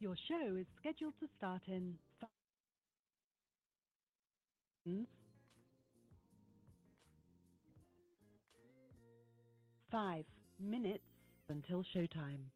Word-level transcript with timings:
Your 0.00 0.16
show 0.28 0.56
is 0.56 0.66
scheduled 0.78 1.12
to 1.20 1.28
start 1.36 1.60
in 1.68 1.98
five 9.90 10.24
minutes 10.58 11.04
until 11.50 11.84
showtime. 11.94 12.48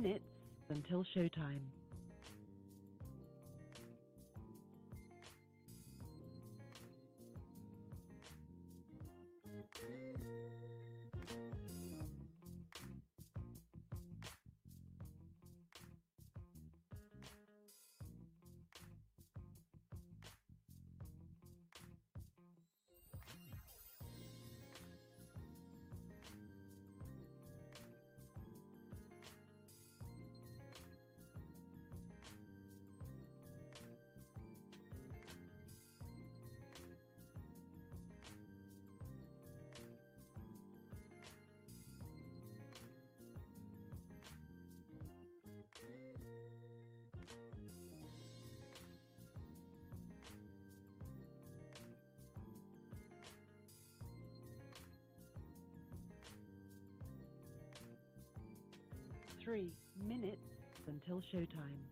Minutes 0.00 0.24
until 0.70 1.04
showtime. 1.16 1.79
Showtime. 61.22 61.89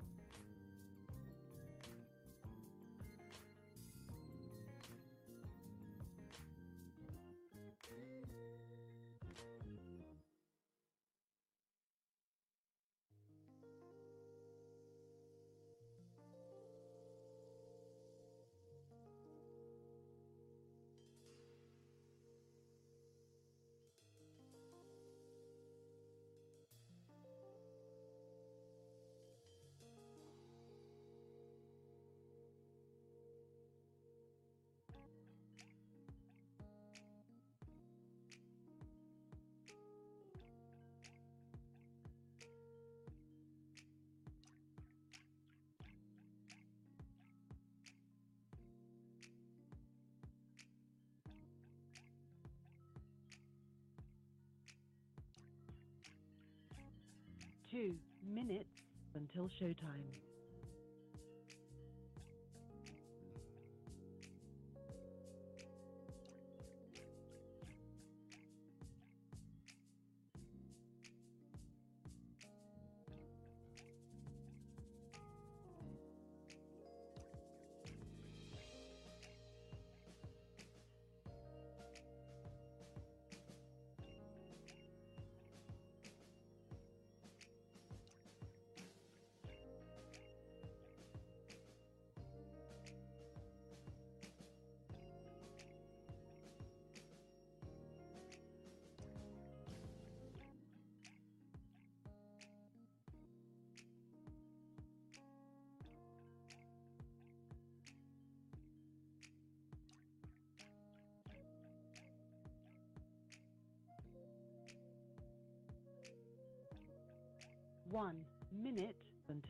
Two 57.71 57.97
minutes 58.27 58.81
until 59.15 59.51
showtime. 59.61 60.09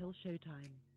Until 0.09 0.33
showtime. 0.33 0.88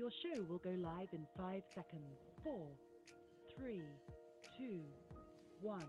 Your 0.00 0.10
show 0.10 0.42
will 0.48 0.56
go 0.56 0.70
live 0.70 1.12
in 1.12 1.26
five 1.36 1.62
seconds. 1.74 2.16
Four, 2.42 2.68
three, 3.54 3.82
two, 4.56 4.80
one. 5.60 5.84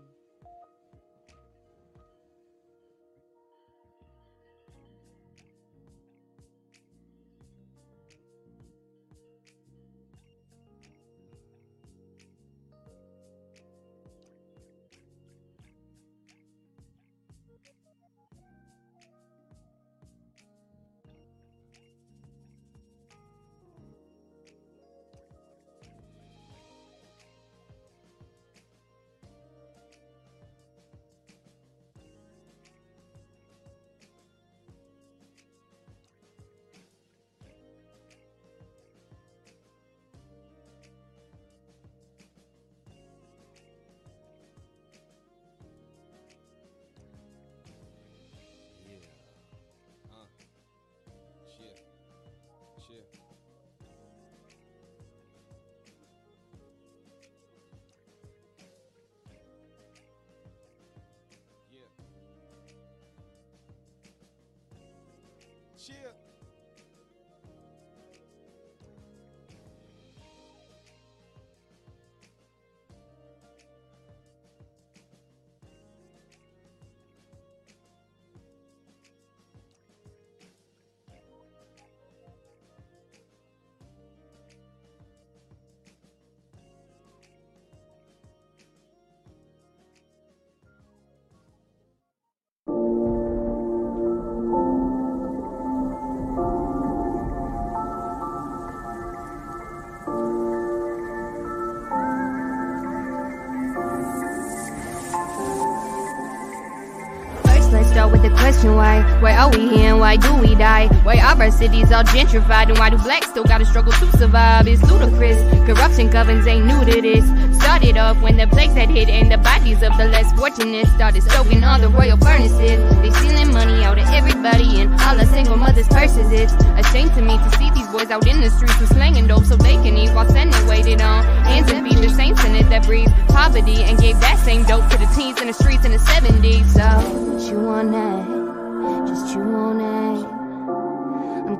Question 108.32 108.74
why. 108.74 109.02
Why 109.20 109.36
are 109.36 109.50
we 109.50 109.68
here 109.68 109.90
and 109.90 110.00
why 110.00 110.16
do 110.16 110.34
we 110.36 110.54
die? 110.54 110.88
Why 111.04 111.16
are 111.18 111.40
our 111.40 111.50
cities 111.50 111.92
all 111.92 112.04
gentrified 112.04 112.68
and 112.68 112.78
why 112.78 112.90
do 112.90 112.98
blacks 112.98 113.28
still 113.28 113.44
gotta 113.44 113.64
struggle 113.64 113.92
to 113.92 114.06
survive? 114.18 114.66
It's 114.66 114.82
ludicrous. 114.82 115.38
Corruption 115.66 116.10
governs 116.10 116.46
ain't 116.46 116.66
new 116.66 116.84
to 116.84 117.00
this. 117.00 117.24
Started 117.60 117.96
off 117.96 118.20
when 118.20 118.36
the 118.36 118.46
plagues 118.46 118.74
had 118.74 118.90
hit 118.90 119.08
and 119.08 119.30
the 119.30 119.38
bodies 119.38 119.82
of 119.82 119.96
the 119.96 120.06
less 120.06 120.32
fortunate 120.32 120.86
started 120.88 121.22
soaking 121.22 121.64
all 121.64 121.78
the 121.78 121.88
royal 121.88 122.16
furnaces. 122.18 122.78
They 123.02 123.10
stealing 123.10 123.52
money 123.52 123.84
out 123.84 123.98
of 123.98 124.08
everybody 124.08 124.80
and 124.80 124.92
all 125.00 125.16
the 125.16 125.26
single 125.26 125.56
mothers' 125.56 125.88
purses. 125.88 126.30
It's 126.32 126.52
a 126.52 126.82
shame 126.92 127.10
to 127.10 127.22
me 127.22 127.36
to 127.38 127.50
see 127.58 127.70
these 127.70 127.86
boys 127.88 128.10
out 128.10 128.26
in 128.26 128.40
the 128.40 128.50
streets 128.50 128.78
with 128.80 128.92
slanging 128.92 129.26
dope 129.26 129.44
so 129.44 129.56
they 129.56 129.76
can 129.84 129.96
eat 129.96 130.10
while 130.14 130.28
Senate 130.28 130.66
waited 130.66 131.00
on 131.00 131.24
and 131.46 131.66
feet 131.68 132.00
the 132.00 132.08
saints 132.10 132.44
in 132.44 132.54
it 132.54 132.68
that 132.70 132.84
breathe 132.84 133.08
poverty 133.28 133.82
and 133.82 133.98
gave 133.98 134.18
that 134.20 134.38
same 134.38 134.64
dope 134.64 134.88
to 134.90 134.98
the 134.98 135.06
teens 135.14 135.40
in 135.40 135.46
the 135.46 135.52
streets 135.52 135.84
in 135.84 135.92
the 135.92 135.98
70s. 135.98 136.66
So, 136.66 137.48
chew 137.48 137.68
on 137.68 137.90
that. 137.92 138.21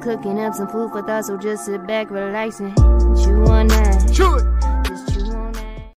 Cooking 0.03 0.41
up 0.41 0.53
some 0.53 0.67
food 0.67 0.91
for 0.91 1.01
thought, 1.03 1.25
so 1.25 1.37
just 1.37 1.65
sit 1.65 1.87
back, 1.87 2.11
relax, 2.11 2.59
and 2.59 2.77
chew 3.17 3.45
on 3.45 3.69
that. 3.69 4.11
Chew 4.13 4.35
it. 4.35 4.43
Just 4.89 5.15
chew 5.15 5.33
on 5.33 5.53
that. 5.53 5.95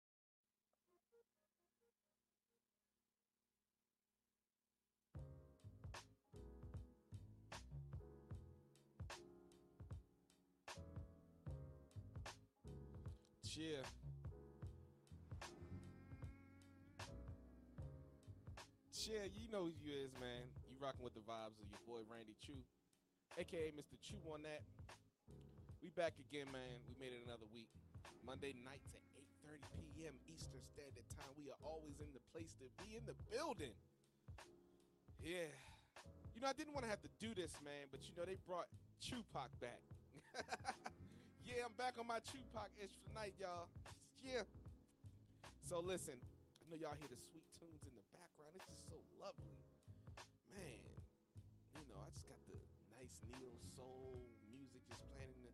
Cheer. 13.43 13.81
Cheer, 18.93 19.23
you 19.33 19.51
know 19.51 19.63
who 19.63 19.71
you 19.83 19.91
is, 20.05 20.13
man. 20.19 20.45
You 20.69 20.77
rocking 20.79 21.03
with 21.03 21.15
the 21.15 21.21
vibes 21.21 21.57
of 21.59 21.65
your 21.71 21.79
boy 21.87 22.01
Randy 22.07 22.35
Choo, 22.45 22.53
aka 23.35 23.71
Mr. 23.75 23.99
Chew 23.99 24.19
on 24.31 24.47
that. 24.47 24.63
We 25.83 25.91
back 25.91 26.15
again, 26.17 26.47
man. 26.55 26.79
We 26.87 26.95
made 26.95 27.11
it 27.11 27.19
another 27.27 27.45
week. 27.51 27.67
Monday 28.23 28.55
nights 28.63 28.89
at 28.95 29.03
8:30 29.43 29.59
p.m. 29.91 30.15
Eastern 30.31 30.63
Standard 30.63 31.03
Time. 31.11 31.29
We 31.35 31.51
are 31.51 31.59
always 31.59 31.99
in 31.99 32.09
the 32.15 32.23
place 32.31 32.55
to 32.63 32.71
be 32.79 32.95
in 32.95 33.03
the 33.03 33.13
building. 33.27 33.75
Yeah. 35.19 35.51
You 36.33 36.39
know, 36.39 36.47
I 36.47 36.55
didn't 36.55 36.71
want 36.71 36.87
to 36.87 36.91
have 36.91 37.03
to 37.03 37.11
do 37.19 37.35
this, 37.35 37.51
man, 37.63 37.87
but 37.91 38.03
you 38.07 38.15
know, 38.15 38.27
they 38.27 38.39
brought 38.47 38.67
Tupac 39.03 39.51
back. 39.59 39.83
yeah, 41.47 41.67
I'm 41.67 41.75
back 41.75 41.99
on 41.99 42.07
my 42.07 42.19
Tupac 42.23 42.71
ish 42.79 42.95
tonight, 43.07 43.35
y'all. 43.39 43.67
Yeah. 44.23 44.47
So 45.67 45.83
listen, 45.83 46.15
I 46.15 46.63
know 46.71 46.79
y'all 46.79 46.95
hear 46.95 47.11
the 47.11 47.19
sweet 47.19 47.47
tunes 47.55 47.83
in 47.83 47.93
the 47.99 48.05
background. 48.15 48.55
It's 48.55 48.67
just 48.67 48.87
so 48.87 48.99
lovely. 49.19 49.59
Man, 50.51 50.79
you 51.75 51.85
know, 51.91 51.99
I 51.99 52.09
just 52.15 52.27
got 52.27 52.39
the 52.47 52.55
nice 53.05 53.21
neo 53.37 53.53
soul 53.77 54.17
music 54.49 54.81
just 54.89 54.97
playing 55.13 55.29
in 55.37 55.45
the 55.45 55.53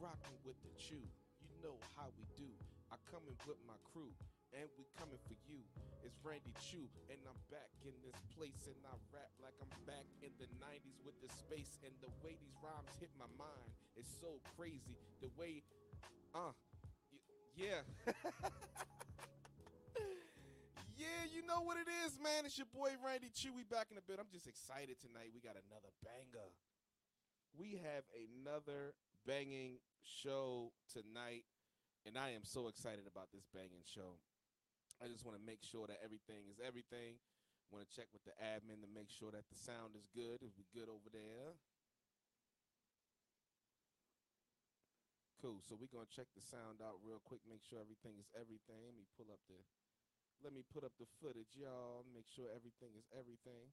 rocking 0.00 0.40
with 0.48 0.56
the 0.64 0.72
chew. 0.80 1.04
You 1.44 1.52
know 1.60 1.76
how 1.92 2.08
we 2.16 2.24
do. 2.40 2.48
I 2.88 2.96
come 3.12 3.20
in 3.28 3.36
with 3.44 3.60
my 3.68 3.76
crew, 3.92 4.08
and 4.56 4.64
we 4.80 4.88
coming 4.96 5.20
for 5.28 5.36
you. 5.44 5.60
It's 6.00 6.16
Randy 6.24 6.56
Choo, 6.56 6.88
and 7.12 7.20
I'm 7.28 7.36
back 7.52 7.68
in 7.84 7.92
this 8.00 8.16
place, 8.32 8.64
and 8.64 8.80
I 8.88 8.96
rap 9.12 9.28
like 9.44 9.52
I'm 9.60 9.68
back 9.84 10.08
in 10.24 10.32
the 10.40 10.48
90s 10.56 11.04
with 11.04 11.20
the 11.20 11.28
space, 11.28 11.76
and 11.84 11.92
the 12.00 12.08
way 12.24 12.40
these 12.40 12.56
rhymes 12.64 12.96
hit 12.96 13.12
my 13.20 13.28
mind 13.36 13.68
is 14.00 14.08
so 14.16 14.40
crazy. 14.56 14.96
The 15.20 15.28
way, 15.36 15.60
uh, 16.32 16.56
y- 17.12 17.20
yeah. 17.60 17.84
Yeah, 21.00 21.24
you 21.32 21.40
know 21.48 21.64
what 21.64 21.80
it 21.80 21.88
is, 22.04 22.20
man. 22.20 22.44
It's 22.44 22.60
your 22.60 22.68
boy 22.68 22.92
Randy 23.00 23.32
Choo. 23.32 23.56
We 23.56 23.64
back 23.64 23.88
in 23.88 23.96
the 23.96 24.04
bit. 24.04 24.20
I'm 24.20 24.28
just 24.28 24.44
excited 24.44 25.00
tonight. 25.00 25.32
We 25.32 25.40
got 25.40 25.56
another 25.56 25.88
banger. 26.04 26.52
We 27.56 27.80
have 27.82 28.06
another 28.14 28.94
banging 29.26 29.82
show 30.02 30.72
tonight, 30.88 31.44
and 32.06 32.16
I 32.16 32.32
am 32.32 32.44
so 32.46 32.68
excited 32.68 33.04
about 33.10 33.28
this 33.34 33.46
banging 33.52 33.84
show. 33.84 34.18
I 35.02 35.08
just 35.08 35.24
want 35.24 35.36
to 35.36 35.44
make 35.44 35.64
sure 35.64 35.88
that 35.88 36.00
everything 36.04 36.48
is 36.52 36.60
everything. 36.60 37.18
Want 37.70 37.86
to 37.86 37.90
check 37.94 38.10
with 38.10 38.26
the 38.26 38.34
admin 38.42 38.82
to 38.82 38.90
make 38.90 39.10
sure 39.10 39.30
that 39.30 39.46
the 39.46 39.58
sound 39.58 39.94
is 39.94 40.10
good. 40.10 40.42
Is 40.42 40.58
we 40.58 40.66
good 40.74 40.90
over 40.90 41.06
there? 41.14 41.54
Cool. 45.38 45.62
So 45.64 45.78
we're 45.78 45.88
gonna 45.88 46.10
check 46.10 46.28
the 46.36 46.44
sound 46.44 46.84
out 46.84 47.00
real 47.00 47.22
quick. 47.24 47.40
Make 47.48 47.64
sure 47.64 47.80
everything 47.80 48.20
is 48.20 48.28
everything. 48.36 48.84
Let 48.84 48.92
me 48.92 49.08
pull 49.16 49.30
up 49.32 49.40
the 49.48 49.56
let 50.44 50.52
me 50.52 50.60
put 50.68 50.84
up 50.84 50.92
the 51.00 51.08
footage, 51.20 51.56
y'all. 51.56 52.04
Make 52.12 52.28
sure 52.28 52.50
everything 52.52 52.92
is 52.98 53.08
everything. 53.16 53.72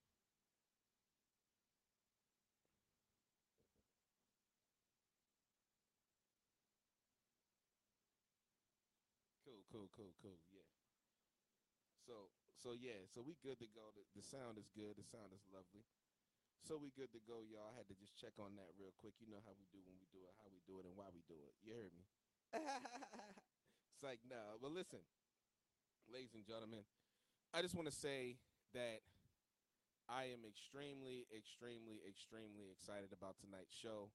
Cool, 9.71 9.91
cool, 9.91 10.15
cool. 10.23 10.39
Yeah. 10.51 10.67
So, 12.07 12.31
so 12.55 12.71
yeah, 12.71 13.03
so 13.11 13.19
we 13.19 13.35
good 13.43 13.59
to 13.59 13.67
go. 13.75 13.91
The, 13.91 14.03
the 14.15 14.23
sound 14.23 14.55
is 14.55 14.71
good. 14.71 14.95
The 14.95 15.07
sound 15.07 15.35
is 15.35 15.43
lovely. 15.51 15.83
So 16.63 16.79
we 16.79 16.91
good 16.95 17.11
to 17.15 17.21
go, 17.23 17.43
y'all. 17.47 17.71
I 17.71 17.75
had 17.75 17.87
to 17.91 17.95
just 17.95 18.15
check 18.19 18.35
on 18.39 18.55
that 18.59 18.71
real 18.79 18.95
quick. 18.99 19.15
You 19.19 19.27
know 19.31 19.43
how 19.43 19.55
we 19.55 19.67
do 19.71 19.79
when 19.83 19.95
we 19.99 20.07
do 20.11 20.23
it, 20.23 20.33
how 20.39 20.47
we 20.51 20.59
do 20.67 20.79
it, 20.79 20.87
and 20.87 20.95
why 20.95 21.07
we 21.11 21.23
do 21.27 21.37
it. 21.47 21.53
You 21.63 21.75
heard 21.75 21.93
me? 21.95 22.03
it's 23.95 24.03
like, 24.03 24.19
no. 24.27 24.59
But 24.59 24.71
listen, 24.75 25.03
ladies 26.11 26.35
and 26.35 26.43
gentlemen, 26.47 26.83
I 27.55 27.63
just 27.63 27.75
want 27.75 27.87
to 27.87 27.95
say 27.95 28.39
that 28.75 29.03
I 30.07 30.31
am 30.31 30.47
extremely, 30.47 31.27
extremely, 31.31 31.99
extremely 32.07 32.71
excited 32.71 33.11
about 33.11 33.39
tonight's 33.39 33.75
show. 33.75 34.11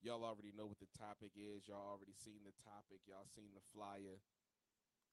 Y'all 0.00 0.24
already 0.24 0.54
know 0.56 0.64
what 0.64 0.80
the 0.80 0.90
topic 0.96 1.36
is. 1.36 1.68
Y'all 1.68 1.92
already 1.92 2.16
seen 2.16 2.40
the 2.46 2.56
topic. 2.64 3.04
Y'all 3.04 3.28
seen 3.30 3.52
the 3.52 3.62
flyer. 3.74 4.22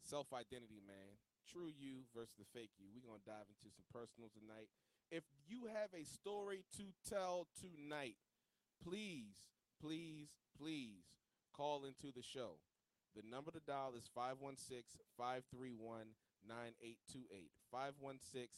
Self 0.04 0.34
identity, 0.34 0.82
man. 0.86 1.18
True 1.48 1.72
you 1.72 2.04
versus 2.13 2.36
the 2.38 2.50
fake 2.51 2.75
you. 2.77 2.92
We're 2.92 3.08
going 3.08 3.24
to 3.24 3.30
dive 3.30 3.48
into 3.48 3.72
some 3.72 3.88
personal 3.88 4.27
tonight. 4.36 4.68
If 5.12 5.24
you 5.48 5.72
have 5.72 5.96
a 5.96 6.04
story 6.04 6.68
to 6.75 6.92
tell 7.08 7.48
tonight, 7.56 8.20
please, 8.84 9.48
please, 9.80 10.27
please 10.60 11.08
call 11.56 11.88
into 11.88 12.12
the 12.12 12.22
show. 12.24 12.60
The 13.16 13.24
number 13.24 13.51
to 13.51 13.63
dial 13.66 13.96
is 13.98 14.12
516 14.13 14.84
531 15.18 16.13
9828. 16.46 17.50
516 17.72 18.51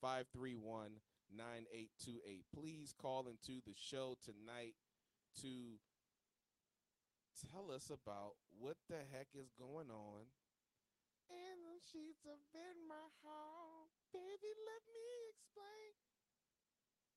531 0.00 1.00
9828. 1.32 2.44
Please 2.52 2.94
call 2.94 3.26
into 3.26 3.64
the 3.64 3.74
show 3.74 4.14
tonight 4.20 4.76
to 5.40 5.80
tell 7.50 7.74
us 7.74 7.90
about 7.90 8.38
what 8.54 8.76
the 8.88 9.02
heck 9.10 9.34
is 9.34 9.50
going 9.58 9.90
on 9.90 10.30
in 11.30 11.56
the 11.64 11.78
sheets 11.92 12.24
of 12.24 12.38
in 12.54 12.76
my 12.88 13.06
hall. 13.22 13.88
Baby, 14.12 14.52
let 14.64 14.82
me 14.92 15.08
explain. 15.30 15.92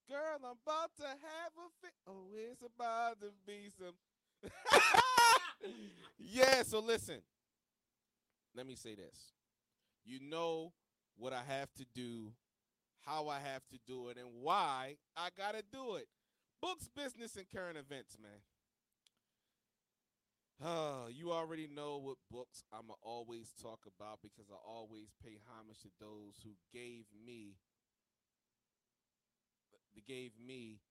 Girl, 0.09 0.39
I'm 0.39 0.57
about 0.63 0.91
to 0.97 1.07
have 1.07 1.53
a 1.57 1.67
fit. 1.81 1.93
Oh, 2.07 2.31
it's 2.33 2.61
about 2.61 3.19
to 3.21 3.31
be 3.45 3.69
some. 3.77 3.95
yeah, 6.17 6.63
so 6.63 6.79
listen. 6.79 7.21
Let 8.55 8.65
me 8.65 8.75
say 8.75 8.95
this. 8.95 9.33
You 10.05 10.19
know 10.21 10.71
what 11.17 11.33
I 11.33 11.41
have 11.47 11.73
to 11.75 11.85
do, 11.93 12.31
how 13.05 13.27
I 13.27 13.39
have 13.39 13.67
to 13.71 13.79
do 13.85 14.09
it, 14.09 14.17
and 14.17 14.27
why 14.41 14.95
I 15.15 15.29
got 15.37 15.55
to 15.55 15.63
do 15.71 15.95
it. 15.95 16.07
Books, 16.61 16.89
business, 16.95 17.35
and 17.35 17.45
current 17.53 17.77
events, 17.77 18.17
man. 18.21 18.39
Uh, 20.57 21.05
you 21.13 21.31
already 21.31 21.69
know 21.69 22.01
what 22.01 22.17
books 22.33 22.63
I'ma 22.73 22.97
always 23.05 23.53
talk 23.61 23.85
about 23.85 24.25
because 24.25 24.49
I 24.49 24.57
always 24.65 25.13
pay 25.21 25.37
homage 25.45 25.77
to 25.85 25.89
those 26.01 26.41
who 26.41 26.57
gave 26.73 27.05
me 27.13 27.61
the 29.93 30.01
gave 30.01 30.33
me 30.41 30.81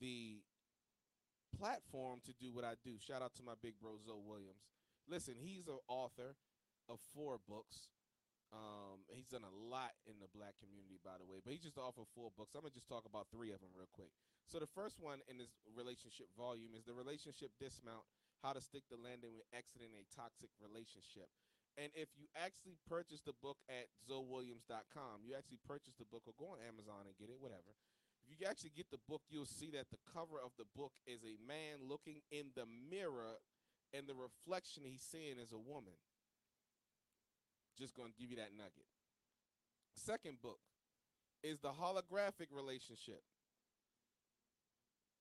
the 0.00 0.40
platform 1.52 2.24
to 2.24 2.32
do 2.40 2.52
what 2.56 2.64
I 2.64 2.80
do. 2.80 2.96
Shout 2.96 3.20
out 3.20 3.36
to 3.36 3.44
my 3.44 3.52
big 3.60 3.76
bro 3.76 4.00
Zoe 4.00 4.16
Williams. 4.24 4.64
Listen, 5.04 5.36
he's 5.36 5.68
an 5.68 5.80
author 5.88 6.32
of 6.88 6.96
four 7.12 7.36
books. 7.44 7.92
Um, 8.48 9.04
he's 9.12 9.28
done 9.28 9.44
a 9.44 9.52
lot 9.52 9.92
in 10.08 10.16
the 10.24 10.30
black 10.32 10.56
community, 10.56 10.96
by 11.04 11.20
the 11.20 11.28
way, 11.28 11.44
but 11.44 11.52
he 11.52 11.60
just 11.60 11.76
offered 11.76 12.08
four 12.16 12.32
books. 12.32 12.56
I'm 12.56 12.64
gonna 12.64 12.72
just 12.72 12.88
talk 12.88 13.04
about 13.04 13.28
three 13.28 13.52
of 13.52 13.60
them 13.60 13.76
real 13.76 13.92
quick. 13.92 14.08
So 14.48 14.56
the 14.56 14.70
first 14.72 14.96
one 15.02 15.20
in 15.28 15.36
this 15.36 15.52
relationship 15.76 16.32
volume 16.32 16.72
is 16.72 16.88
the 16.88 16.96
relationship 16.96 17.52
dismount: 17.60 18.06
how 18.42 18.52
to 18.52 18.60
stick 18.60 18.84
the 18.88 19.00
landing 19.00 19.36
when 19.36 19.46
exiting 19.52 19.92
a 19.96 20.04
toxic 20.12 20.50
relationship. 20.60 21.28
And 21.76 21.92
if 21.92 22.08
you 22.16 22.24
actually 22.32 22.80
purchase 22.88 23.20
the 23.20 23.36
book 23.36 23.60
at 23.68 23.92
zoewilliams.com, 24.08 25.28
you 25.28 25.36
actually 25.36 25.60
purchase 25.68 25.92
the 26.00 26.08
book 26.08 26.24
or 26.24 26.32
go 26.40 26.56
on 26.56 26.64
Amazon 26.64 27.04
and 27.04 27.12
get 27.20 27.28
it, 27.28 27.36
whatever. 27.36 27.76
If 28.24 28.40
you 28.40 28.48
actually 28.48 28.72
get 28.72 28.88
the 28.90 29.02
book, 29.04 29.22
you'll 29.28 29.46
see 29.46 29.70
that 29.76 29.92
the 29.92 30.00
cover 30.08 30.40
of 30.40 30.56
the 30.56 30.66
book 30.72 30.96
is 31.04 31.20
a 31.22 31.36
man 31.44 31.84
looking 31.84 32.24
in 32.32 32.50
the 32.56 32.64
mirror, 32.64 33.38
and 33.92 34.08
the 34.08 34.16
reflection 34.16 34.82
he's 34.88 35.04
seeing 35.04 35.38
is 35.38 35.52
a 35.52 35.60
woman. 35.60 35.94
Just 37.78 37.94
going 37.94 38.10
to 38.10 38.18
give 38.18 38.32
you 38.32 38.40
that 38.40 38.56
nugget. 38.56 38.88
Second 39.94 40.40
book 40.40 40.58
is 41.44 41.60
the 41.60 41.70
holographic 41.70 42.48
relationship. 42.50 43.20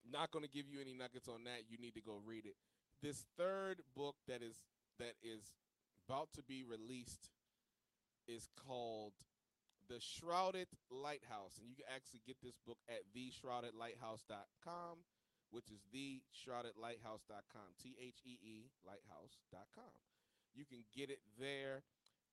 Not 0.08 0.32
going 0.32 0.46
to 0.46 0.52
give 0.52 0.66
you 0.72 0.80
any 0.80 0.94
nuggets 0.94 1.28
on 1.28 1.44
that. 1.46 1.68
You 1.70 1.78
need 1.78 1.94
to 1.96 2.02
go 2.02 2.18
read 2.26 2.46
it. 2.46 2.56
This 3.02 3.26
third 3.38 3.82
book 3.96 4.16
that 4.28 4.42
is 4.42 4.58
that 5.00 5.16
is 5.24 5.54
about 6.08 6.30
to 6.34 6.44
be 6.44 6.64
released 6.64 7.30
is 8.28 8.48
called 8.68 9.14
The 9.90 10.00
Shrouded 10.00 10.68
Lighthouse. 10.90 11.58
And 11.60 11.68
you 11.68 11.76
can 11.76 11.86
actually 11.94 12.22
get 12.26 12.38
this 12.42 12.58
book 12.66 12.78
at 12.90 13.06
theshroudedlighthouse.com, 13.14 15.04
which 15.52 15.70
is 15.70 15.82
theshroudedlighthouse.com. 15.94 17.70
T 17.82 17.96
H 18.02 18.22
E 18.26 18.38
E 18.42 18.72
lighthouse.com. 18.86 19.94
You 20.56 20.66
can 20.66 20.86
get 20.96 21.10
it 21.10 21.20
there. 21.40 21.84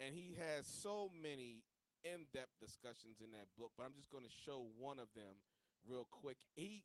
And 0.01 0.15
he 0.15 0.37
has 0.39 0.67
so 0.67 1.11
many 1.13 1.63
in 2.03 2.27
depth 2.33 2.59
discussions 2.59 3.23
in 3.23 3.31
that 3.33 3.47
book, 3.59 3.71
but 3.77 3.85
I'm 3.85 3.95
just 3.95 4.11
going 4.11 4.25
to 4.25 4.41
show 4.47 4.67
one 4.79 4.99
of 4.99 5.07
them 5.15 5.39
real 5.87 6.07
quick. 6.11 6.37
He 6.55 6.83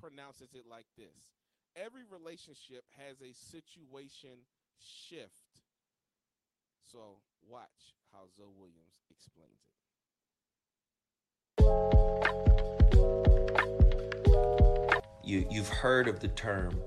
pronounces 0.00 0.54
it 0.54 0.64
like 0.68 0.86
this 0.96 1.34
Every 1.76 2.02
relationship 2.08 2.84
has 2.96 3.20
a 3.20 3.34
situation 3.34 4.38
shift. 4.78 5.32
So 6.92 7.16
watch 7.48 7.96
how 8.12 8.20
Zoe 8.36 8.46
Williams 8.56 8.94
explains 9.10 9.58
it. 9.58 9.74
You, 15.24 15.48
you've 15.50 15.68
heard 15.68 16.06
of 16.06 16.20
the 16.20 16.28
term 16.28 16.80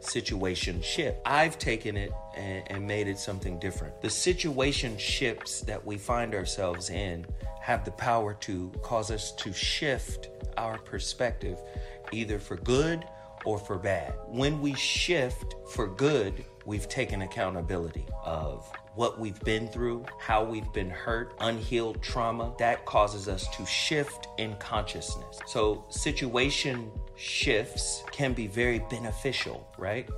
situation 0.00 0.82
shift. 0.82 1.20
I've 1.24 1.58
taken 1.58 1.96
it 1.96 2.12
and, 2.36 2.70
and, 2.70 2.86
made 2.86 3.08
it 3.08 3.18
something 3.18 3.58
different. 3.60 4.02
The 4.02 4.10
situation 4.10 4.98
shifts 4.98 5.62
that 5.62 5.86
we 5.86 5.96
find 5.96 6.34
ourselves 6.34 6.90
in 6.90 7.24
have 7.62 7.86
the 7.86 7.92
power 7.92 8.34
to 8.40 8.70
cause 8.82 9.10
us 9.10 9.32
to 9.36 9.54
shift 9.54 10.28
our 10.58 10.76
perspective, 10.76 11.58
either 12.12 12.38
for 12.38 12.56
good 12.56 13.06
or 13.44 13.58
for 13.58 13.78
bad. 13.78 14.14
When 14.26 14.60
we 14.60 14.74
shift 14.74 15.56
for 15.68 15.86
good, 15.86 16.44
we've 16.64 16.88
taken 16.88 17.22
accountability 17.22 18.06
of 18.24 18.70
what 18.94 19.18
we've 19.18 19.40
been 19.40 19.68
through, 19.68 20.04
how 20.18 20.44
we've 20.44 20.72
been 20.72 20.90
hurt, 20.90 21.34
unhealed 21.40 22.02
trauma. 22.02 22.54
That 22.58 22.84
causes 22.86 23.28
us 23.28 23.48
to 23.56 23.66
shift 23.66 24.28
in 24.38 24.56
consciousness. 24.56 25.38
So, 25.46 25.84
situation 25.90 26.90
shifts 27.16 28.04
can 28.12 28.32
be 28.32 28.46
very 28.46 28.78
beneficial, 28.90 29.68
right? 29.78 30.08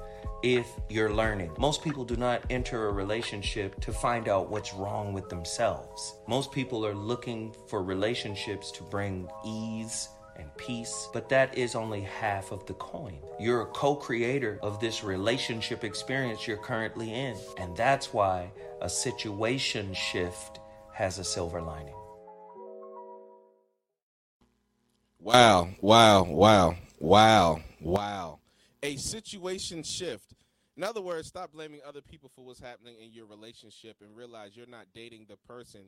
If 0.43 0.69
you're 0.91 1.13
learning, 1.13 1.53
most 1.59 1.83
people 1.83 2.05
do 2.05 2.17
not 2.17 2.45
enter 2.51 2.89
a 2.89 2.93
relationship 2.93 3.81
to 3.81 3.93
find 3.93 4.29
out 4.29 4.51
what's 4.51 4.75
wrong 4.75 5.13
with 5.13 5.29
themselves. 5.31 6.17
Most 6.29 6.53
people 6.53 6.85
are 6.87 6.95
looking 6.95 7.55
for 7.67 7.83
relationships 7.83 8.71
to 8.73 8.83
bring 8.83 9.29
ease 9.45 10.11
and 10.39 10.55
peace, 10.57 11.09
but 11.13 11.29
that 11.29 11.57
is 11.57 11.75
only 11.75 12.01
half 12.03 12.53
of 12.53 12.67
the 12.67 12.75
coin. 12.75 13.19
You're 13.39 13.63
a 13.63 13.67
co 13.67 13.95
creator 13.95 14.59
of 14.63 14.81
this 14.81 15.03
relationship 15.05 15.85
experience 15.85 16.47
you're 16.47 16.57
currently 16.57 17.13
in, 17.13 17.37
and 17.59 17.77
that's 17.77 18.13
why 18.13 18.51
a 18.81 18.89
situation 18.89 19.95
shift 19.95 20.61
has 20.93 21.19
a 21.19 21.25
silver 21.25 21.61
lining. 21.61 21.95
Wow, 25.21 25.71
wow, 25.81 26.23
wow, 26.23 26.77
wow, 27.01 27.61
wow. 27.81 28.39
A 28.83 28.97
situation 28.97 29.83
shift. 29.83 30.35
In 30.77 30.85
other 30.85 31.01
words, 31.01 31.29
stop 31.29 31.53
blaming 31.53 31.81
other 31.87 32.03
people 32.03 32.31
for 32.35 32.45
what's 32.45 32.61
happening 32.61 32.97
in 33.03 33.13
your 33.13 33.27
relationship 33.27 33.97
and 34.03 34.15
realize 34.15 34.57
you're 34.57 34.67
not 34.67 34.87
dating 34.95 35.27
the 35.29 35.37
person 35.53 35.81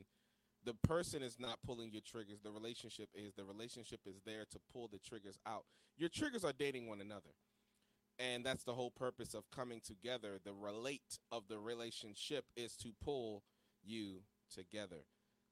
the 0.68 0.74
person 0.86 1.22
is 1.22 1.40
not 1.40 1.58
pulling 1.64 1.90
your 1.90 2.02
triggers. 2.02 2.40
The 2.44 2.50
relationship 2.50 3.08
is. 3.14 3.32
The 3.32 3.44
relationship 3.44 4.00
is 4.06 4.20
there 4.26 4.44
to 4.50 4.58
pull 4.70 4.86
the 4.92 4.98
triggers 4.98 5.38
out. 5.46 5.64
Your 5.96 6.10
triggers 6.10 6.44
are 6.44 6.52
dating 6.52 6.88
one 6.88 7.00
another. 7.00 7.30
And 8.18 8.44
that's 8.44 8.64
the 8.64 8.74
whole 8.74 8.90
purpose 8.90 9.32
of 9.32 9.50
coming 9.50 9.80
together. 9.80 10.38
The 10.44 10.52
relate 10.52 11.20
of 11.32 11.48
the 11.48 11.58
relationship 11.58 12.44
is 12.54 12.76
to 12.82 12.90
pull 13.02 13.44
you 13.82 14.24
together. 14.54 15.06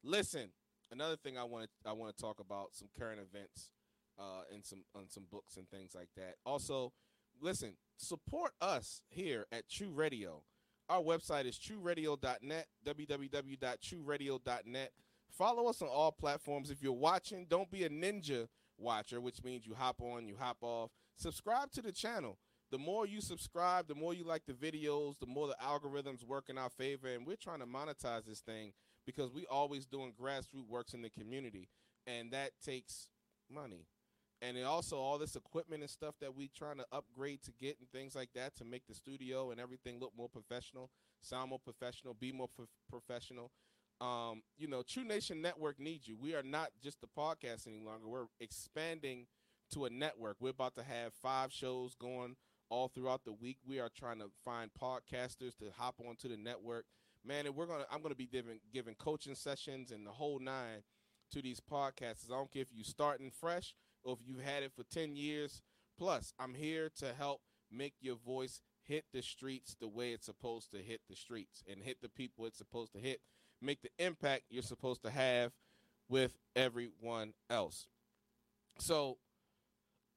Listen, 0.04 0.50
another 0.92 1.16
thing 1.16 1.38
I 1.38 1.44
want 1.44 1.64
to 1.64 1.70
I 1.88 1.92
want 1.92 2.14
to 2.14 2.23
talk 2.23 2.38
about 2.38 2.75
some 2.75 2.88
current 2.99 3.20
events 3.20 3.70
uh 4.18 4.42
and 4.52 4.66
some 4.66 4.85
on 4.94 5.08
some 5.08 5.25
books 5.32 5.56
and 5.56 5.66
things 5.70 5.94
like 5.94 6.11
that. 6.18 6.35
Also, 6.44 6.92
listen, 7.40 7.78
support 7.96 8.52
us 8.61 9.00
here 9.08 9.46
at 9.50 9.66
Choo 9.66 9.92
Radio. 9.94 10.42
Our 10.88 11.00
website 11.00 11.46
is 11.46 11.58
chooradio.net, 11.58 12.68
www.chooradio.net. 12.85 14.92
Follow 15.30 15.68
us 15.68 15.83
on 15.83 15.88
all 15.88 16.12
platforms. 16.12 16.71
If 16.71 16.83
you're 16.83 16.92
watching, 16.92 17.47
don't 17.49 17.71
be 17.71 17.85
a 17.85 17.90
ninja 17.90 18.49
watcher, 18.78 19.21
which 19.21 19.42
means 19.42 19.66
you 19.66 19.75
hop 19.75 20.00
on, 20.00 20.26
you 20.26 20.37
hop 20.38 20.59
off. 20.62 20.90
Subscribe 21.16 21.71
to 21.73 21.83
the 21.83 21.92
channel. 21.92 22.38
The 22.71 22.78
more 22.78 23.06
you 23.06 23.21
subscribe, 23.21 23.87
the 23.87 23.95
more 23.95 24.12
you 24.12 24.25
like 24.25 24.42
the 24.47 24.52
videos, 24.52 25.18
the 25.18 25.26
more 25.26 25.47
the 25.47 25.56
algorithms 25.64 26.25
work 26.25 26.49
in 26.49 26.59
our 26.59 26.71
favor. 26.71 27.09
And 27.09 27.26
we're 27.26 27.37
trying 27.37 27.61
to 27.61 27.66
monetize 27.66 28.25
this 28.26 28.40
thing 28.40 28.73
because 29.06 29.33
we 29.33 29.47
always 29.47 29.87
doing 29.87 30.12
grassroots 30.21 30.68
works 30.68 30.92
in 30.92 31.02
the 31.02 31.11
community. 31.11 31.68
And 32.06 32.33
that 32.33 32.52
takes 32.64 33.09
money. 33.50 33.87
And 34.42 34.59
also 34.64 34.99
all 34.99 35.16
this 35.16 35.37
equipment 35.37 35.83
and 35.83 35.90
stuff 35.90 36.16
that 36.21 36.35
we 36.35 36.49
trying 36.49 36.76
to 36.78 36.87
upgrade 36.92 37.42
to 37.45 37.52
get 37.52 37.78
and 37.78 37.90
things 37.90 38.14
like 38.14 38.30
that 38.35 38.54
to 38.56 38.64
make 38.64 38.87
the 38.87 38.95
studio 38.95 39.50
and 39.50 39.61
everything 39.61 39.99
look 39.99 40.12
more 40.16 40.28
professional, 40.28 40.90
sound 41.23 41.50
more 41.50 41.59
professional, 41.59 42.14
be 42.14 42.33
more 42.33 42.49
pro- 42.54 42.66
professional 42.90 43.50
um, 44.00 44.43
you 44.59 44.69
know, 44.69 44.83
Choo 44.83 45.05
Nation 45.05 45.41
Network 45.41 45.79
needs 45.81 46.07
you. 46.07 46.17
We 46.21 46.35
are 46.35 46.43
not 46.43 46.71
just 46.83 47.00
the 47.00 47.07
podcast 47.07 47.67
any 47.67 47.81
longer. 47.81 48.09
We're 48.09 48.26
expanding 48.41 49.26
to 49.73 49.85
a 49.87 49.91
network. 49.91 50.37
We're 50.41 50.50
about 50.50 50.75
to 50.76 50.83
have 50.83 51.12
five 51.15 51.53
shows 51.53 51.95
going 51.95 52.37
all 52.69 52.88
throughout 52.88 53.25
the 53.25 53.33
week. 53.33 53.59
We 53.67 53.81
are 53.81 53.88
trying 53.88 54.19
to 54.19 54.31
find 54.45 54.71
podcasters 54.81 55.57
to 55.59 55.73
hop 55.76 55.97
onto 56.07 56.29
the 56.29 56.37
network, 56.37 56.85
man. 57.25 57.47
And 57.47 57.55
we're 57.57 57.67
gonna 57.67 57.87
I'm 57.91 58.03
gonna 58.03 58.15
be 58.15 58.26
giving 58.26 58.61
giving 58.73 58.95
coaching 58.95 59.35
sessions 59.35 59.91
and 59.91 60.07
the 60.07 60.11
whole 60.12 60.38
nine 60.38 60.83
to 61.33 61.43
these 61.43 61.61
podcasters. 61.61 62.31
I 62.31 62.37
don't 62.37 62.53
care 62.53 62.62
if 62.62 62.73
you're 62.73 62.85
starting 62.85 63.31
fresh 63.31 63.75
or 64.05 64.12
if 64.15 64.19
you've 64.26 64.45
had 64.45 64.62
it 64.62 64.73
for 64.76 64.85
ten 64.85 65.17
years 65.17 65.62
plus. 65.99 66.33
I'm 66.38 66.55
here 66.55 66.91
to 66.99 67.12
help 67.17 67.41
make 67.71 67.95
your 68.00 68.17
voice 68.17 68.61
hit 68.83 69.05
the 69.12 69.23
streets 69.23 69.76
the 69.81 69.88
way 69.88 70.12
it's 70.12 70.26
supposed 70.26 70.71
to 70.71 70.79
hit 70.79 71.00
the 71.09 71.17
streets 71.17 71.65
and 71.69 71.83
hit 71.83 72.00
the 72.00 72.09
people 72.09 72.47
it's 72.47 72.59
supposed 72.59 72.93
to 72.93 73.00
hit. 73.00 73.21
Make 73.63 73.81
the 73.83 73.91
impact 73.99 74.45
you're 74.51 74.63
supposed 74.63 75.03
to 75.03 75.11
have 75.11 75.53
with 76.09 76.37
everyone 76.55 77.33
else. 77.51 77.87
So, 78.79 79.19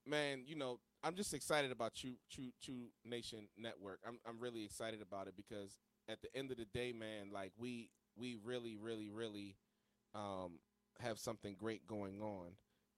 man, 0.05 0.43
you 0.45 0.55
know, 0.55 0.79
I'm 1.03 1.15
just 1.15 1.33
excited 1.33 1.71
about 1.71 1.93
Choo 1.93 2.15
Choo 2.29 2.51
Choo 2.61 2.87
Nation 3.05 3.47
Network. 3.57 3.99
I'm 4.07 4.19
I'm 4.27 4.39
really 4.39 4.65
excited 4.65 5.01
about 5.01 5.27
it 5.27 5.33
because 5.37 5.77
at 6.09 6.21
the 6.21 6.35
end 6.35 6.51
of 6.51 6.57
the 6.57 6.65
day, 6.65 6.91
man, 6.91 7.31
like 7.33 7.51
we 7.57 7.89
we 8.17 8.37
really 8.43 8.75
really 8.75 9.09
really 9.09 9.55
um, 10.13 10.59
have 10.99 11.17
something 11.17 11.55
great 11.57 11.87
going 11.87 12.21
on, 12.21 12.47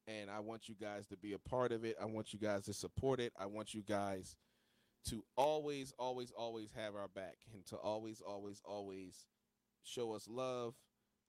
and 0.07 0.31
I 0.31 0.39
want 0.39 0.67
you 0.67 0.75
guys 0.79 1.05
to 1.07 1.17
be 1.17 1.33
a 1.33 1.39
part 1.39 1.71
of 1.71 1.85
it. 1.85 1.95
I 2.01 2.05
want 2.05 2.33
you 2.33 2.39
guys 2.39 2.65
to 2.65 2.73
support 2.73 3.19
it. 3.19 3.33
I 3.39 3.45
want 3.45 3.73
you 3.73 3.83
guys 3.83 4.35
to 5.09 5.23
always 5.35 5.93
always 5.99 6.31
always 6.31 6.71
have 6.75 6.95
our 6.95 7.07
back 7.07 7.37
and 7.53 7.65
to 7.67 7.75
always 7.75 8.21
always 8.21 8.61
always 8.65 9.25
show 9.83 10.13
us 10.13 10.27
love, 10.27 10.75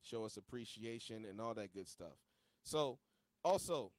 show 0.03 0.25
us 0.25 0.37
appreciation, 0.37 1.25
and 1.29 1.41
all 1.41 1.55
that 1.55 1.73
good 1.73 1.89
stuff. 1.89 2.19
So, 2.65 2.99
also 3.45 3.93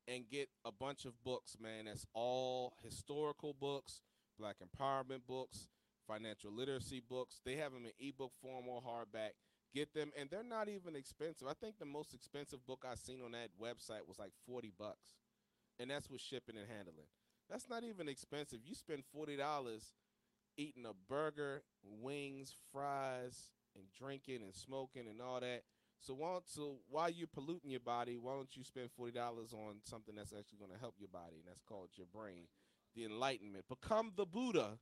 and 0.07 0.29
get 0.31 0.49
a 0.65 0.73
bunch 0.73 1.05
of 1.05 1.23
books, 1.23 1.59
man. 1.61 1.85
That's 1.85 2.07
all 2.15 2.73
historical 2.83 3.55
books, 3.59 4.01
black 4.39 4.57
empowerment 4.61 5.27
books, 5.27 5.69
financial 6.07 6.53
literacy 6.53 7.03
books. 7.07 7.41
They 7.45 7.57
have 7.57 7.73
them 7.73 7.85
in 7.85 7.93
ebook 8.01 8.33
form 8.41 8.67
or 8.69 8.81
hardback. 8.81 9.33
Get 9.75 9.93
them, 9.93 10.11
and 10.19 10.31
they're 10.31 10.43
not 10.43 10.69
even 10.69 10.97
expensive. 10.97 11.47
I 11.47 11.53
think 11.53 11.79
the 11.79 11.85
most 11.85 12.15
expensive 12.15 12.65
book 12.67 12.85
I've 12.91 12.99
seen 12.99 13.21
on 13.25 13.33
that 13.33 13.51
website 13.61 14.07
was 14.09 14.19
like 14.19 14.33
40 14.47 14.73
bucks, 14.79 15.21
and 15.79 15.91
that's 15.91 16.09
with 16.09 16.21
shipping 16.21 16.57
and 16.57 16.67
handling. 16.67 17.07
That's 17.51 17.69
not 17.69 17.85
even 17.85 18.09
expensive. 18.09 18.61
You 18.65 18.75
spend 18.75 19.03
$40 19.15 19.39
eating 20.57 20.85
a 20.87 20.93
burger, 21.09 21.63
wings, 21.83 22.55
fries, 22.73 23.51
and 23.75 23.85
drinking 23.97 24.43
and 24.43 24.55
smoking 24.55 25.07
and 25.09 25.21
all 25.21 25.41
that. 25.41 25.63
So 26.01 26.15
why 26.15 26.39
so 26.45 26.77
while 26.89 27.11
you're 27.11 27.27
polluting 27.27 27.71
your 27.71 27.81
body, 27.81 28.17
why 28.17 28.35
don't 28.35 28.57
you 28.57 28.65
spend 28.65 28.91
forty 28.93 29.13
dollars 29.13 29.53
on 29.53 29.77
something 29.85 30.15
that's 30.15 30.33
actually 30.33 30.59
going 30.59 30.73
to 30.73 30.79
help 30.79 30.95
your 30.99 31.09
body, 31.09 31.37
and 31.39 31.47
that's 31.47 31.63
called 31.63 31.89
your 31.95 32.07
brain, 32.13 32.47
the 32.95 33.05
enlightenment. 33.05 33.65
Become 33.69 34.13
the 34.17 34.27
Buddha, 34.27 34.79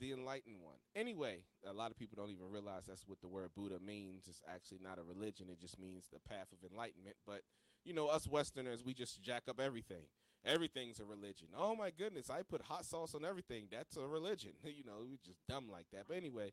the 0.00 0.12
enlightened 0.12 0.56
one. 0.60 0.76
Anyway, 0.94 1.38
a 1.68 1.72
lot 1.72 1.90
of 1.90 1.98
people 1.98 2.16
don't 2.16 2.30
even 2.30 2.50
realize 2.50 2.84
that's 2.86 3.06
what 3.06 3.20
the 3.20 3.28
word 3.28 3.50
Buddha 3.56 3.78
means. 3.84 4.24
It's 4.28 4.42
actually 4.52 4.80
not 4.82 4.98
a 4.98 5.02
religion; 5.02 5.48
it 5.50 5.60
just 5.60 5.78
means 5.78 6.04
the 6.12 6.20
path 6.20 6.48
of 6.52 6.70
enlightenment. 6.70 7.16
But 7.26 7.42
you 7.84 7.92
know, 7.92 8.08
us 8.08 8.26
Westerners, 8.28 8.84
we 8.84 8.94
just 8.94 9.22
jack 9.22 9.44
up 9.48 9.60
everything. 9.60 10.04
Everything's 10.44 11.00
a 11.00 11.04
religion. 11.04 11.48
Oh 11.56 11.74
my 11.74 11.90
goodness, 11.90 12.30
I 12.30 12.42
put 12.42 12.62
hot 12.62 12.84
sauce 12.84 13.14
on 13.14 13.24
everything. 13.24 13.64
That's 13.70 13.96
a 13.96 14.06
religion. 14.06 14.52
you 14.64 14.84
know, 14.84 15.04
we 15.08 15.18
just 15.24 15.40
dumb 15.48 15.64
like 15.70 15.86
that. 15.92 16.04
But 16.08 16.16
anyway, 16.16 16.52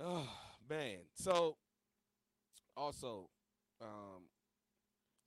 oh 0.00 0.28
man. 0.68 0.98
So 1.14 1.56
also, 2.76 3.28
um, 3.80 4.24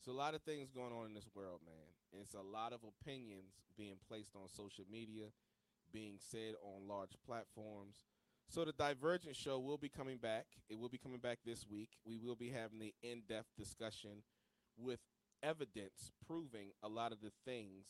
so 0.04 0.12
a 0.12 0.14
lot 0.14 0.34
of 0.34 0.42
things 0.42 0.70
going 0.72 0.94
on 0.94 1.06
in 1.08 1.14
this 1.14 1.28
world, 1.36 1.60
man. 1.66 2.22
It's 2.22 2.34
a 2.34 2.42
lot 2.42 2.74
of 2.74 2.80
opinions 2.84 3.54
being 3.78 3.96
placed 4.08 4.36
on 4.36 4.48
social 4.48 4.86
media, 4.92 5.26
being 5.94 6.18
said 6.20 6.54
on 6.64 6.88
large 6.88 7.16
platforms. 7.26 7.96
So 8.48 8.64
the 8.64 8.74
Divergent 8.74 9.36
Show 9.36 9.60
will 9.60 9.78
be 9.78 9.90
coming 9.90 10.18
back. 10.18 10.46
It 10.70 10.78
will 10.78 10.90
be 10.90 10.98
coming 10.98 11.20
back 11.20 11.40
this 11.46 11.66
week. 11.70 11.90
We 12.06 12.18
will 12.18 12.36
be 12.36 12.50
having 12.50 12.80
the 12.80 12.94
in-depth 13.02 13.50
discussion 13.58 14.24
with 14.78 15.00
evidence 15.42 16.12
proving 16.28 16.70
a 16.84 16.88
lot 16.88 17.12
of 17.12 17.22
the 17.22 17.32
things 17.44 17.86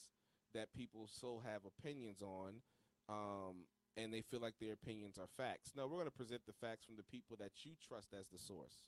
that 0.54 0.74
people 0.74 1.10
so 1.12 1.42
have 1.46 1.62
opinions 1.66 2.22
on, 2.22 2.62
um, 3.10 3.66
and 3.98 4.14
they 4.14 4.22
feel 4.22 4.40
like 4.40 4.56
their 4.60 4.74
opinions 4.74 5.18
are 5.18 5.28
facts. 5.38 5.74
No, 5.76 5.88
we're 5.88 5.98
going 5.98 6.06
to 6.06 6.12
present 6.12 6.42
the 6.48 6.54
facts 6.54 6.86
from 6.86 6.96
the 6.96 7.04
people 7.04 7.36
that 7.40 7.52
you 7.64 7.72
trust 7.88 8.14
as 8.18 8.28
the 8.30 8.40
source. 8.40 8.86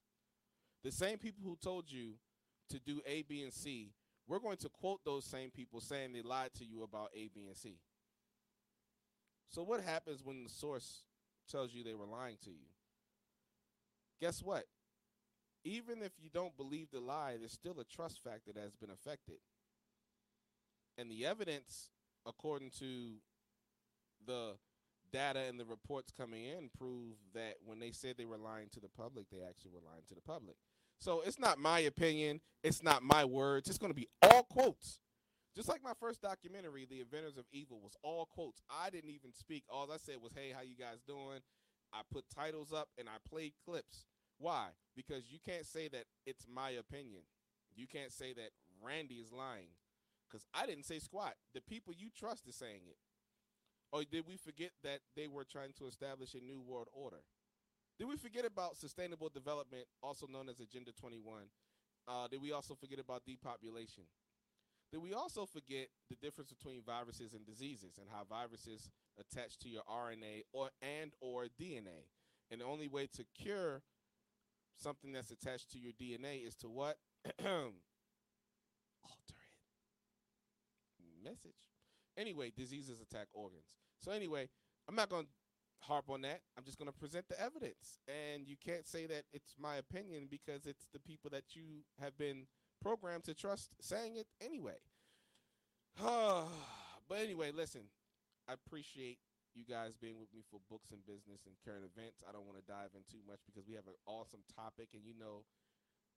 The 0.84 0.92
same 0.92 1.18
people 1.18 1.44
who 1.44 1.58
told 1.62 1.92
you 1.92 2.14
to 2.70 2.80
do 2.80 3.02
A, 3.06 3.24
B, 3.24 3.44
and 3.44 3.54
C, 3.54 3.92
we're 4.28 4.40
going 4.40 4.58
to 4.58 4.70
quote 4.70 5.00
those 5.06 5.26
same 5.26 5.52
people 5.52 5.82
saying 5.82 6.14
they 6.14 6.22
lied 6.22 6.54
to 6.56 6.66
you 6.66 6.84
about 6.84 7.10
A, 7.16 7.30
B, 7.34 7.48
and 7.48 7.56
C. 7.56 7.78
So, 9.50 9.64
what 9.64 9.82
happens 9.82 10.22
when 10.24 10.44
the 10.44 10.50
source 10.50 11.04
tells 11.50 11.74
you 11.74 11.84
they 11.84 11.94
were 11.94 12.06
lying 12.06 12.38
to 12.44 12.50
you? 12.50 12.68
Guess 14.20 14.42
what? 14.44 14.66
even 15.68 16.02
if 16.02 16.14
you 16.22 16.30
don't 16.34 16.56
believe 16.56 16.88
the 16.92 17.00
lie, 17.00 17.36
there's 17.38 17.52
still 17.52 17.80
a 17.80 17.84
trust 17.84 18.24
factor 18.24 18.52
that 18.54 18.64
has 18.64 18.76
been 18.76 18.90
affected. 18.90 19.38
And 20.98 21.12
the 21.12 21.26
evidence, 21.26 21.90
according 22.26 22.72
to 22.80 23.16
the 24.26 24.54
data 25.12 25.42
and 25.48 25.60
the 25.60 25.66
reports 25.66 26.12
coming 26.12 26.46
in, 26.46 26.70
prove 26.78 27.16
that 27.34 27.56
when 27.66 27.80
they 27.80 27.92
said 27.92 28.16
they 28.18 28.26
were 28.26 28.38
lying 28.38 28.70
to 28.74 28.80
the 28.80 28.90
public, 28.90 29.26
they 29.30 29.42
actually 29.48 29.72
were 29.72 29.86
lying 29.86 30.04
to 30.08 30.16
the 30.16 30.22
public. 30.22 30.56
So 31.00 31.22
it's 31.26 31.38
not 31.38 31.60
my 31.60 31.80
opinion, 31.80 32.42
it's 32.64 32.82
not 32.82 33.04
my 33.04 33.24
words, 33.26 33.70
it's 33.70 33.78
going 33.78 33.92
to 33.92 33.96
be 33.96 34.08
all 34.22 34.44
quotes. 34.44 35.00
Just 35.58 35.70
like 35.70 35.82
my 35.84 35.94
first 36.00 36.22
documentary, 36.22 36.86
The 36.86 37.02
Inventors 37.02 37.36
of 37.36 37.46
Evil, 37.52 37.82
was 37.82 37.98
all 38.04 38.28
quotes. 38.28 38.62
I 38.70 38.92
didn't 38.92 39.10
even 39.10 39.34
speak. 39.34 39.64
All 39.68 39.92
I 39.92 39.98
said 39.98 40.18
was, 40.22 40.32
"Hey, 40.34 40.52
how 40.52 40.62
you 40.62 40.76
guys 40.76 41.02
doing?" 41.02 41.42
I 41.92 42.04
put 42.14 42.30
titles 42.30 42.72
up 42.72 42.90
and 42.96 43.10
I 43.10 43.18
played 43.28 43.54
clips. 43.66 44.06
Why? 44.38 44.68
Because 44.96 45.32
you 45.32 45.40
can't 45.40 45.66
say 45.66 45.88
that 45.88 46.06
it's 46.28 46.46
my 46.48 46.70
opinion. 46.70 47.24
You 47.74 47.88
can't 47.88 48.12
say 48.12 48.34
that 48.34 48.52
Randy 48.84 49.16
is 49.16 49.32
lying. 49.32 49.70
Because 50.30 50.46
I 50.54 50.68
didn't 50.68 50.86
say 50.86 51.00
squat. 51.00 51.34
The 51.56 51.62
people 51.62 51.92
you 51.92 52.10
trust 52.16 52.48
is 52.48 52.56
saying 52.56 52.82
it. 52.88 52.98
Or 53.92 54.04
did 54.04 54.28
we 54.28 54.38
forget 54.38 54.74
that 54.84 55.00
they 55.16 55.28
were 55.28 55.46
trying 55.46 55.74
to 55.80 55.88
establish 55.88 56.36
a 56.36 56.40
new 56.40 56.62
world 56.62 56.90
order? 56.94 57.24
Did 57.98 58.06
we 58.06 58.18
forget 58.18 58.46
about 58.46 58.78
sustainable 58.78 59.30
development, 59.30 59.86
also 60.04 60.28
known 60.28 60.50
as 60.50 60.60
Agenda 60.60 60.92
21? 60.92 61.50
Uh, 62.08 62.28
did 62.28 62.42
we 62.42 62.52
also 62.52 62.76
forget 62.76 63.00
about 63.00 63.26
depopulation? 63.26 64.04
Did 64.92 65.02
we 65.02 65.14
also 65.14 65.46
forget 65.46 65.90
the 66.10 66.16
difference 66.16 66.50
between 66.50 66.82
viruses 66.82 67.34
and 67.34 67.46
diseases 67.46 67.98
and 68.00 68.08
how 68.10 68.24
viruses 68.24 68.90
attach 69.20 69.58
to 69.60 69.70
your 69.70 69.84
RNA 69.84 70.44
or 70.54 70.70
and 70.82 71.12
or 71.20 71.48
DNA? 71.60 72.08
And 72.50 72.62
the 72.62 72.66
only 72.66 72.88
way 72.88 73.08
to 73.16 73.26
cure 73.38 73.82
something 74.78 75.12
that's 75.12 75.32
attached 75.32 75.72
to 75.72 75.80
your 75.80 75.92
DNA 75.92 76.48
is 76.48 76.56
to 76.58 76.70
what? 76.70 76.98
Alter 77.44 77.74
it. 79.30 79.56
Message. 81.24 81.52
Anyway, 82.18 82.52
diseases 82.56 83.02
attack 83.02 83.28
organs. 83.34 83.66
So 84.00 84.12
anyway, 84.12 84.48
I'm 84.88 84.96
not 84.96 85.10
going 85.10 85.26
to 85.26 85.32
harp 85.82 86.10
on 86.10 86.22
that. 86.22 86.42
I'm 86.58 86.64
just 86.64 86.78
going 86.78 86.92
to 86.92 86.98
present 86.98 87.28
the 87.28 87.40
evidence. 87.40 88.00
And 88.08 88.48
you 88.48 88.56
can't 88.64 88.88
say 88.88 89.06
that 89.08 89.24
it's 89.34 89.56
my 89.60 89.76
opinion 89.76 90.28
because 90.30 90.66
it's 90.66 90.88
the 90.94 91.00
people 91.00 91.30
that 91.32 91.56
you 91.56 91.84
have 92.00 92.18
been 92.18 92.48
programmed 92.82 93.24
to 93.26 93.34
trust 93.34 93.72
saying 93.82 94.16
it 94.16 94.28
anyway. 94.42 94.78
but 96.02 97.18
anyway, 97.18 97.52
listen, 97.52 97.82
I 98.48 98.54
appreciate 98.54 99.18
you 99.58 99.66
guys 99.66 99.98
being 99.98 100.22
with 100.22 100.30
me 100.30 100.46
for 100.46 100.62
books 100.70 100.94
and 100.94 101.02
business 101.10 101.50
and 101.50 101.58
current 101.66 101.82
events. 101.82 102.22
I 102.22 102.32
don't 102.32 102.46
want 102.46 102.62
to 102.62 102.70
dive 102.70 102.94
in 102.94 103.02
too 103.10 103.26
much 103.26 103.42
because 103.50 103.66
we 103.66 103.74
have 103.74 103.90
an 103.90 103.98
awesome 104.06 104.46
topic, 104.54 104.94
and 104.94 105.02
you 105.02 105.18
know 105.18 105.42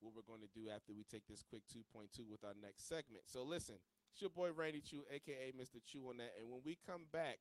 what 0.05 0.13
we're 0.13 0.29
going 0.29 0.45
to 0.45 0.53
do 0.53 0.69
after 0.69 0.93
we 0.93 1.09
take 1.09 1.25
this 1.25 1.41
quick 1.41 1.65
2.2 1.73 2.29
with 2.29 2.45
our 2.45 2.57
next 2.61 2.89
segment. 2.89 3.25
So 3.25 3.41
listen, 3.41 3.81
it's 4.13 4.21
your 4.21 4.33
boy 4.33 4.53
Randy 4.53 4.85
Choo, 4.85 5.09
aka 5.09 5.53
Mr. 5.57 5.81
Chew 5.81 6.13
on 6.13 6.21
that, 6.21 6.37
and 6.37 6.53
when 6.53 6.61
we 6.65 6.77
come 6.85 7.09
back, 7.13 7.41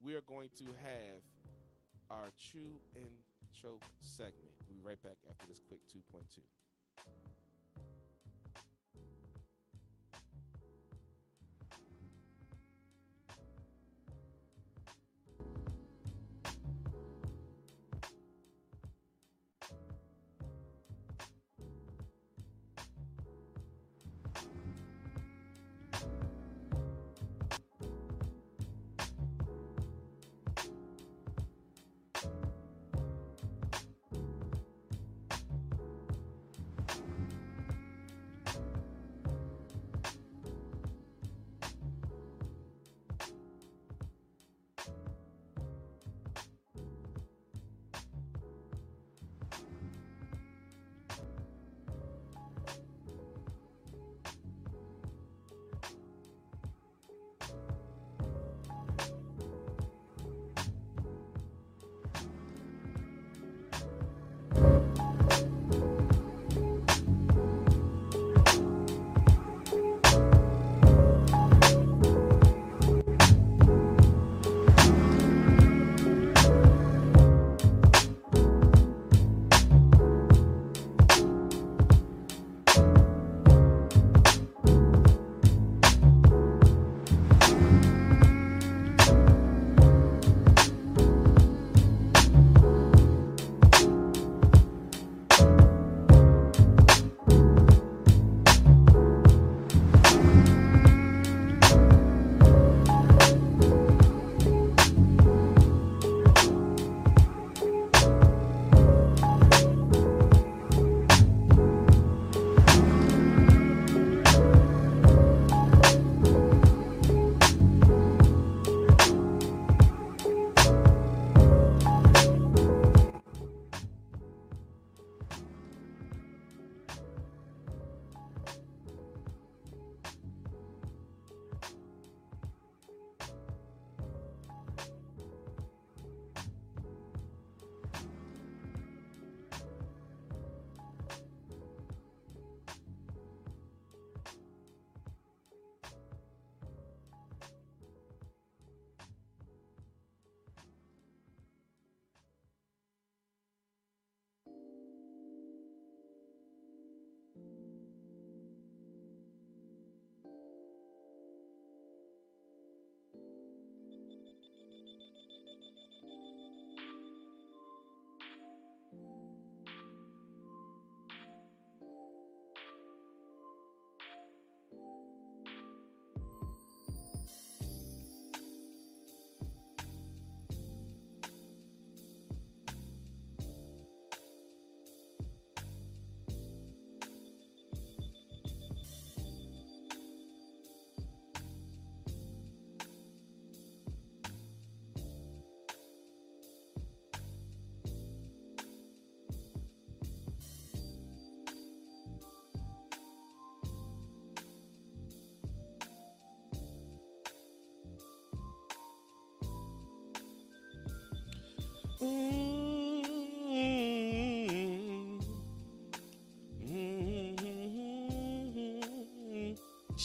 we 0.00 0.16
are 0.16 0.24
going 0.24 0.48
to 0.60 0.66
have 0.80 1.20
our 2.08 2.32
Chew 2.40 2.80
and 2.96 3.12
Choke 3.52 3.84
segment. 4.00 4.52
We'll 4.64 4.80
be 4.80 4.84
right 4.84 5.00
back 5.04 5.20
after 5.28 5.44
this 5.48 5.60
quick 5.68 5.80
2.2. 5.92 6.40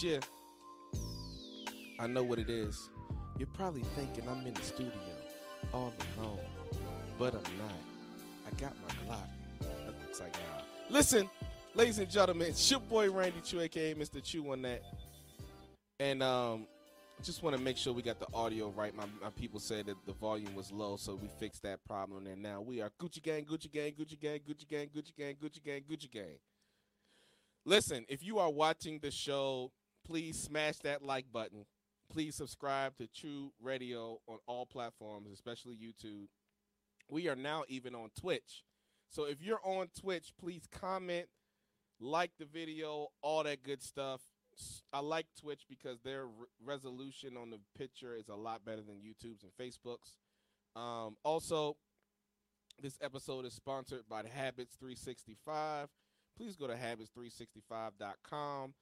you. 0.04 0.20
I 2.00 2.08
know 2.08 2.24
what 2.24 2.40
it 2.40 2.50
is. 2.50 2.90
You're 3.38 3.48
probably 3.48 3.84
thinking 3.96 4.24
I'm 4.30 4.46
in 4.46 4.54
the 4.54 4.62
studio 4.62 4.92
all 5.74 5.94
alone, 6.18 6.40
but 7.18 7.34
I'm 7.34 7.58
not. 7.58 7.80
I 8.48 8.62
got 8.62 8.74
my 8.82 9.14
Glock. 9.14 9.70
It's 10.10 10.20
like, 10.20 10.34
nah. 10.34 10.64
Listen, 10.90 11.30
ladies 11.76 12.00
and 12.00 12.10
gentlemen, 12.10 12.50
it's 12.50 12.72
your 12.72 12.80
boy 12.80 13.12
Randy 13.12 13.42
Choo, 13.42 13.62
aka 13.62 13.94
Mr. 13.94 14.24
Chew 14.24 14.52
on 14.52 14.62
that. 14.64 14.82
And 16.00 16.24
um, 16.24 16.68
just 17.22 17.44
want 17.44 17.56
to 17.56 17.62
make 17.62 17.78
sure 17.78 17.94
we 17.94 18.02
got 18.02 18.20
the 18.20 18.28
audio 18.34 18.70
right. 18.70 18.96
My, 18.96 19.04
my 19.22 19.30
people 19.32 19.60
said 19.60 19.88
that 19.88 19.98
the 20.06 20.14
volume 20.14 20.56
was 20.56 20.72
low, 20.72 20.96
so 20.96 21.16
we 21.16 21.30
fixed 21.40 21.64
that 21.64 21.84
problem. 21.86 22.28
And 22.28 22.42
now 22.42 22.62
we 22.62 22.82
are 22.82 22.92
Gucci 23.02 23.22
Gang, 23.22 23.44
Gucci 23.46 23.70
Gang, 23.72 23.92
Gucci 23.92 24.20
Gang, 24.20 24.40
Gucci 24.40 24.68
Gang, 24.68 24.88
Gucci 24.88 25.16
Gang, 25.18 25.36
Gucci 25.36 25.64
Gang, 25.64 25.82
Gucci 25.82 26.12
Gang. 26.12 26.40
Listen, 27.66 28.06
if 28.08 28.24
you 28.24 28.40
are 28.40 28.50
watching 28.50 29.00
the 29.00 29.12
show, 29.12 29.72
please 30.10 30.40
smash 30.40 30.78
that 30.80 31.04
like 31.04 31.32
button. 31.32 31.66
Please 32.12 32.34
subscribe 32.34 32.98
to 32.98 33.08
Choo 33.14 33.52
Radio 33.62 34.18
on 34.28 34.40
all 34.48 34.66
platforms, 34.66 35.30
especially 35.32 35.76
YouTube. 35.76 36.26
We 37.12 37.28
are 37.28 37.36
now 37.36 37.64
even 37.68 37.94
on 37.94 38.10
Twitch. 38.20 38.64
So 39.10 39.26
if 39.26 39.44
you're 39.44 39.62
on 39.64 39.90
Twitch, 40.00 40.34
please 40.40 40.64
comment, 40.72 41.28
like 42.00 42.32
the 42.40 42.46
video, 42.46 43.10
all 43.22 43.44
that 43.44 43.62
good 43.62 43.84
stuff. 43.84 44.22
I 44.92 45.00
like 45.00 45.28
Twitch 45.40 45.66
because 45.70 46.02
their 46.02 46.26
re- 46.26 46.48
resolution 46.66 47.38
on 47.38 47.52
the 47.52 47.60
picture 47.78 48.16
is 48.16 48.30
a 48.30 48.36
lot 48.36 48.66
better 48.66 48.82
than 48.82 48.96
YouTube's 48.96 49.44
and 49.44 49.52
Facebook's. 49.62 50.16
Um, 50.76 51.18
also, 51.24 51.78
this 52.82 52.98
episode 53.00 53.46
is 53.46 53.54
sponsored 53.54 54.10
by 54.10 54.24
Habits 54.28 54.76
365. 54.80 55.88
Please 56.36 56.56
go 56.56 56.66
to 56.66 56.74
habits365.com. 56.74 58.74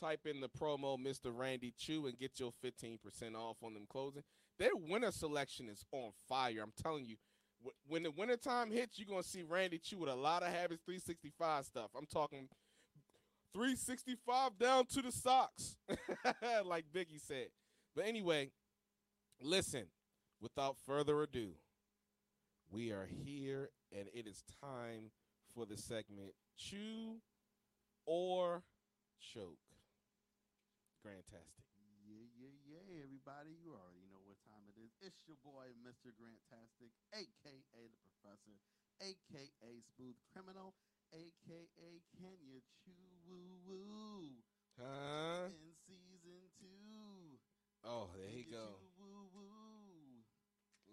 Type 0.00 0.26
in 0.26 0.40
the 0.40 0.48
promo 0.48 0.98
Mr. 0.98 1.30
Randy 1.36 1.74
Choo 1.76 2.06
and 2.06 2.18
get 2.18 2.40
your 2.40 2.52
15% 2.64 2.98
off 3.34 3.58
on 3.62 3.74
them 3.74 3.86
clothing. 3.88 4.22
Their 4.58 4.74
winter 4.74 5.12
selection 5.12 5.68
is 5.68 5.84
on 5.92 6.12
fire. 6.28 6.60
I'm 6.62 6.72
telling 6.82 7.04
you, 7.04 7.16
when 7.86 8.04
the 8.04 8.10
wintertime 8.10 8.70
hits, 8.70 8.98
you're 8.98 9.08
going 9.08 9.22
to 9.22 9.28
see 9.28 9.42
Randy 9.42 9.78
Choo 9.78 9.98
with 9.98 10.08
a 10.08 10.14
lot 10.14 10.42
of 10.42 10.48
Habits 10.48 10.82
365 10.86 11.66
stuff. 11.66 11.90
I'm 11.96 12.06
talking 12.06 12.48
365 13.52 14.58
down 14.58 14.86
to 14.86 15.02
the 15.02 15.12
socks, 15.12 15.76
like 16.64 16.86
Biggie 16.94 17.20
said. 17.20 17.48
But 17.94 18.06
anyway, 18.06 18.50
listen, 19.42 19.86
without 20.40 20.76
further 20.86 21.22
ado, 21.22 21.50
we 22.70 22.92
are 22.92 23.08
here 23.24 23.70
and 23.92 24.08
it 24.14 24.26
is 24.26 24.44
time 24.62 25.10
for 25.54 25.66
the 25.66 25.76
segment 25.76 26.32
Chew 26.56 27.16
or 28.06 28.62
Choke. 29.20 29.58
Grantastic. 31.00 31.64
Yeah, 32.04 32.28
yeah, 32.36 32.52
yeah, 32.68 33.00
everybody. 33.00 33.56
You 33.56 33.72
already 33.72 34.04
know 34.12 34.20
what 34.28 34.36
time 34.44 34.68
it 34.68 34.76
is. 34.76 34.92
It's 35.00 35.24
your 35.24 35.40
boy, 35.40 35.72
Mr. 35.80 36.12
Grantastic, 36.12 36.92
aka 37.16 37.56
the 37.88 38.00
Professor, 38.04 38.60
aka 39.00 39.72
Smooth 39.96 40.20
Criminal, 40.36 40.76
aka 41.16 41.88
You 42.44 42.60
Chew 42.84 43.00
Woo 43.24 43.64
Woo? 43.64 44.44
Huh? 44.76 45.48
In 45.48 45.72
season 45.88 46.52
two. 46.60 47.40
Oh, 47.80 48.12
there 48.12 48.28
Can 48.28 48.36
you 48.44 48.44
go. 48.52 48.76
Woo 49.00 49.32
Woo? 49.32 50.20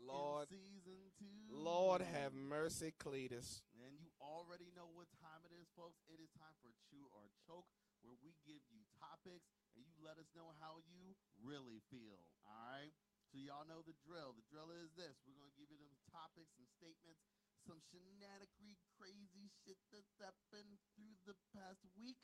Lord, 0.07 0.47
In 0.47 0.55
season 0.55 1.11
two. 1.19 1.51
Lord 1.51 1.99
have 1.99 2.31
mercy, 2.31 2.95
Cletus. 2.95 3.59
And 3.83 3.99
you 3.99 4.07
already 4.23 4.71
know 4.71 4.87
what 4.95 5.11
time 5.19 5.43
it 5.43 5.51
is, 5.51 5.67
folks. 5.75 5.99
It 6.07 6.23
is 6.23 6.31
time 6.39 6.55
for 6.63 6.71
Chew 6.87 7.11
or 7.11 7.27
Choke, 7.43 7.67
where 8.05 8.15
we 8.23 8.31
give 8.47 8.63
you 8.71 8.85
topics 9.01 9.56
and 9.77 9.85
you 9.85 10.01
let 10.01 10.17
us 10.17 10.27
know 10.33 10.51
how 10.57 10.81
you 10.89 11.13
really 11.37 11.79
feel. 11.93 12.25
All 12.49 12.57
right? 12.73 12.91
So, 13.29 13.37
y'all 13.37 13.67
know 13.69 13.85
the 13.85 13.93
drill. 14.01 14.33
The 14.33 14.45
drill 14.49 14.73
is 14.73 14.89
this 14.97 15.21
we're 15.23 15.37
going 15.37 15.53
to 15.53 15.59
give 15.59 15.69
you 15.69 15.77
them 15.77 15.93
topics 16.09 16.57
and 16.57 16.65
statements, 16.73 17.21
some 17.61 17.77
shenanigans, 17.93 18.81
crazy 18.97 19.53
shit 19.61 19.77
that's 19.93 20.15
happened 20.17 20.81
through 20.97 21.15
the 21.29 21.37
past 21.53 21.85
week. 21.93 22.17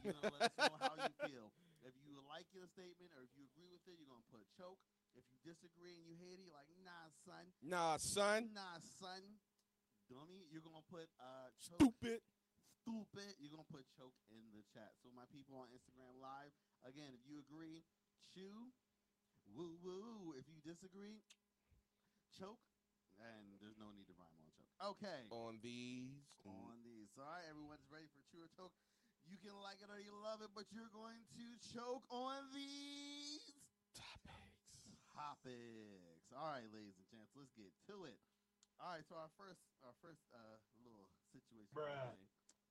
You're 0.00 0.16
going 0.16 0.32
to 0.32 0.34
let 0.40 0.48
us 0.48 0.56
know 0.56 0.80
how 0.80 0.94
you 0.96 1.12
feel. 1.28 1.52
If 1.84 1.92
you 2.00 2.24
like 2.24 2.48
your 2.56 2.64
statement 2.72 3.12
or 3.12 3.28
if 3.28 3.36
you 3.36 3.44
agree 3.52 3.68
with 3.68 3.84
it, 3.84 4.00
you're 4.00 4.08
going 4.08 4.24
to 4.24 4.30
put 4.32 4.40
a 4.40 4.48
choke. 4.56 4.80
If 5.12 5.28
you 5.28 5.36
disagree 5.44 5.92
and 6.00 6.08
you 6.08 6.16
hate 6.16 6.40
it, 6.40 6.48
you're 6.48 6.56
like, 6.56 6.72
nah, 6.80 7.12
son. 7.22 7.44
Nah, 7.60 8.00
son. 8.00 8.50
Nah, 8.56 8.80
son. 8.80 9.38
Dummy, 10.08 10.44
you're 10.52 10.60
gonna 10.60 10.84
put 10.92 11.08
uh 11.16 11.48
choke, 11.56 11.80
Stupid. 11.80 12.20
Stupid. 12.84 13.40
You're 13.40 13.52
gonna 13.56 13.72
put 13.72 13.88
choke 13.96 14.16
in 14.28 14.44
the 14.52 14.60
chat. 14.68 14.92
So 15.00 15.08
my 15.16 15.24
people 15.32 15.56
on 15.56 15.72
Instagram 15.72 16.20
Live, 16.20 16.52
again, 16.84 17.16
if 17.16 17.24
you 17.24 17.40
agree, 17.40 17.80
chew, 18.36 18.68
woo 19.48 19.80
woo. 19.80 20.36
If 20.36 20.44
you 20.52 20.60
disagree, 20.60 21.24
choke, 22.36 22.60
and 23.16 23.56
there's 23.64 23.80
no 23.80 23.88
need 23.96 24.04
to 24.12 24.16
rhyme 24.20 24.36
on 24.36 24.52
choke. 24.52 24.76
Okay. 25.00 25.24
On 25.32 25.56
these. 25.64 26.28
On 26.44 26.76
these. 26.84 27.08
All 27.16 27.24
right, 27.24 27.48
everyone's 27.48 27.88
ready 27.88 28.10
for 28.12 28.20
chew 28.28 28.44
or 28.44 28.52
choke. 28.52 28.76
You 29.24 29.40
can 29.40 29.56
like 29.64 29.80
it 29.80 29.88
or 29.88 29.96
you 29.96 30.12
love 30.20 30.44
it, 30.44 30.52
but 30.52 30.68
you're 30.68 30.92
going 30.92 31.24
to 31.40 31.46
choke 31.72 32.04
on 32.12 32.44
these 32.52 33.40
topics. 33.96 34.84
topics. 35.08 36.28
All 36.36 36.52
right, 36.52 36.68
ladies 36.68 37.00
and 37.00 37.08
gents, 37.08 37.32
let's 37.32 37.48
get 37.56 37.72
to 37.88 38.04
it. 38.04 38.20
All 38.76 38.92
right, 38.92 39.06
so 39.08 39.16
our 39.16 39.32
first, 39.40 39.64
our 39.80 39.96
first 40.04 40.20
uh, 40.36 40.60
little 40.84 41.08
situation. 41.32 41.72
of 41.72 41.88
the 41.88 41.88
Bruh. 41.88 42.12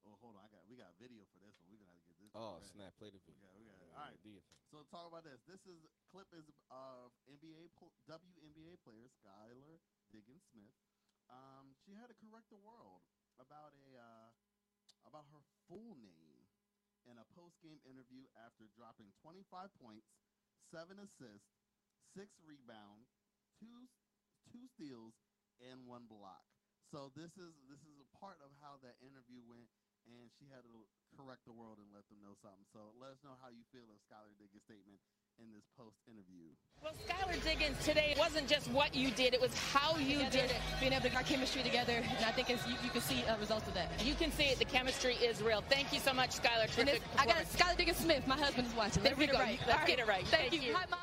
Oh, 0.03 0.15
hold 0.19 0.35
on, 0.35 0.43
I 0.43 0.49
got 0.51 0.63
we 0.67 0.75
got 0.75 0.91
video 0.99 1.23
for 1.31 1.39
this 1.39 1.55
one. 1.63 1.71
We're 1.71 1.79
gonna 1.79 1.95
have 1.95 2.07
to 2.11 2.15
get 2.19 2.27
this. 2.31 2.35
Oh, 2.35 2.59
snap. 2.75 2.91
Play 2.99 3.09
the 3.11 3.23
We 3.23 3.33
video. 3.33 3.47
got, 3.47 3.55
we 3.55 3.63
got. 3.67 3.77
Yeah, 3.79 3.95
All 3.95 4.05
right, 4.11 4.19
so 4.67 4.83
talk 4.91 5.07
about 5.07 5.23
this. 5.23 5.39
This 5.47 5.63
is 5.63 5.79
clip 6.11 6.27
is 6.35 6.47
of 6.71 7.13
NBA 7.29 7.71
WNBA 8.09 8.73
player 8.83 9.07
Skylar 9.21 9.79
Diggins 10.11 10.43
Smith. 10.51 10.75
Um, 11.31 11.71
she 11.87 11.95
had 11.95 12.11
to 12.11 12.17
correct 12.19 12.51
the 12.51 12.59
world 12.59 13.05
about 13.39 13.71
a 13.79 13.87
uh, 13.95 14.29
about 15.07 15.23
her 15.31 15.39
full 15.71 15.95
name 16.03 16.51
in 17.07 17.15
a 17.19 17.25
post 17.35 17.59
game 17.63 17.79
interview 17.87 18.27
after 18.39 18.67
dropping 18.75 19.11
25 19.23 19.71
points, 19.79 20.07
seven 20.71 20.99
assists, 20.99 21.51
six 22.11 22.35
rebounds, 22.43 23.07
two 23.59 23.87
two 24.51 24.67
steals, 24.67 25.15
and 25.63 25.87
one 25.87 26.07
block. 26.11 26.43
So 26.91 27.09
this 27.15 27.33
is 27.39 27.55
this 27.71 27.81
is 27.87 27.97
a 28.03 28.09
part 28.19 28.37
of 28.43 28.51
how 28.61 28.77
that 28.83 28.99
interview 29.01 29.41
went, 29.47 29.71
and 30.07 30.27
she 30.39 30.45
had 30.51 30.63
to 30.67 30.75
correct 31.13 31.45
the 31.45 31.53
world 31.53 31.77
and 31.77 31.87
let 31.93 32.03
them 32.09 32.17
know 32.25 32.33
something. 32.41 32.65
So 32.73 32.91
let 32.97 33.13
us 33.13 33.21
know 33.21 33.37
how 33.39 33.53
you 33.53 33.61
feel 33.69 33.85
of 33.93 33.99
Skylar 34.01 34.33
Diggins' 34.41 34.65
statement 34.65 34.97
in 35.37 35.49
this 35.53 35.65
post 35.77 35.97
interview. 36.09 36.49
Well, 36.81 36.93
Skylar 37.05 37.37
Diggins 37.43 37.77
today 37.85 38.13
wasn't 38.17 38.47
just 38.47 38.69
what 38.69 38.93
you 38.93 39.09
did, 39.11 39.33
it 39.33 39.41
was 39.41 39.53
how 39.73 39.97
you 39.97 40.25
did 40.29 40.49
it. 40.49 40.61
being 40.79 40.93
able 40.93 41.03
to 41.05 41.09
get 41.09 41.17
our 41.17 41.23
chemistry 41.23 41.61
together, 41.61 42.01
and 42.01 42.25
I 42.25 42.31
think 42.33 42.49
it's, 42.49 42.65
you, 42.67 42.75
you 42.83 42.89
can 42.89 43.01
see 43.01 43.23
uh, 43.25 43.37
results 43.37 43.67
of 43.67 43.73
that. 43.73 43.89
You 44.03 44.13
can 44.15 44.31
see 44.31 44.45
it, 44.49 44.59
the 44.59 44.65
chemistry 44.65 45.15
is 45.15 45.41
real. 45.41 45.63
Thank 45.69 45.93
you 45.93 45.99
so 45.99 46.13
much, 46.13 46.37
Skylar. 46.37 46.69
Terrific 46.73 47.01
I 47.17 47.25
got. 47.25 47.45
Skylar 47.49 47.77
Diggins 47.77 47.97
Smith. 47.97 48.25
My 48.27 48.37
husband 48.37 48.67
is 48.67 48.75
watching. 48.75 49.01
There 49.03 49.13
Let's 49.13 49.19
we 49.19 49.25
get 49.27 49.35
it 49.35 49.37
go. 49.37 49.43
right. 49.43 49.59
Let's 49.67 49.81
All 49.81 49.87
get 49.87 49.99
it 49.99 50.07
right. 50.07 50.25
Thank, 50.27 50.49
Thank 50.51 50.61
you. 50.61 50.69
you. 50.69 50.75
Hi, 50.75 50.85
mom. 50.89 50.99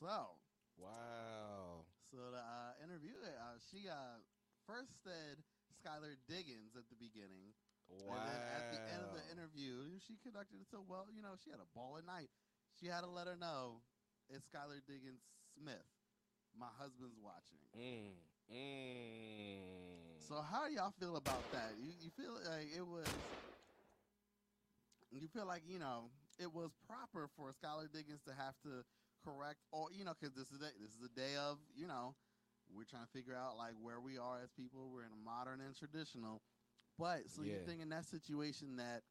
So 0.00 0.38
Wow. 0.78 1.84
so 2.12 2.18
the 2.30 2.38
uh, 2.38 2.84
interview, 2.84 3.14
uh, 3.24 3.56
she 3.70 3.88
uh, 3.88 4.20
first 4.66 4.92
said 5.02 5.38
Skylar 5.86 6.18
Diggins 6.26 6.74
at 6.74 6.90
the 6.90 6.98
beginning. 6.98 7.54
Wow. 7.86 8.18
And 8.18 8.26
then 8.26 8.42
at 8.58 8.64
the 8.74 8.82
end 8.90 9.06
of 9.06 9.14
the 9.14 9.22
interview, 9.30 9.94
she 10.02 10.18
conducted 10.18 10.58
it 10.58 10.66
so 10.66 10.82
well. 10.82 11.06
You 11.14 11.22
know, 11.22 11.38
she 11.38 11.54
had 11.54 11.62
a 11.62 11.70
ball 11.70 11.94
at 11.94 12.02
night. 12.02 12.34
She 12.74 12.90
had 12.90 13.06
to 13.06 13.10
let 13.10 13.30
her 13.30 13.38
know 13.38 13.86
it's 14.26 14.50
Skylar 14.50 14.82
Diggins 14.82 15.22
Smith. 15.54 15.86
My 16.58 16.74
husband's 16.74 17.14
watching. 17.22 17.62
Mm. 17.78 18.18
Mm. 18.50 20.18
So 20.18 20.42
how 20.42 20.66
do 20.66 20.74
y'all 20.74 20.94
feel 20.98 21.14
about 21.14 21.46
that? 21.52 21.78
You 21.78 21.94
you 22.02 22.10
feel 22.10 22.34
like 22.34 22.66
it 22.74 22.82
was 22.82 23.06
you 25.12 25.28
feel 25.28 25.46
like, 25.46 25.62
you 25.66 25.78
know, 25.78 26.10
it 26.38 26.52
was 26.52 26.70
proper 26.86 27.28
for 27.36 27.50
Skylar 27.54 27.90
Diggins 27.92 28.20
to 28.26 28.34
have 28.34 28.54
to 28.62 28.84
correct 29.24 29.62
or 29.72 29.88
you 29.90 30.04
know, 30.04 30.12
because 30.18 30.34
this 30.34 30.50
is 30.50 30.60
a, 30.60 30.70
this 30.78 30.90
is 30.90 31.02
a 31.06 31.12
day 31.14 31.36
of, 31.38 31.58
you 31.74 31.86
know, 31.86 32.14
we're 32.74 32.84
trying 32.84 33.04
to 33.04 33.12
figure 33.12 33.34
out 33.34 33.56
like 33.56 33.72
where 33.80 34.00
we 34.00 34.18
are 34.18 34.38
as 34.42 34.50
people. 34.52 34.90
We're 34.92 35.04
in 35.04 35.12
a 35.12 35.24
modern 35.24 35.60
and 35.60 35.74
traditional. 35.76 36.42
But 36.98 37.28
so 37.28 37.42
you 37.42 37.52
think 37.66 37.82
in 37.82 37.88
that 37.90 38.04
situation 38.06 38.76
that 38.76 39.02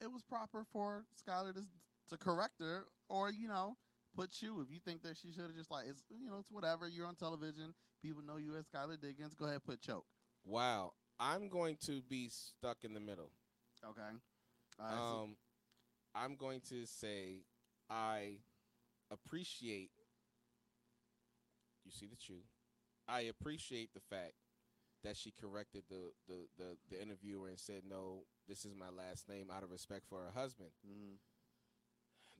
it 0.00 0.10
was 0.10 0.22
proper 0.22 0.64
for 0.72 1.04
Skylar 1.20 1.54
to 1.54 1.64
to 2.10 2.16
correct 2.16 2.60
her 2.60 2.84
or, 3.08 3.30
you 3.30 3.48
know, 3.48 3.76
put 4.16 4.42
you 4.42 4.60
if 4.60 4.70
you 4.70 4.78
think 4.84 5.02
that 5.02 5.16
she 5.16 5.30
should 5.32 5.42
have 5.42 5.54
just 5.54 5.70
like 5.70 5.86
it's 5.88 6.02
you 6.10 6.28
know, 6.30 6.38
it's 6.38 6.50
whatever, 6.50 6.88
you're 6.88 7.06
on 7.06 7.14
television, 7.14 7.74
people 8.02 8.22
know 8.22 8.36
you 8.38 8.56
as 8.56 8.66
Skylar 8.66 9.00
Diggins, 9.00 9.34
go 9.34 9.46
ahead 9.46 9.62
put 9.64 9.80
choke. 9.80 10.04
Wow. 10.44 10.92
I'm 11.20 11.48
going 11.48 11.76
to 11.86 12.02
be 12.02 12.28
stuck 12.30 12.78
in 12.84 12.94
the 12.94 13.00
middle. 13.00 13.30
Okay. 13.84 14.00
Right, 14.78 14.90
so- 14.90 15.22
Um, 15.24 15.36
I'm 16.14 16.36
going 16.36 16.60
to 16.68 16.84
say 16.86 17.44
I 17.88 18.38
appreciate. 19.10 19.90
You 21.84 21.90
see 21.90 22.06
the 22.06 22.16
chew. 22.16 22.40
I 23.08 23.22
appreciate 23.22 23.94
the 23.94 24.00
fact 24.00 24.34
that 25.04 25.16
she 25.16 25.32
corrected 25.40 25.82
the, 25.90 26.12
the, 26.28 26.46
the, 26.58 26.76
the 26.90 27.02
interviewer 27.02 27.48
and 27.48 27.58
said, 27.58 27.82
no, 27.88 28.22
this 28.48 28.64
is 28.64 28.74
my 28.78 28.88
last 28.88 29.28
name 29.28 29.48
out 29.54 29.62
of 29.64 29.70
respect 29.70 30.04
for 30.08 30.18
her 30.20 30.40
husband. 30.40 30.70
Mm. 30.86 31.16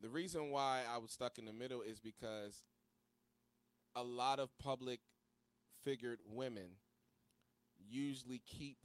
The 0.01 0.09
reason 0.09 0.51
why 0.51 0.83
I 0.93 0.99
was 0.99 1.11
stuck 1.11 1.39
in 1.39 1.45
the 1.45 1.53
middle 1.53 1.81
is 1.83 1.99
because 2.01 2.63
a 3.97 4.03
lot 4.03 4.39
of 4.39 4.57
public 4.59 5.01
figured 5.85 6.21
women 6.33 6.77
usually 7.91 8.41
keep 8.47 8.79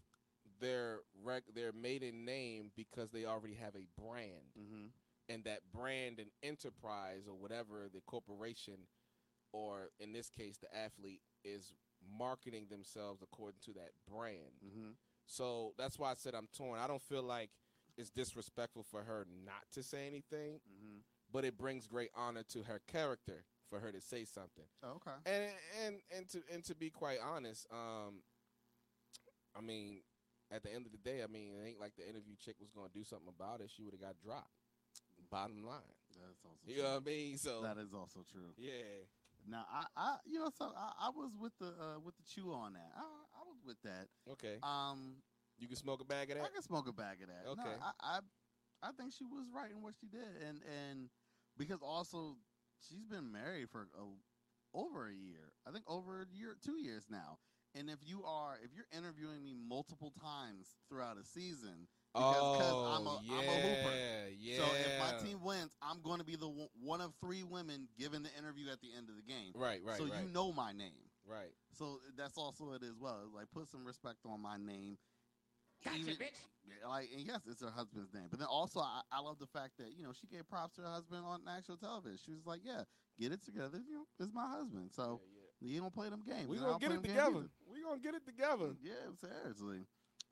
their 0.60 1.00
rec- 1.24 1.54
their 1.54 1.72
maiden 1.72 2.26
name 2.26 2.72
because 2.76 3.12
they 3.12 3.26
already 3.26 3.54
have 3.56 3.76
a 3.76 3.88
brand 4.02 4.54
Mm-hmm. 4.60 4.88
and 5.30 5.44
that 5.44 5.60
brand 5.72 6.18
and 6.20 6.30
enterprise 6.42 7.24
or 7.28 7.36
whatever 7.36 7.88
the 7.94 8.02
corporation 8.08 8.74
or 9.54 9.90
in 10.00 10.12
this 10.14 10.30
case 10.30 10.58
the 10.58 10.76
athlete 10.78 11.22
is 11.44 11.74
marketing 12.18 12.68
themselves 12.70 13.22
according 13.22 13.60
to 13.66 13.74
that 13.74 13.90
brand. 14.10 14.54
Mm-hmm. 14.66 14.90
So 15.26 15.74
that's 15.78 15.98
why 16.00 16.12
I 16.12 16.14
said 16.16 16.34
I'm 16.36 16.48
torn. 16.56 16.80
I 16.80 16.88
don't 16.88 17.02
feel 17.02 17.24
like 17.24 17.50
it's 17.98 18.10
disrespectful 18.12 18.84
for 18.84 19.04
her 19.04 19.26
not 19.46 19.64
to 19.74 19.84
say 19.84 20.06
anything, 20.08 20.60
Mm-hmm. 20.70 20.98
but 21.32 21.44
it 21.46 21.58
brings 21.58 21.88
great 21.88 22.10
honor 22.16 22.44
to 22.50 22.64
her 22.64 22.82
character 22.88 23.44
for 23.70 23.80
her 23.80 23.92
to 23.92 24.00
say 24.00 24.24
something. 24.24 24.64
Oh, 24.84 24.98
okay. 25.02 25.18
And 25.26 25.52
and 25.86 25.96
and 26.16 26.30
to 26.30 26.42
and 26.54 26.64
to 26.66 26.76
be 26.76 26.90
quite 26.90 27.18
honest, 27.26 27.66
um, 27.72 28.22
I 29.58 29.62
mean, 29.62 30.02
at 30.52 30.64
the 30.64 30.74
end 30.74 30.86
of 30.86 30.92
the 30.92 30.98
day, 31.00 31.24
I 31.24 31.28
mean, 31.28 31.50
it 31.60 31.68
ain't 31.68 31.80
like 31.80 31.96
the 31.98 32.08
interview 32.08 32.36
chick 32.40 32.56
was 32.60 32.70
gonna 32.72 32.88
do 32.94 33.04
something 33.04 33.28
about 33.28 33.60
it. 33.62 33.70
She 33.76 33.84
would 33.84 33.94
have 33.94 34.02
got 34.02 34.16
dropped. 34.24 34.52
Bottom 35.32 35.66
line, 35.66 35.82
That's 36.16 36.40
also 36.46 36.56
you 36.66 36.76
true. 36.76 36.84
know 36.84 36.94
what 36.94 37.02
I 37.02 37.10
mean? 37.10 37.38
So 37.38 37.62
That 37.64 37.78
is 37.80 37.94
also 37.94 38.24
true. 38.32 38.54
yeah, 38.56 39.04
Now, 39.48 39.66
I, 39.72 39.86
I, 39.96 40.16
you 40.26 40.40
know, 40.40 40.50
so 40.58 40.72
I, 40.76 41.08
I 41.08 41.10
was 41.10 41.32
with 41.40 41.54
the 41.60 41.68
uh, 41.68 42.00
with 42.04 42.16
the 42.18 42.24
chew 42.24 42.52
on 42.54 42.74
that. 42.74 42.92
I, 42.96 43.02
I 43.02 43.42
was 43.48 43.58
with 43.66 43.78
that. 43.84 44.08
okay. 44.34 44.58
Um, 44.62 45.24
You 45.58 45.68
can 45.68 45.78
smoke 45.78 46.02
a 46.02 46.06
bag 46.06 46.30
of 46.32 46.38
that. 46.38 46.46
I 46.46 46.50
can 46.54 46.62
smoke 46.62 46.88
a 46.88 46.94
bag 46.94 47.22
of 47.22 47.30
that. 47.30 47.46
No, 47.46 47.52
Okay. 47.54 47.76
I, 47.82 47.92
I, 48.18 48.20
I 48.84 48.92
think 48.92 49.14
she 49.14 49.24
was 49.26 49.48
right 49.56 49.72
in 49.72 49.82
what 49.82 49.96
she 50.00 50.08
did, 50.08 50.42
and 50.48 50.62
and 50.68 51.10
because 51.58 51.80
also 51.82 52.36
she's 52.88 53.06
been 53.06 53.32
married 53.32 53.70
for 53.72 53.88
a, 53.98 54.04
over 54.78 55.08
a 55.08 55.14
year. 55.14 55.54
I 55.66 55.72
think 55.72 55.86
over 55.88 56.22
a 56.22 56.26
year, 56.36 56.56
two 56.64 56.78
years 56.80 57.06
now. 57.10 57.40
And 57.76 57.90
if 57.90 58.00
you 58.02 58.24
are, 58.24 58.58
if 58.64 58.72
you're 58.74 58.90
interviewing 58.98 59.44
me 59.44 59.54
multiple 59.54 60.12
times 60.20 60.78
throughout 60.90 61.18
a 61.18 61.24
season, 61.24 61.88
because 62.18 62.58
'cause 62.58 62.74
oh, 62.74 62.96
I'm 62.98 63.08
a, 63.08 63.10
oh 63.10 63.20
yeah, 63.24 63.38
I'm 63.38 63.50
a 63.50 63.62
hooper. 63.62 63.96
yeah. 64.40 64.58
So 64.58 64.64
if 64.76 65.00
my 65.00 65.12
team 65.24 65.44
wins, 65.44 65.72
I'm 65.82 66.02
going 66.02 66.20
to 66.20 66.26
be 66.26 66.36
the 66.36 66.48
one- 66.50 66.70
one 66.82 67.02
of 67.02 67.14
three 67.22 67.44
women 67.44 67.88
given 67.98 68.24
the 68.24 68.30
interview 68.38 68.70
at 68.72 68.82
the 68.82 68.94
end 68.96 69.10
of 69.10 69.16
the 69.16 69.22
game. 69.22 69.52
right, 69.56 69.82
right, 69.84 69.98
so 69.98 70.06
right, 70.06 70.24
you 70.24 70.30
know 70.34 70.52
my 70.52 70.72
name. 70.74 71.10
right. 71.26 71.54
So 71.74 72.00
that's 72.18 72.38
also 72.38 72.74
it 72.74 72.82
as 72.84 72.98
well. 73.00 73.30
Like 73.34 73.52
put 73.52 73.68
some 73.70 73.86
respect 73.86 74.26
on 74.26 74.42
my 74.42 74.58
name. 74.58 74.98
Gotcha, 75.86 75.98
Even- 76.00 76.16
bitch. 76.16 76.42
Like 76.86 77.08
and 77.16 77.26
yes, 77.26 77.42
it's 77.48 77.62
her 77.62 77.70
husband's 77.72 78.14
name. 78.14 78.28
But 78.30 78.40
then 78.40 78.48
also 78.50 78.82
I, 78.82 79.02
I 79.12 79.22
love 79.22 79.40
the 79.40 79.46
fact 79.48 79.78
that, 79.78 79.94
you 79.96 80.04
know, 80.04 80.12
she 80.12 80.28
gave 80.28 80.48
props 80.50 80.76
to 80.76 80.82
her 80.82 80.90
husband 80.90 81.24
on 81.26 81.42
actual 81.48 81.78
television. 81.78 82.18
She 82.26 82.34
was 82.34 82.46
like, 82.46 82.60
Yeah, 82.64 82.84
get 83.20 83.32
it 83.32 83.42
together. 83.46 83.78
You 83.78 83.94
know, 83.96 84.06
it's 84.20 84.34
my 84.34 84.48
husband. 84.50 84.92
So 84.92 85.22
Yeah, 85.62 85.70
you 85.70 85.80
don't 85.80 85.94
play 85.94 86.10
them 86.10 86.24
games. 86.28 86.48
We 86.48 86.58
and 86.58 86.66
I 86.66 86.70
gonna 86.72 86.80
don't 86.80 86.82
get 86.82 86.92
it 86.92 87.08
together. 87.08 87.30
either. 87.40 87.50
We 87.72 87.84
gonna 87.84 88.00
get 88.02 88.16
it 88.16 88.26
together. 88.26 88.76
Yeah, 88.84 89.16
seriously. 89.22 89.86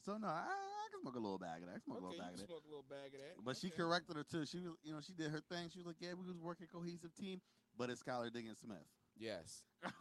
So 0.06 0.18
no, 0.18 0.28
I, 0.28 0.46
I 0.46 0.86
can 0.92 1.02
smoke 1.02 1.16
a 1.16 1.20
little 1.20 1.40
bag 1.40 1.62
of 1.64 1.68
that. 1.68 1.76
I 1.76 1.80
can 1.80 1.84
smoke 1.84 2.02
a 2.02 2.06
Okay, 2.06 2.14
little 2.14 2.16
you 2.16 2.22
bag 2.22 2.34
of 2.34 2.40
that. 2.40 2.48
smoke 2.48 2.64
a 2.64 2.70
little 2.70 2.86
bag 2.90 3.14
of 3.16 3.20
that. 3.22 3.44
But 3.44 3.58
she 3.58 3.70
corrected 3.72 4.16
her 4.18 4.24
too. 4.24 4.46
She 4.46 4.60
was, 4.60 4.74
you 4.84 4.94
know, 4.94 5.02
she 5.02 5.14
did 5.14 5.32
her 5.32 5.42
thing. 5.50 5.70
She 5.74 5.80
was 5.80 5.88
like, 5.88 5.98
"Yeah, 6.00 6.14
we 6.14 6.26
was 6.28 6.38
working 6.38 6.68
cohesive 6.72 7.14
team, 7.16 7.42
but 7.78 7.90
it's 7.90 8.04
Skylar 8.04 8.32
Diggins 8.32 8.60
Smith." 8.60 8.86
Yes. 9.18 9.64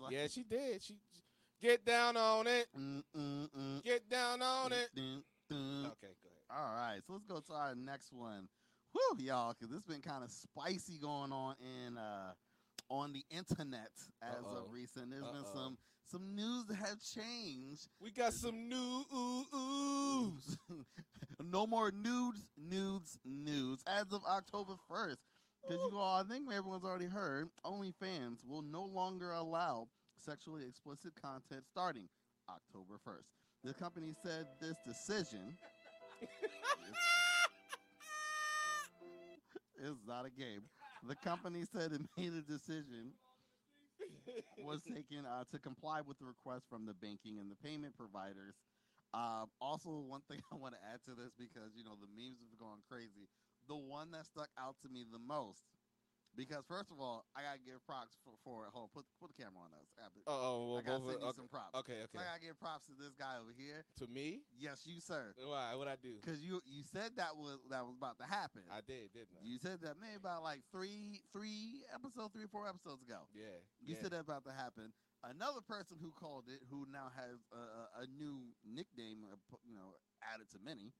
Like, 0.00 0.10
Yeah, 0.12 0.26
she 0.28 0.42
did. 0.42 0.82
She 0.82 0.96
get 1.60 1.84
down 1.84 2.16
on 2.16 2.46
it. 2.46 2.66
mm, 2.78 3.02
mm, 3.16 3.48
mm, 3.50 3.82
Get 3.84 4.08
down 4.08 4.40
on 4.42 4.72
it. 4.72 4.88
Okay, 4.94 5.22
go 5.50 6.28
ahead. 6.30 6.48
All 6.50 6.74
right, 6.74 7.00
so 7.06 7.12
let's 7.14 7.24
go 7.26 7.40
to 7.40 7.52
our 7.52 7.74
next 7.74 8.12
one. 8.12 8.48
Whew, 8.92 9.16
y'all, 9.24 9.52
because 9.54 9.68
this 9.68 9.78
has 9.78 9.86
been 9.86 10.02
kind 10.02 10.22
of 10.24 10.30
spicy 10.30 10.98
going 10.98 11.32
on 11.32 11.54
in 11.60 11.96
uh 11.98 12.32
on 12.88 13.12
the 13.12 13.24
internet 13.30 13.90
as 14.22 14.44
Uh-oh. 14.44 14.64
of 14.66 14.72
recent. 14.72 15.10
There's 15.10 15.24
been 15.24 15.44
Uh-oh. 15.44 15.54
some 15.54 15.78
some 16.10 16.34
news 16.34 16.66
that 16.66 16.76
have 16.76 16.98
changed. 17.00 17.88
We 18.00 18.10
got 18.10 18.32
some 18.32 18.68
new 18.68 19.04
ooh 19.14 19.44
oohs. 19.54 20.56
no 21.44 21.66
more 21.66 21.90
nudes, 21.90 22.46
nudes, 22.56 23.18
nudes 23.24 23.82
as 23.86 24.12
of 24.12 24.22
October 24.24 24.74
1st. 24.90 25.16
Because 25.62 25.82
you 25.90 25.98
all, 25.98 26.20
I 26.20 26.24
think 26.24 26.52
everyone's 26.52 26.84
already 26.84 27.06
heard, 27.06 27.48
OnlyFans 27.64 28.44
will 28.46 28.62
no 28.62 28.84
longer 28.84 29.32
allow 29.32 29.88
sexually 30.16 30.64
explicit 30.66 31.12
content 31.20 31.62
starting 31.70 32.08
October 32.48 32.94
1st. 33.06 33.26
The 33.64 33.74
company 33.74 34.12
said 34.24 34.46
this 34.60 34.74
decision 34.84 35.56
is 39.80 39.96
not 40.06 40.26
a 40.26 40.30
game. 40.30 40.62
The 41.08 41.14
company 41.16 41.64
said 41.72 41.92
it 41.92 42.00
made 42.16 42.32
a 42.32 42.42
decision 42.42 43.12
was 44.58 44.82
taken 44.82 45.26
uh, 45.26 45.44
to 45.50 45.58
comply 45.58 46.00
with 46.00 46.18
the 46.18 46.24
request 46.26 46.66
from 46.68 46.86
the 46.86 46.94
banking 46.94 47.38
and 47.38 47.50
the 47.50 47.56
payment 47.56 47.96
providers. 47.96 48.56
Um, 49.14 49.50
also, 49.60 49.90
one 50.00 50.22
thing 50.28 50.40
I 50.52 50.56
want 50.56 50.74
to 50.74 50.80
add 50.92 51.00
to 51.06 51.14
this 51.14 51.32
because 51.38 51.72
you 51.76 51.84
know 51.84 51.96
the 52.00 52.08
memes 52.08 52.40
have 52.40 52.58
gone 52.58 52.80
crazy. 52.88 53.28
The 53.68 53.76
one 53.76 54.10
that 54.12 54.26
stuck 54.26 54.48
out 54.58 54.76
to 54.82 54.88
me 54.88 55.04
the 55.10 55.18
most, 55.18 55.64
because 56.36 56.64
first 56.68 56.90
of 56.90 57.00
all, 57.00 57.24
I 57.36 57.42
gotta 57.42 57.60
give 57.60 57.80
props 57.84 58.16
for, 58.24 58.34
for 58.44 58.66
hold 58.72 58.88
on, 58.88 58.90
put 58.94 59.04
put 59.20 59.28
the 59.32 59.38
camera 59.38 59.60
on 59.64 59.72
us. 59.76 59.88
I 59.98 60.04
have 60.08 60.14
to- 60.16 60.24
Oh, 60.26 60.78
I 60.78 60.82
gotta 60.82 61.00
both 61.04 61.10
send 61.16 61.22
you 61.22 61.32
some 61.36 61.48
props. 61.48 61.74
okay, 61.84 61.98
okay. 62.08 62.18
I 62.18 62.24
gotta 62.24 62.40
give 62.40 62.56
props 62.58 62.86
to 62.88 62.94
this 62.96 63.12
guy 63.14 63.36
over 63.40 63.52
here. 63.52 63.84
To 64.00 64.06
me? 64.08 64.42
Yes, 64.56 64.82
you 64.86 65.00
sir, 65.00 65.34
Why? 65.36 65.74
What 65.76 65.88
I 65.88 65.96
do? 66.00 66.16
because 66.20 66.40
you 66.40 66.60
you 66.64 66.82
said 66.84 67.16
that 67.16 67.36
was 67.36 67.60
that 67.68 67.84
was 67.84 67.94
about 67.96 68.18
to 68.18 68.26
happen. 68.26 68.62
I 68.72 68.80
did, 68.80 69.12
didn't 69.12 69.36
I? 69.36 69.44
You 69.44 69.58
said 69.58 69.80
that 69.82 70.00
maybe 70.00 70.16
about 70.16 70.42
like 70.42 70.62
three 70.72 71.20
three 71.32 71.84
episodes, 71.92 72.32
three 72.32 72.44
or 72.44 72.52
four 72.52 72.68
episodes 72.68 73.02
ago. 73.02 73.28
yeah. 73.34 73.60
You 73.84 73.94
yeah. 73.94 74.02
said 74.02 74.10
that 74.12 74.20
about 74.24 74.44
to 74.46 74.52
happen. 74.52 74.92
Another 75.22 75.62
person 75.62 75.98
who 76.02 76.10
called 76.10 76.50
it, 76.50 76.58
who 76.66 76.82
now 76.90 77.06
has 77.14 77.38
a, 77.54 77.62
a, 77.62 77.82
a 78.02 78.06
new 78.10 78.50
nickname, 78.66 79.22
uh, 79.30 79.38
you 79.62 79.76
know, 79.78 79.94
added 80.18 80.50
to 80.50 80.58
many. 80.58 80.90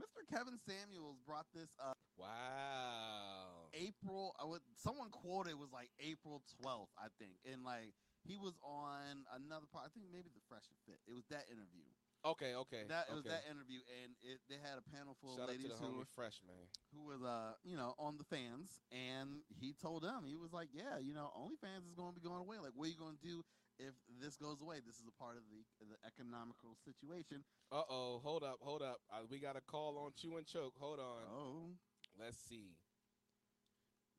Mr. 0.00 0.26
Kevin 0.26 0.58
Samuels 0.66 1.18
brought 1.26 1.46
this 1.54 1.70
up 1.78 1.94
Wow. 2.16 3.70
April. 3.74 4.34
I 4.38 4.44
would 4.46 4.62
someone 4.78 5.10
quoted 5.10 5.54
was 5.58 5.72
like 5.72 5.90
April 5.98 6.42
twelfth, 6.60 6.90
I 6.98 7.08
think, 7.18 7.42
and 7.42 7.64
like 7.64 7.94
he 8.22 8.36
was 8.38 8.54
on 8.62 9.26
another 9.34 9.66
part. 9.66 9.86
I 9.86 9.90
think 9.90 10.06
maybe 10.14 10.30
the 10.30 10.42
Fresh 10.48 10.70
and 10.70 10.78
Fit. 10.86 11.02
It 11.10 11.14
was 11.14 11.26
that 11.30 11.50
interview. 11.50 11.86
Okay, 12.24 12.54
okay. 12.54 12.88
That 12.88 13.10
it 13.10 13.14
was 13.14 13.26
that 13.28 13.44
interview, 13.50 13.84
and 14.00 14.16
it, 14.24 14.40
they 14.48 14.56
had 14.56 14.78
a 14.80 14.86
panel 14.94 15.12
full 15.20 15.36
Shout 15.36 15.50
of 15.50 15.58
ladies 15.58 15.74
who 15.76 16.00
homie 16.00 16.08
Fresh 16.14 16.40
man. 16.46 16.64
who 16.94 17.04
was 17.04 17.20
uh 17.20 17.52
you 17.66 17.76
know 17.76 17.92
on 17.98 18.16
the 18.16 18.24
fans 18.24 18.80
and 18.94 19.42
he 19.60 19.74
told 19.74 20.02
them 20.06 20.24
he 20.24 20.36
was 20.38 20.52
like 20.54 20.70
yeah 20.72 20.96
you 21.02 21.12
know 21.12 21.28
OnlyFans 21.36 21.84
is 21.84 21.92
going 21.98 22.14
to 22.14 22.18
be 22.20 22.24
going 22.24 22.40
away 22.40 22.56
like 22.62 22.72
what 22.78 22.86
are 22.88 22.94
you 22.94 22.96
going 22.96 23.18
to 23.20 23.26
do 23.26 23.42
if 23.78 23.94
this 24.20 24.36
goes 24.36 24.60
away 24.60 24.78
this 24.84 24.96
is 24.96 25.06
a 25.08 25.16
part 25.22 25.36
of 25.36 25.42
the 25.50 25.60
the 25.84 25.98
economical 26.06 26.74
situation 26.84 27.42
Uh 27.72 27.82
oh, 27.90 28.20
hold 28.22 28.42
up, 28.44 28.58
hold 28.60 28.82
up. 28.82 29.00
Uh, 29.10 29.26
we 29.30 29.38
got 29.40 29.56
a 29.56 29.60
call 29.60 29.98
on 29.98 30.12
Choo 30.14 30.36
and 30.36 30.46
Choke. 30.46 30.74
Hold 30.78 31.00
on. 31.00 31.22
oh 31.32 31.74
Let's 32.18 32.38
see. 32.48 32.76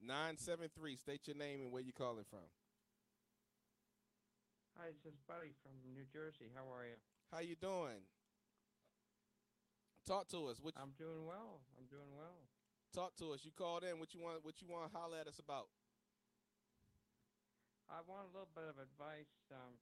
973, 0.01 0.97
state 0.97 1.21
your 1.27 1.37
name 1.37 1.61
and 1.61 1.71
where 1.71 1.81
you 1.81 1.93
calling 1.93 2.25
from. 2.29 2.43
Hi, 4.77 4.91
this 4.91 5.13
is 5.13 5.19
Buddy 5.25 5.55
from 5.63 5.71
New 5.95 6.03
Jersey. 6.11 6.51
How 6.53 6.67
are 6.67 6.83
you? 6.83 6.99
How 7.31 7.39
you 7.39 7.55
doing? 7.55 8.03
Talk 10.05 10.27
to 10.29 10.47
us. 10.51 10.59
What 10.61 10.75
you, 10.75 10.81
I'm 10.83 10.91
doing 10.99 11.25
well. 11.25 11.63
I'm 11.79 11.87
doing 11.87 12.11
well. 12.13 12.43
talk 12.93 13.15
to 13.17 13.31
us. 13.31 13.41
You 13.45 13.51
called 13.57 13.83
in. 13.83 13.97
What 13.99 14.13
you 14.13 14.19
want? 14.19 14.43
What 14.43 14.59
you 14.61 14.67
want 14.67 14.91
to 14.91 14.97
holler 14.97 15.17
at 15.19 15.27
us 15.27 15.39
about? 15.39 15.67
I 17.85 18.01
want 18.09 18.25
a 18.25 18.33
little 18.33 18.49
bit 18.57 18.65
of 18.65 18.81
advice. 18.81 19.29
Um, 19.53 19.77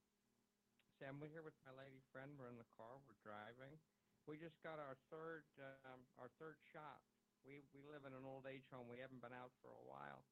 Sam, 1.00 1.24
we're 1.24 1.32
here 1.32 1.44
with 1.44 1.56
my 1.63 1.72
lady 1.72 2.04
friend. 2.12 2.36
We're 2.36 2.52
in 2.52 2.60
the 2.60 2.68
car. 2.76 3.00
We're 3.08 3.20
driving. 3.24 3.80
We 4.28 4.39
just 4.39 4.60
got 4.63 4.80
our 4.80 4.96
third 5.12 5.48
um, 5.88 6.04
our 6.20 6.32
third 6.39 6.60
shot. 6.60 7.04
We 7.48 7.63
we 7.72 7.84
live 7.84 8.04
in 8.08 8.16
an 8.16 8.24
old 8.28 8.48
age 8.48 8.68
home. 8.72 8.88
We 8.92 9.00
haven't 9.00 9.24
been 9.24 9.36
out 9.36 9.52
for 9.63 9.72
a 9.72 9.86
while. 9.88 10.24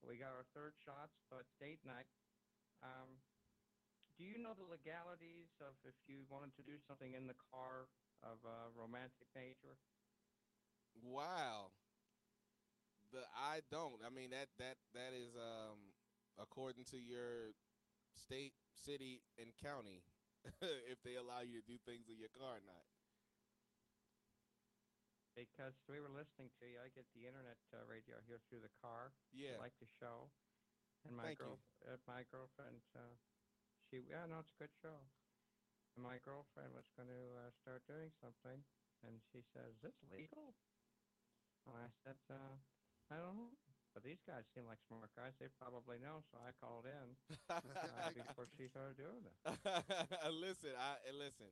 We 0.00 0.16
got 0.16 0.32
our 0.32 0.48
third 0.56 0.76
shots, 0.80 1.16
so 1.28 1.40
it's 1.40 1.52
date 1.60 1.80
night. 1.84 2.08
Um, 2.84 3.20
do 4.16 4.24
you 4.24 4.40
know 4.40 4.54
the 4.56 4.68
legalities 4.68 5.52
of 5.60 5.76
if 5.84 5.96
you 6.08 6.24
wanted 6.28 6.54
to 6.56 6.64
do 6.64 6.80
something 6.88 7.12
in 7.12 7.26
the 7.28 7.38
car 7.52 7.88
of 8.24 8.40
a 8.44 8.72
romantic 8.76 9.28
nature? 9.36 9.76
Wow. 11.00 11.70
The 13.12 13.24
I 13.36 13.60
don't. 13.72 14.00
I 14.04 14.10
mean 14.12 14.30
that 14.30 14.52
that 14.60 14.76
that 14.92 15.12
is 15.16 15.32
um 15.36 15.97
according 16.40 16.84
to 16.92 16.98
your 16.98 17.54
state, 18.16 18.54
city, 18.74 19.22
and 19.38 19.50
county 19.62 20.02
if 20.62 21.02
they 21.04 21.16
allow 21.16 21.40
you 21.40 21.60
to 21.60 21.66
do 21.66 21.78
things 21.86 22.08
in 22.08 22.18
your 22.18 22.32
car 22.38 22.58
or 22.58 22.64
not. 22.66 22.84
because 25.36 25.76
we 25.88 26.00
were 26.00 26.10
listening 26.12 26.50
to 26.60 26.66
you. 26.66 26.78
I 26.82 26.90
get 26.92 27.06
the 27.14 27.26
internet 27.28 27.58
uh, 27.72 27.84
radio 27.86 28.18
here 28.26 28.40
through 28.48 28.62
the 28.64 28.74
car. 28.82 29.14
Yeah. 29.32 29.56
I 29.58 29.62
like 29.70 29.76
the 29.80 29.88
show, 30.00 30.30
and 31.06 31.14
my 31.16 31.30
Thank 31.30 31.38
girl, 31.38 31.58
uh, 31.86 31.98
my 32.06 32.24
girlfriend, 32.30 32.82
uh, 32.96 33.14
she, 33.90 34.04
yeah, 34.08 34.26
no, 34.28 34.40
it's 34.40 34.54
a 34.54 34.60
good 34.62 34.74
show. 34.82 34.98
and 35.96 36.04
my 36.04 36.18
girlfriend 36.24 36.72
was 36.74 36.88
going 36.96 37.08
to 37.08 37.24
uh, 37.44 37.50
start 37.60 37.82
doing 37.86 38.10
something, 38.20 38.64
and 39.04 39.20
she 39.32 39.42
says, 39.52 39.74
"Is 39.76 39.82
this 39.82 39.98
legal?" 40.10 40.54
And 41.66 41.76
I 41.76 41.86
said, 42.02 42.16
uh, 42.30 42.56
"I 43.10 43.16
don't 43.18 43.36
know." 43.36 43.52
But 43.98 44.06
these 44.06 44.22
guys 44.22 44.46
seem 44.54 44.62
like 44.70 44.78
smart 44.86 45.10
guys. 45.18 45.34
They 45.42 45.50
probably 45.58 45.98
know, 45.98 46.22
so 46.30 46.38
I 46.38 46.54
called 46.62 46.86
in 46.86 47.18
uh, 47.50 48.14
before 48.14 48.46
she 48.54 48.70
started 48.70 48.94
doing 48.94 49.26
it. 49.26 49.34
listen, 50.30 50.70
I 50.78 51.02
listen. 51.10 51.50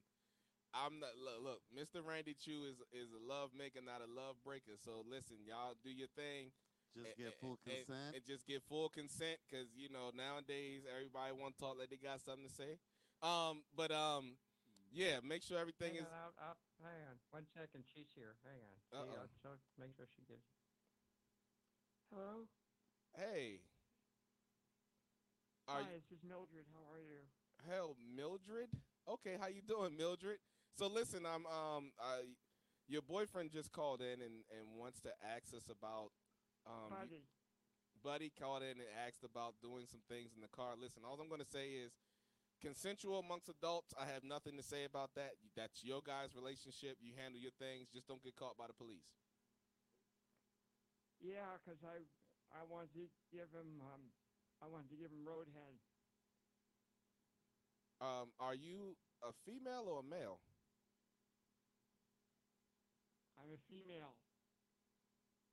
I'm 0.71 1.03
not 1.03 1.19
look, 1.19 1.43
look. 1.43 1.61
Mr. 1.75 2.07
Randy 2.07 2.39
Choo 2.39 2.71
is 2.71 2.79
is 2.95 3.11
a 3.11 3.19
love 3.19 3.51
maker, 3.51 3.83
not 3.83 3.99
a 3.99 4.07
love 4.07 4.39
breaker. 4.47 4.79
So 4.79 5.03
listen, 5.03 5.43
y'all 5.43 5.75
do 5.83 5.91
your 5.91 6.07
thing. 6.15 6.55
Just 6.95 7.19
and- 7.19 7.19
get 7.19 7.35
full 7.43 7.59
and- 7.67 7.83
consent. 7.83 8.15
and 8.15 8.23
just 8.23 8.47
get 8.47 8.63
full 8.71 8.95
consent 8.95 9.43
because 9.43 9.67
you 9.75 9.91
know 9.91 10.15
nowadays 10.15 10.87
everybody 10.87 11.35
want 11.35 11.59
to 11.59 11.67
talk 11.67 11.75
like 11.75 11.91
they 11.91 11.99
got 11.99 12.23
something 12.23 12.47
to 12.47 12.55
say. 12.55 12.79
Um, 13.27 13.67
but 13.75 13.91
um, 13.91 14.39
yeah, 14.95 15.19
make 15.19 15.43
sure 15.43 15.59
everything 15.59 15.99
hang 15.99 16.07
is. 16.07 16.15
on, 16.15 16.31
I'll, 16.31 16.55
I'll, 16.55 16.59
hang 16.79 17.11
on, 17.11 17.19
one 17.35 17.51
second. 17.59 17.83
She's 17.91 18.15
here. 18.15 18.39
Hang 18.47 18.63
on. 18.63 18.79
Uh-oh. 19.03 19.19
uh, 19.19 19.27
so 19.43 19.59
make 19.83 19.99
sure 19.99 20.07
she 20.15 20.23
gives. 20.31 20.47
Hello. 22.13 22.47
Hey, 23.17 23.61
are 25.69 25.81
Hi, 25.81 25.81
you, 25.81 25.99
this 25.99 26.19
is 26.19 26.23
Mildred. 26.23 26.67
How 26.73 26.85
are 26.93 27.01
you? 27.01 27.25
hell 27.69 27.97
Mildred? 28.15 28.69
Okay, 29.09 29.37
how 29.41 29.49
you 29.49 29.63
doing, 29.67 29.97
Mildred? 29.97 30.39
So 30.79 30.87
listen, 30.87 31.27
I'm 31.27 31.47
um, 31.47 31.91
I, 31.99 32.23
your 32.89 33.03
boyfriend 33.03 33.51
just 33.51 33.73
called 33.73 34.01
in 34.01 34.21
and 34.23 34.45
and 34.55 34.79
wants 34.79 35.01
to 35.01 35.11
ask 35.25 35.55
us 35.55 35.67
about 35.71 36.11
um. 36.67 36.91
Buddy. 36.91 37.25
Buddy 38.05 38.31
called 38.39 38.63
in 38.63 38.79
and 38.79 38.91
asked 39.03 39.25
about 39.25 39.59
doing 39.59 39.83
some 39.91 40.05
things 40.07 40.31
in 40.37 40.43
the 40.45 40.53
car. 40.55 40.79
Listen, 40.79 41.03
all 41.03 41.19
I'm 41.19 41.27
going 41.27 41.43
to 41.43 41.49
say 41.49 41.75
is 41.75 41.91
consensual 42.63 43.19
amongst 43.19 43.49
adults. 43.49 43.91
I 43.99 44.07
have 44.07 44.23
nothing 44.23 44.55
to 44.59 44.63
say 44.63 44.85
about 44.85 45.11
that. 45.17 45.35
That's 45.57 45.83
your 45.83 46.03
guys' 46.07 46.37
relationship. 46.37 47.03
You 47.03 47.19
handle 47.19 47.41
your 47.41 47.57
things. 47.59 47.89
Just 47.91 48.07
don't 48.07 48.23
get 48.23 48.37
caught 48.37 48.55
by 48.55 48.69
the 48.71 48.79
police. 48.79 49.11
Yeah, 51.21 51.59
'cause 51.65 51.83
I 51.85 52.07
I 52.53 52.63
wanted 52.65 52.93
to 52.95 53.09
give 53.31 53.51
him 53.53 53.81
um 53.83 54.13
I 54.61 54.67
wanted 54.67 54.89
to 54.91 54.97
give 54.97 55.11
him 55.11 55.25
roadhead. 55.25 55.79
Um, 58.01 58.33
are 58.39 58.55
you 58.55 58.97
a 59.23 59.33
female 59.33 59.89
or 59.89 60.01
a 60.01 60.03
male? 60.03 60.41
I'm 63.39 63.53
a 63.53 63.59
female. 63.69 64.17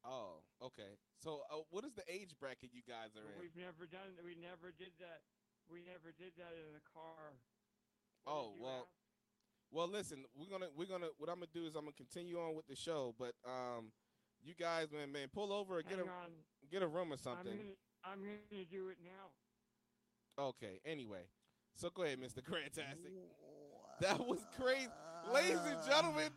Oh, 0.04 0.44
okay. 0.62 1.00
So, 1.20 1.44
uh, 1.50 1.64
what 1.70 1.86
is 1.86 1.94
the 1.94 2.04
age 2.12 2.36
bracket 2.38 2.74
you 2.74 2.82
guys 2.84 3.16
are 3.16 3.24
in? 3.24 3.40
we've 3.40 3.56
never 3.56 3.88
done. 3.88 4.20
We 4.24 4.36
never 4.36 4.72
did 4.72 4.92
that. 5.00 5.24
We 5.70 5.82
never 5.82 6.12
did 6.12 6.36
that 6.36 6.52
in 6.52 6.76
a 6.76 6.82
car. 6.82 7.40
What 8.24 8.34
Oh, 8.34 8.56
well, 8.60 8.80
ask? 8.84 8.92
Well, 9.72 9.88
listen, 9.88 10.26
we're 10.36 10.50
gonna 10.50 10.70
we're 10.76 10.86
gonna 10.86 11.10
what 11.18 11.30
I'm 11.30 11.36
gonna 11.40 11.48
do 11.54 11.66
is 11.66 11.76
I'm 11.76 11.86
gonna 11.86 11.94
continue 11.94 12.38
on 12.40 12.56
with 12.56 12.68
the 12.68 12.76
show, 12.76 13.16
but 13.18 13.36
um, 13.48 13.94
you 14.44 14.54
guys, 14.60 14.88
man, 14.92 15.12
man, 15.12 15.28
pull 15.34 15.52
over 15.54 15.80
and 15.80 15.88
get 15.88 15.98
Hang 15.98 16.08
a 16.08 16.12
on. 16.12 16.30
get 16.72 16.84
a 16.84 16.88
room 16.88 17.12
or 17.14 17.18
something. 17.18 17.52
I'm 17.52 17.58
something. 17.58 17.58
gonna, 17.58 18.14
I'm 18.14 18.20
gonna 18.52 18.66
do 18.72 18.90
it 18.90 18.98
now. 19.04 20.44
Okay. 20.44 20.80
Anyway, 20.86 21.22
so 21.76 21.90
go 21.90 22.04
ahead, 22.04 22.20
Mr. 22.20 22.42
Grantastic. 22.44 23.12
That 24.02 24.20
was 24.28 24.40
crazy, 24.60 24.88
ladies 25.34 25.60
and 25.66 25.78
gentlemen. 25.88 26.30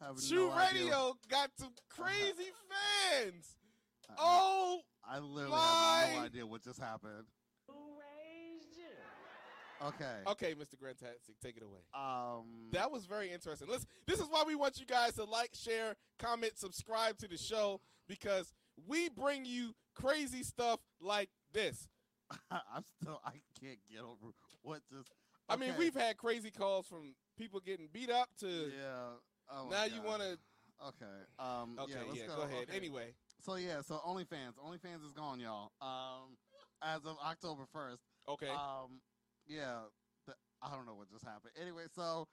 Have 0.00 0.20
Choo 0.20 0.48
no 0.48 0.52
idea. 0.52 0.82
Radio 0.84 1.16
got 1.30 1.50
some 1.56 1.72
crazy 1.88 2.50
fans. 3.12 3.56
I- 4.10 4.14
Oh, 4.18 4.80
I 5.04 5.18
literally 5.18 5.50
my- 5.56 6.04
have 6.06 6.16
no 6.16 6.24
idea 6.24 6.46
what 6.46 6.62
just 6.62 6.78
happened. 6.80 7.24
Okay. 9.84 10.16
okay, 10.26 10.54
Mr. 10.54 10.74
Grantastic, 10.82 11.34
take 11.42 11.56
it 11.56 11.62
away. 11.62 11.80
Um. 11.94 12.70
That 12.72 12.90
was 12.90 13.06
very 13.06 13.30
interesting. 13.30 13.68
Listen, 13.68 13.86
this 14.06 14.20
is 14.20 14.26
why 14.28 14.44
we 14.46 14.54
want 14.54 14.78
you 14.80 14.86
guys 14.86 15.14
to 15.14 15.24
like, 15.24 15.50
share, 15.54 15.94
comment, 16.18 16.52
subscribe 16.56 17.18
to 17.18 17.28
the 17.28 17.36
show 17.36 17.80
because 18.08 18.52
we 18.86 19.08
bring 19.08 19.44
you 19.44 19.74
crazy 19.94 20.42
stuff 20.42 20.80
like 21.00 21.30
this. 21.52 21.88
I'm 22.50 22.84
still. 23.00 23.20
I 23.24 23.32
can't 23.60 23.78
get 23.90 24.00
over 24.00 24.32
what 24.62 24.80
just. 24.90 25.10
I 25.48 25.56
mean, 25.56 25.74
we've 25.78 25.94
had 25.94 26.16
crazy 26.16 26.50
calls 26.50 26.86
from 26.86 27.14
people 27.36 27.60
getting 27.60 27.88
beat 27.92 28.10
up 28.10 28.28
to 28.40 28.46
Yeah. 28.46 29.18
Oh 29.50 29.68
now 29.70 29.84
you 29.84 30.00
want 30.02 30.22
to. 30.22 30.38
Okay. 30.88 31.04
Um. 31.38 31.76
Okay, 31.80 31.92
yeah. 31.92 31.98
yeah, 32.14 32.22
Let's 32.22 32.34
go, 32.34 32.42
ahead. 32.42 32.64
Okay. 32.68 32.76
Anyway, 32.76 33.14
So 33.40 33.56
yeah. 33.56 33.80
So 33.82 34.00
OnlyFans. 34.06 34.54
OnlyFans 34.64 35.04
is 35.04 35.12
gone, 35.12 35.40
y'all. 35.40 35.70
Um. 35.80 36.36
As 36.82 37.04
of 37.06 37.16
October 37.24 37.64
first. 37.72 38.02
okay. 38.28 38.48
Um, 38.48 39.00
yeah, 39.46 39.80
the, 40.26 40.34
I 40.62 40.74
don't 40.74 40.86
know 40.86 40.94
what 40.94 41.10
just 41.10 41.24
happened. 41.24 41.52
Anyway, 41.60 41.84
so 41.94 42.26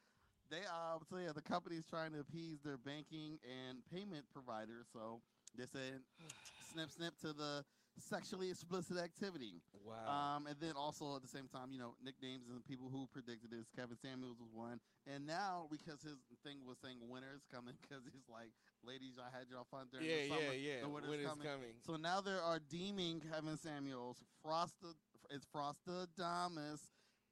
they 0.49 0.63
um, 0.67 1.01
so 1.09 1.17
yeah, 1.17 1.31
the 1.33 1.41
company's 1.41 1.85
trying 1.87 2.11
to 2.13 2.19
appease 2.19 2.59
their 2.63 2.77
banking 2.77 3.39
and 3.43 3.79
payment 3.91 4.25
providers. 4.33 4.87
So 4.91 5.21
they 5.57 5.65
said, 5.65 6.01
snip, 6.71 6.89
snip 6.91 7.17
to 7.21 7.33
the 7.33 7.63
sexually 7.99 8.49
explicit 8.49 8.97
activity. 8.97 9.61
wow. 9.85 10.35
Um, 10.37 10.47
and 10.47 10.55
then 10.59 10.73
also 10.75 11.15
at 11.15 11.21
the 11.21 11.27
same 11.27 11.47
time, 11.47 11.71
you 11.71 11.79
know, 11.79 11.95
nicknames 12.03 12.47
and 12.49 12.63
people 12.65 12.89
who 12.89 13.07
predicted 13.11 13.51
this. 13.51 13.67
Kevin 13.75 13.97
Samuels 13.97 14.39
was 14.39 14.49
one, 14.53 14.79
and 15.05 15.27
now 15.27 15.67
because 15.69 16.01
his 16.01 16.17
thing 16.43 16.63
was 16.65 16.77
saying 16.83 16.97
winter 17.01 17.31
is 17.35 17.43
coming, 17.51 17.75
because 17.81 18.03
he's 18.05 18.27
like, 18.31 18.51
ladies, 18.83 19.15
I 19.19 19.27
had 19.35 19.47
y'all 19.51 19.67
fun 19.69 19.87
during 19.91 20.07
yeah, 20.07 20.23
the 20.23 20.29
summer. 20.29 20.41
yeah, 20.55 20.73
yeah. 20.75 20.81
The 20.81 20.89
winter's 20.89 21.09
When 21.11 21.25
coming. 21.25 21.47
coming. 21.47 21.73
So 21.85 21.95
now 21.95 22.21
they 22.21 22.31
are 22.31 22.59
deeming 22.59 23.21
Kevin 23.21 23.57
Samuels 23.57 24.23
Frosta. 24.43 24.95
It's 25.29 25.45
Frostadamus 25.45 26.91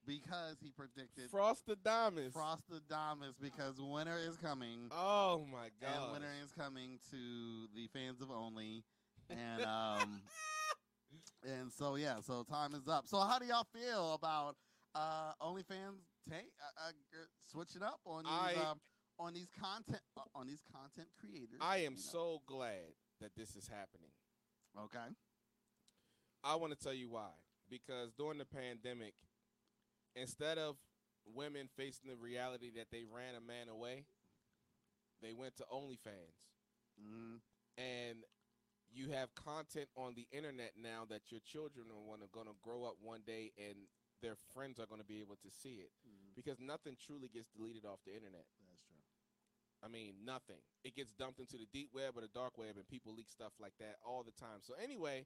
because 0.10 0.58
he 0.62 0.72
predicted 0.72 1.32
Frostadamus. 1.32 2.34
Frostadamus 2.34 3.36
because 3.40 3.80
winter 3.80 4.18
is 4.18 4.38
coming. 4.38 4.90
oh 4.92 5.46
my 5.52 5.70
god! 5.80 6.04
And 6.04 6.12
winter 6.14 6.32
is 6.44 6.52
coming 6.52 7.00
to 7.12 7.68
the 7.76 7.88
fans 7.94 8.22
of 8.22 8.32
only, 8.32 8.84
and 9.30 9.64
um, 9.66 10.22
and 11.44 11.72
so 11.72 11.96
yeah, 11.96 12.16
so 12.26 12.44
time 12.44 12.74
is 12.74 12.88
up. 12.88 13.08
So 13.08 13.20
how 13.20 13.38
do 13.38 13.46
y'all 13.46 13.68
feel 13.72 14.14
about 14.16 14.56
uh 14.96 15.34
OnlyFans 15.42 16.02
take 16.28 16.52
uh, 16.60 16.88
uh, 16.90 16.92
switching 17.52 17.84
up 17.84 18.00
on 18.06 18.24
these 18.24 18.58
I- 18.58 18.72
um, 18.72 18.80
on 19.20 19.34
these 19.34 19.50
content 19.62 20.02
uh, 20.18 20.22
on 20.34 20.48
these 20.48 20.64
content 20.74 21.10
creators? 21.20 21.60
I 21.62 21.78
am 21.78 21.84
you 21.84 21.90
know? 21.90 22.12
so 22.12 22.42
glad 22.48 22.94
that 23.22 23.36
this 23.38 23.56
is 23.56 23.68
happening. 23.68 24.12
okay. 24.78 25.14
I 26.42 26.56
want 26.56 26.72
to 26.72 26.82
tell 26.82 26.94
you 26.94 27.10
why. 27.10 27.32
Because 27.70 28.14
during 28.18 28.40
the 28.40 28.46
pandemic, 28.46 29.14
instead 30.16 30.58
of 30.58 30.76
women 31.36 31.70
facing 31.78 32.10
the 32.10 32.16
reality 32.16 32.72
that 32.76 32.88
they 32.92 33.04
ran 33.10 33.36
a 33.36 33.42
man 33.42 33.70
away, 33.70 34.06
they 35.22 35.34
went 35.34 35.56
to 35.58 35.64
OnlyFans. 35.72 36.38
Mm, 37.00 37.40
And 37.78 38.24
you 38.92 39.12
have 39.12 39.34
content 39.36 39.88
on 39.96 40.16
the 40.16 40.28
internet 40.32 40.74
now 40.76 41.06
that 41.10 41.32
your 41.32 41.40
children 41.46 41.88
are 41.92 42.02
wanna, 42.02 42.26
gonna 42.34 42.56
grow 42.62 42.84
up 42.84 42.96
one 43.02 43.22
day 43.26 43.52
and 43.58 43.76
their 44.22 44.36
friends 44.54 44.80
are 44.80 44.86
going 44.86 45.00
to 45.00 45.08
be 45.08 45.22
able 45.22 45.38
to 45.38 45.50
see 45.50 45.80
it. 45.80 45.92
mm, 46.06 46.34
Because 46.36 46.60
nothing 46.60 46.98
truly 47.00 47.30
gets 47.30 47.48
deleted 47.56 47.86
off 47.86 48.00
the 48.06 48.12
internet. 48.14 48.44
that's 48.68 48.84
true. 48.84 49.00
I 49.82 49.88
mean, 49.88 50.26
nothing. 50.26 50.60
It 50.84 50.96
gets 50.96 51.14
dumped 51.14 51.40
into 51.40 51.56
the 51.58 51.68
deep 51.72 51.90
web 51.94 52.18
or 52.18 52.22
the 52.22 52.28
dark 52.34 52.58
web, 52.58 52.76
and 52.76 52.88
people 52.88 53.14
leak 53.16 53.32
stuff 53.32 53.54
like 53.62 53.72
that 53.80 53.96
all 54.04 54.24
the 54.24 54.36
time. 54.36 54.60
So 54.62 54.74
anyway, 54.76 55.26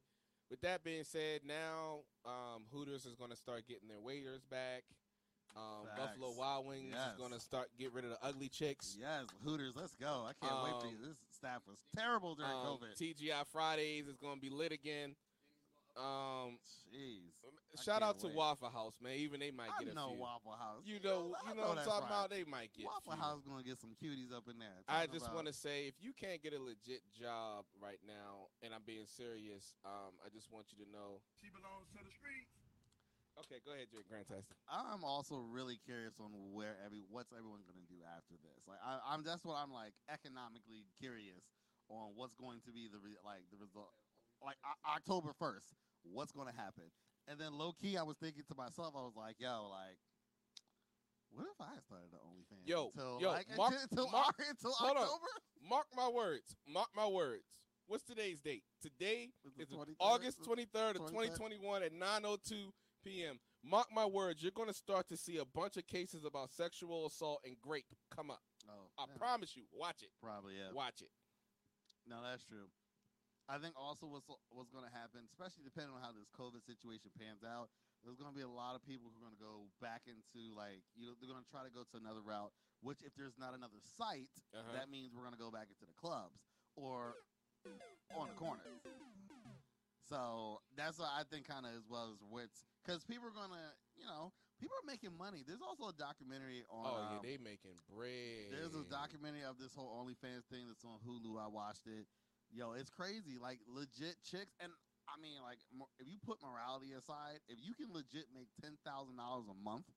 with 0.49 0.61
that 0.61 0.83
being 0.83 1.03
said, 1.03 1.41
now 1.47 1.99
um, 2.25 2.63
Hooters 2.71 3.05
is 3.05 3.15
going 3.15 3.31
to 3.31 3.35
start 3.37 3.63
getting 3.67 3.87
their 3.87 3.99
waiters 4.01 4.41
back. 4.49 4.83
Um, 5.55 5.85
Buffalo. 5.95 6.31
Wild 6.35 6.65
Wings 6.65 6.89
Yes. 6.95 7.11
is 7.11 7.17
going 7.19 7.31
to 7.31 7.39
start 7.39 7.67
get 7.77 7.93
rid 7.93 8.05
of 8.05 8.09
the 8.11 8.17
ugly 8.25 8.49
chicks. 8.49 8.97
Yes, 8.99 9.25
Hooters, 9.45 9.73
let's 9.75 9.93
go. 9.95 10.25
I 10.27 10.33
can't 10.43 10.63
wait 10.63 10.73
for 10.81 10.87
you. 10.87 10.95
Um, 10.97 11.09
This 11.09 11.17
staff 11.31 11.61
was 11.67 11.77
terrible 11.95 12.33
during 12.33 12.51
Um, 12.51 12.65
COVID. 12.81 12.97
TGI 12.97 13.43
Fridays 13.51 14.07
is 14.07 14.17
going 14.17 14.35
to 14.35 14.41
be 14.41 14.49
lit 14.49 14.71
again. 14.71 15.15
Um, 15.93 16.57
Jeez. 16.89 17.33
Shout 17.81 18.01
out 18.01 18.19
to 18.21 18.27
wait. 18.27 18.35
Waffle 18.37 18.69
House, 18.69 18.97
man. 19.01 19.17
Even 19.17 19.41
they 19.41 19.49
might 19.49 19.69
I 19.73 19.81
get 19.81 19.93
a 19.93 19.95
know 19.97 20.13
few. 20.13 20.21
Waffle 20.21 20.53
House. 20.57 20.81
You 20.85 20.97
know, 21.01 21.33
I 21.41 21.53
you 21.53 21.57
know 21.57 21.73
what 21.73 21.81
I'm 21.81 21.85
talking 21.85 22.09
right. 22.09 22.25
about. 22.25 22.29
They 22.29 22.45
might 22.45 22.69
get. 22.73 22.85
Waffle 22.85 23.13
few. 23.13 23.21
House 23.21 23.41
gonna 23.45 23.65
get 23.65 23.77
some 23.81 23.93
cuties 23.97 24.29
up 24.33 24.45
in 24.49 24.57
there. 24.57 24.77
I 24.89 25.05
just 25.05 25.25
about- 25.25 25.45
want 25.45 25.47
to 25.49 25.53
say, 25.53 25.85
if 25.89 25.97
you 26.01 26.13
can't 26.13 26.41
get 26.41 26.53
a 26.53 26.61
legit 26.61 27.01
job 27.13 27.65
right 27.81 28.01
now, 28.05 28.53
and 28.61 28.73
I'm 28.73 28.85
being 28.85 29.05
serious, 29.05 29.73
um, 29.85 30.13
I 30.21 30.29
just 30.29 30.49
want 30.53 30.69
you 30.73 30.81
to 30.85 30.89
know. 30.89 31.21
She 31.41 31.49
belongs 31.49 31.89
to 31.97 32.01
the 32.01 32.13
streets. 32.13 32.53
Okay, 33.33 33.57
go 33.65 33.73
ahead, 33.73 33.89
Jake 33.89 34.05
Grantastic. 34.05 34.53
I'm 34.69 35.01
also 35.01 35.41
really 35.41 35.81
curious 35.81 36.13
on 36.21 36.29
where 36.53 36.77
every 36.85 37.01
what's 37.09 37.33
everyone 37.33 37.65
gonna 37.65 37.85
do 37.89 37.97
after 38.05 38.37
this. 38.37 38.61
Like 38.69 38.77
I, 38.85 39.01
I'm 39.09 39.25
that's 39.25 39.41
what 39.41 39.57
I'm 39.57 39.73
like 39.73 39.97
economically 40.05 40.85
curious 41.01 41.41
on 41.89 42.13
what's 42.13 42.37
going 42.37 42.61
to 42.69 42.71
be 42.71 42.85
the 42.85 43.01
re, 43.01 43.17
like 43.25 43.41
the 43.49 43.57
result. 43.57 43.97
Like 44.43 44.57
October 44.85 45.31
first, 45.39 45.73
what's 46.03 46.31
going 46.31 46.47
to 46.47 46.55
happen? 46.55 46.83
And 47.27 47.39
then 47.39 47.57
low 47.57 47.71
key, 47.71 47.97
I 47.97 48.03
was 48.03 48.17
thinking 48.17 48.43
to 48.49 48.55
myself, 48.55 48.93
I 48.95 49.01
was 49.01 49.15
like, 49.15 49.35
yo, 49.39 49.69
like. 49.69 49.97
What 51.31 51.47
if 51.47 51.59
I 51.59 51.79
started 51.81 52.09
the 52.11 52.17
OnlyFans? 52.17 52.67
Yo, 52.67 52.91
until, 52.93 53.19
yo, 53.19 53.31
like, 53.31 53.47
Mark- 53.57 53.73
until, 53.89 54.09
Mark- 54.11 54.35
until 54.49 54.71
hold 54.71 54.97
on. 54.97 55.07
Mark 55.67 55.87
my 55.95 56.07
words. 56.07 56.55
Mark 56.71 56.89
my 56.95 57.07
words. 57.07 57.45
What's 57.87 58.03
today's 58.03 58.39
date? 58.39 58.63
Today 58.81 59.29
is 59.59 59.67
23rd, 59.67 59.95
August 59.99 60.41
23rd 60.41 60.95
of 60.95 61.07
2021 61.07 61.83
at 61.83 61.93
9:02 61.93 62.71
p.m. 63.03 63.39
Mark 63.63 63.87
my 63.93 64.05
words, 64.05 64.41
you're 64.41 64.51
going 64.51 64.67
to 64.67 64.73
start 64.73 65.07
to 65.09 65.17
see 65.17 65.37
a 65.37 65.45
bunch 65.45 65.77
of 65.77 65.87
cases 65.87 66.25
about 66.25 66.51
sexual 66.51 67.05
assault 67.05 67.39
and 67.45 67.55
grape 67.61 67.85
come 68.13 68.29
up. 68.29 68.41
Oh, 68.69 68.89
I 68.97 69.05
yeah, 69.07 69.17
promise 69.17 69.55
you. 69.55 69.63
Watch 69.73 70.03
it. 70.03 70.09
Probably 70.21 70.53
yeah. 70.55 70.73
Watch 70.73 71.01
it. 71.01 71.09
No, 72.07 72.17
that's 72.23 72.43
true. 72.43 72.67
I 73.51 73.59
think 73.59 73.75
also 73.75 74.07
what's 74.07 74.25
what's 74.49 74.71
going 74.71 74.87
to 74.87 74.93
happen, 74.95 75.27
especially 75.27 75.67
depending 75.67 75.91
on 75.91 75.99
how 75.99 76.15
this 76.15 76.31
COVID 76.31 76.63
situation 76.63 77.11
pans 77.19 77.43
out, 77.43 77.67
there's 78.03 78.15
going 78.15 78.31
to 78.31 78.37
be 78.37 78.43
a 78.43 78.49
lot 78.51 78.75
of 78.75 78.81
people 78.87 79.11
who 79.11 79.19
are 79.19 79.25
going 79.27 79.35
to 79.35 79.43
go 79.43 79.67
back 79.83 80.07
into 80.07 80.55
like 80.55 80.79
you 80.95 81.03
know 81.07 81.13
they're 81.19 81.27
going 81.31 81.43
to 81.43 81.51
try 81.51 81.63
to 81.67 81.73
go 81.73 81.83
to 81.83 81.95
another 81.99 82.23
route. 82.23 82.51
Which, 82.83 82.99
if 82.99 83.15
there's 83.15 83.39
not 83.39 83.55
another 83.55 83.79
site, 83.95 84.31
Uh-huh. 84.51 84.75
that 84.75 84.91
means 84.91 85.15
we're 85.15 85.23
going 85.23 85.35
to 85.35 85.39
go 85.39 85.47
back 85.51 85.71
into 85.71 85.87
the 85.87 85.95
clubs 85.95 86.35
or 86.75 87.15
on 88.11 88.27
the 88.27 88.35
corner. 88.35 88.59
So 90.03 90.59
that's 90.75 90.99
what 90.99 91.07
I 91.15 91.23
think, 91.23 91.47
kind 91.47 91.63
of 91.65 91.71
as 91.79 91.87
well 91.87 92.11
as 92.11 92.19
what's 92.27 92.67
because 92.83 93.07
people 93.07 93.23
are 93.31 93.35
going 93.35 93.55
to, 93.55 93.65
you 93.95 94.03
know, 94.03 94.35
people 94.59 94.75
are 94.75 94.87
making 94.87 95.15
money. 95.15 95.47
There's 95.47 95.63
also 95.63 95.87
a 95.87 95.95
documentary 95.95 96.67
on. 96.67 96.83
Oh 96.83 96.99
yeah, 97.07 97.17
um, 97.17 97.23
they 97.23 97.39
making 97.39 97.79
bread. 97.87 98.51
there's 98.51 98.75
a 98.75 98.83
documentary 98.91 99.47
of 99.47 99.55
this 99.55 99.71
whole 99.71 99.95
OnlyFans 100.03 100.43
thing 100.51 100.67
that's 100.67 100.83
on 100.83 100.99
Hulu. 101.07 101.39
I 101.39 101.47
watched 101.47 101.87
it. 101.87 102.03
Yo, 102.53 102.73
it's 102.73 102.89
crazy. 102.89 103.37
Like 103.41 103.59
legit 103.67 104.21
chicks, 104.23 104.53
and 104.61 104.71
I 105.09 105.19
mean, 105.19 105.41
like, 105.41 105.57
if 105.99 106.07
you 106.07 106.19
put 106.21 106.37
morality 106.41 106.93
aside, 106.93 107.41
if 107.49 107.57
you 107.59 107.73
can 107.73 107.91
legit 107.91 108.29
make 108.33 108.47
ten 108.61 108.77
thousand 108.85 109.17
dollars 109.17 109.49
a 109.49 109.57
month, 109.57 109.89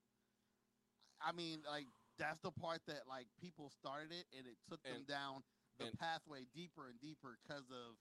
I 1.20 1.32
mean, 1.32 1.62
like, 1.68 1.86
that's 2.18 2.40
the 2.40 2.50
part 2.50 2.80
that 2.88 3.04
like 3.08 3.28
people 3.40 3.68
started 3.68 4.12
it, 4.12 4.24
and 4.36 4.46
it 4.48 4.56
took 4.68 4.82
them 4.82 5.04
down 5.06 5.44
the 5.78 5.92
and- 5.92 5.98
pathway 5.98 6.46
deeper 6.54 6.88
and 6.88 6.98
deeper 7.00 7.38
because 7.44 7.68
of. 7.70 7.96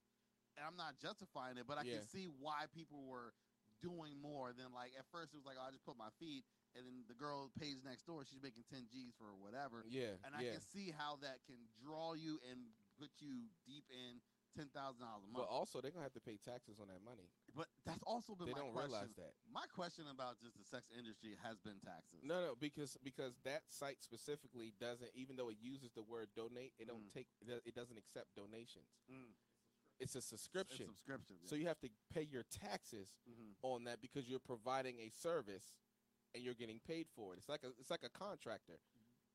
And 0.56 0.64
I'm 0.64 0.80
not 0.80 0.96
justifying 0.96 1.58
it, 1.60 1.68
but 1.68 1.78
I 1.78 1.84
Yeah. 1.84 2.00
can 2.00 2.08
see 2.08 2.32
why 2.32 2.64
people 2.72 3.04
were 3.04 3.36
doing 3.84 4.16
more 4.22 4.54
than 4.56 4.72
like 4.72 4.96
at 4.96 5.04
first 5.12 5.34
it 5.34 5.38
was 5.38 5.44
like 5.46 5.58
oh, 5.60 5.68
I 5.68 5.72
just 5.72 5.84
put 5.84 5.98
my 6.00 6.08
feet, 6.18 6.46
and 6.80 6.88
then 6.88 7.04
the 7.12 7.14
girl 7.14 7.52
pays 7.60 7.84
next 7.84 8.08
door, 8.08 8.24
she's 8.24 8.40
making 8.42 8.64
ten 8.72 8.88
G's 8.88 9.12
for 9.20 9.36
whatever 9.36 9.84
Yeah, 9.84 10.16
and 10.24 10.32
I 10.34 10.44
yeah. 10.48 10.52
can 10.56 10.62
see 10.62 10.92
how 10.96 11.18
that 11.28 11.44
can 11.44 11.60
draw 11.76 12.14
you 12.16 12.40
and 12.50 12.72
put 12.96 13.12
you 13.20 13.52
deep 13.68 13.84
in 13.92 14.24
ten 14.56 14.72
thousand 14.72 15.04
dollars 15.04 15.28
a 15.28 15.32
month. 15.32 15.44
But 15.46 15.52
also, 15.52 15.82
they're 15.84 15.92
gonna 15.92 16.08
have 16.08 16.16
to 16.16 16.24
pay 16.24 16.40
taxes 16.40 16.80
on 16.80 16.88
that 16.88 17.04
money. 17.04 17.28
But 17.54 17.68
that's 17.86 18.02
also 18.08 18.34
been 18.36 18.48
They 18.48 18.56
my 18.56 18.64
don't 18.64 18.72
question. 18.72 18.92
realize 18.96 19.14
that. 19.20 19.34
My 19.52 19.68
question 19.76 20.08
about 20.08 20.40
just 20.40 20.56
the 20.58 20.64
sex 20.64 20.88
industry 20.96 21.36
has 21.44 21.60
been 21.60 21.78
taxes. 21.84 22.24
No, 22.24 22.40
no, 22.42 22.56
because 22.56 22.98
because 23.04 23.36
that 23.44 23.68
site 23.68 24.00
specifically 24.02 24.72
doesn't, 24.80 25.12
even 25.14 25.36
though 25.36 25.50
it 25.52 25.60
uses 25.60 25.92
the 25.92 26.02
word 26.04 26.32
donate, 26.36 26.74
it 26.80 26.88
don't 26.88 27.06
Mm. 27.12 27.14
take, 27.14 27.28
it 27.44 27.76
doesn't 27.76 27.98
accept 28.00 28.34
donations. 28.36 28.88
Mm. 29.12 29.36
It's 30.00 30.16
a 30.16 30.20
It's 30.20 30.28
subscription. 30.28 30.88
subscription. 30.88 31.38
So 31.46 31.56
you 31.56 31.68
have 31.68 31.80
to 31.80 31.90
pay 32.12 32.24
your 32.24 32.44
taxes 32.44 33.08
hmm 33.28 33.54
on 33.62 33.84
that 33.86 34.02
because 34.02 34.28
you're 34.28 34.40
providing 34.44 35.00
a 35.00 35.10
service 35.10 35.76
and 36.34 36.44
you're 36.44 36.54
getting 36.54 36.80
paid 36.80 37.08
for 37.16 37.34
it. 37.34 37.38
It's 37.40 37.48
like 37.50 37.64
a 37.64 37.72
it's 37.80 37.90
like 37.92 38.04
a 38.04 38.10
contractor. 38.10 38.80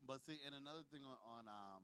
But 0.06 0.20
see, 0.22 0.38
and 0.44 0.54
another 0.54 0.82
thing 0.92 1.00
on, 1.04 1.16
on 1.24 1.48
um 1.48 1.82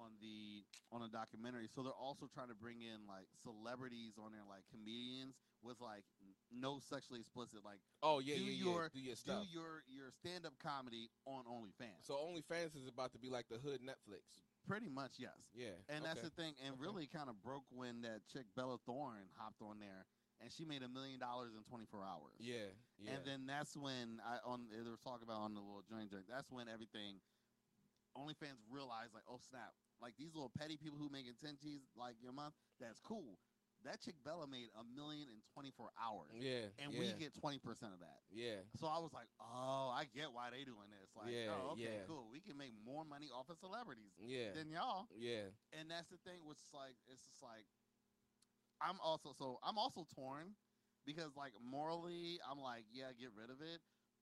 on 0.00 0.16
the 0.20 0.64
on 0.92 1.02
a 1.02 1.08
documentary, 1.08 1.68
so 1.68 1.82
they're 1.82 1.92
also 1.92 2.26
trying 2.32 2.48
to 2.48 2.54
bring 2.54 2.80
in 2.82 3.04
like 3.06 3.28
celebrities 3.44 4.14
on 4.16 4.32
there, 4.32 4.42
like 4.48 4.64
comedians 4.72 5.36
with 5.62 5.76
like 5.80 6.04
no 6.50 6.80
sexually 6.80 7.20
explicit, 7.20 7.60
like 7.64 7.78
Oh 8.02 8.18
yeah, 8.18 8.36
Do 8.36 8.42
yeah, 8.42 8.64
your- 8.64 8.90
yeah. 8.94 8.96
Do 8.96 9.00
your 9.00 9.16
do 9.24 9.38
your 9.52 9.70
your 9.88 10.08
stand 10.10 10.46
up 10.46 10.54
comedy 10.62 11.10
on 11.26 11.44
OnlyFans. 11.44 12.00
so 12.06 12.14
OnlyFans 12.16 12.74
is 12.76 12.88
about 12.88 13.12
to 13.12 13.18
be 13.18 13.28
like 13.28 13.46
the 13.48 13.58
hood 13.58 13.80
Netflix. 13.84 14.40
pretty 14.66 14.88
much 14.88 15.12
yes. 15.18 15.36
Yeah, 15.54 15.76
And 15.88 16.04
that's 16.04 16.22
the 16.22 16.30
thing, 16.30 16.54
and 16.64 16.74
Okay. 16.74 16.82
really 16.82 17.06
kind 17.06 17.28
of 17.28 17.40
broke 17.42 17.64
when 17.70 18.02
that 18.02 18.24
chick 18.32 18.46
Bella 18.56 18.78
Thorne 18.86 19.28
hopped 19.36 19.60
on 19.62 19.78
there, 19.80 20.06
and 20.40 20.50
she 20.52 20.64
made 20.64 20.82
a 20.82 20.88
million 20.88 21.18
dollars 21.18 21.52
in 21.56 21.62
24 21.64 22.04
hours. 22.04 22.36
yeah, 22.40 22.68
yeah. 22.98 23.12
And 23.12 23.24
then 23.24 23.46
that's 23.46 23.76
when 23.76 24.20
I 24.24 24.38
on 24.44 24.68
they 24.72 24.88
were 24.88 24.96
talking 25.02 25.24
about 25.28 25.40
on 25.44 25.54
the 25.54 25.60
little 25.60 25.82
joint 25.88 26.10
drink. 26.10 26.26
That's 26.28 26.50
when 26.50 26.68
everything 26.68 27.20
OnlyFans 28.16 28.58
realized 28.70 29.14
like, 29.14 29.22
oh 29.28 29.38
snap, 29.48 29.72
like 30.00 30.14
these 30.18 30.34
little 30.34 30.50
petty 30.56 30.76
people 30.76 30.98
who 30.98 31.08
making 31.12 31.36
10 31.38 31.56
G's 31.62 31.84
like 31.96 32.16
your 32.20 32.32
month, 32.32 32.54
that's 32.80 32.98
cool. 33.00 33.38
That 33.84 33.96
chick 34.04 34.12
Bella 34.20 34.44
made 34.44 34.68
a 34.76 34.84
million 34.84 35.24
in 35.32 35.40
24 35.56 35.88
hours, 35.96 36.36
yeah, 36.36 36.68
and 36.84 36.92
yeah, 36.92 37.00
we 37.00 37.16
get 37.16 37.32
20 37.32 37.56
percent 37.64 37.96
of 37.96 38.00
that. 38.04 38.20
yeah, 38.28 38.60
So 38.76 38.84
I 38.84 39.00
was 39.00 39.08
like, 39.16 39.32
oh, 39.40 39.88
I 39.88 40.04
get 40.12 40.36
why 40.36 40.52
they 40.52 40.68
doing 40.68 40.92
this. 40.92 41.08
Like, 41.16 41.32
Yeah, 41.32 41.48
oh, 41.56 41.72
okay, 41.72 42.04
yeah. 42.04 42.04
cool. 42.04 42.28
We 42.28 42.44
can 42.44 42.60
make 42.60 42.76
more 42.84 43.08
money 43.08 43.32
off 43.32 43.48
of 43.48 43.56
celebrities 43.56 44.12
yeah, 44.20 44.52
than 44.52 44.68
y'all 44.68 45.08
yeah. 45.16 45.48
and 45.72 45.88
that's 45.88 46.12
the 46.12 46.20
thing 46.28 46.44
which 46.44 46.60
is 46.60 46.68
like 46.76 46.92
it's 47.08 47.24
just 47.24 47.40
like 47.40 47.64
i'm 48.84 49.00
also 49.00 49.32
so 49.32 49.56
i'm 49.64 49.78
also 49.78 50.04
torn 50.14 50.52
because 51.06 51.32
like 51.36 51.52
morally 51.64 52.36
i'm 52.50 52.60
like 52.60 52.84
yeah 52.92 53.12
get 53.18 53.28
rid 53.36 53.48
of 53.50 53.60
it 53.60 53.80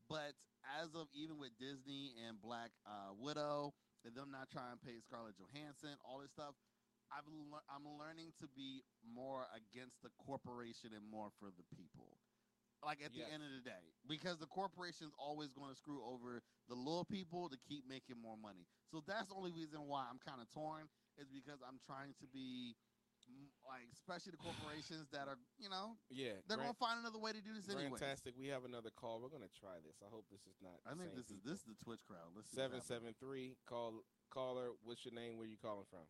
but 0.09 0.35
as 0.83 0.95
of 0.95 1.07
even 1.14 1.39
with 1.39 1.51
disney 1.59 2.14
and 2.26 2.41
black 2.41 2.70
uh, 2.87 3.11
widow 3.18 3.74
and 4.07 4.15
them 4.15 4.31
not 4.31 4.51
trying 4.51 4.75
to 4.75 4.81
pay 4.83 4.99
scarlett 5.03 5.35
johansson 5.39 5.95
all 6.07 6.21
this 6.23 6.31
stuff 6.33 6.55
I've 7.09 7.25
lear- 7.27 7.65
i'm 7.73 7.89
learning 7.97 8.37
to 8.45 8.47
be 8.53 8.85
more 9.01 9.49
against 9.57 10.03
the 10.05 10.13
corporation 10.21 10.93
and 10.93 11.05
more 11.09 11.33
for 11.41 11.49
the 11.49 11.65
people. 11.73 12.21
Like 12.85 13.03
at 13.03 13.11
the 13.11 13.27
end 13.27 13.43
of 13.43 13.51
the 13.51 13.65
day 13.65 13.83
because 14.07 14.39
the 14.39 14.47
corporation's 14.47 15.11
always 15.19 15.51
going 15.51 15.73
to 15.73 15.75
screw 15.75 15.99
over 16.05 16.45
the 16.69 16.77
little 16.79 17.03
people 17.09 17.49
to 17.51 17.59
keep 17.59 17.83
making 17.89 18.21
more 18.21 18.37
money. 18.39 18.69
So 18.93 19.03
that's 19.03 19.27
the 19.33 19.35
only 19.35 19.51
reason 19.51 19.89
why 19.89 20.05
i'm 20.07 20.21
kind 20.23 20.39
of 20.39 20.47
torn 20.55 20.87
is 21.19 21.27
because 21.33 21.59
i'm 21.67 21.81
trying 21.83 22.15
to 22.23 22.27
be 22.31 22.77
like 23.68 23.85
especially 23.93 24.33
the 24.33 24.41
corporations 24.41 25.05
that 25.12 25.29
are 25.29 25.37
you 25.61 25.68
know 25.68 25.95
Yeah, 26.09 26.41
they're 26.49 26.57
Grant- 26.57 26.72
going 26.72 26.76
to 26.76 26.81
find 26.81 26.97
another 27.05 27.20
way 27.20 27.33
to 27.37 27.43
do 27.45 27.53
this 27.53 27.68
anyway 27.68 28.01
Fantastic. 28.01 28.33
We 28.41 28.49
have 28.49 28.64
another 28.64 28.89
call. 28.95 29.20
We're 29.20 29.29
gonna 29.33 29.53
try 29.53 29.76
this. 29.85 30.01
I 30.01 30.09
hope 30.09 30.24
this 30.33 30.43
is 30.49 30.57
not. 30.64 30.81
i 30.89 30.97
think 30.97 31.12
this 31.14 31.29
same 31.29 31.39
is 31.39 31.45
this 31.45 31.59
is 31.61 31.66
the 31.68 31.79
twitch 31.85 32.01
crowd 32.09 32.33
let's 32.33 32.49
see 32.49 32.57
Seven 32.57 32.81
what 32.81 32.89
seven 32.89 33.12
happens. 33.12 33.20
three. 33.20 33.57
Call 33.68 34.01
caller. 34.33 34.72
What's 34.83 35.05
your 35.05 35.12
name? 35.12 35.37
Where 35.37 35.47
you 35.49 35.61
calling 35.61 35.85
from? 35.93 36.09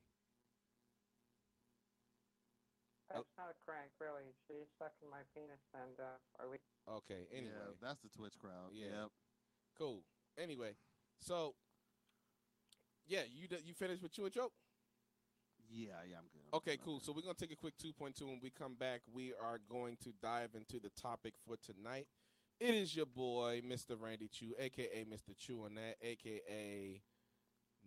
That's 3.11 3.33
not 3.41 3.49
a 3.49 3.57
crank, 3.65 3.89
really. 4.01 4.37
She's 4.47 4.69
sucking 4.77 5.09
my 5.09 5.25
penis, 5.33 5.65
and 5.73 5.97
uh, 5.97 6.21
are 6.45 6.49
we? 6.53 6.59
Okay. 6.87 7.25
Anyway. 7.33 7.53
yeah 7.57 7.73
that's 7.81 8.01
the 8.05 8.09
twitch 8.13 8.37
crowd 8.39 8.71
Yeah. 8.73 9.09
yep 9.09 9.11
Cool. 9.77 10.03
Anyway, 10.39 10.73
so 11.21 11.55
yeah, 13.07 13.23
you 13.33 13.49
d- 13.49 13.65
you 13.65 13.73
finished 13.75 14.03
with 14.03 14.17
you 14.19 14.25
and 14.25 14.33
Joe. 14.35 14.53
Yeah, 15.71 16.01
yeah, 16.09 16.17
I'm 16.17 16.29
good. 16.33 16.43
I'm 16.53 16.57
okay, 16.59 16.77
good, 16.77 16.85
cool. 16.85 17.01
So 17.01 17.13
we're 17.13 17.23
gonna 17.23 17.35
take 17.35 17.53
a 17.53 17.57
quick 17.57 17.75
2.2. 17.79 18.23
When 18.23 18.41
we 18.43 18.51
come 18.51 18.75
back, 18.75 19.03
we 19.13 19.33
are 19.33 19.59
going 19.71 19.97
to 20.05 20.13
dive 20.23 20.51
into 20.55 20.81
the 20.81 20.91
topic 21.01 21.35
for 21.47 21.57
tonight. 21.57 22.07
It 22.61 22.75
is 22.75 22.97
your 22.97 23.07
boy, 23.07 23.63
Mr. 23.65 23.95
Randy 24.01 24.29
Choo, 24.29 24.55
aka 24.59 25.05
Mr. 25.05 25.37
Choo 25.37 25.65
on 25.65 25.75
that, 25.75 25.97
aka 26.03 27.03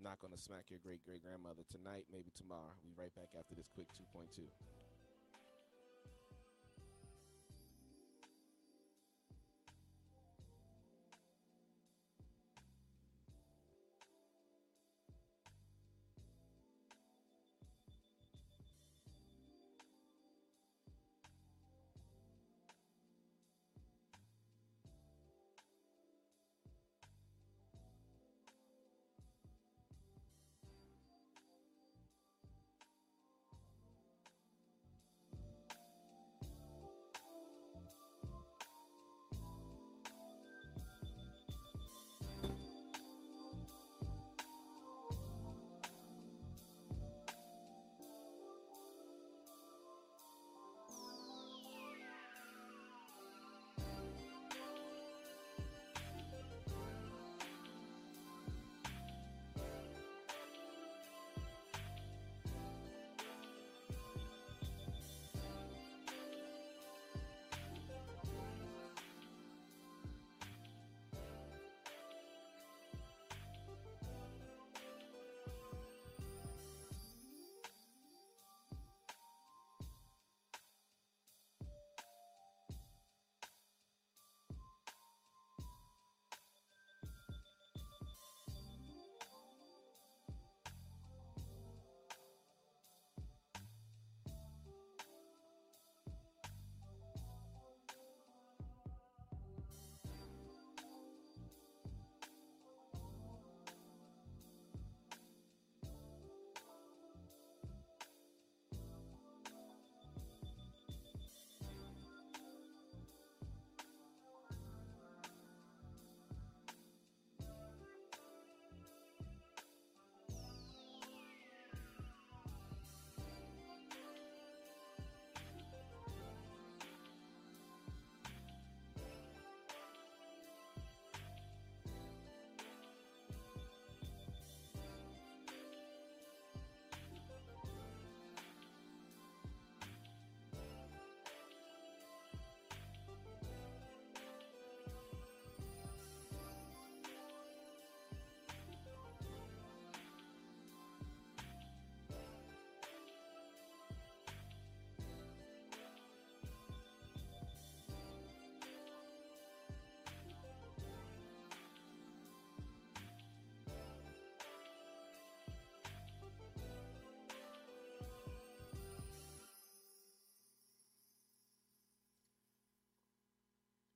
not 0.01 0.19
gonna 0.19 0.37
smack 0.37 0.69
your 0.69 0.79
great 0.83 1.03
great 1.05 1.21
grandmother 1.23 1.63
tonight, 1.69 2.05
maybe 2.11 2.31
tomorrow. 2.35 2.73
We 2.83 2.91
right 2.97 3.13
back 3.15 3.29
after 3.37 3.55
this 3.55 3.69
quick 3.73 3.87
2.2. 3.93 4.47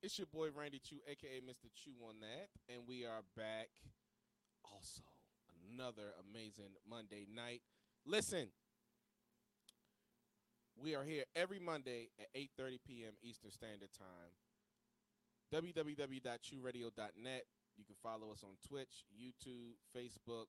It's 0.06 0.22
your 0.22 0.30
boy 0.30 0.50
Randy 0.54 0.78
Choo, 0.78 1.02
aka 1.10 1.40
Mr. 1.42 1.66
Choo 1.74 1.90
on 2.06 2.20
that, 2.20 2.46
and 2.72 2.86
we 2.86 3.04
are 3.04 3.26
back. 3.36 3.66
Also, 4.62 5.02
another 5.66 6.14
amazing 6.30 6.78
Monday 6.88 7.26
night. 7.26 7.62
Listen, 8.06 8.46
we 10.80 10.94
are 10.94 11.02
here 11.02 11.24
every 11.34 11.58
Monday 11.58 12.10
at 12.20 12.32
8:30 12.38 12.78
p.m. 12.86 13.14
Eastern 13.20 13.50
Standard 13.50 13.90
Time. 13.98 14.30
www.chooradio.net. 15.52 17.42
You 17.76 17.84
can 17.84 17.96
follow 18.00 18.30
us 18.30 18.44
on 18.44 18.54
Twitch, 18.64 19.06
YouTube, 19.10 19.74
Facebook, 19.90 20.46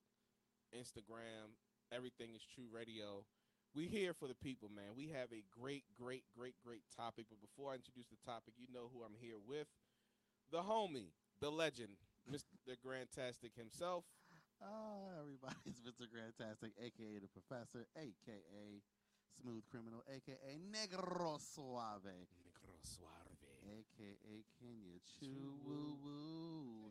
Instagram. 0.72 1.58
Everything 1.90 2.30
is 2.36 2.42
Choo 2.54 2.68
Radio. 2.72 3.24
We 3.78 3.86
here 3.86 4.10
for 4.10 4.26
the 4.26 4.34
people, 4.34 4.66
man. 4.74 4.98
We 4.98 5.14
have 5.14 5.30
a 5.30 5.46
great, 5.54 5.86
great, 5.94 6.26
great, 6.34 6.58
great 6.66 6.82
topic. 6.98 7.30
But 7.30 7.38
before 7.38 7.70
I 7.70 7.78
introduce 7.78 8.10
the 8.10 8.18
topic, 8.26 8.58
you 8.58 8.66
know 8.74 8.90
who 8.90 9.06
I'm 9.06 9.14
here 9.14 9.38
with. 9.38 9.70
The 10.50 10.66
homie, 10.66 11.14
the 11.38 11.54
legend, 11.54 11.94
Mr. 12.26 12.74
Grantastic 12.82 13.54
himself. 13.54 14.02
Oh, 14.58 15.14
everybody, 15.14 15.54
it's 15.70 15.78
Mr. 15.78 16.10
Grantastic, 16.10 16.74
aka 16.74 17.22
the 17.22 17.30
Professor, 17.30 17.86
aka 17.94 18.82
Smooth 19.38 19.62
Criminal, 19.70 20.02
aka 20.10 20.58
Negro 20.58 21.38
Suave, 21.38 22.26
Negro 22.34 22.82
Suave. 22.82 23.38
aka 23.62 24.42
Kenya 24.58 24.98
Chew 25.06 25.54
Woo 25.62 25.94
Woo. 26.02 26.90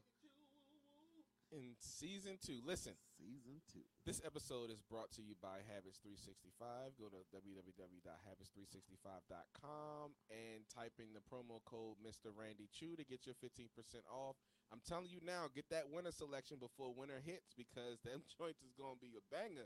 In 1.51 1.75
season 1.79 2.37
two, 2.39 2.61
listen, 2.63 2.93
Season 3.17 3.57
two. 3.65 3.81
this 4.05 4.21
episode 4.23 4.69
is 4.69 4.77
brought 4.85 5.09
to 5.17 5.23
you 5.25 5.33
by 5.41 5.65
Habits 5.65 5.97
365. 6.05 6.93
Go 7.01 7.09
to 7.09 7.25
www.habits365.com 7.33 10.13
and 10.29 10.61
type 10.69 10.93
in 11.01 11.17
the 11.17 11.23
promo 11.25 11.57
code 11.65 11.97
Mr. 12.05 12.29
Randy 12.29 12.69
Choo 12.69 12.93
to 12.95 13.01
get 13.03 13.25
your 13.25 13.33
15% 13.41 13.73
off. 14.13 14.37
I'm 14.71 14.81
telling 14.85 15.09
you 15.09 15.17
now, 15.25 15.49
get 15.49 15.65
that 15.73 15.89
winter 15.89 16.11
selection 16.13 16.57
before 16.61 16.93
winter 16.93 17.17
hits 17.25 17.57
because 17.57 17.97
them 18.05 18.21
joints 18.37 18.61
is 18.61 18.69
going 18.77 18.93
to 18.95 19.01
be 19.01 19.17
a 19.17 19.23
banger. 19.33 19.65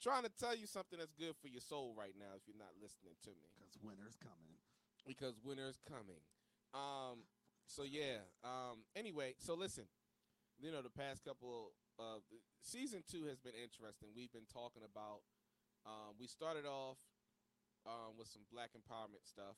Trying 0.00 0.24
to 0.24 0.30
tell 0.32 0.56
you 0.56 0.66
something 0.66 0.98
that's 0.98 1.12
good 1.16 1.36
for 1.40 1.48
your 1.48 1.60
soul 1.64 1.92
right 1.96 2.12
now 2.16 2.32
if 2.36 2.42
you're 2.48 2.56
not 2.60 2.72
listening 2.80 3.16
to 3.24 3.30
me 3.36 3.48
Because 3.60 3.76
winter's 3.80 4.16
coming. 4.20 4.56
because 5.08 5.36
winter's 5.44 5.80
coming. 5.88 6.20
Um, 6.72 7.24
so 7.68 7.82
yeah. 7.84 8.24
Um, 8.44 8.84
anyway, 8.96 9.34
so 9.40 9.54
listen, 9.54 9.84
you 10.60 10.72
know, 10.72 10.82
the 10.82 10.90
past 10.92 11.24
couple 11.24 11.72
of 11.98 12.22
season 12.62 13.02
two 13.10 13.24
has 13.26 13.38
been 13.40 13.56
interesting. 13.56 14.08
We've 14.14 14.32
been 14.32 14.48
talking 14.52 14.82
about. 14.84 15.20
Um, 15.86 16.18
we 16.18 16.26
started 16.26 16.66
off 16.66 16.98
um, 17.86 18.18
with 18.18 18.26
some 18.26 18.42
black 18.50 18.70
empowerment 18.74 19.22
stuff. 19.22 19.54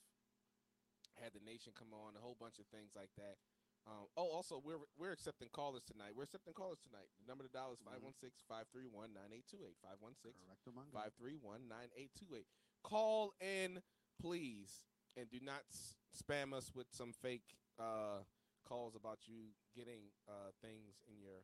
Had 1.16 1.32
the 1.34 1.40
nation 1.42 1.72
come 1.74 1.90
on, 1.96 2.14
a 2.14 2.22
whole 2.22 2.36
bunch 2.38 2.58
of 2.60 2.66
things 2.70 2.92
like 2.94 3.10
that. 3.16 3.40
Um, 3.88 4.06
oh, 4.16 4.28
also 4.28 4.60
we're 4.62 4.78
we're 4.98 5.10
accepting 5.16 5.48
callers 5.50 5.82
tonight. 5.82 6.12
We're 6.14 6.28
accepting 6.28 6.52
callers 6.52 6.78
tonight. 6.84 7.08
The 7.18 7.26
number 7.26 7.42
to 7.42 7.50
dial 7.50 7.72
is 7.72 7.80
Mhm. 7.80 7.88
516-531-9828. 7.88 9.74
516 9.82 10.34
Correct 10.44 10.66
among 10.68 10.90
Five 10.92 11.14
three 11.18 11.34
one 11.40 11.66
nine 11.68 11.88
eight 11.96 12.10
two 12.14 12.34
eight. 12.36 12.46
Call 12.84 13.32
in, 13.40 13.80
please, 14.20 14.84
and 15.16 15.30
do 15.30 15.40
not 15.40 15.62
s- 15.72 15.94
spam 16.14 16.52
us 16.52 16.70
with 16.74 16.86
some 16.92 17.12
fake 17.12 17.56
uh, 17.78 18.22
calls 18.68 18.94
about 18.94 19.24
you 19.24 19.56
getting 19.74 20.12
uh, 20.28 20.52
things 20.60 21.00
in 21.08 21.16
your 21.24 21.40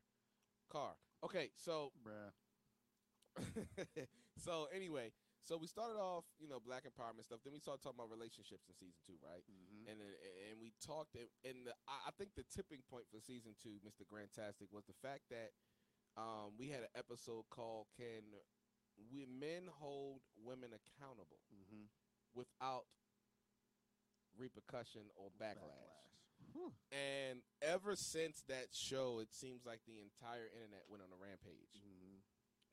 car. 0.68 0.93
Okay, 1.25 1.49
so 1.57 1.91
Bruh. 2.05 2.29
so 4.39 4.68
anyway, 4.70 5.11
so 5.43 5.57
we 5.57 5.66
started 5.66 5.99
off, 5.99 6.22
you 6.39 6.47
know, 6.47 6.61
black 6.62 6.85
empowerment 6.87 7.25
stuff. 7.27 7.41
Then 7.43 7.53
we 7.57 7.59
started 7.59 7.83
talking 7.83 7.99
about 7.99 8.12
relationships 8.12 8.68
in 8.68 8.75
season 8.79 9.01
two, 9.03 9.18
right? 9.25 9.43
Mm-hmm. 9.49 9.91
and 9.91 9.99
and 10.53 10.55
we 10.61 10.70
talked 10.85 11.16
and- 11.16 11.66
the, 11.66 11.72
I 11.89 12.12
think 12.14 12.37
the 12.37 12.45
tipping 12.53 12.85
point 12.87 13.09
for 13.11 13.18
season 13.18 13.57
two, 13.59 13.81
Mr. 13.83 14.05
Grantastic, 14.07 14.70
was 14.70 14.85
the 14.87 14.95
fact 15.03 15.27
that 15.35 15.51
um, 16.14 16.55
we 16.61 16.68
had 16.70 16.87
an 16.87 16.93
episode 16.95 17.49
called 17.51 17.91
"Can 17.99 18.22
We 19.11 19.27
Men 19.27 19.66
Hold 19.83 20.22
Women 20.39 20.70
Accountable 20.77 21.43
Mm-hmm. 21.51 21.91
Without 22.39 22.87
Repercussion 24.39 25.11
or 25.18 25.31
Backlash?" 25.41 26.14
And 26.93 27.43
ever 27.63 27.97
since 27.97 28.43
that 28.49 28.69
show, 28.73 29.19
it 29.19 29.33
seems 29.33 29.67
like 29.67 29.81
the 29.87 29.99
entire 30.01 30.47
internet 30.47 30.89
went 30.89 31.03
on 31.03 31.11
a 31.13 31.17
rampage 31.17 31.83
Mhm. 31.83 32.23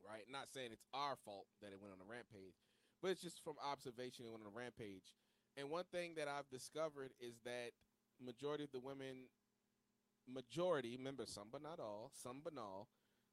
right? 0.03 0.27
Not 0.29 0.51
saying 0.51 0.71
it's 0.71 0.85
our 0.93 1.15
fault 1.15 1.47
that 1.61 1.71
it 1.71 1.79
went 1.79 1.93
on 1.93 2.01
a 2.01 2.05
rampage, 2.05 2.55
but 3.01 3.11
it's 3.11 3.21
just 3.21 3.41
from 3.43 3.57
observation 3.59 4.25
it 4.25 4.29
went 4.29 4.43
on 4.43 4.47
a 4.51 4.55
rampage. 4.55 5.13
And 5.55 5.69
one 5.69 5.85
thing 5.85 6.15
that 6.15 6.27
I've 6.27 6.49
discovered 6.49 7.13
is 7.19 7.39
that 7.41 7.73
majority 8.19 8.63
of 8.63 8.71
the 8.71 8.79
women, 8.79 9.29
majority, 10.25 10.97
remember 10.97 11.25
some 11.25 11.49
but 11.51 11.61
not 11.61 11.79
all, 11.79 12.09
some 12.13 12.41
but 12.41 12.57
all, 12.57 12.89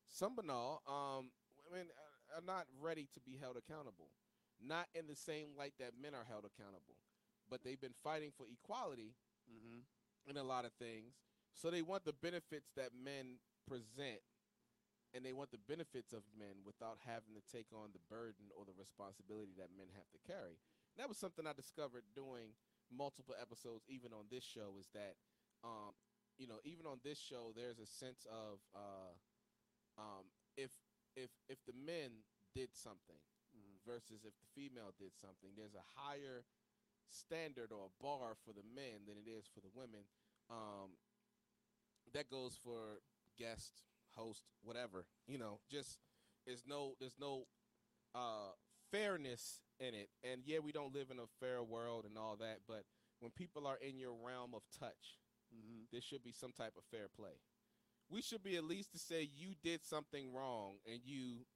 some 0.09 0.35
but 0.35 0.49
all, 0.51 0.83
um, 0.87 1.33
women 1.71 1.91
are- 1.93 2.35
are 2.37 2.41
not 2.43 2.67
ready 2.73 3.07
to 3.09 3.21
be 3.21 3.37
held 3.37 3.57
accountable. 3.57 4.13
Not 4.59 4.89
in 4.95 5.07
the 5.07 5.15
same 5.17 5.55
light 5.57 5.77
that 5.79 5.95
men 5.95 6.15
are 6.15 6.25
held 6.25 6.45
accountable, 6.45 6.99
but 7.49 7.63
they've 7.63 7.81
been 7.81 7.95
fighting 7.95 8.33
for 8.33 8.47
equality 8.47 9.15
Mm-hmm. 9.49 9.81
In 10.31 10.37
a 10.37 10.43
lot 10.45 10.65
of 10.65 10.73
things. 10.79 11.15
So 11.55 11.71
they 11.71 11.83
want 11.83 12.05
the 12.05 12.13
benefits 12.13 12.71
that 12.77 12.91
men 12.95 13.39
present 13.67 14.21
and 15.15 15.25
they 15.25 15.33
want 15.33 15.51
the 15.51 15.59
benefits 15.67 16.13
of 16.13 16.23
men 16.39 16.61
without 16.65 16.99
having 17.01 17.33
to 17.35 17.43
take 17.51 17.67
on 17.73 17.91
the 17.97 18.05
burden 18.13 18.53
or 18.55 18.65
the 18.69 18.77
responsibility 18.77 19.53
that 19.57 19.73
men 19.77 19.89
have 19.97 20.09
to 20.13 20.21
carry. 20.29 20.61
And 20.95 20.99
that 21.01 21.09
was 21.09 21.17
something 21.17 21.47
I 21.47 21.53
discovered 21.57 22.05
doing 22.15 22.53
multiple 22.93 23.35
episodes, 23.41 23.85
even 23.89 24.13
on 24.13 24.29
this 24.31 24.45
show, 24.45 24.77
is 24.79 24.89
that, 24.93 25.17
um, 25.65 25.97
you 26.37 26.47
know, 26.47 26.61
even 26.65 26.85
on 26.87 27.01
this 27.03 27.19
show, 27.19 27.53
there's 27.57 27.81
a 27.81 27.89
sense 27.89 28.27
of 28.29 28.61
uh, 28.77 29.13
um, 29.99 30.29
if 30.57 30.71
if 31.17 31.31
if 31.49 31.59
the 31.67 31.73
men 31.75 32.23
did 32.55 32.75
something 32.75 33.19
Mhm. 33.57 33.81
versus 33.87 34.25
if 34.25 34.35
the 34.39 34.47
female 34.55 34.93
did 34.99 35.17
something, 35.17 35.55
there's 35.57 35.75
a 35.75 35.83
higher 35.97 36.45
standard 37.11 37.73
or 37.73 37.89
bar 38.01 38.37
for 38.45 38.53
the 38.53 38.65
men 38.75 39.07
than 39.07 39.17
it 39.17 39.29
is 39.29 39.47
for 39.53 39.61
the 39.61 39.71
women. 39.75 40.05
Um, 40.51 40.97
that 42.15 42.31
goes 42.31 42.59
for 42.63 43.01
guest, 43.39 43.83
host, 44.17 44.45
whatever. 44.63 45.05
You 45.27 45.39
know, 45.39 45.61
just 45.71 45.99
there's 46.47 46.65
no 46.67 46.95
there's 47.01 47.19
no 47.21 47.47
uh, 48.15 48.53
fairness 48.91 49.61
in 49.81 49.95
it. 49.95 50.09
And 50.25 50.43
yeah, 50.45 50.59
we 50.61 50.73
don't 50.73 50.95
live 50.95 51.11
in 51.11 51.19
a 51.19 51.27
fair 51.41 51.63
world 51.63 52.05
and 52.09 52.17
all 52.17 52.37
that, 52.41 52.59
but 52.67 52.85
when 53.21 53.31
people 53.33 53.67
are 53.67 53.79
in 53.81 53.99
your 53.99 54.15
realm 54.25 54.55
of 54.55 54.63
touch, 54.79 55.19
Mm-hmm. 55.49 55.85
there 55.91 56.03
should 56.03 56.23
be 56.23 56.31
some 56.31 56.53
type 56.53 56.75
of 56.77 56.85
fair 56.91 57.07
play. 57.17 57.41
We 58.11 58.21
should 58.21 58.43
be 58.43 58.57
at 58.57 58.65
least 58.65 58.93
to 58.93 58.99
say 58.99 59.23
you 59.35 59.55
did 59.65 59.83
something 59.83 60.31
wrong 60.31 60.75
and 60.85 61.01
you 61.03 61.47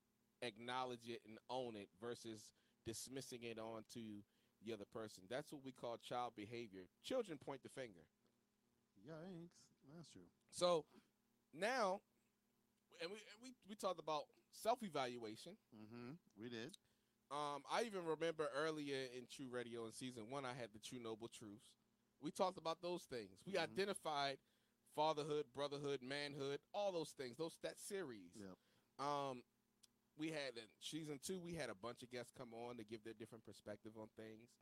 acknowledge 0.41 1.09
it 1.09 1.21
and 1.27 1.37
own 1.51 1.77
it 1.77 1.89
versus 2.01 2.41
dismissing 2.87 3.41
it 3.43 3.59
onto 3.59 4.23
the 4.65 4.73
other 4.73 4.85
person. 4.93 5.25
That's 5.29 5.53
what 5.53 5.63
we 5.65 5.73
call 5.73 5.97
child 5.99 6.33
behavior. 6.37 6.83
Children 7.05 7.39
point 7.39 7.63
the 7.63 7.69
finger. 7.69 8.05
Yikes. 9.07 9.51
That's 9.97 10.09
true. 10.11 10.23
So 10.51 10.85
now, 11.53 12.01
and 13.01 13.11
we 13.11 13.19
we 13.43 13.55
we 13.69 13.75
talked 13.75 13.99
about 14.01 14.23
self 14.53 14.83
evaluation. 14.83 15.53
Mm-hmm. 15.75 16.13
We 16.41 16.49
did. 16.49 16.77
Um, 17.31 17.63
I 17.73 17.83
even 17.85 18.05
remember 18.05 18.49
earlier 18.55 19.07
in 19.17 19.25
Choo 19.29 19.49
Radio 19.51 19.87
in 19.87 19.93
season 19.93 20.25
one, 20.31 20.45
I 20.45 20.53
had 20.53 20.69
the 20.75 20.79
Choo 20.79 20.99
Noble 21.03 21.29
Truths. 21.29 21.73
We 22.21 22.31
talked 22.31 22.59
about 22.59 22.83
those 22.83 23.03
things. 23.05 23.41
We 23.47 23.55
Mhm. 23.55 23.63
identified 23.63 24.39
fatherhood, 24.95 25.47
brotherhood, 25.55 26.03
manhood, 26.03 26.61
all 26.75 26.93
those 26.93 27.11
things. 27.13 27.39
Those 27.39 27.57
that 27.63 27.79
series. 27.81 28.37
Yep. 28.37 28.59
Um, 28.99 29.43
we 30.19 30.29
had 30.29 30.57
in 30.57 30.69
season 30.81 31.19
two, 31.25 31.41
we 31.41 31.55
had 31.55 31.71
a 31.71 31.75
bunch 31.75 32.03
of 32.03 32.11
guests 32.11 32.33
come 32.37 32.53
on 32.53 32.77
to 32.77 32.85
give 32.85 33.05
their 33.05 33.17
different 33.19 33.45
perspective 33.45 33.93
on 33.99 34.09
things. 34.17 34.53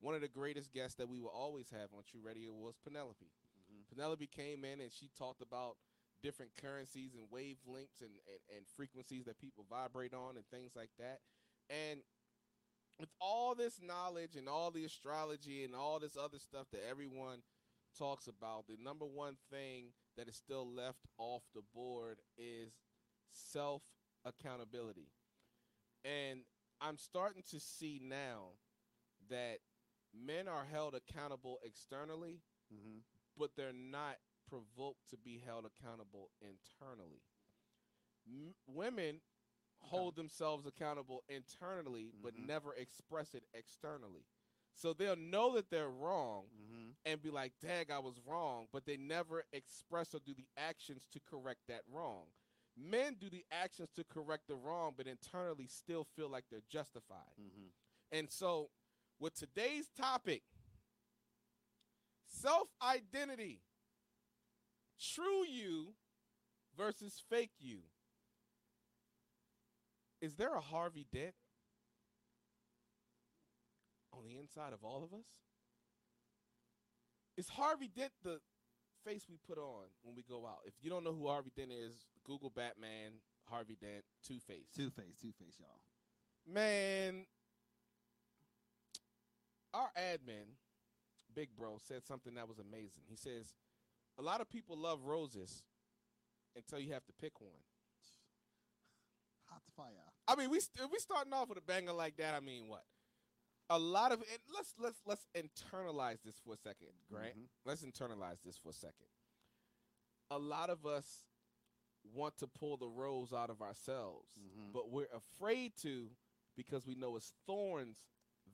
One 0.00 0.14
of 0.14 0.20
the 0.20 0.28
greatest 0.28 0.72
guests 0.72 0.96
that 0.96 1.08
we 1.08 1.20
will 1.20 1.32
always 1.34 1.68
have 1.70 1.92
on 1.96 2.04
Choo 2.10 2.20
Radio 2.24 2.52
was 2.52 2.76
Penelope. 2.82 3.24
Mm-hmm. 3.24 3.94
Penelope 3.94 4.28
came 4.28 4.64
in 4.64 4.80
and 4.80 4.92
she 4.92 5.10
talked 5.18 5.42
about 5.42 5.76
different 6.22 6.52
currencies 6.60 7.12
and 7.14 7.24
wavelengths 7.32 8.00
and, 8.00 8.12
and, 8.28 8.40
and 8.56 8.66
frequencies 8.76 9.24
that 9.24 9.40
people 9.40 9.64
vibrate 9.68 10.14
on 10.14 10.36
and 10.36 10.44
things 10.50 10.72
like 10.76 10.90
that. 10.98 11.20
And 11.68 12.00
with 12.98 13.10
all 13.20 13.54
this 13.54 13.80
knowledge 13.82 14.36
and 14.36 14.48
all 14.48 14.70
the 14.70 14.84
astrology 14.84 15.64
and 15.64 15.74
all 15.74 15.98
this 15.98 16.16
other 16.16 16.38
stuff 16.38 16.66
that 16.72 16.82
everyone 16.88 17.38
talks 17.98 18.26
about, 18.26 18.66
the 18.68 18.76
number 18.82 19.06
one 19.06 19.36
thing 19.50 19.92
that 20.16 20.28
is 20.28 20.36
still 20.36 20.68
left 20.70 21.06
off 21.18 21.42
the 21.54 21.62
board 21.74 22.18
is 22.36 22.72
self 23.32 23.82
accountability. 24.24 25.08
And 26.04 26.40
I'm 26.80 26.96
starting 26.96 27.42
to 27.50 27.60
see 27.60 28.00
now 28.02 28.54
that 29.28 29.58
men 30.14 30.48
are 30.48 30.64
held 30.70 30.94
accountable 30.94 31.58
externally 31.64 32.40
Mm-hmm. 32.72 32.98
but 33.36 33.50
they're 33.56 33.72
not 33.72 34.16
provoked 34.48 35.08
to 35.10 35.16
be 35.16 35.38
held 35.44 35.64
accountable 35.66 36.30
internally. 36.40 37.22
M- 38.28 38.54
women 38.66 39.20
hold 39.80 40.14
themselves 40.14 40.66
accountable 40.66 41.24
internally, 41.28 42.12
but 42.22 42.34
Mhm. 42.34 42.46
never 42.46 42.74
express 42.74 43.34
it 43.34 43.44
externally. 43.52 44.24
So 44.72 44.92
they'll 44.92 45.16
know 45.16 45.54
that 45.54 45.68
they're 45.70 45.90
wrong 45.90 46.48
Mm-hmm. 46.54 46.90
and 47.04 47.20
be 47.22 47.30
like, 47.30 47.58
"Dag, 47.58 47.90
I 47.90 47.98
was 47.98 48.20
wrong," 48.20 48.68
but 48.70 48.84
they 48.84 48.96
never 48.96 49.44
express 49.52 50.14
or 50.14 50.20
do 50.20 50.32
the 50.34 50.46
actions 50.56 51.06
to 51.08 51.18
correct 51.20 51.66
that 51.66 51.82
wrong. 51.88 52.32
Men 52.82 53.16
do 53.20 53.28
the 53.28 53.44
actions 53.50 53.90
to 53.96 54.04
correct 54.04 54.44
the 54.48 54.54
wrong, 54.54 54.92
but 54.96 55.06
internally 55.06 55.66
still 55.66 56.06
feel 56.16 56.30
like 56.30 56.44
they're 56.50 56.60
justified. 56.70 57.34
Mm-hmm. 57.40 58.18
And 58.18 58.30
so, 58.30 58.70
with 59.18 59.34
today's 59.34 59.88
topic, 59.96 60.42
self 62.26 62.68
identity, 62.82 63.60
true 65.14 65.46
you 65.46 65.94
versus 66.76 67.22
fake 67.28 67.50
you. 67.58 67.80
Is 70.20 70.34
there 70.34 70.54
a 70.54 70.60
Harvey 70.60 71.06
Dent 71.12 71.34
on 74.12 74.24
the 74.24 74.38
inside 74.38 74.72
of 74.72 74.84
all 74.84 75.02
of 75.02 75.12
us? 75.18 75.26
Is 77.36 77.48
Harvey 77.48 77.88
Dent 77.94 78.12
the 78.22 78.38
face 79.06 79.24
we 79.30 79.38
put 79.48 79.56
on 79.56 79.84
when 80.02 80.14
we 80.14 80.22
go 80.28 80.46
out? 80.46 80.58
If 80.66 80.74
you 80.82 80.90
don't 80.90 81.04
know 81.04 81.12
who 81.12 81.28
Harvey 81.28 81.52
Dent 81.56 81.70
is, 81.72 81.94
Google 82.30 82.50
Batman, 82.50 83.14
Harvey 83.50 83.76
Dent, 83.80 84.04
Two 84.24 84.38
Face. 84.38 84.68
Two 84.76 84.88
face, 84.88 85.16
two 85.20 85.32
face, 85.32 85.56
y'all. 85.58 85.80
Man, 86.46 87.26
our 89.74 89.90
admin, 89.98 90.54
Big 91.34 91.48
Bro, 91.58 91.78
said 91.88 92.04
something 92.06 92.34
that 92.34 92.46
was 92.48 92.60
amazing. 92.60 93.02
He 93.08 93.16
says, 93.16 93.54
A 94.16 94.22
lot 94.22 94.40
of 94.40 94.48
people 94.48 94.78
love 94.78 95.02
roses 95.04 95.64
until 96.54 96.78
you 96.78 96.92
have 96.92 97.04
to 97.06 97.12
pick 97.20 97.40
one. 97.40 97.50
Hot 99.46 99.62
fire. 99.76 99.88
I 100.28 100.36
mean, 100.36 100.50
we 100.50 100.60
st- 100.60 100.88
we 100.92 100.98
starting 101.00 101.32
off 101.32 101.48
with 101.48 101.58
a 101.58 101.62
banger 101.62 101.92
like 101.92 102.16
that. 102.18 102.34
I 102.34 102.40
mean, 102.40 102.68
what? 102.68 102.84
A 103.70 103.78
lot 103.78 104.12
of 104.12 104.20
and 104.20 104.38
let's 104.54 104.74
let's 104.78 105.00
let's 105.04 105.26
internalize 105.36 106.22
this 106.24 106.36
for 106.44 106.54
a 106.54 106.56
second, 106.56 106.88
Grant. 107.10 107.36
Mhm. 107.36 107.46
Let's 107.64 107.82
internalize 107.82 108.40
this 108.44 108.56
for 108.56 108.68
a 108.70 108.72
second. 108.72 109.08
A 110.30 110.38
lot 110.38 110.70
of 110.70 110.86
us 110.86 111.24
want 112.14 112.36
to 112.38 112.46
pull 112.46 112.76
the 112.76 112.88
rose 112.88 113.32
out 113.32 113.50
of 113.50 113.60
ourselves, 113.62 114.28
Mhm. 114.38 114.72
but 114.72 114.90
we're 114.90 115.10
afraid 115.12 115.76
to 115.78 116.10
because 116.56 116.86
we 116.86 116.94
know 116.94 117.16
it's 117.16 117.32
thorns 117.46 118.04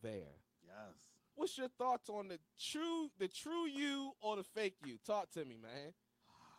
there. 0.03 0.35
Yes. 0.63 0.95
What's 1.35 1.59
your 1.59 1.69
thoughts 1.69 2.09
on 2.09 2.29
the 2.29 2.39
true 2.59 3.11
the 3.19 3.29
true 3.29 3.67
you 3.67 4.15
or 4.21 4.37
the 4.37 4.45
fake 4.45 4.77
you? 4.85 4.99
Talk 4.99 5.31
to 5.33 5.45
me, 5.45 5.57
man. 5.57 5.93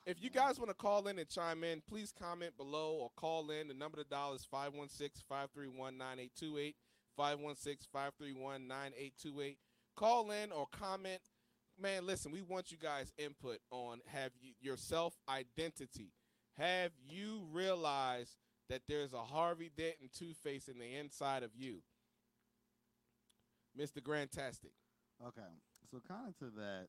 If 0.05 0.21
you 0.21 0.29
guys 0.29 0.57
want 0.59 0.69
to 0.69 0.75
call 0.75 1.07
in 1.07 1.19
and 1.19 1.27
chime 1.29 1.63
in, 1.65 1.81
please 1.81 2.13
comment 2.13 2.55
below 2.55 2.95
or 2.95 3.09
call 3.17 3.51
in. 3.51 3.67
The 3.67 3.73
number 3.73 3.97
to 3.97 4.05
dial 4.05 4.33
is 4.33 4.45
516-531-9828, 4.45 6.77
516-531-9828. 7.17 9.57
Call 9.95 10.31
in 10.31 10.51
or 10.51 10.67
comment. 10.67 11.21
Man, 11.79 12.05
listen, 12.05 12.31
we 12.31 12.41
want 12.41 12.71
you 12.71 12.77
guys 12.77 13.11
input 13.17 13.59
on 13.69 14.01
have 14.07 14.31
you, 14.39 14.53
your 14.59 14.77
self-identity. 14.77 16.11
Have 16.58 16.91
you 17.08 17.43
realized 17.51 18.36
that 18.70 18.82
there's 18.88 19.14
a 19.14 19.22
Harvey 19.22 19.72
Dent 19.76 19.95
and 20.01 20.10
Two-Face 20.12 20.68
in 20.68 20.80
the 20.80 20.95
inside 20.95 21.43
of 21.43 21.51
you? 21.55 21.82
Mr. 23.80 24.01
Grantastic. 24.01 24.74
Okay. 25.26 25.41
So 25.91 26.01
kind 26.08 26.28
of 26.28 26.38
to 26.39 26.45
that, 26.58 26.88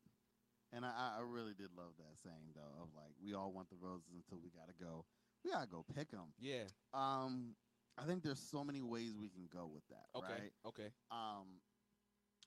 and 0.72 0.84
I, 0.84 1.18
I 1.18 1.22
really 1.22 1.52
did 1.52 1.68
love 1.76 1.92
that 1.98 2.18
saying 2.22 2.52
though 2.54 2.82
of 2.82 2.88
like 2.96 3.12
we 3.22 3.34
all 3.34 3.52
want 3.52 3.68
the 3.70 3.76
roses 3.80 4.08
until 4.16 4.38
we 4.42 4.50
gotta 4.50 4.72
go. 4.78 5.04
We 5.44 5.52
gotta 5.52 5.68
go 5.68 5.84
pick 5.94 6.10
them. 6.10 6.32
Yeah. 6.40 6.64
Um, 6.92 7.54
I 7.96 8.04
think 8.06 8.22
there's 8.22 8.40
so 8.40 8.64
many 8.64 8.82
ways 8.82 9.14
we 9.20 9.28
can 9.28 9.48
go 9.52 9.70
with 9.72 9.86
that. 9.90 10.06
Okay. 10.16 10.32
Right? 10.32 10.52
Okay. 10.66 10.88
Um, 11.10 11.60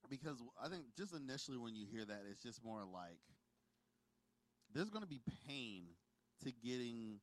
because 0.10 0.38
I 0.62 0.68
think 0.68 0.84
just 0.98 1.14
initially 1.14 1.58
when 1.58 1.76
you 1.76 1.86
hear 1.90 2.06
that, 2.06 2.24
it's 2.30 2.42
just 2.42 2.64
more 2.64 2.84
like 2.92 3.20
there's 4.74 4.90
going 4.90 5.04
to 5.04 5.10
be 5.10 5.22
pain 5.48 5.84
to 6.42 6.52
getting 6.52 7.20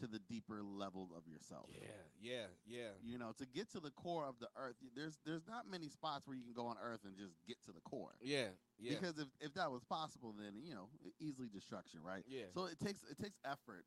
to 0.00 0.06
the 0.06 0.18
deeper 0.18 0.62
level 0.62 1.10
of 1.16 1.26
yourself. 1.28 1.68
Yeah, 1.70 1.88
yeah, 2.18 2.46
yeah. 2.64 2.88
You 3.02 3.18
know, 3.18 3.32
to 3.38 3.46
get 3.46 3.70
to 3.72 3.80
the 3.80 3.90
core 3.90 4.26
of 4.26 4.38
the 4.38 4.48
earth, 4.56 4.76
there's 4.94 5.18
there's 5.24 5.46
not 5.46 5.66
many 5.68 5.88
spots 5.88 6.26
where 6.26 6.36
you 6.36 6.42
can 6.42 6.54
go 6.54 6.66
on 6.66 6.76
Earth 6.82 7.00
and 7.04 7.16
just 7.16 7.34
get 7.46 7.62
to 7.64 7.72
the 7.72 7.80
core. 7.80 8.14
Yeah, 8.20 8.48
yeah. 8.78 8.94
Because 8.94 9.18
if, 9.18 9.28
if 9.40 9.54
that 9.54 9.70
was 9.70 9.84
possible, 9.84 10.32
then 10.32 10.62
you 10.64 10.74
know, 10.74 10.88
easily 11.20 11.48
destruction, 11.52 12.00
right? 12.02 12.24
Yeah. 12.26 12.44
So 12.54 12.64
it 12.66 12.78
takes 12.80 13.02
it 13.04 13.18
takes 13.18 13.38
effort 13.44 13.84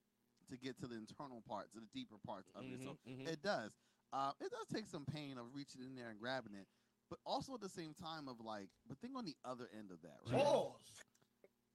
to 0.49 0.57
get 0.57 0.77
to 0.79 0.87
the 0.87 0.95
internal 0.95 1.41
parts, 1.47 1.73
to 1.73 1.79
the 1.79 1.87
deeper 1.93 2.17
parts 2.25 2.49
of 2.55 2.63
yourself. 2.69 2.97
Mhm, 3.05 3.25
mhm. 3.25 3.27
It 3.27 3.41
does. 3.41 3.71
Uh, 4.13 4.31
it 4.39 4.51
does 4.51 4.67
take 4.71 4.85
some 4.87 5.05
pain 5.05 5.37
of 5.37 5.47
reaching 5.55 5.81
in 5.81 5.95
there 5.95 6.09
and 6.09 6.19
grabbing 6.19 6.53
it, 6.53 6.67
but 7.09 7.17
also 7.25 7.55
at 7.55 7.61
the 7.61 7.69
same 7.69 7.93
time 7.95 8.27
of 8.27 8.39
like, 8.39 8.69
but 8.87 8.97
think 8.99 9.17
on 9.17 9.25
the 9.25 9.35
other 9.43 9.67
end 9.75 9.89
of 9.91 10.01
that, 10.03 10.17
right? 10.29 10.39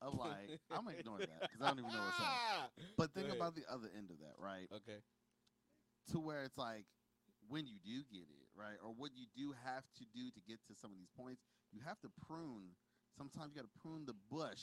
Of 0.02 0.14
like, 0.14 0.48
I'm 0.70 0.88
ignoring 0.88 1.28
that 1.28 1.50
because 1.50 1.60
I 1.60 1.68
don't 1.68 1.78
even 1.80 1.92
know 1.92 2.00
what's 2.00 2.20
up. 2.20 2.72
But 2.96 3.12
think 3.12 3.28
about 3.36 3.54
the 3.54 3.64
other 3.70 3.88
end 3.96 4.10
of 4.10 4.18
that, 4.20 4.34
right? 4.38 4.68
Okay. 4.72 5.00
To 6.12 6.18
where 6.18 6.42
it's 6.44 6.56
like, 6.56 6.84
when 7.48 7.66
you 7.66 7.78
do 7.84 8.02
get 8.12 8.24
it, 8.28 8.46
right, 8.56 8.76
or 8.82 8.92
what 8.96 9.10
you 9.14 9.26
do 9.36 9.52
have 9.64 9.84
to 9.98 10.04
do 10.14 10.30
to 10.30 10.40
get 10.48 10.58
to 10.68 10.74
some 10.74 10.90
of 10.90 10.96
these 10.96 11.10
points, 11.16 11.42
you 11.72 11.80
have 11.84 12.00
to 12.00 12.08
prune. 12.26 12.72
Sometimes 13.16 13.52
you 13.54 13.60
got 13.60 13.68
to 13.68 13.78
prune 13.82 14.06
the 14.06 14.16
bush. 14.30 14.62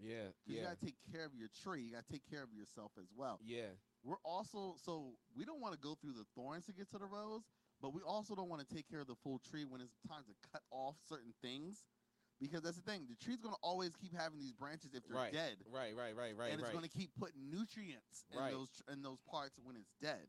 Yeah. 0.00 0.30
You 0.46 0.62
got 0.62 0.78
to 0.78 0.84
take 0.86 0.96
care 1.12 1.24
of 1.24 1.34
your 1.34 1.48
tree. 1.62 1.82
You 1.82 1.92
got 1.92 2.06
to 2.06 2.12
take 2.12 2.24
care 2.30 2.42
of 2.42 2.52
yourself 2.54 2.92
as 2.98 3.10
well. 3.14 3.40
yeah. 3.44 3.74
We're 4.04 4.22
also 4.24 4.76
so 4.78 5.18
we 5.36 5.44
don't 5.44 5.60
want 5.60 5.74
to 5.74 5.80
go 5.80 5.96
through 6.00 6.14
the 6.14 6.24
thorns 6.36 6.66
to 6.66 6.72
get 6.72 6.88
to 6.94 6.98
the 6.98 7.04
rose, 7.10 7.42
but 7.82 7.92
we 7.92 8.00
also 8.06 8.36
don't 8.36 8.48
want 8.48 8.62
to 8.62 8.70
take 8.72 8.88
care 8.88 9.00
of 9.00 9.08
the 9.08 9.16
full 9.24 9.40
tree 9.42 9.64
when 9.66 9.80
it's 9.82 9.98
time 10.06 10.22
to 10.22 10.34
cut 10.52 10.62
off 10.70 10.94
certain 11.08 11.34
things. 11.42 11.82
Because 12.40 12.62
that's 12.62 12.76
the 12.76 12.88
thing, 12.88 13.06
the 13.08 13.16
tree's 13.16 13.40
gonna 13.40 13.56
always 13.62 13.96
keep 13.96 14.14
having 14.14 14.38
these 14.38 14.52
branches 14.52 14.94
if 14.94 15.06
they're 15.06 15.16
Right. 15.16 15.32
dead, 15.32 15.58
Right, 15.66 15.94
right, 15.96 16.14
right, 16.14 16.36
right, 16.36 16.52
and 16.52 16.60
it's 16.60 16.68
right. 16.68 16.74
gonna 16.74 16.88
keep 16.88 17.14
putting 17.16 17.50
nutrients 17.50 18.24
in 18.30 18.38
Right. 18.38 18.52
those 18.52 18.82
in 18.88 19.02
those 19.02 19.20
parts 19.22 19.58
when 19.58 19.76
it's 19.76 19.92
dead. 20.00 20.28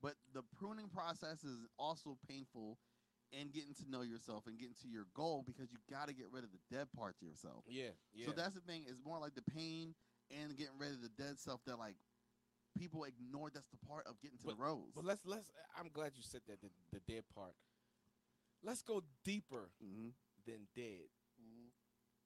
But 0.00 0.16
the 0.32 0.42
pruning 0.56 0.88
process 0.88 1.44
is 1.44 1.66
also 1.78 2.18
painful, 2.26 2.78
and 3.32 3.52
getting 3.52 3.74
to 3.74 3.90
know 3.90 4.02
yourself 4.02 4.46
and 4.46 4.58
getting 4.58 4.74
to 4.82 4.88
your 4.88 5.06
goal 5.14 5.42
because 5.46 5.70
you 5.70 5.78
got 5.88 6.08
to 6.08 6.14
get 6.14 6.30
rid 6.30 6.44
of 6.44 6.50
the 6.50 6.58
dead 6.70 6.90
parts 6.92 7.20
of 7.22 7.28
yourself. 7.28 7.64
yeah, 7.68 7.90
yeah. 8.12 8.26
So 8.26 8.32
that's 8.32 8.54
the 8.54 8.60
thing. 8.60 8.84
It's 8.88 9.04
more 9.04 9.18
like 9.18 9.34
the 9.34 9.42
pain 9.42 9.94
and 10.30 10.56
getting 10.56 10.78
rid 10.78 10.92
of 10.92 11.02
the 11.02 11.10
dead 11.10 11.38
self 11.38 11.60
that 11.66 11.78
like 11.78 11.96
people 12.76 13.04
ignore. 13.04 13.50
That's 13.50 13.68
the 13.68 13.86
part 13.86 14.06
of 14.06 14.20
getting 14.20 14.38
to 14.38 14.46
the 14.48 14.54
rose. 14.54 14.92
But 14.94 15.04
let's 15.04 15.24
let's. 15.24 15.50
I'm 15.78 15.90
glad 15.92 16.12
you 16.16 16.22
said 16.22 16.42
that 16.48 16.60
the, 16.60 16.70
the 16.92 17.00
dead 17.12 17.24
part. 17.34 17.54
Let's 18.62 18.82
go 18.82 19.02
deeper 19.24 19.70
mm-hmm. 19.82 20.08
than 20.46 20.68
dead. 20.74 21.08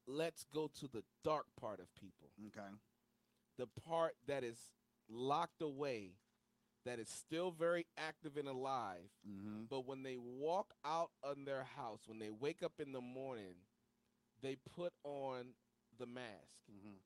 Let's 0.06 0.44
go 0.52 0.70
to 0.80 0.88
the 0.88 1.02
dark 1.22 1.46
part 1.60 1.80
of 1.80 1.86
people. 1.94 2.28
Okay. 2.48 2.68
the 3.58 3.66
part 3.88 4.12
that 4.26 4.44
is 4.44 4.58
locked 5.08 5.62
away, 5.62 6.10
that 6.84 6.98
is 6.98 7.08
still 7.08 7.50
very 7.50 7.86
active 7.96 8.36
and 8.36 8.48
alive, 8.48 9.08
Mm-hmm. 9.28 9.64
but 9.70 9.86
when 9.86 10.02
they 10.02 10.16
walk 10.18 10.74
out 10.84 11.10
on 11.22 11.44
their 11.44 11.64
house, 11.76 12.00
when 12.06 12.18
they 12.18 12.30
wake 12.30 12.62
up 12.62 12.72
in 12.78 12.92
the 12.92 13.00
morning, 13.00 13.54
they 14.42 14.56
put 14.76 14.92
on 15.04 15.54
the 15.98 16.06
mask. 16.06 16.60
Mm-hmm. 16.70 16.96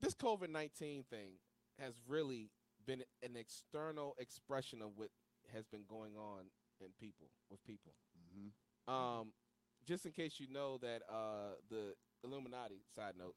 This 0.00 0.14
COVID 0.14 0.48
19 0.50 1.04
thing 1.10 1.32
has 1.78 1.94
really 2.08 2.50
been 2.86 3.02
an 3.22 3.36
external 3.36 4.14
expression 4.18 4.82
of 4.82 4.90
what 4.96 5.08
has 5.52 5.66
been 5.66 5.84
going 5.88 6.16
on 6.16 6.46
in 6.80 6.88
people, 7.00 7.28
with 7.50 7.62
people. 7.64 7.92
Mm-hmm. 8.18 8.92
Um, 8.92 9.32
just 9.86 10.06
in 10.06 10.12
case 10.12 10.34
you 10.38 10.46
know 10.52 10.78
that 10.78 11.02
uh, 11.08 11.54
the 11.70 11.94
Illuminati, 12.24 12.80
side 12.94 13.14
note, 13.18 13.34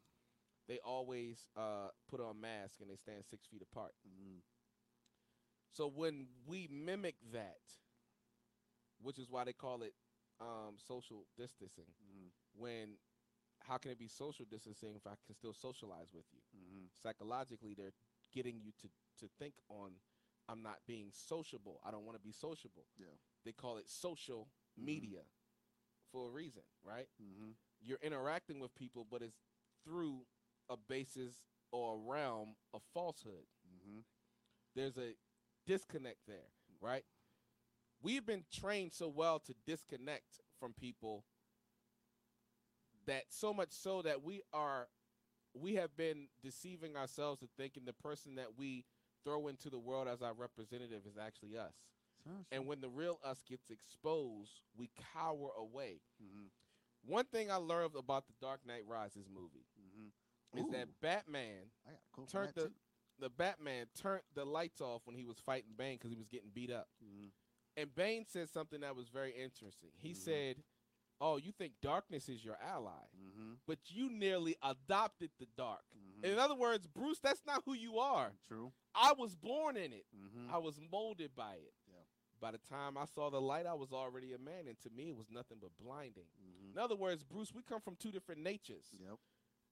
they 0.67 0.79
always 0.83 1.45
uh, 1.55 1.89
put 2.09 2.19
on 2.19 2.41
masks 2.41 2.79
and 2.81 2.89
they 2.89 2.95
stand 2.95 3.23
six 3.29 3.45
feet 3.45 3.61
apart. 3.61 3.91
Mm-hmm. 4.07 4.39
So 5.71 5.91
when 5.93 6.27
we 6.47 6.69
mimic 6.71 7.15
that, 7.33 7.59
which 9.01 9.19
is 9.19 9.27
why 9.29 9.43
they 9.43 9.53
call 9.53 9.81
it 9.83 9.93
um, 10.39 10.75
social 10.77 11.25
distancing, 11.37 11.85
Mm-hmm. 11.85 12.61
when 12.61 12.97
how 13.67 13.77
can 13.77 13.91
it 13.91 13.99
be 13.99 14.07
social 14.07 14.45
distancing 14.49 14.95
if 14.95 15.07
I 15.07 15.15
can 15.25 15.35
still 15.35 15.53
socialize 15.53 16.07
with 16.13 16.25
you? 16.31 16.39
Mm-hmm. 16.55 16.85
Psychologically, 17.01 17.73
they're 17.75 17.93
getting 18.33 18.59
you 18.61 18.71
to, 18.81 18.87
to 19.25 19.31
think 19.39 19.53
on, 19.69 19.91
I'm 20.47 20.61
not 20.61 20.77
being 20.87 21.09
sociable. 21.11 21.79
I 21.85 21.91
don't 21.91 22.05
want 22.05 22.17
to 22.17 22.23
be 22.23 22.31
sociable. 22.31 22.85
Yeah. 22.97 23.15
They 23.43 23.51
call 23.51 23.77
it 23.77 23.89
social 23.89 24.47
media 24.77 25.21
for 26.12 26.28
a 26.28 26.32
reason, 26.32 26.64
right? 26.84 27.08
Mm-hmm. 27.22 27.51
You're 27.82 27.99
interacting 28.01 28.60
with 28.60 28.74
people, 28.76 29.06
but 29.10 29.22
it's 29.22 29.38
through 29.84 30.22
a 30.70 30.76
basis 30.78 31.36
or 31.72 31.95
a 31.95 31.97
realm 31.97 32.56
of 32.74 32.82
falsehood 32.93 33.45
Mm-hmm. 33.68 33.99
there's 34.76 34.97
a 34.97 35.16
disconnect 35.68 36.20
there, 36.28 36.49
right? 36.82 37.03
We've 38.01 38.26
been 38.26 38.43
trained 38.53 38.93
so 38.93 39.08
well 39.08 39.39
to 39.39 39.53
disconnect 39.66 40.41
from 40.60 40.74
people 40.74 41.24
that 43.08 43.24
so 43.30 43.53
much 43.53 43.70
so 43.72 44.01
that 44.01 44.24
we 44.24 44.41
are 44.53 44.88
we 45.53 45.76
have 45.76 45.95
been 45.95 46.28
deceiving 46.43 46.95
ourselves 46.95 47.39
to 47.39 47.47
thinking 47.58 47.84
the 47.86 47.93
person 47.93 48.36
that 48.36 48.58
we 48.58 48.86
throw 49.24 49.47
into 49.47 49.70
the 49.70 49.80
world 49.80 50.08
as 50.08 50.22
our 50.22 50.34
representative 50.34 51.01
is 51.08 51.18
actually 51.18 51.58
us. 51.58 51.74
Sure, 52.26 52.45
And 52.51 52.65
when 52.67 52.82
the 52.82 52.89
real 52.89 53.19
us 53.23 53.41
gets 53.47 53.69
exposed, 53.69 54.61
we 54.78 54.89
cower 55.13 55.49
away. 55.57 56.01
hmm 56.19 56.47
One 57.05 57.26
thing 57.26 57.51
I 57.51 57.55
learned 57.57 57.95
about 57.95 58.26
the 58.28 58.34
Dark 58.41 58.65
Knight 58.65 58.84
Rises 58.88 59.28
movie 59.30 59.65
hmm 59.78 60.09
is 60.59 60.67
that 60.69 60.88
Batman 61.01 61.69
I 61.86 61.91
got 61.91 61.99
a 61.99 62.13
quote 62.13 62.30
from 62.30 62.39
turned 62.41 62.53
that 62.55 62.61
the 62.61 62.67
too. 62.67 62.73
the 63.19 63.30
Batman 63.30 63.86
turned 64.01 64.23
the 64.34 64.45
lights 64.45 64.82
off 64.82 65.01
when 65.05 65.15
he 65.15 65.26
was 65.26 65.38
fighting 65.39 65.71
Bane 65.78 65.97
because 65.97 66.11
he 66.11 66.17
was 66.17 66.28
getting 66.28 66.49
beat 66.53 66.71
up. 66.71 66.88
Mhm. 67.03 67.32
And 67.78 67.93
Bane 67.95 68.26
said 68.26 68.49
something 68.49 68.82
that 68.82 68.95
was 68.95 69.09
very 69.09 69.32
interesting. 69.32 69.91
He 70.01 70.11
Mhm. 70.11 70.15
said, 70.15 70.63
"Oh, 71.21 71.38
you 71.38 71.51
think 71.51 71.80
darkness 71.82 72.28
is 72.30 72.43
your 72.43 72.55
ally, 72.61 73.07
Mhm. 73.17 73.59
but 73.65 73.89
you 73.91 74.09
nearly 74.09 74.55
adopted 74.61 75.32
the 75.38 75.45
dark." 75.57 75.84
Mhm. 75.95 76.23
In 76.26 76.39
other 76.39 76.55
words, 76.55 76.88
Bruce, 76.88 77.19
that's 77.19 77.45
not 77.45 77.63
who 77.65 77.73
you 77.73 77.99
are. 77.99 78.34
True. 78.47 78.73
I 78.93 79.11
was 79.13 79.36
born 79.36 79.76
in 79.78 79.91
it. 79.93 80.07
hmm 80.11 80.49
I 80.49 80.57
was 80.57 80.80
molded 80.80 81.36
by 81.36 81.55
it. 81.55 81.73
By 82.45 82.51
the 82.51 82.59
time 82.69 82.95
I 82.95 83.05
saw 83.05 83.31
the 83.31 83.41
light, 83.41 83.65
I 83.65 83.73
was 83.73 83.91
already 83.91 84.33
a 84.33 84.37
man, 84.37 84.67
and 84.67 84.79
to 84.81 84.89
me, 84.95 85.09
it 85.09 85.17
was 85.17 85.31
nothing 85.31 85.57
but 85.59 85.71
blinding. 85.83 86.25
hmm 86.39 86.73
In 86.73 86.77
other 86.77 86.95
words, 86.95 87.23
Bruce, 87.23 87.51
we 87.51 87.63
come 87.63 87.81
from 87.81 87.95
two 87.95 88.11
different 88.11 88.43
natures. 88.43 88.85
Yep. 88.93 89.15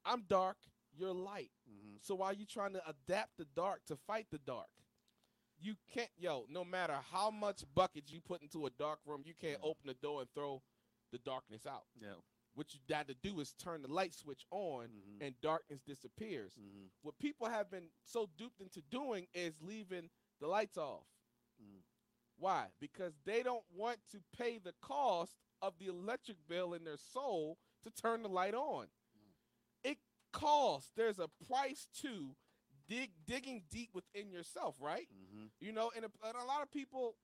I'm 0.05 0.23
dark, 0.27 0.57
you're 0.91 1.13
light. 1.13 1.51
hmm 1.67 1.97
So 2.01 2.15
why 2.15 2.31
are 2.31 2.33
you 2.33 2.47
trying 2.47 2.73
to 2.73 2.81
adapt 2.89 3.37
the 3.37 3.45
dark 3.45 3.85
to 3.85 3.95
fight 3.95 4.25
the 4.31 4.39
dark? 4.39 4.69
You 5.59 5.75
can't, 5.93 6.09
yo. 6.17 6.47
No 6.49 6.65
matter 6.65 6.97
how 7.11 7.29
much 7.29 7.63
buckets 7.75 8.11
you 8.11 8.21
put 8.21 8.41
into 8.41 8.65
a 8.65 8.71
dark 8.71 8.97
room, 9.05 9.21
you 9.23 9.35
can't 9.35 9.59
Yeah. 9.61 9.69
open 9.69 9.85
the 9.85 9.93
door 9.93 10.21
and 10.21 10.29
throw 10.33 10.63
the 11.11 11.19
darkness 11.19 11.67
out. 11.67 11.85
Yeah. 12.01 12.15
What 12.55 12.73
you 12.73 12.79
got 12.89 13.07
to 13.07 13.13
do 13.13 13.39
is 13.39 13.53
turn 13.53 13.83
the 13.83 13.87
light 13.87 14.15
switch 14.15 14.47
on, 14.49 14.87
Mhm. 14.89 15.21
and 15.27 15.39
darkness 15.41 15.81
disappears. 15.83 16.55
hmm 16.55 16.87
What 17.03 17.19
people 17.19 17.47
have 17.49 17.69
been 17.69 17.91
so 18.03 18.25
duped 18.25 18.61
into 18.61 18.81
doing 18.81 19.27
is 19.35 19.61
leaving 19.61 20.09
the 20.39 20.47
lights 20.47 20.75
off. 20.79 21.05
Why? 22.43 22.65
Because 22.81 23.13
they 23.25 23.41
don't 23.41 23.63
want 23.73 23.99
to 24.11 24.17
pay 24.37 24.59
the 24.61 24.73
cost 24.81 25.31
of 25.61 25.75
the 25.79 25.87
electric 25.87 26.35
bill 26.49 26.73
in 26.73 26.83
their 26.83 26.97
soul 26.97 27.57
to 27.85 27.89
turn 27.89 28.21
the 28.21 28.27
light 28.27 28.53
on. 28.53 28.87
It 29.81 29.97
costs. 30.33 30.91
There's 30.97 31.19
a 31.19 31.29
price 31.47 31.87
to 32.01 32.35
dig 32.89 33.11
digging 33.25 33.63
deep 33.71 33.91
within 33.93 34.29
yourself, 34.29 34.75
right? 34.81 35.07
hmm 35.09 35.45
You 35.61 35.71
know, 35.71 35.89
and 35.95 36.03
a, 36.03 36.09
and 36.27 36.35
a 36.35 36.45
lot 36.45 36.61
of 36.61 36.69
people 36.69 37.15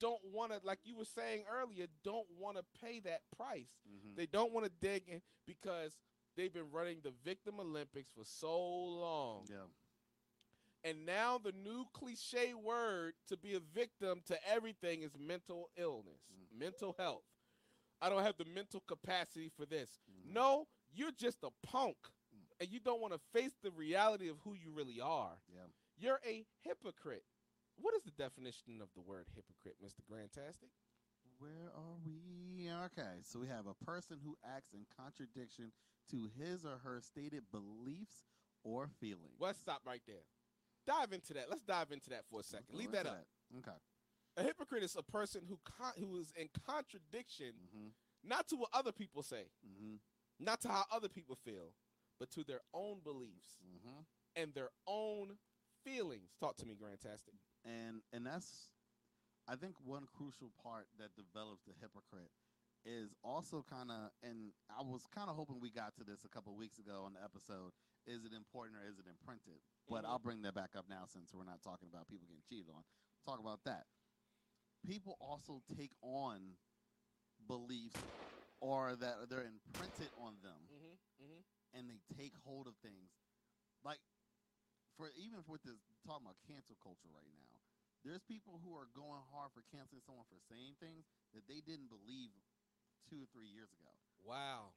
don't 0.00 0.20
want 0.32 0.50
to, 0.50 0.58
like 0.64 0.80
you 0.82 0.96
were 0.96 1.04
saying 1.04 1.44
earlier, 1.48 1.86
don't 2.02 2.26
want 2.36 2.56
to 2.56 2.64
pay 2.82 2.98
that 3.00 3.20
price. 3.36 3.70
hmm 3.86 4.16
They 4.16 4.26
don't 4.26 4.52
want 4.52 4.66
to 4.66 4.72
dig 4.80 5.04
in 5.06 5.22
because 5.46 5.92
they've 6.36 6.52
been 6.52 6.72
running 6.72 6.98
the 7.04 7.12
victim 7.24 7.60
Olympics 7.60 8.10
for 8.10 8.24
so 8.24 8.58
long. 8.58 9.44
Yeah. 9.48 9.68
And 10.86 11.04
now 11.04 11.38
the 11.38 11.50
new 11.52 11.84
cliche 11.92 12.54
word 12.54 13.14
to 13.26 13.36
be 13.36 13.54
a 13.54 13.60
victim 13.60 14.20
to 14.26 14.38
everything 14.48 15.02
is 15.02 15.18
mental 15.18 15.68
illness, 15.76 16.22
Mm. 16.32 16.58
mental 16.58 16.94
health. 16.96 17.24
I 18.00 18.08
don't 18.08 18.22
have 18.22 18.36
the 18.36 18.44
mental 18.44 18.80
capacity 18.82 19.48
for 19.48 19.66
this. 19.66 19.98
Mhm. 20.08 20.26
No, 20.32 20.68
you're 20.92 21.10
just 21.10 21.42
a 21.42 21.50
punk 21.62 21.96
Mm. 22.32 22.46
and 22.60 22.68
you 22.70 22.78
don't 22.78 23.00
want 23.00 23.14
to 23.14 23.18
face 23.32 23.56
the 23.62 23.72
reality 23.72 24.28
of 24.28 24.38
who 24.40 24.52
you 24.54 24.70
really 24.70 25.00
are. 25.00 25.42
Yeah. 25.48 25.66
You're 25.96 26.20
a 26.24 26.46
hypocrite. 26.60 27.24
What 27.76 27.94
is 27.94 28.04
the 28.04 28.12
definition 28.12 28.80
of 28.80 28.92
the 28.94 29.00
word 29.00 29.28
hypocrite, 29.34 29.80
Mr. 29.82 30.02
Grantastic? 30.04 30.70
Where 31.38 31.72
are 31.74 31.96
we? 32.04 32.70
Okay, 32.70 33.22
so 33.22 33.40
we 33.40 33.48
have 33.48 33.66
a 33.66 33.74
person 33.74 34.20
who 34.20 34.38
acts 34.44 34.72
in 34.72 34.86
contradiction 34.86 35.72
to 36.10 36.28
his 36.28 36.64
or 36.64 36.78
her 36.78 37.00
stated 37.00 37.50
beliefs 37.50 38.28
or 38.62 38.88
feelings. 38.88 39.36
Well, 39.38 39.48
let's 39.48 39.58
stop 39.58 39.84
right 39.84 40.02
there. 40.06 40.24
Dive 40.86 41.12
into 41.12 41.34
that. 41.34 41.46
Let's 41.50 41.62
dive 41.64 41.90
into 41.92 42.10
that 42.10 42.22
for 42.30 42.40
a 42.40 42.44
second. 42.44 42.66
Leave 42.72 42.92
that 42.92 43.06
up. 43.06 43.26
Okay. 43.58 43.76
A 44.36 44.42
hypocrite 44.42 44.82
is 44.82 44.96
a 44.96 45.02
person 45.02 45.42
who 45.48 45.58
con- 45.64 45.94
who 45.98 46.16
is 46.18 46.32
in 46.36 46.48
contradiction, 46.66 47.52
Mm-hmm. 47.74 47.88
not 48.28 48.48
to 48.48 48.56
what 48.56 48.68
other 48.72 48.92
people 48.92 49.22
say, 49.22 49.44
Mm-hmm. 49.66 49.94
not 50.38 50.60
to 50.62 50.68
how 50.68 50.84
other 50.92 51.08
people 51.08 51.36
feel, 51.36 51.72
but 52.20 52.30
to 52.32 52.44
their 52.44 52.60
own 52.74 52.98
beliefs 53.02 53.58
Mm-hmm. 53.64 54.00
and 54.36 54.54
their 54.54 54.68
own 54.86 55.38
feelings. 55.84 56.30
Talk 56.38 56.56
to 56.56 56.66
me, 56.66 56.74
Grantastic. 56.74 57.38
And 57.64 58.02
and 58.12 58.26
that's 58.26 58.68
I 59.48 59.54
think 59.56 59.74
one 59.84 60.06
crucial 60.16 60.50
part 60.62 60.86
that 60.98 61.10
develops 61.16 61.62
the 61.64 61.72
hypocrite 61.80 62.30
is 62.84 63.10
also 63.24 63.64
kind 63.68 63.90
of 63.90 64.10
and 64.22 64.52
I 64.70 64.82
was 64.82 65.02
kind 65.14 65.28
of 65.30 65.36
hoping 65.36 65.58
we 65.60 65.70
got 65.70 65.94
to 65.96 66.04
this 66.04 66.24
a 66.24 66.28
couple 66.28 66.54
weeks 66.54 66.78
ago 66.78 67.02
on 67.06 67.14
the 67.14 67.22
episode. 67.24 67.72
Is 68.06 68.24
it 68.24 68.32
important 68.32 68.78
or 68.78 68.84
is 68.86 68.98
it 68.98 69.06
imprinted? 69.06 69.60
But 69.88 70.04
Mhm. 70.04 70.08
I'll 70.08 70.18
bring 70.18 70.42
that 70.42 70.54
back 70.54 70.76
up 70.76 70.88
now 70.88 71.06
since 71.06 71.34
we're 71.34 71.44
not 71.44 71.62
talking 71.62 71.88
about 71.88 72.08
people 72.08 72.26
getting 72.26 72.42
cheated 72.42 72.70
on. 72.70 72.84
Talk 73.24 73.40
about 73.40 73.64
that. 73.64 73.86
People 74.86 75.16
also 75.20 75.60
take 75.76 75.92
on 76.00 76.58
beliefs 77.46 77.98
or 78.60 78.96
that 78.96 79.28
they're 79.28 79.44
imprinted 79.44 80.12
on 80.14 80.40
them 80.40 80.68
Mm-hmm. 80.70 81.24
Mm-hmm. 81.24 81.40
and 81.72 81.90
they 81.90 81.98
take 82.16 82.34
hold 82.36 82.66
of 82.68 82.76
things. 82.78 83.10
Like 83.82 84.00
for 84.96 85.10
even 85.10 85.44
with 85.46 85.62
this 85.62 85.78
talking 86.06 86.26
about 86.26 86.40
cancel 86.46 86.76
culture 86.76 87.08
right 87.10 87.26
now, 87.28 87.60
there's 88.04 88.22
people 88.22 88.58
who 88.62 88.74
are 88.74 88.86
going 88.86 89.22
hard 89.22 89.52
for 89.52 89.62
canceling 89.62 90.00
someone 90.00 90.24
for 90.26 90.38
saying 90.38 90.76
things 90.76 91.04
that 91.34 91.46
they 91.48 91.60
didn't 91.60 91.88
believe 91.88 92.30
two 93.10 93.22
or 93.22 93.26
three 93.26 93.48
years 93.48 93.72
ago. 93.72 93.90
Wow. 94.22 94.72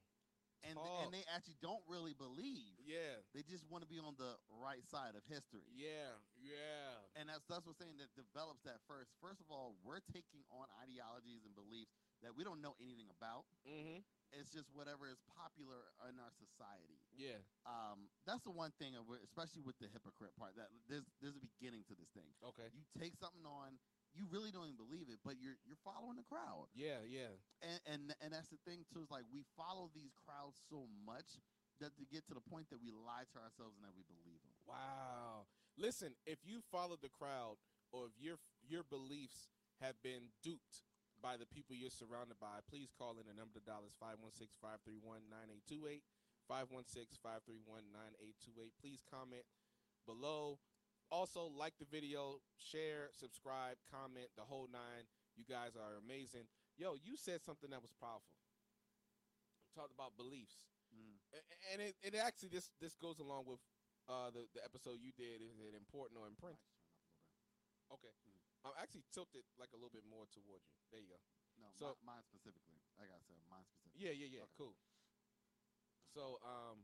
And 0.60 0.76
and 0.76 1.08
they 1.08 1.24
actually 1.32 1.56
don't 1.64 1.80
really 1.88 2.12
believe. 2.12 2.76
Yeah. 2.84 3.24
They 3.32 3.40
just 3.40 3.64
want 3.72 3.80
to 3.80 3.90
be 3.90 3.96
on 3.96 4.12
the 4.20 4.36
right 4.60 4.84
side 4.92 5.16
of 5.16 5.24
history. 5.24 5.64
Yeah. 5.72 6.12
Yeah. 6.36 7.00
And 7.16 7.32
that's 7.32 7.44
that's 7.48 7.64
what's 7.64 7.80
saying 7.80 7.96
that 7.96 8.12
develops 8.12 8.60
that 8.68 8.84
first. 8.84 9.12
First 9.24 9.40
of 9.40 9.48
all, 9.48 9.80
we're 9.80 10.04
taking 10.12 10.44
on 10.52 10.68
ideologies 10.84 11.48
and 11.48 11.56
beliefs 11.56 11.96
that 12.20 12.36
we 12.36 12.44
don't 12.44 12.60
know 12.60 12.76
anything 12.76 13.08
about. 13.08 13.48
Mm-hmm. 13.64 14.04
It's 14.36 14.52
just 14.52 14.70
whatever 14.76 15.08
is 15.08 15.18
popular 15.34 15.90
in 16.06 16.20
our 16.20 16.30
society. 16.36 17.00
Yeah. 17.16 17.40
um, 17.66 18.12
that's 18.28 18.44
the 18.46 18.54
one 18.54 18.70
thing, 18.78 18.94
of 18.94 19.08
especially 19.26 19.64
with 19.64 19.80
the 19.80 19.88
hypocrite 19.90 20.36
part. 20.38 20.54
That 20.54 20.70
there's 20.86 21.08
there's 21.18 21.34
a 21.34 21.42
beginning 21.42 21.88
to 21.88 21.96
this 21.96 22.12
thing. 22.12 22.30
Okay. 22.44 22.68
You 22.70 22.84
take 22.94 23.16
something 23.16 23.42
on, 23.48 23.80
you 24.14 24.26
really 24.30 24.50
don't 24.50 24.66
even 24.66 24.76
believe 24.80 25.06
it, 25.08 25.20
but 25.24 25.38
you're 25.38 25.56
you're 25.66 25.78
following 25.86 26.16
the 26.18 26.26
crowd, 26.26 26.66
Yeah. 26.74 27.02
Yeah. 27.06 27.30
and 27.62 27.80
and 27.86 28.00
and 28.20 28.30
that's 28.34 28.50
the 28.50 28.58
thing 28.66 28.84
too. 28.90 29.02
Is 29.02 29.10
like 29.10 29.24
we 29.30 29.44
follow 29.56 29.90
these 29.94 30.12
crowds 30.26 30.58
so 30.68 30.86
much 31.06 31.38
that 31.78 31.96
to 31.96 32.04
get 32.04 32.26
to 32.28 32.34
the 32.34 32.44
point 32.44 32.68
that 32.70 32.82
we 32.82 32.90
lie 32.92 33.24
to 33.32 33.38
ourselves 33.40 33.78
and 33.78 33.84
that 33.86 33.94
we 33.96 34.02
believe 34.04 34.42
them. 34.44 34.52
Wow. 34.68 35.46
Listen, 35.78 36.12
if 36.26 36.38
you 36.44 36.60
follow 36.70 36.96
the 37.00 37.08
crowd 37.08 37.56
or 37.92 38.06
if 38.10 38.14
your 38.20 38.36
your 38.66 38.82
beliefs 38.84 39.48
have 39.80 39.96
been 40.02 40.28
duped 40.44 40.84
by 41.22 41.36
the 41.36 41.46
people 41.48 41.76
you're 41.76 41.92
surrounded 41.92 42.36
by, 42.40 42.60
please 42.68 42.90
call 42.96 43.16
in 43.20 43.26
the 43.28 43.36
number 43.36 43.58
of 43.60 43.64
dollars 43.64 43.92
516-531-9828. 44.00 46.00
516-531-9828. 46.50 48.72
Please 48.80 49.00
comment 49.08 49.44
below. 50.06 50.58
Also, 51.10 51.50
like 51.58 51.74
the 51.82 51.86
video, 51.90 52.38
share, 52.56 53.10
subscribe, 53.18 53.74
comment, 53.90 54.30
the 54.38 54.46
whole 54.46 54.68
nine. 54.70 55.10
You 55.34 55.42
guys 55.42 55.74
are 55.74 55.98
amazing. 55.98 56.46
Yo, 56.78 56.94
you 57.02 57.18
said 57.18 57.42
something 57.42 57.70
that 57.70 57.82
was 57.82 57.90
powerful. 57.98 58.30
Talked 59.74 59.90
about 59.94 60.14
beliefs. 60.14 60.62
A- 61.34 61.46
and 61.74 61.78
it, 61.82 61.94
it 62.02 62.14
actually 62.18 62.50
this 62.50 62.70
this 62.82 62.98
goes 62.98 63.22
along 63.22 63.46
with 63.46 63.62
uh 64.10 64.30
the, 64.34 64.46
the 64.54 64.62
episode 64.66 64.98
you 64.98 65.14
did 65.14 65.38
is 65.38 65.54
it 65.62 65.70
important 65.78 66.18
or 66.18 66.26
imprint 66.26 66.58
okay 67.94 68.10
i'm 68.66 68.74
actually 68.74 69.06
tilted 69.14 69.46
like 69.54 69.70
a 69.70 69.78
little 69.78 69.94
bit 69.94 70.02
more 70.02 70.26
towards 70.34 70.66
you 70.66 70.74
there 70.90 70.98
you 70.98 71.06
go 71.06 71.22
No, 71.62 71.70
So- 71.78 71.94
mi- 72.02 72.10
mine 72.10 72.26
specifically. 72.26 72.82
Like 72.98 73.06
I 73.14 73.22
gotta 73.22 73.38
mine 73.46 73.62
specifically. 73.70 74.02
yeah 74.02 74.10
yeah 74.18 74.42
yeah 74.42 74.44
Okay. 74.50 74.58
cool 74.58 74.74
so 76.10 76.42
um 76.42 76.82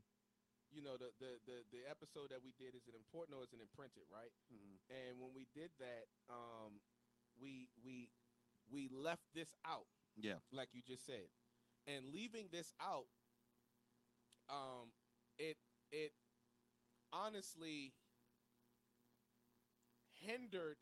you 0.71 0.81
know 0.83 0.97
the, 0.99 1.11
the 1.19 1.39
the 1.47 1.57
the 1.71 1.81
episode 1.89 2.29
that 2.31 2.43
we 2.43 2.51
did 2.57 2.75
is 2.75 2.87
it 2.87 2.95
important 2.95 3.37
or 3.37 3.43
is 3.43 3.53
it 3.53 3.61
imprinted 3.63 4.05
right? 4.11 4.31
Mhm. 4.51 4.77
and 4.91 5.19
when 5.19 5.31
we 5.33 5.47
did 5.55 5.71
that 5.79 6.07
um 6.29 6.79
we 7.39 7.69
we 7.83 8.09
we 8.71 8.89
left 8.89 9.23
this 9.33 9.55
out. 9.65 9.87
Yeah. 10.19 10.41
like 10.51 10.69
you 10.73 10.81
just 10.81 11.05
said. 11.05 11.29
And 11.87 12.09
leaving 12.11 12.49
this 12.51 12.73
out 12.81 13.07
um 14.49 14.91
it 15.37 15.57
it 15.91 16.11
honestly 17.13 17.93
hindered 20.13 20.77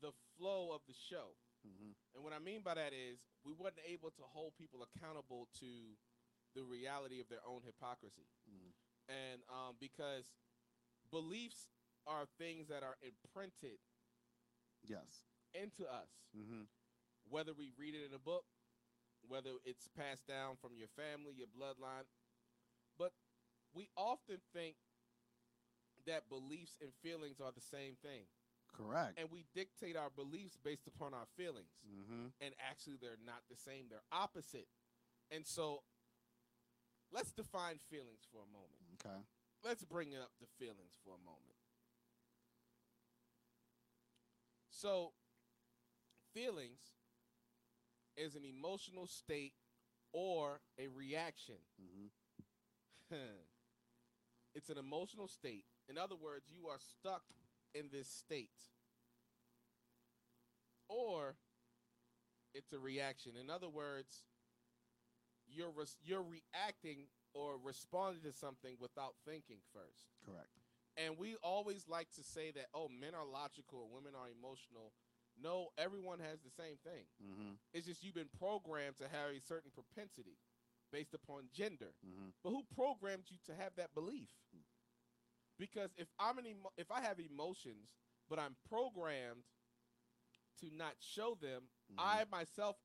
the 0.00 0.12
flow 0.36 0.72
of 0.74 0.80
the 0.88 0.94
show. 0.94 1.36
Hmm 1.64 1.92
and 2.14 2.22
what 2.24 2.32
i 2.32 2.38
mean 2.38 2.62
by 2.62 2.74
that 2.74 2.92
is 2.92 3.18
we 3.44 3.52
weren't 3.52 3.78
able 3.86 4.10
to 4.10 4.22
hold 4.32 4.52
people 4.56 4.80
accountable 4.86 5.48
to 5.60 5.96
the 6.54 6.62
reality 6.64 7.20
of 7.20 7.28
their 7.28 7.42
own 7.46 7.62
hypocrisy. 7.64 8.26
Hmm 8.48 8.65
and 9.08 9.40
um 9.50 9.74
because 9.80 10.32
beliefs 11.10 11.68
are 12.06 12.24
things 12.38 12.68
that 12.68 12.82
are 12.82 12.96
imprinted 13.02 13.78
Yes. 14.86 15.24
into 15.54 15.84
us 15.84 16.08
hmm 16.34 16.62
whether 17.28 17.52
we 17.52 17.72
read 17.76 17.92
it 17.94 18.06
in 18.06 18.14
a 18.14 18.20
book, 18.22 18.44
whether 19.26 19.50
it's 19.64 19.88
passed 19.98 20.28
down 20.28 20.54
from 20.62 20.78
your 20.78 20.86
family, 20.94 21.34
your 21.34 21.48
bloodline. 21.50 22.06
But 22.96 23.10
we 23.74 23.88
often 23.96 24.38
think 24.54 24.76
that 26.06 26.28
beliefs 26.28 26.76
and 26.80 26.92
feelings 27.02 27.40
are 27.40 27.50
the 27.50 27.60
same 27.60 27.96
thing. 28.00 28.30
Correct. 28.70 29.18
and 29.18 29.26
we 29.32 29.44
dictate 29.56 29.96
our 29.96 30.10
beliefs 30.14 30.56
based 30.62 30.86
upon 30.86 31.14
our 31.14 31.26
feelings. 31.36 31.74
mm-hmm. 31.82 32.30
And 32.40 32.54
actually, 32.62 32.94
they're 33.00 33.18
not 33.24 33.42
the 33.50 33.56
same; 33.56 33.86
they're 33.90 34.06
opposite. 34.12 34.68
And 35.32 35.44
so, 35.46 35.82
let's 37.10 37.32
define 37.32 37.78
feelings 37.90 38.22
for 38.30 38.38
a 38.38 38.50
moment. 38.52 38.85
Okay. 39.04 39.16
Let's 39.64 39.84
bring 39.84 40.14
up 40.14 40.30
the 40.40 40.46
feelings 40.58 40.98
for 41.04 41.10
a 41.10 41.24
moment. 41.24 41.56
So, 44.70 45.12
feelings 46.34 46.80
is 48.16 48.34
an 48.34 48.42
emotional 48.44 49.06
state 49.06 49.54
or 50.12 50.60
a 50.78 50.88
reaction. 50.88 51.56
Mm-hmm. 51.80 53.16
it's 54.54 54.68
an 54.70 54.78
emotional 54.78 55.28
state. 55.28 55.64
In 55.88 55.98
other 55.98 56.16
words, 56.16 56.46
you 56.50 56.68
are 56.68 56.78
stuck 56.78 57.22
in 57.74 57.88
this 57.92 58.08
state. 58.08 58.50
Or 60.88 61.36
it's 62.54 62.72
a 62.72 62.78
reaction. 62.78 63.32
In 63.40 63.50
other 63.50 63.68
words, 63.68 64.22
you're 65.48 65.70
res- 65.70 65.98
you're 66.02 66.22
reacting 66.24 67.06
or 67.36 67.58
responding 67.62 68.22
to 68.24 68.32
something 68.32 68.76
without 68.80 69.12
thinking 69.28 69.60
first. 69.72 70.08
Correct. 70.24 70.48
And 70.96 71.18
we 71.18 71.36
always 71.44 71.84
like 71.88 72.08
to 72.16 72.24
say 72.24 72.50
that 72.52 72.66
oh, 72.72 72.88
men 72.88 73.12
are 73.14 73.26
logical, 73.28 73.90
women 73.92 74.14
are 74.16 74.28
emotional. 74.32 74.92
No, 75.36 75.68
everyone 75.76 76.18
has 76.20 76.40
the 76.40 76.50
same 76.50 76.80
thing. 76.80 77.04
Mm-hmm. 77.20 77.60
It's 77.74 77.86
just 77.86 78.02
you've 78.02 78.14
been 78.16 78.32
programmed 78.40 78.96
to 78.96 79.04
have 79.04 79.36
a 79.36 79.40
certain 79.44 79.70
propensity 79.70 80.38
based 80.90 81.12
upon 81.12 81.52
gender. 81.52 81.92
Mm-hmm. 82.00 82.32
But 82.42 82.50
who 82.56 82.62
programmed 82.74 83.24
you 83.28 83.36
to 83.44 83.52
have 83.60 83.72
that 83.76 83.92
belief? 83.94 84.32
Because 85.58 85.90
if 85.98 86.08
I'm 86.18 86.38
an 86.38 86.46
emo- 86.46 86.72
if 86.78 86.90
I 86.90 87.00
have 87.02 87.20
emotions, 87.20 87.92
but 88.30 88.38
I'm 88.38 88.56
programmed 88.68 89.44
to 90.60 90.70
not 90.74 90.94
show 91.00 91.36
them, 91.40 91.68
Mhm. 91.92 91.96
I 91.98 92.24
myself 92.30 92.76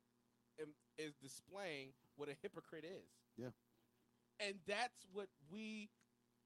am 0.60 0.74
is 0.98 1.16
displaying 1.16 1.94
what 2.16 2.28
a 2.28 2.36
hypocrite 2.42 2.84
is. 2.84 3.08
Yeah. 3.38 3.52
And 4.46 4.56
that's 4.68 5.06
what 5.14 5.28
we 5.52 5.90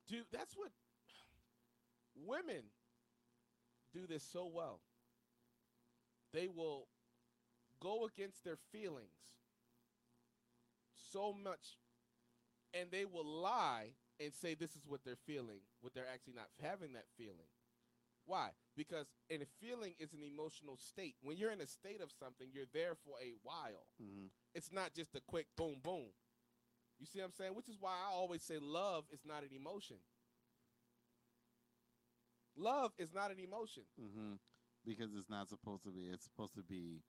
do. 0.08 0.22
That's 0.32 0.56
what 0.56 0.72
women 2.16 2.64
do 3.94 4.06
this 4.08 4.24
so 4.24 4.50
well. 4.54 4.80
They 6.34 6.48
will 6.48 6.88
go 7.80 8.06
against 8.06 8.44
their 8.44 8.58
feelings 8.72 9.36
so 11.12 11.34
much 11.34 11.78
and 12.74 12.92
they 12.92 13.06
will 13.06 13.26
lie 13.26 13.92
and 14.20 14.34
say 14.34 14.54
this 14.54 14.76
is 14.76 14.84
what 14.86 15.02
they're 15.06 15.18
feeling, 15.26 15.60
what 15.82 15.94
they're 15.94 16.08
actually 16.12 16.34
not 16.36 16.50
having 16.62 16.94
that 16.94 17.06
feeling. 17.18 17.48
Why? 18.26 18.50
Because 18.76 19.06
and 19.30 19.42
a 19.42 19.46
feeling 19.62 19.94
is 20.00 20.14
an 20.14 20.24
emotional 20.24 20.78
state. 20.78 21.16
When 21.22 21.38
you're 21.38 21.52
in 21.52 21.62
a 21.62 21.68
state 21.68 22.02
of 22.02 22.12
something, 22.12 22.48
you're 22.52 22.66
there 22.74 22.96
for 22.96 23.16
a 23.22 23.34
while. 23.44 23.86
Mm-hmm. 24.02 24.28
It's 24.54 24.72
not 24.72 24.94
just 24.96 25.16
a 25.16 25.22
quick 25.28 25.48
boom 25.56 25.78
boom. 25.84 26.10
You 27.00 27.06
see 27.06 27.20
what 27.20 27.26
I'm 27.26 27.32
saying? 27.34 27.56
Which 27.56 27.68
is 27.70 27.78
why 27.80 27.92
I 27.92 28.14
always 28.14 28.42
say 28.44 28.58
love 28.60 29.06
is 29.12 29.20
not 29.26 29.44
an 29.44 29.50
emotion. 29.56 29.98
Love 32.58 32.92
is 32.98 33.14
not 33.14 33.32
an 33.32 33.38
emotion. 33.40 33.84
Mm-hmm. 34.02 34.34
Because 34.86 35.14
it's 35.18 35.30
not 35.30 35.50
supposed 35.50 35.84
to 35.84 35.90
be. 35.92 36.02
It's 36.12 36.24
supposed 36.24 36.56
to 36.56 36.64
be 36.64 37.02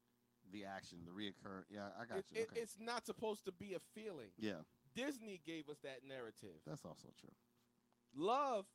the 0.53 0.65
action, 0.65 0.99
the 1.05 1.13
reoccur. 1.13 1.63
Yeah, 1.71 1.89
I 2.01 2.05
got 2.07 2.19
It- 2.19 2.27
you. 2.31 2.41
it- 2.43 2.49
okay. 2.51 2.61
it's 2.61 2.79
not 2.79 3.07
supposed 3.07 3.45
to 3.45 3.53
be 3.53 3.75
a 3.75 3.81
feeling. 3.95 4.33
yeah, 4.39 4.63
Disney 4.95 5.39
gave 5.45 5.69
us 5.69 5.79
that 5.81 6.03
narrative. 6.05 6.61
that's 6.65 6.85
also 6.85 7.09
true. 7.21 7.35
Love 8.15 8.67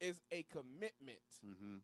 is 0.00 0.22
a 0.30 0.42
commitment. 0.44 1.20
Mm-hmm. 1.44 1.76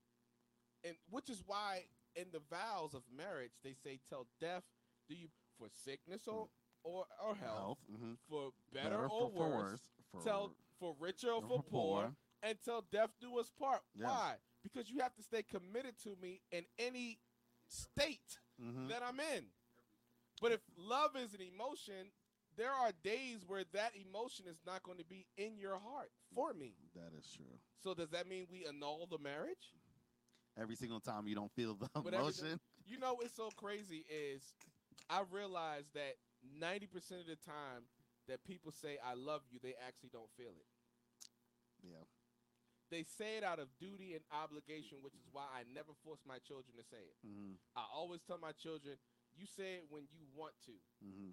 and 0.84 0.96
which 1.10 1.30
is 1.30 1.44
why 1.46 1.86
in 2.16 2.30
the 2.32 2.40
vows 2.50 2.92
of 2.94 3.02
marriage 3.08 3.52
they 3.62 3.72
say 3.72 4.00
till 4.08 4.26
death 4.40 4.64
do 5.08 5.14
you 5.14 5.28
for 5.56 5.68
sickness 5.84 6.26
or 6.26 6.48
or, 6.84 7.04
or 7.24 7.34
health, 7.34 7.58
Health. 7.58 7.78
Mm-hmm. 7.92 8.12
for 8.28 8.50
better, 8.72 9.08
or 9.08 9.30
for, 9.30 9.50
worse. 9.50 9.80
For, 10.12 10.22
tell 10.22 10.52
for 10.78 10.94
richer 10.98 11.30
or 11.30 11.42
for 11.42 11.48
for 11.48 11.62
poor, 11.62 12.02
poor. 12.02 12.12
and 12.42 12.58
till 12.64 12.84
death 12.90 13.10
do 13.20 13.38
us 13.38 13.50
part. 13.58 13.80
Yeah. 13.94 14.06
Why? 14.06 14.34
Because 14.62 14.90
you 14.90 15.00
have 15.00 15.14
to 15.16 15.22
stay 15.22 15.42
committed 15.42 15.94
to 16.04 16.16
me 16.20 16.40
in 16.50 16.64
any 16.78 17.18
state 17.68 18.38
mm-hmm. 18.60 18.88
that 18.88 19.02
I'm 19.06 19.18
in. 19.18 19.44
But 20.40 20.52
if 20.52 20.60
love 20.76 21.10
is 21.16 21.34
an 21.34 21.40
emotion, 21.40 22.10
there 22.56 22.72
are 22.72 22.90
days 23.02 23.44
where 23.46 23.64
that 23.72 23.92
emotion 23.94 24.46
is 24.48 24.58
not 24.66 24.82
going 24.82 24.98
to 24.98 25.04
be 25.04 25.26
in 25.36 25.56
your 25.56 25.78
heart 25.78 26.10
for 26.34 26.52
me. 26.52 26.74
That 26.94 27.16
is 27.18 27.26
true. 27.34 27.58
So 27.82 27.94
does 27.94 28.10
that 28.10 28.28
mean 28.28 28.46
we 28.50 28.66
annul 28.66 29.06
the 29.10 29.18
marriage? 29.18 29.72
Every 30.60 30.76
single 30.76 31.00
time 31.00 31.26
you 31.26 31.34
don't 31.34 31.52
feel 31.52 31.74
the 31.74 31.88
But 31.94 32.12
emotion. 32.12 32.60
You 32.86 32.98
know 32.98 33.14
what's 33.14 33.34
so 33.34 33.48
crazy 33.56 34.04
is 34.10 34.42
I 35.08 35.22
realize 35.30 35.84
that 35.94 36.14
90% 36.44 37.22
of 37.22 37.28
the 37.30 37.38
time 37.38 37.86
that 38.28 38.44
people 38.44 38.72
say 38.72 38.98
I 39.02 39.14
love 39.14 39.42
you, 39.50 39.58
they 39.62 39.74
actually 39.78 40.10
don't 40.12 40.30
feel 40.36 40.54
it. 40.54 40.70
Yeah. 41.82 42.06
They 42.90 43.08
say 43.08 43.40
it 43.40 43.44
out 43.44 43.58
of 43.58 43.72
duty 43.80 44.12
and 44.12 44.22
obligation, 44.28 45.00
which 45.00 45.16
is 45.16 45.24
why 45.32 45.48
I 45.48 45.64
never 45.72 45.96
force 46.04 46.20
my 46.28 46.36
children 46.44 46.76
to 46.76 46.84
say 46.84 47.00
it. 47.00 47.16
Mm-hmm. 47.24 47.56
I 47.72 47.88
always 47.88 48.20
tell 48.20 48.36
my 48.36 48.52
children, 48.52 49.00
you 49.32 49.48
say 49.48 49.80
it 49.80 49.88
when 49.88 50.04
you 50.12 50.28
want 50.36 50.52
to. 50.68 50.76
Mm-hmm. 51.00 51.32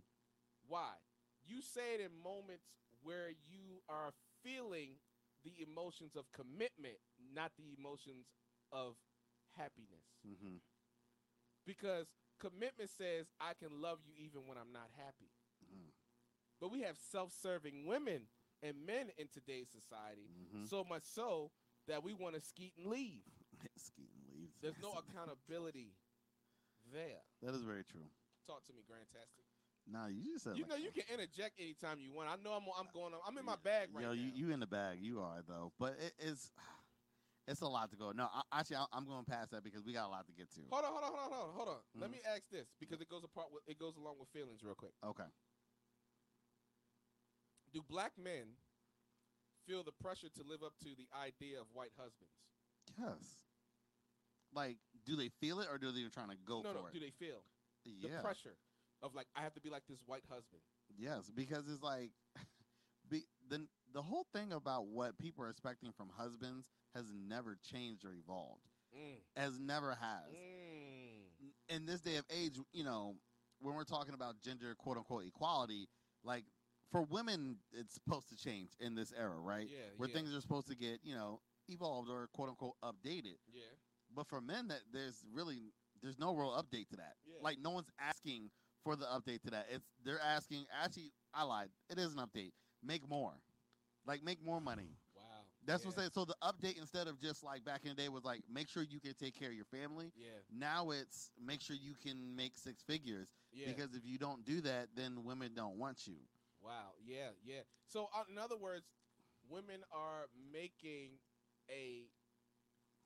Why? 0.71 0.95
You 1.43 1.59
say 1.59 1.99
it 1.99 2.01
in 2.01 2.15
moments 2.15 2.71
where 3.03 3.35
you 3.51 3.83
are 3.91 4.15
feeling 4.39 4.95
the 5.43 5.51
emotions 5.59 6.15
of 6.15 6.31
commitment, 6.31 6.99
not 7.19 7.51
the 7.59 7.75
emotions 7.75 8.31
of 8.71 8.95
happiness. 9.55 10.07
Mm-hmm. 10.23 10.63
Because 11.69 12.07
commitment 12.39 12.89
says 12.97 13.27
I 13.39 13.53
can 13.53 13.79
love 13.79 13.99
you 14.01 14.13
even 14.25 14.47
when 14.49 14.57
I'm 14.57 14.73
not 14.73 14.89
happy. 14.97 15.29
Mm. 15.69 15.93
But 16.59 16.71
we 16.71 16.81
have 16.81 16.97
self-serving 16.97 17.85
women 17.85 18.25
and 18.63 18.73
men 18.87 19.11
in 19.19 19.27
today's 19.31 19.69
society, 19.69 20.25
Mhm. 20.51 20.67
so 20.67 20.83
much 20.83 21.03
so 21.03 21.51
that 21.85 22.03
we 22.03 22.13
want 22.13 22.33
to 22.33 22.41
skeet 22.41 22.73
and 22.75 22.87
leave. 22.87 23.21
Skiing 23.77 24.25
leaves. 24.33 24.55
There's 24.61 24.81
no 24.81 24.93
accountability 24.97 25.93
there. 26.91 27.21
That 27.43 27.53
is 27.53 27.61
very 27.61 27.83
true. 27.83 28.09
Talk 28.47 28.65
to 28.65 28.73
me, 28.73 28.81
Grantastic. 28.89 29.45
Nah, 29.85 30.07
you 30.07 30.23
just 30.33 30.43
said 30.45 30.57
You 30.57 30.63
like- 30.63 30.69
know 30.71 30.75
you 30.75 30.91
can 30.91 31.03
interject 31.13 31.59
anytime 31.59 31.99
you 32.01 32.11
want. 32.11 32.29
I 32.29 32.35
know 32.43 32.53
I'm 32.53 32.63
I'm 32.77 32.89
going. 32.93 33.13
I'm 33.27 33.37
in 33.37 33.45
my 33.45 33.55
bag 33.63 33.89
right 33.93 34.01
Yo, 34.01 34.07
now. 34.09 34.13
you, 34.13 34.31
you 34.33 34.51
in 34.51 34.59
the 34.59 34.67
bag. 34.67 34.99
You 35.01 35.21
are 35.21 35.41
though, 35.47 35.71
but 35.79 35.93
it 35.99 36.13
is. 36.19 36.51
It's 37.49 37.61
a 37.61 37.67
lot 37.67 37.89
to 37.89 37.97
go. 37.97 38.11
No, 38.11 38.29
I, 38.31 38.59
actually, 38.59 38.77
I, 38.77 38.85
I'm 38.93 39.05
going 39.05 39.25
past 39.25 39.49
that 39.51 39.63
because 39.63 39.83
we 39.83 39.91
got 39.91 40.05
a 40.05 40.13
lot 40.13 40.27
to 40.27 40.33
get 40.33 40.53
to. 40.53 40.61
Hold 40.69 40.85
on, 40.85 40.91
hold 40.93 41.03
on, 41.03 41.11
hold 41.11 41.23
on, 41.23 41.29
hold 41.31 41.49
on, 41.49 41.55
hold 41.55 41.69
on. 41.69 41.81
Let 41.95 42.09
Mhm. 42.09 42.13
me 42.13 42.21
ask 42.21 42.47
this 42.51 42.67
because 42.79 43.01
it 43.01 43.09
goes 43.09 43.23
apart 43.23 43.51
with 43.51 43.63
it 43.65 43.79
goes 43.79 43.97
along 43.97 44.19
with 44.19 44.29
feelings 44.29 44.63
real 44.63 44.75
quick. 44.75 44.93
Okay. 45.03 45.25
Do 47.73 47.81
black 47.81 48.17
men 48.17 48.53
feel 49.65 49.83
the 49.83 49.91
pressure 49.91 50.29
to 50.29 50.43
live 50.43 50.61
up 50.61 50.77
to 50.79 50.95
the 50.95 51.09
idea 51.17 51.59
of 51.59 51.67
white 51.73 51.93
husbands? 51.97 52.33
Yes. 52.97 53.37
Like, 54.53 54.77
do 55.05 55.15
they 55.15 55.29
feel 55.29 55.59
it 55.59 55.67
or 55.71 55.77
do 55.77 55.91
they 55.91 56.07
trying 56.09 56.29
to 56.29 56.37
go 56.37 56.61
no, 56.61 56.73
for 56.73 56.79
no. 56.79 56.85
it? 56.87 56.93
Do 56.93 56.99
they 56.99 57.11
feel 57.11 57.43
the 57.83 58.09
pressure 58.21 58.57
of 59.01 59.15
like 59.15 59.27
I 59.35 59.41
have 59.41 59.53
to 59.55 59.61
be 59.61 59.69
like 59.69 59.87
this 59.87 60.03
white 60.05 60.25
husband? 60.29 60.61
Yes, 60.95 61.31
because 61.31 61.67
it's 61.67 61.81
like, 61.81 62.11
be, 63.09 63.25
the 63.47 63.67
the 63.91 64.01
whole 64.03 64.27
thing 64.33 64.53
about 64.53 64.85
what 64.87 65.17
people 65.17 65.43
are 65.43 65.49
expecting 65.49 65.91
from 65.91 66.09
husbands 66.09 66.69
has 66.95 67.05
never 67.27 67.57
changed 67.71 68.05
or 68.05 68.13
evolved. 68.13 68.63
Mm. 68.95 69.17
As 69.35 69.59
never 69.59 69.89
has. 69.91 70.33
Mm. 70.33 71.75
in 71.75 71.85
this 71.85 72.01
day 72.01 72.15
of 72.17 72.25
age, 72.35 72.57
you 72.73 72.83
know, 72.83 73.15
when 73.59 73.75
we're 73.75 73.83
talking 73.83 74.13
about 74.13 74.41
gender 74.41 74.75
quote 74.77 74.97
unquote 74.97 75.25
equality, 75.27 75.87
like 76.23 76.45
for 76.91 77.03
women, 77.03 77.57
it's 77.71 77.93
supposed 77.93 78.29
to 78.29 78.35
change 78.35 78.71
in 78.79 78.95
this 78.95 79.13
era, 79.17 79.37
right? 79.37 79.67
Yeah, 79.69 79.77
Where 79.97 80.09
yeah. 80.09 80.15
things 80.15 80.35
are 80.35 80.41
supposed 80.41 80.67
to 80.69 80.75
get, 80.75 80.99
you 81.03 81.13
know, 81.13 81.39
evolved 81.67 82.09
or 82.09 82.29
quote 82.33 82.49
unquote 82.49 82.75
updated. 82.83 83.37
Yeah. 83.53 83.61
But 84.15 84.27
for 84.27 84.41
men, 84.41 84.67
that 84.69 84.81
there's 84.91 85.23
really 85.31 85.73
there's 86.01 86.17
no 86.17 86.33
real 86.33 86.51
update 86.51 86.89
to 86.89 86.95
that. 86.97 87.13
Yeah. 87.25 87.35
Like 87.43 87.57
no 87.61 87.69
one's 87.71 87.89
asking 87.99 88.49
for 88.83 88.95
the 88.95 89.05
update 89.05 89.41
to 89.43 89.51
that. 89.51 89.67
It's 89.71 89.85
they're 90.03 90.21
asking. 90.21 90.65
Actually, 90.83 91.11
I 91.33 91.43
lied. 91.43 91.69
It 91.89 91.99
is 91.99 92.13
an 92.13 92.19
update. 92.19 92.51
Make 92.83 93.07
more, 93.07 93.33
like 94.07 94.23
make 94.23 94.43
more 94.43 94.59
money. 94.61 94.95
That's 95.69 95.83
yeah. 95.83 95.89
what 95.89 95.97
I'm 95.97 95.99
saying. 96.01 96.11
So 96.13 96.25
the 96.25 96.35
update 96.41 96.79
instead 96.79 97.07
of 97.07 97.21
just 97.21 97.43
like 97.43 97.63
back 97.63 97.81
in 97.83 97.89
the 97.89 97.95
day 97.95 98.09
was 98.09 98.23
like 98.25 98.41
make 98.51 98.67
sure 98.67 98.81
you 98.81 98.99
can 98.99 99.13
take 99.13 99.37
care 99.37 99.49
of 99.49 99.55
your 99.55 99.65
family. 99.65 100.11
Yeah. 100.17 100.29
Now 100.51 100.89
it's 100.89 101.29
make 101.43 101.61
sure 101.61 101.75
you 101.75 101.93
can 102.01 102.35
make 102.35 102.57
six 102.57 102.81
figures 102.81 103.29
Yeah. 103.53 103.67
because 103.67 103.93
if 103.93 104.03
you 104.03 104.17
don't 104.17 104.43
do 104.45 104.61
that, 104.61 104.87
then 104.95 105.23
women 105.23 105.51
don't 105.55 105.77
want 105.77 106.07
you. 106.07 106.15
Wow. 106.61 106.97
Yeah. 107.05 107.29
Yeah. 107.45 107.61
So, 107.85 108.09
uh, 108.15 108.23
in 108.31 108.37
other 108.37 108.57
words, 108.57 108.85
women 109.49 109.81
are 109.91 110.27
making 110.51 111.19
a 111.69 112.09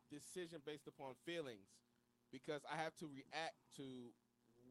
decision 0.09 0.59
based 0.65 0.87
upon 0.87 1.13
feelings 1.25 1.67
because 2.31 2.61
I 2.71 2.81
have 2.81 2.95
to 2.97 3.07
react 3.07 3.55
to 3.77 3.83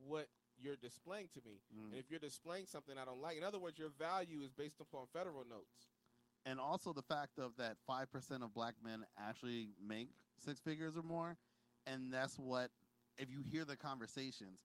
what 0.07 0.29
you're 0.59 0.77
displaying 0.77 1.29
to 1.35 1.41
me. 1.45 1.61
And 1.73 1.95
if 1.99 2.11
you're 2.11 2.21
displaying 2.21 2.67
something 2.67 2.97
I 2.97 3.05
don't 3.05 3.21
like, 3.21 3.37
in 3.37 3.45
other 3.45 3.59
words, 3.59 3.79
your 3.79 3.91
value 3.99 4.41
is 4.43 4.53
based 4.53 4.81
upon 4.81 5.07
federal 5.13 5.45
notes. 5.49 5.92
And 6.45 6.59
also 6.59 6.93
the 6.93 7.03
fact 7.03 7.39
of 7.39 7.53
that 7.59 7.77
five 7.87 8.11
percent 8.11 8.43
of 8.43 8.53
black 8.55 8.75
men 8.85 9.05
actually 9.19 9.71
make 9.87 10.09
six 10.39 10.61
figures 10.61 10.97
or 10.97 11.03
more 11.03 11.37
and 11.87 12.13
that's 12.13 12.39
what 12.39 12.71
if 13.19 13.31
you 13.31 13.43
hear 13.43 13.65
the 13.65 13.77
conversations 13.77 14.59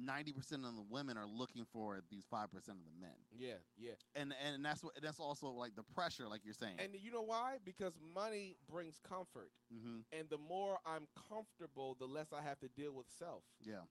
90% 0.00 0.28
of 0.64 0.76
the 0.76 0.84
women 0.88 1.16
are 1.16 1.26
looking 1.26 1.64
for 1.72 2.00
these 2.10 2.24
5% 2.32 2.44
of 2.54 2.62
the 2.64 3.00
men 3.00 3.10
Yeah, 3.36 3.54
yeah. 3.76 3.92
and 4.14 4.32
and 4.44 4.64
that's 4.64 4.82
what 4.84 4.94
that's 5.02 5.18
also 5.18 5.48
like 5.48 5.74
the 5.74 5.82
pressure 5.82 6.28
like 6.28 6.42
you're 6.44 6.54
saying 6.54 6.76
And 6.78 6.94
you 7.00 7.10
know 7.10 7.22
why? 7.22 7.58
Because 7.64 7.94
money 8.14 8.56
brings 8.70 8.98
comfort. 9.06 9.50
hmm 9.70 9.98
And 10.12 10.28
the 10.30 10.38
more 10.38 10.78
I'm 10.86 11.06
comfortable, 11.28 11.96
the 11.98 12.06
less 12.06 12.32
I 12.32 12.40
have 12.42 12.58
to 12.60 12.68
deal 12.68 12.92
with 12.92 13.06
self. 13.18 13.42
yeah 13.64 13.82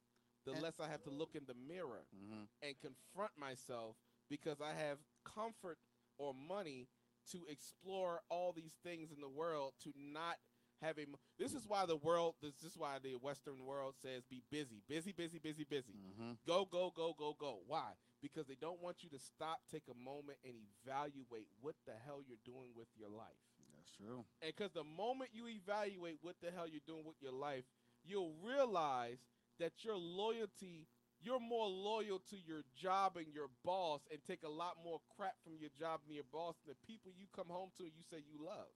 The 0.46 0.54
And- 0.54 0.62
less 0.62 0.80
I 0.80 0.88
have 0.88 1.04
to 1.04 1.10
look 1.10 1.36
in 1.36 1.44
the 1.46 1.54
mirror 1.54 2.06
hmm 2.14 2.44
and 2.64 2.76
confront 2.80 3.32
myself 3.38 3.96
because 4.30 4.62
I 4.62 4.74
have 4.74 5.00
comfort 5.26 5.78
or 6.20 6.34
money 6.36 6.88
to 7.32 7.40
explore 7.50 8.22
all 8.30 8.54
these 8.54 8.78
things 8.84 9.12
in 9.12 9.22
the 9.22 9.30
world 9.30 9.74
to 9.84 9.92
not 9.98 10.38
have 10.82 10.98
a 10.98 11.06
This 11.38 11.54
is 11.54 11.66
why 11.68 11.86
the 11.86 11.98
world. 11.98 12.36
This 12.42 12.64
is 12.64 12.78
why 12.78 12.98
the 13.04 13.14
Western 13.16 13.66
world 13.66 13.96
says 14.02 14.24
be 14.30 14.42
busy, 14.52 14.82
busy, 14.88 15.12
busy, 15.12 15.40
busy, 15.40 15.66
busy. 15.70 15.94
hmm 16.18 16.34
Go, 16.48 16.66
go, 16.72 16.92
go, 16.96 17.14
go, 17.18 17.36
go. 17.38 17.60
Why? 17.68 17.92
Because 18.22 18.48
they 18.48 18.56
don't 18.60 18.82
want 18.82 19.04
you 19.04 19.10
to 19.10 19.20
stop, 19.20 19.60
take 19.72 19.84
a 19.90 19.98
moment, 19.98 20.38
and 20.46 20.54
evaluate 20.86 21.48
what 21.62 21.76
the 21.86 21.94
hell 22.06 22.22
you're 22.26 22.38
doing 22.46 22.70
with 22.76 22.88
your 22.98 23.10
life. 23.10 23.40
that's 23.76 23.92
true 23.92 24.26
And 24.42 24.54
because 24.56 24.72
the 24.72 24.84
moment 24.84 25.32
you 25.34 25.48
evaluate 25.48 26.20
what 26.22 26.36
the 26.42 26.52
hell 26.52 26.68
you're 26.68 26.86
doing 26.88 27.06
with 27.06 27.16
your 27.22 27.34
life, 27.34 27.64
you'll 28.06 28.36
realize 28.44 29.20
that 29.60 29.84
your 29.84 29.98
loyalty, 29.98 30.88
you're 31.22 31.40
more 31.40 31.68
loyal 31.68 32.20
to 32.30 32.38
your 32.38 32.62
job 32.76 33.18
and 33.18 33.28
your 33.34 33.50
boss 33.64 34.02
and 34.12 34.20
take 34.24 34.44
a 34.44 34.50
lot 34.50 34.78
more 34.84 35.00
crap 35.18 35.36
from 35.44 35.54
your 35.60 35.70
job 35.78 36.00
and 36.06 36.16
your 36.16 36.24
boss 36.32 36.56
than 36.66 36.74
the 36.80 36.88
people 36.88 37.12
you 37.18 37.26
come 37.36 37.48
home 37.50 37.70
to 37.78 37.84
and 37.84 37.92
you 37.96 38.04
say 38.10 38.18
you 38.26 38.44
love. 38.46 38.72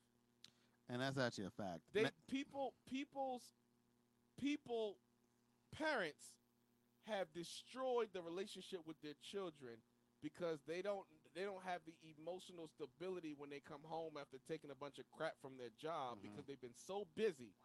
and 0.89 1.01
that's 1.01 1.17
actually 1.17 1.45
a 1.45 1.51
fact 1.51 1.81
They 1.93 2.05
people 2.29 2.73
people's 2.89 3.43
people 4.39 4.97
parents 5.77 6.35
have 7.07 7.31
destroyed 7.33 8.09
the 8.13 8.21
relationship 8.21 8.79
with 8.85 8.99
their 9.01 9.15
children 9.21 9.77
because 10.21 10.59
they 10.67 10.81
don't 10.81 11.05
they 11.35 11.43
don't 11.43 11.63
have 11.65 11.81
the 11.85 11.93
emotional 12.17 12.67
stability 12.67 13.33
when 13.37 13.49
they 13.49 13.59
come 13.59 13.81
home 13.83 14.13
after 14.19 14.37
taking 14.47 14.69
a 14.71 14.75
bunch 14.75 14.99
of 14.99 15.05
crap 15.11 15.33
from 15.41 15.57
their 15.57 15.71
job 15.81 16.17
Mhm. 16.17 16.21
because 16.21 16.45
they've 16.45 16.61
been 16.61 16.75
so 16.75 17.05
busy 17.15 17.55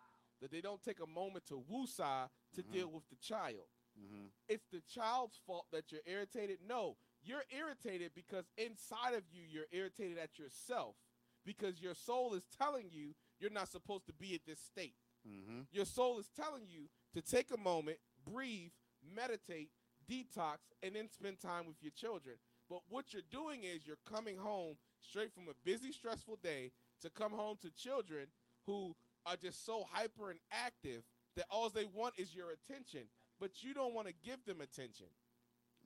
that 0.41 0.51
they 0.51 0.61
don't 0.61 0.83
take 0.83 1.01
a 1.01 1.07
moment 1.07 1.47
to 1.47 1.61
woosah 1.70 2.31
to 2.55 2.62
Mhm. 2.62 2.72
deal 2.72 2.89
with 2.89 3.09
the 3.11 3.16
child. 3.16 3.68
Mhm. 3.99 4.30
It's 4.49 4.66
the 4.70 4.80
child's 4.82 5.36
fault 5.38 5.66
that 5.70 5.90
you're 5.90 6.03
irritated. 6.07 6.61
No, 6.62 6.96
you're 7.22 7.44
irritated 7.51 8.14
because 8.14 8.49
inside 8.57 9.14
of 9.14 9.24
you 9.30 9.42
you're 9.42 9.66
irritated 9.72 10.18
at 10.18 10.38
yourself 10.38 10.96
because 11.44 11.80
your 11.80 11.94
soul 11.94 12.34
is 12.34 12.44
telling 12.46 12.90
you 12.90 13.14
you're 13.38 13.51
not 13.51 13.68
supposed 13.68 14.07
to 14.07 14.12
be 14.12 14.34
at 14.34 14.44
this 14.46 14.61
state. 14.61 14.96
Mhm. 15.26 15.66
Your 15.72 15.84
soul 15.84 16.18
is 16.18 16.28
telling 16.30 16.66
you 16.66 16.88
to 17.12 17.22
take 17.22 17.51
a 17.51 17.57
moment, 17.57 18.01
breathe, 18.24 18.72
meditate, 19.03 19.72
detox, 20.07 20.59
and 20.82 20.94
then 20.94 21.09
spend 21.09 21.38
time 21.40 21.66
with 21.66 21.82
your 21.82 21.92
children. 21.92 22.38
But 22.68 22.88
what 22.88 23.12
you're 23.12 23.22
doing 23.22 23.64
is 23.64 23.86
you're 23.86 23.96
coming 24.05 24.36
home 24.36 24.78
straight 25.01 25.32
from 25.32 25.49
a 25.49 25.55
busy, 25.55 25.92
stressful 25.92 26.36
day 26.36 26.72
to 27.01 27.11
come 27.11 27.32
home 27.32 27.57
to 27.59 27.70
children 27.70 28.32
who 28.64 28.96
are 29.24 29.36
just 29.36 29.64
so 29.64 29.84
hyper 29.84 30.30
and 30.30 30.40
active 30.51 31.05
that 31.34 31.46
all 31.51 31.70
they 31.70 31.84
want 31.84 32.18
is 32.18 32.34
your 32.34 32.51
attention. 32.51 33.09
But 33.41 33.62
you 33.62 33.74
don't 33.74 33.95
want 33.95 34.09
to 34.09 34.14
give 34.24 34.45
them 34.45 34.61
attention. 34.61 35.07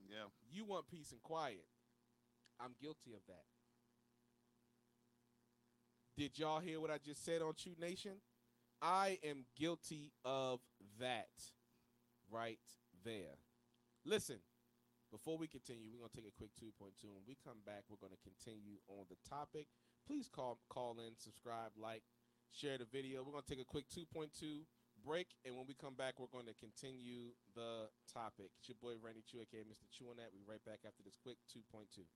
yeah 0.09 0.25
You 0.51 0.65
want 0.65 0.87
peace 0.87 1.11
and 1.11 1.21
quiet. 1.21 1.65
I'm 2.59 2.71
guilty 2.81 3.13
of 3.13 3.21
that. 3.27 3.45
Did 6.15 6.37
y'all 6.37 6.59
hear 6.59 6.79
what 6.79 6.91
I 6.91 6.97
just 7.03 7.25
said 7.25 7.41
on 7.41 7.53
Choo 7.55 7.75
Nation? 7.79 8.21
I 8.81 9.17
am 9.23 9.45
guilty 9.57 10.11
of 10.23 10.59
that 10.99 11.29
right 12.29 12.59
there. 13.03 13.37
Listen, 14.05 14.37
before 15.11 15.37
we 15.37 15.47
continue, 15.47 15.89
we're 15.91 15.99
going 15.99 16.11
to 16.11 16.17
take 16.17 16.27
a 16.27 16.37
quick 16.37 16.51
2.2. 16.61 17.05
When 17.05 17.23
we 17.27 17.37
come 17.43 17.61
back, 17.65 17.83
we're 17.89 18.01
going 18.01 18.13
to 18.13 18.25
continue 18.25 18.77
on 18.87 19.05
the 19.09 19.17
topic. 19.27 19.67
Please 20.05 20.27
call 20.27 20.59
call 20.69 20.97
in, 20.99 21.15
subscribe, 21.17 21.71
like, 21.77 22.03
share 22.51 22.77
the 22.77 22.85
video. 22.85 23.23
We're 23.23 23.31
going 23.31 23.43
to 23.43 23.49
take 23.49 23.61
a 23.61 23.65
quick 23.65 23.85
2.2 23.89 24.65
break, 25.03 25.27
and 25.45 25.55
when 25.55 25.67
we 25.67 25.75
come 25.75 25.93
back, 25.93 26.15
we're 26.17 26.31
going 26.31 26.47
to 26.47 26.55
continue 26.55 27.35
the 27.55 27.91
topic. 28.07 28.55
It's 28.59 28.71
your 28.71 28.79
boy 28.79 28.95
Randy 29.03 29.23
Choo, 29.27 29.43
aka 29.43 29.67
Mr. 29.67 29.85
Choo 29.91 30.09
on 30.09 30.17
that. 30.17 30.31
We'll 30.31 30.47
right 30.47 30.63
back 30.63 30.87
after 30.87 31.03
this 31.03 31.19
quick 31.19 31.37
2.2. 31.51 32.07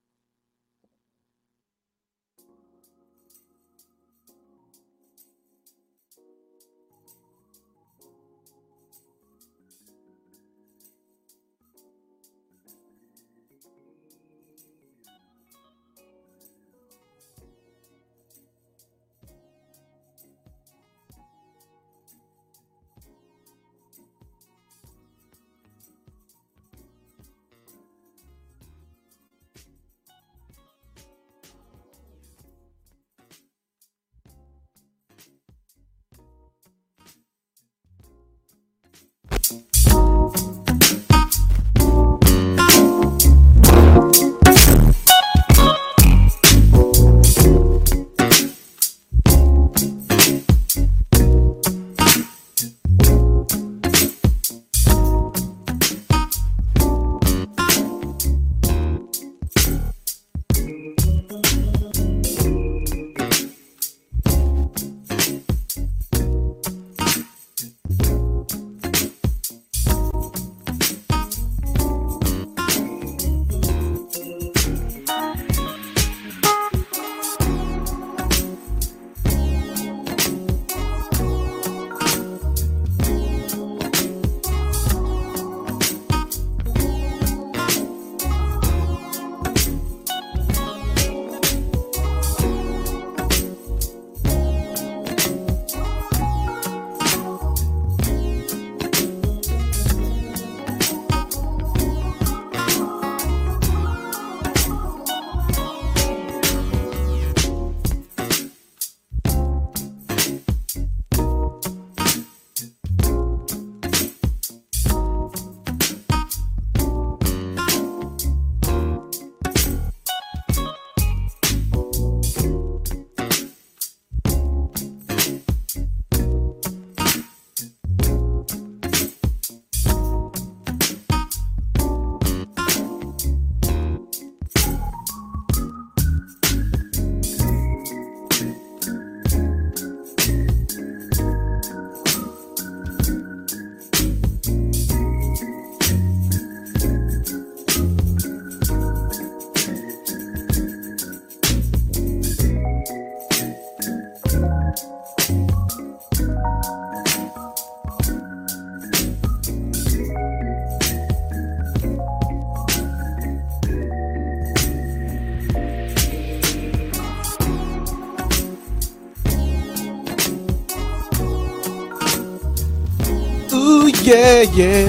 yeah, 174.43 174.51
yeah. 174.53 174.85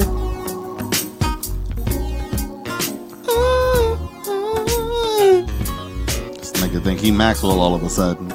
This 6.37 6.53
nigga 6.53 6.83
think 6.85 7.01
he 7.01 7.11
Maxwell 7.11 7.59
all 7.61 7.75
of 7.75 7.83
a 7.83 7.89
sudden. 7.89 8.29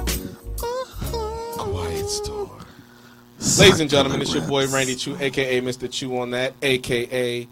Quiet 1.58 2.10
storm. 2.10 2.50
Ladies 3.60 3.80
and 3.80 3.90
gentlemen, 3.90 4.22
it's 4.22 4.34
your 4.34 4.48
boy 4.48 4.68
Randy 4.68 4.96
Choo, 4.96 5.16
aka 5.20 5.62
Mr. 5.62 5.92
Choo 5.92 6.18
on 6.18 6.32
that, 6.32 6.54
aka 6.64 7.48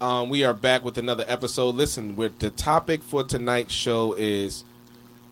um, 0.00 0.28
we 0.28 0.44
are 0.44 0.54
back 0.54 0.84
with 0.84 0.98
another 0.98 1.24
episode. 1.26 1.74
Listen, 1.74 2.14
with 2.14 2.38
the 2.38 2.50
topic 2.50 3.02
for 3.02 3.24
tonight's 3.24 3.72
show 3.72 4.14
is 4.14 4.64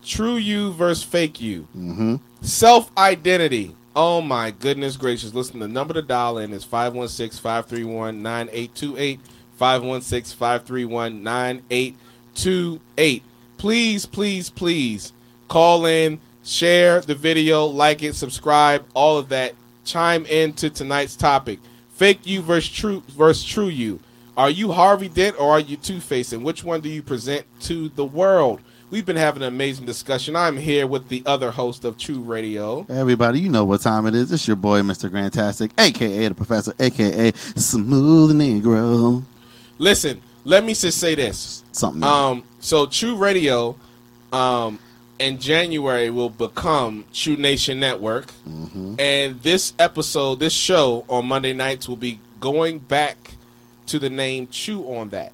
true 0.03 0.35
you 0.35 0.73
versus 0.73 1.03
fake 1.03 1.39
you. 1.39 1.67
Mm-hmm. 1.75 2.15
Self 2.41 2.91
identity. 2.97 3.75
Oh 3.93 4.21
my 4.21 4.51
goodness 4.51 4.95
gracious. 4.95 5.33
Listen, 5.33 5.59
the 5.59 5.67
number 5.67 5.93
to 5.93 6.01
dial 6.01 6.37
in 6.37 6.53
is 6.53 6.63
516 6.63 7.41
531 7.41 8.21
9828. 8.21 9.19
516 9.57 10.37
531 10.37 11.21
9828. 11.23 13.23
Please, 13.57 14.05
please, 14.05 14.49
please 14.49 15.11
call 15.49 15.85
in, 15.85 16.21
share 16.43 17.01
the 17.01 17.13
video, 17.13 17.65
like 17.65 18.01
it, 18.01 18.15
subscribe, 18.15 18.85
all 18.93 19.17
of 19.17 19.27
that. 19.29 19.55
Chime 19.83 20.25
in 20.27 20.53
to 20.53 20.69
tonight's 20.69 21.17
topic. 21.17 21.59
Fake 21.93 22.21
you 22.23 22.41
versus 22.41 22.71
true 22.71 23.03
versus 23.09 23.43
true 23.43 23.67
you. 23.67 23.99
Are 24.37 24.49
you 24.49 24.71
Harvey 24.71 25.09
Dent 25.09 25.37
or 25.37 25.51
are 25.51 25.59
you 25.59 25.75
Two 25.75 25.99
Face? 25.99 26.31
And 26.31 26.45
which 26.45 26.63
one 26.63 26.79
do 26.79 26.87
you 26.87 27.03
present 27.03 27.45
to 27.61 27.89
the 27.89 28.05
world? 28.05 28.61
We've 28.91 29.05
been 29.05 29.15
having 29.15 29.41
an 29.41 29.47
amazing 29.47 29.85
discussion. 29.85 30.35
I'm 30.35 30.57
here 30.57 30.85
with 30.85 31.07
the 31.07 31.23
other 31.25 31.49
host 31.49 31.85
of 31.85 31.97
Choo 31.97 32.21
Radio. 32.21 32.85
Everybody, 32.89 33.39
you 33.39 33.47
know 33.49 33.63
what 33.63 33.79
time 33.79 34.05
it 34.05 34.13
is. 34.13 34.33
It's 34.33 34.45
your 34.45 34.57
boy, 34.57 34.81
Mr. 34.81 35.09
Grantastic, 35.09 35.71
aka 35.79 36.27
the 36.27 36.35
Professor, 36.35 36.73
aka 36.77 37.31
Smooth 37.55 38.35
Negro. 38.35 39.23
Listen, 39.77 40.21
let 40.43 40.65
me 40.65 40.73
just 40.73 40.97
say 40.97 41.15
this. 41.15 41.63
Something. 41.71 42.03
Um, 42.03 42.43
so 42.59 42.85
Choo 42.85 43.15
Radio, 43.15 43.77
um, 44.33 44.77
in 45.19 45.39
January 45.39 46.09
will 46.09 46.29
become 46.29 47.05
Choo 47.13 47.37
Nation 47.37 47.79
Network, 47.79 48.27
Mm-hmm. 48.49 48.95
and 48.99 49.41
this 49.41 49.73
episode, 49.79 50.39
this 50.41 50.51
show 50.53 51.05
on 51.07 51.27
Monday 51.27 51.53
nights 51.53 51.87
will 51.87 51.95
be 51.95 52.19
going 52.41 52.79
back 52.79 53.35
to 53.85 53.99
the 53.99 54.09
name 54.09 54.47
Choo 54.51 54.83
on 54.93 55.09
that. 55.09 55.31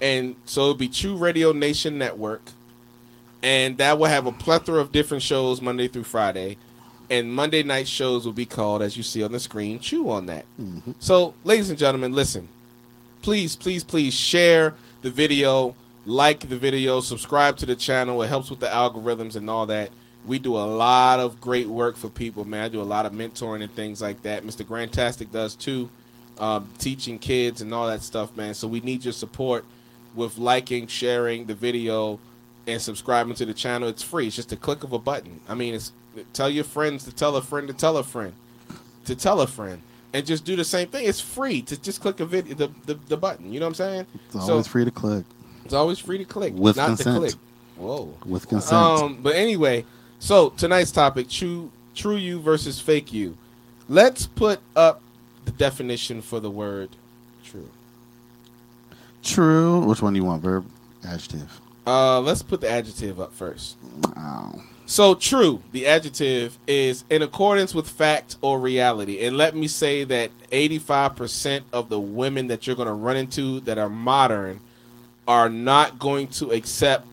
And 0.00 0.36
so 0.44 0.62
it'll 0.62 0.74
be 0.74 0.88
Choo 0.88 1.16
Radio 1.16 1.52
Nation 1.52 1.98
Network, 1.98 2.42
and 3.42 3.78
that 3.78 3.98
will 3.98 4.06
have 4.06 4.26
a 4.26 4.32
plethora 4.32 4.80
of 4.80 4.92
different 4.92 5.22
shows 5.22 5.60
Monday 5.60 5.88
through 5.88 6.04
Friday. 6.04 6.56
And 7.10 7.32
Monday 7.32 7.62
night 7.62 7.88
shows 7.88 8.26
will 8.26 8.34
be 8.34 8.44
called, 8.44 8.82
as 8.82 8.96
you 8.96 9.02
see 9.02 9.22
on 9.22 9.32
the 9.32 9.40
screen, 9.40 9.78
Choo 9.78 10.10
on 10.10 10.26
that. 10.26 10.44
Mhm. 10.60 10.94
So, 10.98 11.34
ladies 11.44 11.70
and 11.70 11.78
gentlemen, 11.78 12.12
listen 12.12 12.48
please, 13.22 13.56
please, 13.56 13.84
please 13.84 14.14
share 14.14 14.74
the 15.02 15.10
video, 15.10 15.74
like 16.06 16.48
the 16.48 16.56
video, 16.56 17.00
subscribe 17.00 17.56
to 17.58 17.66
the 17.66 17.76
channel. 17.76 18.22
It 18.22 18.28
helps 18.28 18.50
with 18.50 18.60
the 18.60 18.66
algorithms 18.66 19.36
and 19.36 19.48
all 19.50 19.66
that. 19.66 19.90
We 20.26 20.38
do 20.38 20.56
a 20.56 20.66
lot 20.66 21.20
of 21.20 21.40
great 21.40 21.68
work 21.68 21.96
for 21.96 22.08
people, 22.08 22.44
man. 22.44 22.64
I 22.64 22.68
do 22.68 22.80
a 22.80 22.82
lot 22.82 23.06
of 23.06 23.12
mentoring 23.12 23.62
and 23.62 23.74
things 23.74 24.00
like 24.00 24.22
that. 24.22 24.44
Mr. 24.44 24.64
Grantastic 24.64 25.30
does 25.32 25.54
too, 25.54 25.88
um, 26.38 26.68
teaching 26.78 27.18
kids 27.18 27.60
and 27.60 27.72
all 27.72 27.86
that 27.86 28.02
stuff, 28.02 28.36
man. 28.36 28.54
So 28.54 28.68
we 28.68 28.80
need 28.80 29.04
your 29.04 29.12
support 29.12 29.64
with 30.14 30.38
liking, 30.38 30.86
sharing 30.86 31.46
the 31.46 31.54
video, 31.54 32.18
and 32.66 32.80
subscribing 32.80 33.34
to 33.34 33.46
the 33.46 33.54
channel. 33.54 33.88
It's 33.88 34.02
free. 34.02 34.26
It's 34.26 34.36
just 34.36 34.52
a 34.52 34.56
click 34.56 34.84
of 34.84 34.92
a 34.92 34.98
button. 34.98 35.40
I 35.48 35.54
mean, 35.54 35.74
it's 35.74 35.92
tell 36.32 36.50
your 36.50 36.64
friends 36.64 37.04
to 37.04 37.14
tell 37.14 37.36
a 37.36 37.42
friend 37.42 37.68
to 37.68 37.74
tell 37.74 37.96
a 37.96 38.04
friend 38.04 38.34
to 39.04 39.14
tell 39.14 39.40
a 39.40 39.46
friend 39.46 39.80
and 40.12 40.26
just 40.26 40.44
do 40.44 40.56
the 40.56 40.64
same 40.64 40.88
thing. 40.88 41.06
It's 41.06 41.20
free 41.20 41.62
to 41.62 41.80
just 41.80 42.00
click 42.00 42.20
a 42.20 42.26
video, 42.26 42.54
the, 42.54 42.70
the, 42.86 42.94
the 43.08 43.16
button. 43.16 43.52
You 43.52 43.60
know 43.60 43.66
what 43.66 43.70
I'm 43.70 43.74
saying? 43.74 44.06
It's 44.34 44.48
always 44.48 44.66
free 44.66 44.84
to 44.84 44.90
click 44.90 45.24
It's 45.64 45.74
always 45.74 45.98
free 45.98 46.18
to 46.18 46.24
click, 46.24 46.54
With 46.54 46.76
not 46.76 46.88
consent. 46.88 47.14
to 47.14 47.20
click. 47.20 47.34
Whoa. 47.76 48.14
with 48.26 48.48
consent. 48.48 48.74
Um, 48.74 49.18
but 49.22 49.34
anyway, 49.36 49.84
so 50.18 50.50
tonight's 50.50 50.90
topic: 50.90 51.28
true, 51.28 51.70
true 51.94 52.16
you 52.16 52.40
versus 52.40 52.80
fake 52.80 53.12
you. 53.12 53.36
Let's 53.88 54.26
put 54.26 54.60
up 54.74 55.00
the 55.48 55.56
definition 55.56 56.20
for 56.20 56.40
the 56.40 56.50
word 56.50 56.90
true. 57.44 57.68
True. 59.22 59.80
Which 59.80 60.02
one 60.02 60.12
do 60.12 60.18
you 60.20 60.24
want? 60.24 60.42
Verb, 60.42 60.66
adjective. 61.04 61.60
Uh, 61.86 62.20
let's 62.20 62.42
put 62.42 62.60
the 62.60 62.68
adjective 62.68 63.18
up 63.18 63.32
first. 63.32 63.76
Oh. 64.16 64.62
So 64.84 65.14
true, 65.14 65.62
the 65.72 65.86
adjective 65.86 66.58
is 66.66 67.04
in 67.10 67.22
accordance 67.22 67.74
with 67.74 67.88
fact 67.88 68.36
or 68.42 68.60
reality. 68.60 69.24
And 69.24 69.36
let 69.36 69.54
me 69.56 69.68
say 69.68 70.04
that 70.04 70.30
85% 70.50 71.62
of 71.72 71.88
the 71.88 71.98
women 72.00 72.48
that 72.48 72.66
you're 72.66 72.76
going 72.76 72.88
to 72.88 72.94
run 72.94 73.16
into 73.16 73.60
that 73.60 73.78
are 73.78 73.88
modern 73.88 74.60
are 75.26 75.48
not 75.48 75.98
going 75.98 76.28
to 76.28 76.50
accept 76.52 77.06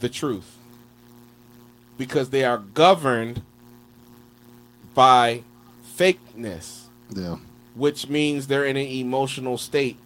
the 0.00 0.08
truth 0.08 0.56
because 1.98 2.30
they 2.30 2.44
are 2.44 2.58
governed 2.58 3.42
by 4.94 5.42
fakeness, 5.96 6.82
Yeah. 7.10 7.36
Which 7.76 8.08
means 8.08 8.48
they're 8.48 8.64
in 8.64 8.76
an 8.76 8.86
emotional 8.86 9.58
state 9.58 9.98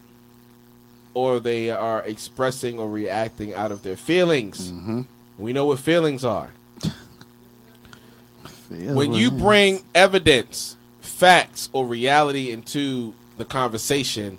or 1.15 1.41
they 1.41 1.71
are 1.71 2.03
expressing 2.03 2.79
or 2.79 2.89
reacting 2.89 3.55
out 3.55 3.73
of 3.73 3.83
their 3.83 3.97
feelings. 3.97 4.71
Mm-hmm. 4.71 5.03
We 5.39 5.53
know 5.53 5.65
what 5.67 5.79
feelings 5.79 6.25
are 6.25 6.51
when 8.71 9.13
you 9.13 9.31
bring 9.31 9.83
evidence, 9.95 10.77
facts, 11.01 11.69
or 11.73 11.87
reality 11.87 12.51
into 12.51 13.15
the 13.37 13.45
conversation, 13.45 14.39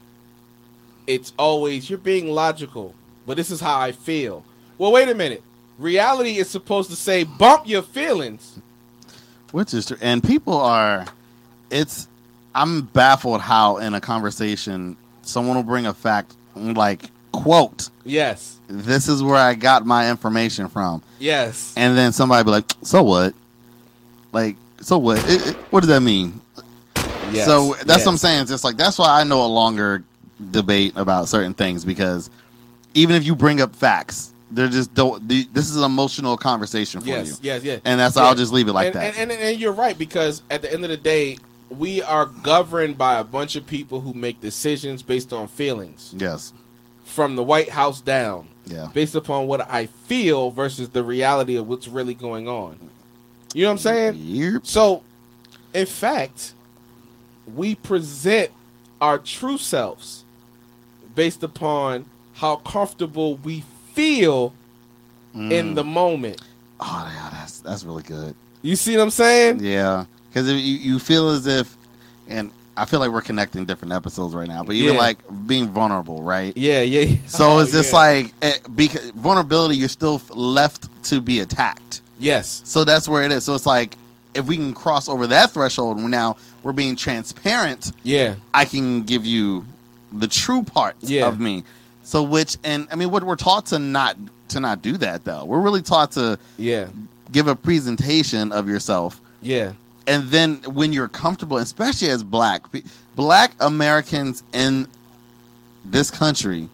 it's 1.07 1.33
always 1.37 1.89
you're 1.89 1.99
being 1.99 2.29
logical, 2.29 2.95
but 3.25 3.37
this 3.37 3.51
is 3.51 3.59
how 3.59 3.79
I 3.79 3.91
feel. 3.91 4.45
Well, 4.77 4.91
wait 4.91 5.09
a 5.09 5.15
minute. 5.15 5.43
Reality 5.77 6.37
is 6.37 6.49
supposed 6.49 6.89
to 6.91 6.95
say 6.95 7.23
bump 7.23 7.67
your 7.67 7.81
feelings. 7.81 8.59
Which 9.51 9.73
is 9.73 9.87
true. 9.87 9.97
And 9.99 10.23
people 10.23 10.55
are, 10.55 11.07
it's, 11.69 12.07
I'm 12.53 12.81
baffled 12.81 13.41
how 13.41 13.77
in 13.77 13.93
a 13.93 14.01
conversation 14.01 14.97
someone 15.21 15.55
will 15.55 15.63
bring 15.63 15.85
a 15.85 15.93
fact 15.93 16.33
like, 16.55 17.03
quote, 17.31 17.89
Yes. 18.03 18.57
this 18.67 19.07
is 19.07 19.23
where 19.23 19.35
I 19.37 19.53
got 19.53 19.85
my 19.85 20.09
information 20.09 20.67
from. 20.67 21.01
Yes. 21.19 21.73
And 21.77 21.97
then 21.97 22.11
somebody 22.11 22.43
be 22.43 22.51
like, 22.51 22.65
so 22.81 23.03
what? 23.03 23.33
Like, 24.33 24.55
so 24.81 24.97
what? 24.97 25.19
It, 25.29 25.47
it- 25.47 25.55
what 25.71 25.79
does 25.81 25.89
that 25.89 26.01
mean? 26.01 26.41
yes. 27.31 27.45
So 27.45 27.73
that's 27.85 28.05
what 28.05 28.11
I'm 28.13 28.17
saying. 28.17 28.41
It's 28.41 28.51
just 28.51 28.63
like, 28.63 28.75
that's 28.77 28.97
why 28.97 29.21
I 29.21 29.23
know 29.23 29.45
a 29.45 29.47
longer 29.47 30.03
debate 30.51 30.93
about 30.95 31.27
certain 31.29 31.53
things 31.53 31.85
because 31.85 32.29
even 32.93 33.15
if 33.15 33.23
you 33.23 33.35
bring 33.35 33.61
up 33.61 33.73
facts, 33.75 34.33
they're 34.49 34.67
just 34.67 34.93
don't, 34.93 35.25
this 35.29 35.69
is 35.69 35.77
an 35.77 35.83
emotional 35.83 36.35
conversation 36.35 36.99
for 36.99 37.07
Yes, 37.07 37.29
you. 37.29 37.35
yes, 37.43 37.63
yes. 37.63 37.81
And 37.85 37.97
that's, 37.99 38.17
Yeah. 38.17 38.23
I'll 38.23 38.35
just 38.35 38.51
leave 38.51 38.67
it 38.67 38.73
like 38.73 38.87
and, 38.87 38.95
that. 38.95 39.17
And, 39.17 39.31
and, 39.31 39.39
and 39.41 39.57
you're 39.59 39.71
right 39.71 39.97
because 39.97 40.41
at 40.49 40.61
the 40.61 40.73
end 40.73 40.83
of 40.83 40.89
the 40.89 40.97
day, 40.97 41.37
we 41.77 42.01
are 42.03 42.25
governed 42.25 42.97
by 42.97 43.17
a 43.19 43.23
bunch 43.23 43.55
of 43.55 43.65
people 43.65 44.01
who 44.01 44.13
make 44.13 44.41
decisions 44.41 45.01
based 45.01 45.31
on 45.33 45.47
feelings, 45.47 46.13
yes. 46.17 46.53
from 47.05 47.35
the 47.35 47.43
White 47.43 47.69
House 47.69 48.01
down. 48.01 48.47
Yeah. 48.67 48.89
based 48.93 49.15
upon 49.15 49.47
what 49.47 49.67
I 49.69 49.87
feel 49.87 50.51
versus 50.51 50.89
the 50.89 51.03
reality 51.03 51.55
of 51.57 51.67
what's 51.67 51.87
really 51.87 52.13
going 52.13 52.47
on. 52.47 52.77
You 53.55 53.63
know 53.63 53.69
what 53.69 53.71
I'm 53.73 53.77
saying? 53.79 54.15
Yep. 54.17 54.61
So, 54.67 55.01
in 55.73 55.87
fact, 55.87 56.53
we 57.55 57.73
present 57.75 58.51
our 59.01 59.17
true 59.17 59.57
selves 59.57 60.23
based 61.15 61.41
upon 61.43 62.05
how 62.35 62.57
comfortable 62.57 63.37
we 63.37 63.63
feel 63.93 64.53
in 65.33 65.49
Mm. 65.71 65.75
the 65.75 65.83
moment. 65.83 66.39
Oh, 66.79 67.11
yeah, 67.13 67.29
that's 67.31 67.59
that's 67.59 67.83
really 67.83 68.03
good. 68.03 68.35
You 68.61 68.75
see 68.75 68.95
what 68.95 69.03
I'm 69.03 69.09
saying? 69.09 69.59
Yeah, 69.63 70.05
because 70.31 70.47
you 70.49 70.55
you 70.57 70.99
feel 70.99 71.29
as 71.29 71.45
if, 71.47 71.75
and 72.27 72.51
I 72.77 72.85
feel 72.85 72.99
like 73.01 73.11
we're 73.11 73.21
connecting 73.21 73.65
different 73.65 73.93
episodes 73.93 74.33
right 74.33 74.47
now. 74.47 74.63
But 74.63 74.75
even 74.75 74.93
Yeah. 74.93 74.99
like 74.99 75.17
being 75.47 75.67
vulnerable, 75.69 76.23
right? 76.23 76.55
Yeah, 76.55 76.81
yeah. 76.81 77.15
So 77.27 77.59
it's 77.59 77.71
just 77.71 77.91
yeah. 77.93 77.99
like 77.99 78.33
eh, 78.41 78.53
because 78.75 79.11
vulnerability, 79.11 79.75
you're 79.77 79.89
still 79.89 80.21
left 80.29 80.87
to 81.05 81.19
be 81.21 81.39
attacked. 81.41 82.01
yes, 82.19 82.61
So 82.65 82.83
that's 82.83 83.07
where 83.09 83.23
it 83.23 83.31
is. 83.31 83.43
So 83.43 83.55
it's 83.55 83.65
like 83.65 83.97
if 84.33 84.45
we 84.45 84.55
can 84.55 84.73
cross 84.73 85.09
over 85.09 85.27
that 85.27 85.51
threshold, 85.51 85.99
now 85.99 86.37
we're 86.63 86.71
being 86.71 86.95
transparent. 86.95 87.91
yeah, 88.03 88.35
I 88.53 88.63
can 88.65 89.03
give 89.03 89.25
you 89.25 89.65
the 90.13 90.27
true 90.27 90.63
parts 90.63 91.09
Yeah. 91.09 91.27
of 91.27 91.39
me. 91.39 91.63
So 92.03 92.23
which 92.23 92.57
and 92.63 92.87
I 92.91 92.95
mean, 92.95 93.11
what 93.11 93.23
we're 93.23 93.35
taught 93.35 93.65
to 93.67 93.79
not 93.79 94.15
to 94.49 94.59
not 94.59 94.81
do 94.81 94.97
that 94.97 95.23
though. 95.25 95.45
We're 95.45 95.59
really 95.61 95.81
taught 95.81 96.11
to 96.13 96.37
yeah, 96.57 96.87
give 97.31 97.47
a 97.47 97.55
presentation 97.55 98.51
of 98.51 98.67
yourself 98.69 99.19
yeah, 99.41 99.73
and 100.07 100.23
then 100.29 100.55
when 100.63 100.93
you're 100.93 101.07
comfortable, 101.07 101.57
especially 101.57 102.09
as 102.09 102.23
black 102.23 102.63
black 103.15 103.53
Americans 103.59 104.43
in 104.53 104.87
this 105.85 106.11
country 106.11 106.69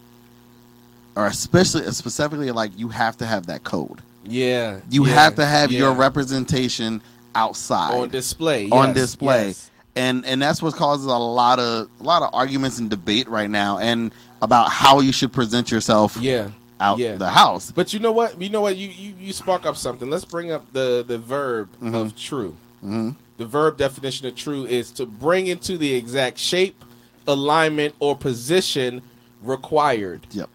are 1.16 1.26
especially 1.26 1.82
specifically 1.92 2.50
like 2.52 2.70
you 2.78 2.88
have 2.88 3.16
to 3.18 3.26
have 3.26 3.46
that 3.46 3.64
code. 3.64 4.00
yeah. 4.24 4.80
You 4.90 5.06
yeah, 5.06 5.14
have 5.14 5.34
to 5.36 5.46
have 5.46 5.72
yeah. 5.72 5.80
your 5.80 5.92
representation 5.92 7.02
outside. 7.34 7.94
on 7.94 8.08
display. 8.08 8.68
On 8.70 8.88
yes, 8.88 8.96
display. 8.96 9.46
yes. 9.48 9.70
and 9.96 10.24
and 10.24 10.40
that's 10.40 10.62
what 10.62 10.74
causes 10.74 11.06
a 11.06 11.10
lot 11.16 11.58
of 11.58 11.88
a 12.00 12.02
lot 12.02 12.22
of 12.22 12.30
arguments 12.32 12.78
and 12.78 12.88
debate 12.88 13.28
right 13.28 13.50
now, 13.50 13.78
and 13.78 14.12
about 14.42 14.70
how 14.70 15.00
you 15.00 15.12
should 15.12 15.32
present 15.32 15.70
yourself 15.70 16.16
Yeah. 16.16 16.50
out 16.80 16.98
yeah. 16.98 17.16
the 17.16 17.28
house. 17.28 17.72
But 17.72 17.92
you 17.92 17.98
know 17.98 18.12
what? 18.12 18.40
You 18.40 18.48
know 18.50 18.60
what? 18.60 18.76
You 18.76 18.88
you, 18.88 19.14
you 19.18 19.32
spark 19.32 19.66
up 19.66 19.76
something. 19.76 20.08
Let's 20.08 20.24
bring 20.24 20.52
up 20.52 20.72
the 20.72 21.04
the 21.06 21.18
verb 21.18 21.68
of 21.80 21.88
mm-hmm. 21.88 22.16
true. 22.16 22.56
Hmm 22.80 23.10
The 23.36 23.46
verb 23.46 23.76
definition 23.76 24.26
of 24.26 24.34
true 24.36 24.64
is 24.66 24.90
to 24.92 25.06
bring 25.06 25.46
into 25.46 25.78
the 25.78 25.94
exact 25.94 26.38
shape, 26.38 26.84
alignment, 27.26 27.94
or 28.00 28.16
position 28.16 29.02
required. 29.42 30.26
Yep. 30.32 30.48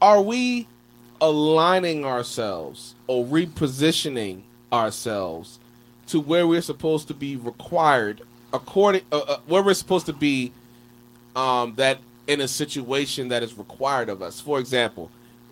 Are 0.00 0.22
we 0.22 0.66
aligning 1.20 2.04
ourselves 2.04 2.94
or 3.06 3.24
repositioning 3.26 4.42
ourselves 4.72 5.58
to 6.06 6.20
where 6.20 6.46
we're 6.46 6.62
supposed 6.62 7.08
to 7.08 7.14
be 7.14 7.36
required 7.36 8.22
according 8.52 9.02
uh, 9.12 9.18
uh, 9.18 9.38
where 9.46 9.62
we're 9.62 9.74
supposed 9.74 10.06
to 10.06 10.12
be 10.12 10.50
um, 11.36 11.74
that 11.76 11.98
in 12.26 12.40
a 12.40 12.48
situation 12.48 13.28
that 13.28 13.42
is 13.42 13.54
required 13.54 14.08
of 14.08 14.22
us. 14.22 14.40
For 14.40 14.58
example, 14.58 15.10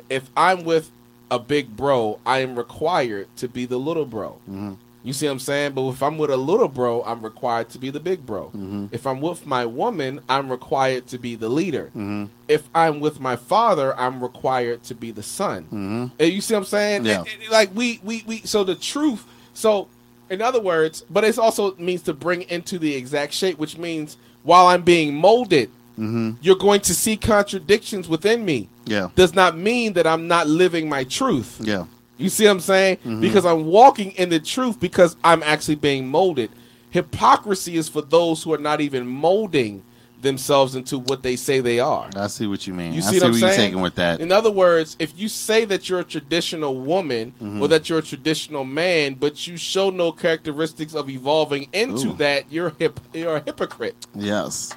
if 0.09 0.29
I'm 0.37 0.65
with 0.65 0.91
a 1.31 1.39
big 1.39 1.77
bro, 1.77 2.19
I 2.25 2.39
am 2.39 2.57
required 2.57 3.29
to 3.37 3.49
be 3.49 3.67
the 3.67 3.79
little 3.79 4.07
bro. 4.07 4.39
hmm 4.47 4.75
You 5.09 5.15
see 5.15 5.25
what 5.25 5.33
I'm 5.33 5.39
saying? 5.39 5.73
But 5.73 5.89
if 5.89 6.03
I'm 6.03 6.19
with 6.19 6.31
a 6.31 6.37
little 6.37 6.69
bro, 6.69 7.03
I'm 7.03 7.23
required 7.23 7.71
to 7.71 7.79
be 7.79 7.89
the 7.89 7.99
big 7.99 8.27
bro. 8.27 8.49
hmm 8.51 8.87
If 8.93 9.07
I'm 9.07 9.23
with 9.23 9.47
my 9.47 9.65
woman, 9.65 10.21
I'm 10.29 10.51
required 10.51 11.07
to 11.09 11.19
be 11.19 11.35
the 11.35 11.49
leader. 11.49 11.87
hmm 11.95 12.27
If 12.47 12.69
I'm 12.75 13.01
with 13.01 13.19
my 13.19 13.35
father, 13.35 13.99
I'm 13.99 14.23
required 14.23 14.83
to 14.85 14.95
be 14.95 15.11
the 15.11 15.23
son. 15.23 15.63
hmm 15.65 16.07
And 16.19 16.31
you 16.31 16.43
see 16.43 16.53
what 16.53 16.61
I'm 16.61 16.67
saying? 16.67 17.07
Yeah. 17.07 17.23
It- 17.23 17.39
it- 17.45 17.51
like 17.51 17.71
we, 17.75 18.01
we, 18.05 18.23
we. 18.27 18.37
So 18.45 18.65
the 18.65 18.75
truth. 18.75 19.25
So, 19.55 19.89
in 20.29 20.43
other 20.43 20.61
words, 20.61 21.03
but 21.09 21.25
it 21.25 21.39
also 21.39 21.75
means 21.77 22.03
to 22.03 22.13
bring 22.13 22.43
into 22.43 22.79
the 22.79 22.95
exact 22.95 23.33
shape, 23.33 23.59
which 23.59 23.79
means 23.79 24.19
while 24.43 24.67
I'm 24.67 24.83
being 24.83 25.15
molded, 25.15 25.71
hmm 25.97 26.33
you're 26.43 26.57
going 26.69 26.83
to 26.83 26.95
see 26.95 27.17
contradictions 27.17 28.11
within 28.11 28.45
me. 28.45 28.69
Yeah. 28.85 29.09
Does 29.17 29.35
not 29.35 29.57
mean 29.57 29.95
that 29.95 30.07
I'm 30.07 30.29
not 30.29 30.47
living 30.49 30.87
my 30.87 31.05
truth. 31.05 31.57
Yeah. 31.63 31.87
You 32.19 32.29
see 32.29 32.45
what 32.45 32.51
I'm 32.51 32.61
saying? 32.61 32.99
Mhm. 33.07 33.21
Because 33.21 33.47
I'm 33.47 33.65
walking 33.67 34.11
in 34.13 34.29
the 34.29 34.41
truth 34.41 34.79
because 34.81 35.17
I'm 35.25 35.43
actually 35.43 35.77
being 35.77 36.09
molded. 36.09 36.51
Hypocrisy 36.91 37.77
is 37.77 37.89
for 37.89 38.03
those 38.03 38.43
who 38.43 38.53
are 38.53 38.59
not 38.59 38.81
even 38.81 39.07
molding 39.07 39.83
themselves 40.21 40.75
into 40.75 40.99
what 40.99 41.23
they 41.23 41.37
say 41.37 41.61
they 41.61 41.79
are. 41.79 42.11
I 42.17 42.27
see 42.27 42.49
what 42.49 42.67
you 42.67 42.75
mean. 42.75 42.93
You 42.93 42.99
I 42.99 43.03
see 43.03 43.09
see 43.11 43.17
what 43.19 43.25
I'm 43.27 43.31
what 43.33 43.41
you're 43.41 43.49
saying? 43.51 43.61
taking 43.71 43.81
with 43.83 43.95
that. 43.97 44.21
In 44.21 44.33
other 44.33 44.51
words, 44.51 44.97
if 44.99 45.13
you 45.17 45.29
say 45.29 45.65
that 45.67 45.89
you're 45.89 46.01
a 46.01 46.05
traditional 46.05 46.75
woman 46.77 47.33
Mhm. 47.41 47.61
or 47.61 47.69
that 47.69 47.89
you're 47.89 48.01
a 48.01 48.03
traditional 48.03 48.65
man, 48.65 49.15
but 49.15 49.47
you 49.47 49.57
show 49.57 49.91
no 49.91 50.11
characteristics 50.11 50.95
of 50.95 51.09
evolving 51.09 51.69
into 51.73 52.09
Ooh. 52.09 52.15
that, 52.15 52.47
you're 52.51 52.73
hip, 52.81 52.99
you're 53.15 53.37
a 53.37 53.43
hypocrite. 53.45 53.95
Yes. 54.17 54.71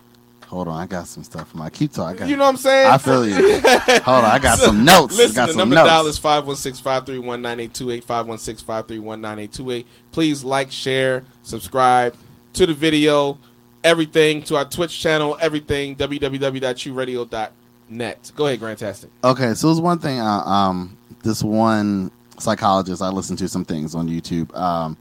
Hold 0.52 0.68
on, 0.68 0.78
I 0.78 0.86
got 0.86 1.08
some 1.08 1.24
stuff 1.24 1.50
from 1.50 1.62
my 1.62 1.70
keep 1.70 1.94
talk. 1.94 2.08
I 2.08 2.14
got 2.18 2.28
You 2.28 2.36
know 2.36 2.44
what 2.44 2.50
I'm 2.50 2.58
saying? 2.58 2.92
I 2.92 2.98
feel 2.98 3.26
you. 3.26 3.36
Hold 3.36 4.26
on, 4.26 4.26
I 4.26 4.38
got 4.38 4.60
some 4.60 4.84
notes. 4.84 5.16
Listen, 5.16 5.34
got 5.34 5.46
the 5.46 5.54
some 5.54 5.60
number 5.60 5.76
notes. 5.76 5.88
dial 5.88 6.08
is 6.08 6.20
516-531-9828, 6.20 8.04
516-531-9828. 8.04 9.86
Please 10.12 10.44
like, 10.44 10.70
share, 10.70 11.24
subscribe 11.44 12.18
to 12.52 12.66
the 12.66 12.74
video, 12.74 13.38
everything, 13.86 14.44
to 14.44 14.58
our 14.58 14.66
Twitch 14.66 15.00
channel, 15.00 15.38
everything, 15.40 15.96
www.chooradio.net. 15.96 18.32
Go 18.36 18.48
ahead, 18.48 18.60
Grantastic. 18.60 19.08
Okay, 19.24 19.54
so 19.54 19.68
there's 19.68 19.80
one 19.80 20.00
thing. 20.00 20.20
Uh, 20.20 20.44
um, 20.44 20.98
this 21.24 21.42
one 21.42 22.12
psychologist 22.40 23.02
I 23.02 23.08
listened 23.08 23.40
to 23.40 23.48
some 23.48 23.64
things 23.64 23.96
on 23.96 24.10
YouTube. 24.10 24.54
Um, 24.54 24.98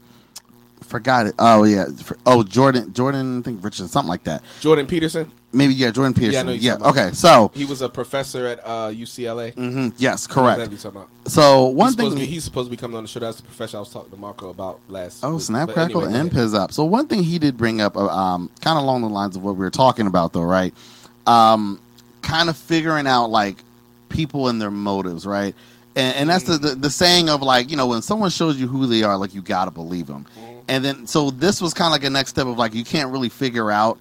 forgot 0.81 1.27
it. 1.27 1.35
Oh 1.39 1.65
yeah. 1.65 1.87
Oh 2.25 2.41
Jordan. 2.41 2.93
Jordan. 2.93 3.39
I 3.39 3.41
think 3.41 3.61
Richardson. 3.61 3.89
Something 3.89 4.09
like 4.09 4.23
that. 4.23 4.41
Jordan 4.61 4.87
Peterson, 4.87 5.29
Maybe 5.53 5.73
yeah. 5.73 5.91
Jordan 5.91 6.13
Yeah, 6.15 6.29
Peterson. 6.29 6.57
Yeah. 6.61 6.73
about. 6.75 6.89
okay. 6.89 7.11
So. 7.13 7.51
he 7.53 7.65
was 7.65 7.81
a 7.81 7.89
professor 7.89 8.47
at 8.47 8.59
uh, 8.63 8.89
UCLA. 8.89 9.53
hmm 9.53 9.89
yes. 9.97 10.25
Correct. 10.27 10.59
are 10.61 10.65
talking 10.67 10.89
about? 10.91 11.09
So 11.27 11.65
one 11.67 11.87
he's 11.89 11.95
thing. 11.95 12.05
supposed, 12.05 12.17
be, 12.21 12.25
he's 12.25 12.43
supposed 12.43 12.67
to 12.67 12.71
be 12.71 12.77
coming 12.77 12.97
on 12.97 13.03
the 13.03 13.09
show. 13.09 13.19
That's 13.19 13.37
the 13.37 13.43
professor 13.43 13.77
I 13.77 13.79
was 13.81 13.91
talking 13.91 14.11
to 14.11 14.17
Marco 14.17 14.49
about 14.49 14.79
last. 14.87 15.23
Oh, 15.23 15.33
week. 15.33 15.41
snap, 15.41 15.67
But 15.67 15.73
crackle, 15.73 16.01
anyway, 16.03 16.19
and 16.19 16.29
ahead. 16.29 16.41
piz 16.43 16.53
up. 16.53 16.71
So 16.71 16.85
one 16.85 17.07
thing 17.07 17.23
he 17.23 17.37
did 17.37 17.57
bring 17.57 17.81
up, 17.81 17.97
uh, 17.97 18.07
um, 18.07 18.49
kind 18.61 18.77
of 18.77 18.83
along 18.83 19.01
the 19.01 19.09
lines 19.09 19.35
of 19.35 19.43
what 19.43 19.55
we 19.55 19.59
were 19.59 19.69
talking 19.69 20.07
about, 20.07 20.33
though, 20.33 20.43
right? 20.43 20.73
Um, 21.27 21.79
kind 22.21 22.49
of 22.49 22.55
figuring 22.57 23.07
out 23.07 23.27
like 23.29 23.57
people 24.09 24.47
and 24.47 24.61
their 24.61 24.71
motives, 24.71 25.25
right? 25.25 25.53
And, 25.95 26.15
and 26.15 26.29
that's 26.29 26.45
the, 26.45 26.57
the 26.57 26.75
the 26.75 26.89
saying 26.89 27.27
of 27.29 27.41
like 27.41 27.69
you 27.69 27.75
know 27.75 27.87
when 27.87 28.01
someone 28.01 28.29
shows 28.29 28.55
you 28.57 28.67
who 28.67 28.85
they 28.87 29.03
are, 29.03 29.17
like 29.17 29.35
you 29.35 29.41
gotta 29.41 29.71
believe 29.71 30.07
them. 30.07 30.25
And 30.69 30.85
then 30.85 31.05
so 31.05 31.31
this 31.31 31.59
was 31.61 31.73
kind 31.73 31.87
of 31.87 31.91
like 31.91 32.05
a 32.05 32.09
next 32.09 32.29
step 32.29 32.47
of 32.47 32.57
like 32.57 32.73
you 32.73 32.85
can't 32.85 33.11
really 33.11 33.27
figure 33.27 33.69
out 33.69 33.97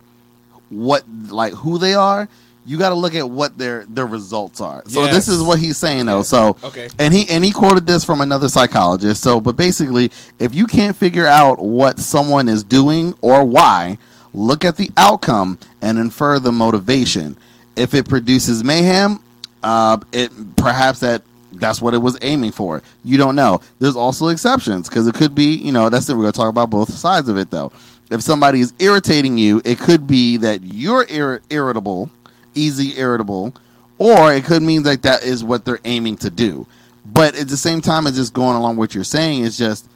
what 0.70 1.04
like 1.28 1.52
who 1.52 1.78
they 1.78 1.94
are. 1.94 2.28
You 2.66 2.78
got 2.78 2.90
to 2.90 2.94
look 2.94 3.14
at 3.14 3.28
what 3.28 3.56
their 3.58 3.84
their 3.86 4.06
results 4.06 4.60
are. 4.60 4.82
So 4.86 5.06
this 5.06 5.28
is 5.28 5.42
what 5.42 5.58
he's 5.58 5.76
saying 5.76 6.06
though. 6.06 6.22
So 6.22 6.56
Okay. 6.62 6.88
and 6.98 7.12
he 7.12 7.28
and 7.28 7.44
he 7.44 7.52
quoted 7.52 7.86
this 7.86 8.04
from 8.04 8.20
another 8.20 8.48
psychologist. 8.48 9.22
So, 9.22 9.40
but 9.40 9.56
basically, 9.56 10.10
if 10.38 10.54
you 10.54 10.66
can't 10.66 10.94
figure 10.96 11.26
out 11.26 11.58
what 11.58 11.98
someone 11.98 12.48
is 12.48 12.62
doing 12.62 13.14
or 13.22 13.44
why, 13.44 13.98
look 14.34 14.64
at 14.64 14.76
the 14.76 14.90
outcome 14.96 15.58
and 15.82 15.98
infer 15.98 16.38
the 16.38 16.52
motivation. 16.52 17.36
If 17.76 17.94
it 17.94 18.08
produces 18.08 18.62
mayhem, 18.62 19.20
uh, 19.62 19.98
it 20.12 20.30
perhaps 20.56 21.00
that 21.00 21.22
that's 21.54 21.80
what 21.82 21.94
it 21.94 21.98
was 21.98 22.18
aiming 22.22 22.52
for. 22.52 22.82
You 23.04 23.16
don't 23.16 23.34
know. 23.34 23.60
There's 23.80 23.96
also 23.96 24.28
exceptions 24.28 24.88
because 24.88 25.08
it 25.08 25.14
could 25.14 25.34
be, 25.34 25.54
you 25.56 25.72
know, 25.72 25.88
that's 25.88 26.08
it. 26.08 26.14
We're 26.14 26.22
gonna 26.24 26.32
talk 26.32 26.50
about 26.50 26.70
both 26.70 26.92
sides 26.92 27.28
of 27.28 27.38
it 27.38 27.50
though. 27.50 27.72
If 28.10 28.22
somebody 28.22 28.60
is 28.60 28.72
irritating 28.78 29.38
you, 29.38 29.62
it 29.64 29.78
could 29.78 30.06
be 30.06 30.36
that 30.38 30.62
you're 30.62 31.04
ir- 31.08 31.42
irritable, 31.48 32.10
easy 32.54 32.98
irritable, 32.98 33.54
or 33.98 34.32
it 34.32 34.44
could 34.44 34.62
mean 34.62 34.82
that 34.84 35.02
that 35.02 35.22
is 35.22 35.44
what 35.44 35.64
they're 35.64 35.80
aiming 35.84 36.16
to 36.18 36.30
do. 36.30 36.66
But 37.06 37.36
at 37.36 37.48
the 37.48 37.56
same 37.56 37.80
time 37.80 38.06
as 38.06 38.16
just 38.16 38.34
going 38.34 38.56
along 38.56 38.76
what 38.76 38.94
you're 38.94 39.04
saying 39.04 39.44
It's 39.44 39.56
just 39.56 39.86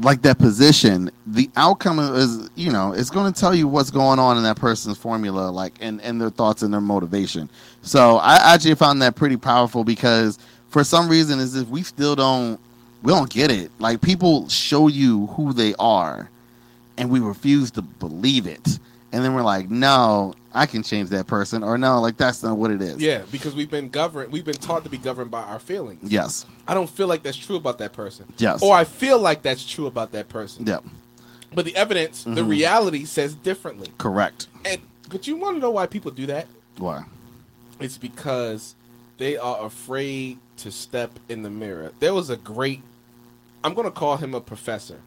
like 0.00 0.22
that 0.22 0.38
position, 0.38 1.10
the 1.26 1.50
outcome 1.56 1.98
is 1.98 2.50
you 2.54 2.70
know 2.70 2.92
it's 2.92 3.10
going 3.10 3.32
to 3.32 3.38
tell 3.38 3.54
you 3.54 3.66
what's 3.66 3.90
going 3.90 4.18
on 4.18 4.36
in 4.36 4.44
that 4.44 4.56
person's 4.56 4.96
formula, 4.96 5.50
like 5.50 5.74
and 5.80 6.00
and 6.02 6.20
their 6.20 6.30
thoughts 6.30 6.62
and 6.62 6.72
their 6.72 6.80
motivation. 6.80 7.50
So 7.82 8.16
I 8.18 8.54
actually 8.54 8.76
found 8.76 9.02
that 9.02 9.16
pretty 9.16 9.36
powerful 9.36 9.84
because 9.84 10.38
for 10.68 10.84
some 10.84 11.08
reason 11.08 11.40
is 11.40 11.56
if 11.56 11.68
we 11.68 11.82
still 11.82 12.14
don't 12.14 12.60
we 13.02 13.12
don't 13.12 13.30
get 13.30 13.50
it. 13.50 13.70
Like 13.78 14.00
people 14.00 14.48
show 14.48 14.88
you 14.88 15.26
who 15.28 15.52
they 15.52 15.74
are, 15.78 16.30
and 16.98 17.08
we 17.10 17.20
refuse 17.20 17.70
to 17.72 17.82
believe 17.82 18.46
it, 18.46 18.78
and 19.12 19.24
then 19.24 19.34
we're 19.34 19.42
like, 19.42 19.70
no, 19.70 20.34
I 20.52 20.66
can 20.66 20.82
change 20.82 21.08
that 21.10 21.26
person, 21.26 21.62
or 21.62 21.78
no, 21.78 22.00
like 22.00 22.16
that's 22.16 22.42
not 22.42 22.58
what 22.58 22.70
it 22.70 22.82
is. 22.82 22.98
Yeah, 22.98 23.22
because 23.32 23.54
we've 23.54 23.70
been 23.70 23.88
governed. 23.88 24.32
We've 24.32 24.44
been 24.44 24.54
taught 24.56 24.84
to 24.84 24.90
be 24.90 24.98
governed 24.98 25.30
by 25.30 25.42
our 25.42 25.58
feelings. 25.58 26.10
Yes. 26.10 26.44
I 26.66 26.74
don't 26.74 26.90
feel 26.90 27.06
like 27.06 27.22
that's 27.22 27.36
true 27.36 27.56
about 27.56 27.78
that 27.78 27.92
person. 27.92 28.26
Yes. 28.38 28.62
Or 28.62 28.74
I 28.74 28.84
feel 28.84 29.18
like 29.18 29.42
that's 29.42 29.64
true 29.64 29.86
about 29.86 30.12
that 30.12 30.28
person. 30.28 30.66
Yep. 30.66 30.84
But 31.54 31.64
the 31.64 31.74
evidence, 31.76 32.24
the 32.24 32.42
Mhm. 32.42 32.48
reality 32.48 33.04
says 33.06 33.34
differently. 33.34 33.88
Correct. 33.96 34.48
And 34.66 34.80
but 35.08 35.26
you 35.26 35.36
want 35.36 35.56
to 35.56 35.60
know 35.60 35.70
why 35.70 35.86
people 35.86 36.10
do 36.10 36.26
that? 36.26 36.46
Why? 36.76 37.04
It's 37.80 37.96
because 37.96 38.74
they 39.16 39.38
are 39.38 39.64
afraid 39.64 40.38
to 40.58 40.70
step 40.70 41.18
in 41.28 41.42
the 41.42 41.48
mirror. 41.50 41.92
There 42.00 42.12
was 42.12 42.28
a 42.28 42.36
great 42.36 42.82
I'm 43.64 43.74
going 43.74 43.86
to 43.86 43.90
call 43.90 44.18
him 44.18 44.34
a 44.34 44.40
professor 44.40 45.00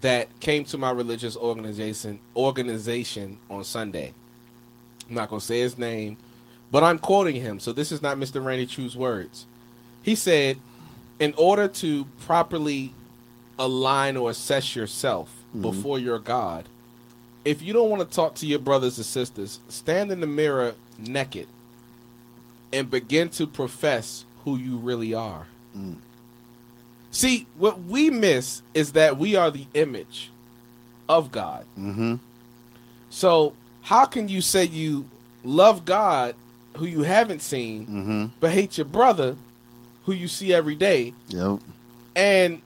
that 0.00 0.28
came 0.40 0.64
to 0.64 0.78
my 0.78 0.90
religious 0.90 1.36
organization 1.36 2.20
organization 2.36 3.38
on 3.50 3.64
Sunday. 3.64 4.12
I'm 5.08 5.14
not 5.16 5.28
going 5.30 5.40
to 5.40 5.46
say 5.46 5.60
his 5.60 5.78
name, 5.78 6.16
but 6.70 6.84
I'm 6.84 6.98
quoting 6.98 7.36
him. 7.36 7.58
So 7.60 7.72
this 7.72 7.90
is 7.90 8.02
not 8.02 8.16
Mr. 8.16 8.44
Randy 8.44 8.66
Choo's 8.66 8.96
words. 8.96 9.46
He 10.02 10.14
said, 10.14 10.58
"In 11.18 11.34
order 11.36 11.66
to 11.68 12.04
properly 12.20 12.92
align 13.58 14.16
or 14.16 14.30
assess 14.30 14.76
yourself 14.76 15.30
Mhm. 15.54 15.62
before 15.62 15.98
your 15.98 16.18
God, 16.18 16.66
if 17.44 17.62
you 17.62 17.72
don't 17.72 17.90
want 17.90 18.08
to 18.08 18.14
talk 18.14 18.34
to 18.36 18.46
your 18.46 18.58
brothers 18.58 18.98
and 18.98 19.06
sisters, 19.06 19.58
stand 19.68 20.12
in 20.12 20.20
the 20.20 20.26
mirror 20.26 20.74
naked 20.98 21.48
and 22.72 22.90
begin 22.90 23.28
to 23.30 23.46
profess 23.46 24.24
who 24.44 24.56
you 24.56 24.76
really 24.76 25.14
are. 25.14 25.46
Mm. 25.76 25.96
See, 27.10 27.46
what 27.56 27.82
we 27.84 28.10
miss 28.10 28.62
is 28.74 28.92
that 28.92 29.16
we 29.18 29.34
are 29.36 29.50
the 29.50 29.66
image 29.74 30.30
of 31.08 31.32
God. 31.32 31.64
Mm-hmm. 31.78 32.16
So, 33.10 33.54
how 33.82 34.04
can 34.04 34.28
you 34.28 34.40
say 34.42 34.64
you 34.64 35.06
love 35.44 35.84
God 35.84 36.34
who 36.76 36.84
you 36.86 37.02
haven't 37.02 37.40
seen, 37.42 37.86
Mm-hmm. 37.86 38.24
but 38.40 38.50
hate 38.50 38.76
your 38.78 38.84
brother 38.84 39.36
who 40.04 40.12
you 40.12 40.28
see 40.28 40.52
every 40.54 40.74
day, 40.74 41.12
Yep. 41.28 41.60
and 42.14 42.60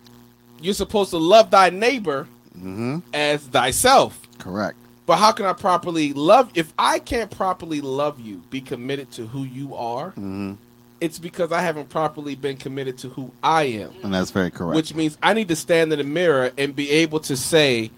you're 0.60 0.74
supposed 0.74 1.10
to 1.10 1.18
love 1.18 1.50
thy 1.50 1.70
neighbor 1.70 2.26
Mm-hmm. 2.58 2.98
as 3.14 3.42
thyself? 3.44 4.20
Correct. 4.38 4.76
But 5.06 5.16
how 5.16 5.32
can 5.32 5.46
I 5.46 5.52
properly 5.52 6.12
love? 6.12 6.50
If 6.54 6.72
I 6.78 6.98
can't 6.98 7.30
properly 7.30 7.80
love 7.80 8.20
you, 8.20 8.42
be 8.50 8.60
committed 8.60 9.10
to 9.12 9.26
who 9.26 9.44
you 9.44 9.74
are, 9.76 10.10
Mm-hmm. 10.10 10.54
It's 11.02 11.18
because 11.18 11.50
I 11.50 11.62
haven't 11.62 11.88
properly 11.88 12.36
been 12.36 12.56
committed 12.56 12.96
to 12.98 13.08
who 13.08 13.32
I 13.42 13.64
am. 13.64 13.92
And 14.04 14.14
that's 14.14 14.30
very 14.30 14.52
correct. 14.52 14.76
Which 14.76 14.94
means 14.94 15.18
I 15.20 15.34
need 15.34 15.48
to 15.48 15.56
stand 15.56 15.92
in 15.92 15.98
the 15.98 16.04
mirror 16.04 16.52
and 16.56 16.76
be 16.76 16.88
able 16.90 17.18
to 17.20 17.36
say, 17.36 17.90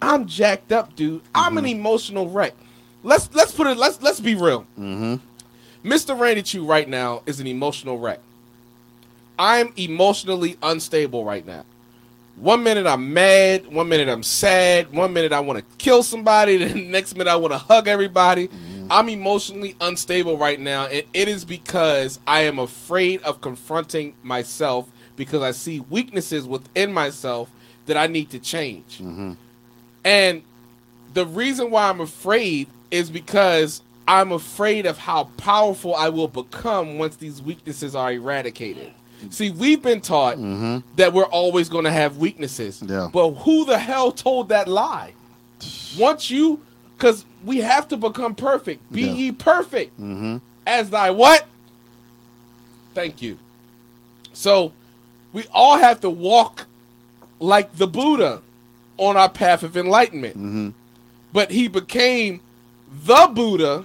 I'm 0.00 0.26
jacked 0.26 0.70
up, 0.70 0.94
dude. 0.94 1.22
I'm 1.34 1.58
an 1.58 1.66
emotional 1.66 2.28
wreck. 2.28 2.54
Let's 3.02 3.28
let's 3.34 3.50
put 3.50 3.66
it. 3.66 3.76
Let's 3.76 4.00
let's 4.00 4.20
be 4.20 4.36
real. 4.36 4.62
Mm-hmm. 4.78 5.16
Mr. 5.84 6.16
Randy 6.16 6.42
Choo 6.42 6.64
right 6.64 6.88
now 6.88 7.22
is 7.26 7.40
an 7.40 7.48
emotional 7.48 7.98
wreck. 7.98 8.20
I'm 9.36 9.72
emotionally 9.76 10.56
unstable 10.62 11.24
right 11.24 11.44
now. 11.44 11.64
One 12.36 12.62
minute 12.62 12.86
I'm 12.86 13.12
mad, 13.12 13.66
one 13.66 13.88
minute 13.88 14.08
I'm 14.08 14.22
sad, 14.22 14.92
one 14.92 15.12
minute 15.12 15.32
I 15.32 15.40
want 15.40 15.58
to 15.58 15.64
kill 15.78 16.04
somebody, 16.04 16.56
the 16.64 16.74
next 16.74 17.16
minute 17.16 17.30
I 17.30 17.36
want 17.36 17.54
to 17.54 17.58
hug 17.58 17.88
everybody. 17.88 18.48
Mm-hmm. 18.82 18.92
I'm 18.92 19.08
emotionally 19.08 19.76
unstable 19.80 20.36
right 20.36 20.60
now, 20.60 20.86
and 20.86 21.04
it 21.12 21.28
is 21.28 21.44
because 21.44 22.20
I 22.26 22.42
am 22.42 22.58
afraid 22.58 23.22
of 23.22 23.40
confronting 23.40 24.14
myself 24.22 24.88
because 25.16 25.42
I 25.42 25.50
see 25.52 25.80
weaknesses 25.80 26.46
within 26.46 26.92
myself 26.92 27.50
that 27.86 27.96
I 27.96 28.06
need 28.06 28.30
to 28.30 28.38
change. 28.38 28.98
Mm-hmm. 28.98 29.32
And 30.04 30.42
the 31.14 31.26
reason 31.26 31.70
why 31.70 31.88
I'm 31.88 32.00
afraid 32.00 32.68
is 32.90 33.10
because 33.10 33.82
I'm 34.06 34.32
afraid 34.32 34.86
of 34.86 34.98
how 34.98 35.24
powerful 35.36 35.94
I 35.94 36.08
will 36.08 36.28
become 36.28 36.98
once 36.98 37.16
these 37.16 37.40
weaknesses 37.40 37.94
are 37.94 38.12
eradicated. 38.12 38.92
See, 39.30 39.50
we've 39.50 39.82
been 39.82 40.00
taught 40.00 40.36
mm-hmm. 40.36 40.78
that 40.96 41.12
we're 41.12 41.24
always 41.24 41.68
going 41.68 41.84
to 41.84 41.92
have 41.92 42.16
weaknesses. 42.16 42.82
Yeah. 42.84 43.08
But 43.12 43.30
who 43.30 43.64
the 43.64 43.78
hell 43.78 44.10
told 44.10 44.48
that 44.48 44.66
lie? 44.66 45.12
Once 45.96 46.28
you, 46.30 46.60
because 47.02 47.24
we 47.44 47.58
have 47.58 47.88
to 47.88 47.96
become 47.96 48.32
perfect. 48.32 48.80
Be 48.92 49.02
Yeah. 49.02 49.12
ye 49.12 49.32
perfect 49.32 50.00
Mm-hmm. 50.00 50.36
as 50.64 50.88
thy 50.90 51.10
what? 51.10 51.44
Thank 52.94 53.20
you. 53.20 53.38
So 54.32 54.72
we 55.32 55.44
all 55.52 55.78
have 55.78 56.00
to 56.02 56.10
walk 56.10 56.66
like 57.40 57.74
the 57.76 57.88
Buddha 57.88 58.40
on 58.98 59.16
our 59.16 59.28
path 59.28 59.64
of 59.64 59.76
enlightenment. 59.76 60.36
Mm-hmm. 60.36 60.68
But 61.32 61.50
he 61.50 61.66
became 61.66 62.40
the 63.04 63.28
Buddha 63.34 63.84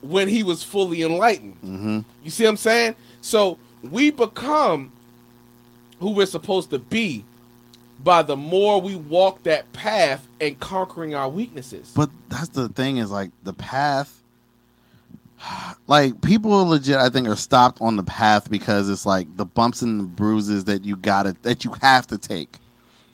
when 0.00 0.26
he 0.28 0.42
was 0.42 0.62
fully 0.62 1.02
enlightened. 1.02 1.56
Mm-hmm. 1.62 1.98
You 2.24 2.30
see 2.30 2.44
what 2.44 2.50
I'm 2.50 2.56
saying? 2.56 2.94
So 3.20 3.58
we 3.82 4.10
become 4.10 4.90
who 5.98 6.12
we're 6.12 6.24
supposed 6.24 6.70
to 6.70 6.78
be 6.78 7.24
by 8.02 8.22
the 8.22 8.36
more 8.36 8.80
we 8.80 8.96
walk 8.96 9.42
that 9.44 9.70
path 9.72 10.26
and 10.40 10.58
conquering 10.60 11.14
our 11.14 11.28
weaknesses. 11.28 11.92
But 11.94 12.10
that's 12.28 12.48
the 12.48 12.68
thing 12.68 12.96
is 12.98 13.10
like 13.10 13.30
the 13.42 13.52
path. 13.52 14.16
Like 15.86 16.20
people 16.20 16.50
legit, 16.66 16.96
I 16.96 17.08
think, 17.08 17.26
are 17.26 17.36
stopped 17.36 17.80
on 17.80 17.96
the 17.96 18.02
path 18.02 18.50
because 18.50 18.88
it's 18.90 19.06
like 19.06 19.34
the 19.36 19.46
bumps 19.46 19.80
and 19.82 19.98
the 20.00 20.04
bruises 20.04 20.64
that 20.64 20.84
you 20.84 20.96
gotta 20.96 21.34
that 21.42 21.64
you 21.64 21.72
have 21.80 22.06
to 22.08 22.18
take. 22.18 22.58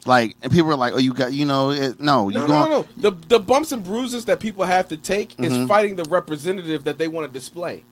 Like, 0.06 0.36
and 0.42 0.52
people 0.52 0.70
are 0.70 0.76
like, 0.76 0.92
"Oh, 0.94 0.98
you 0.98 1.12
got, 1.12 1.32
you 1.32 1.44
know, 1.44 1.70
it, 1.70 1.98
no, 2.00 2.28
you 2.28 2.38
No, 2.38 2.46
go." 2.46 2.52
no, 2.64 2.68
no. 2.68 2.86
The 2.96 3.10
the 3.28 3.38
bumps 3.40 3.72
and 3.72 3.82
bruises 3.82 4.24
that 4.26 4.40
people 4.40 4.64
have 4.64 4.88
to 4.88 4.96
take 4.96 5.36
Mhm. 5.36 5.44
is 5.62 5.68
fighting 5.68 5.96
the 5.96 6.04
representative 6.04 6.84
that 6.84 6.98
they 6.98 7.08
want 7.08 7.26
to 7.26 7.32
display. 7.32 7.84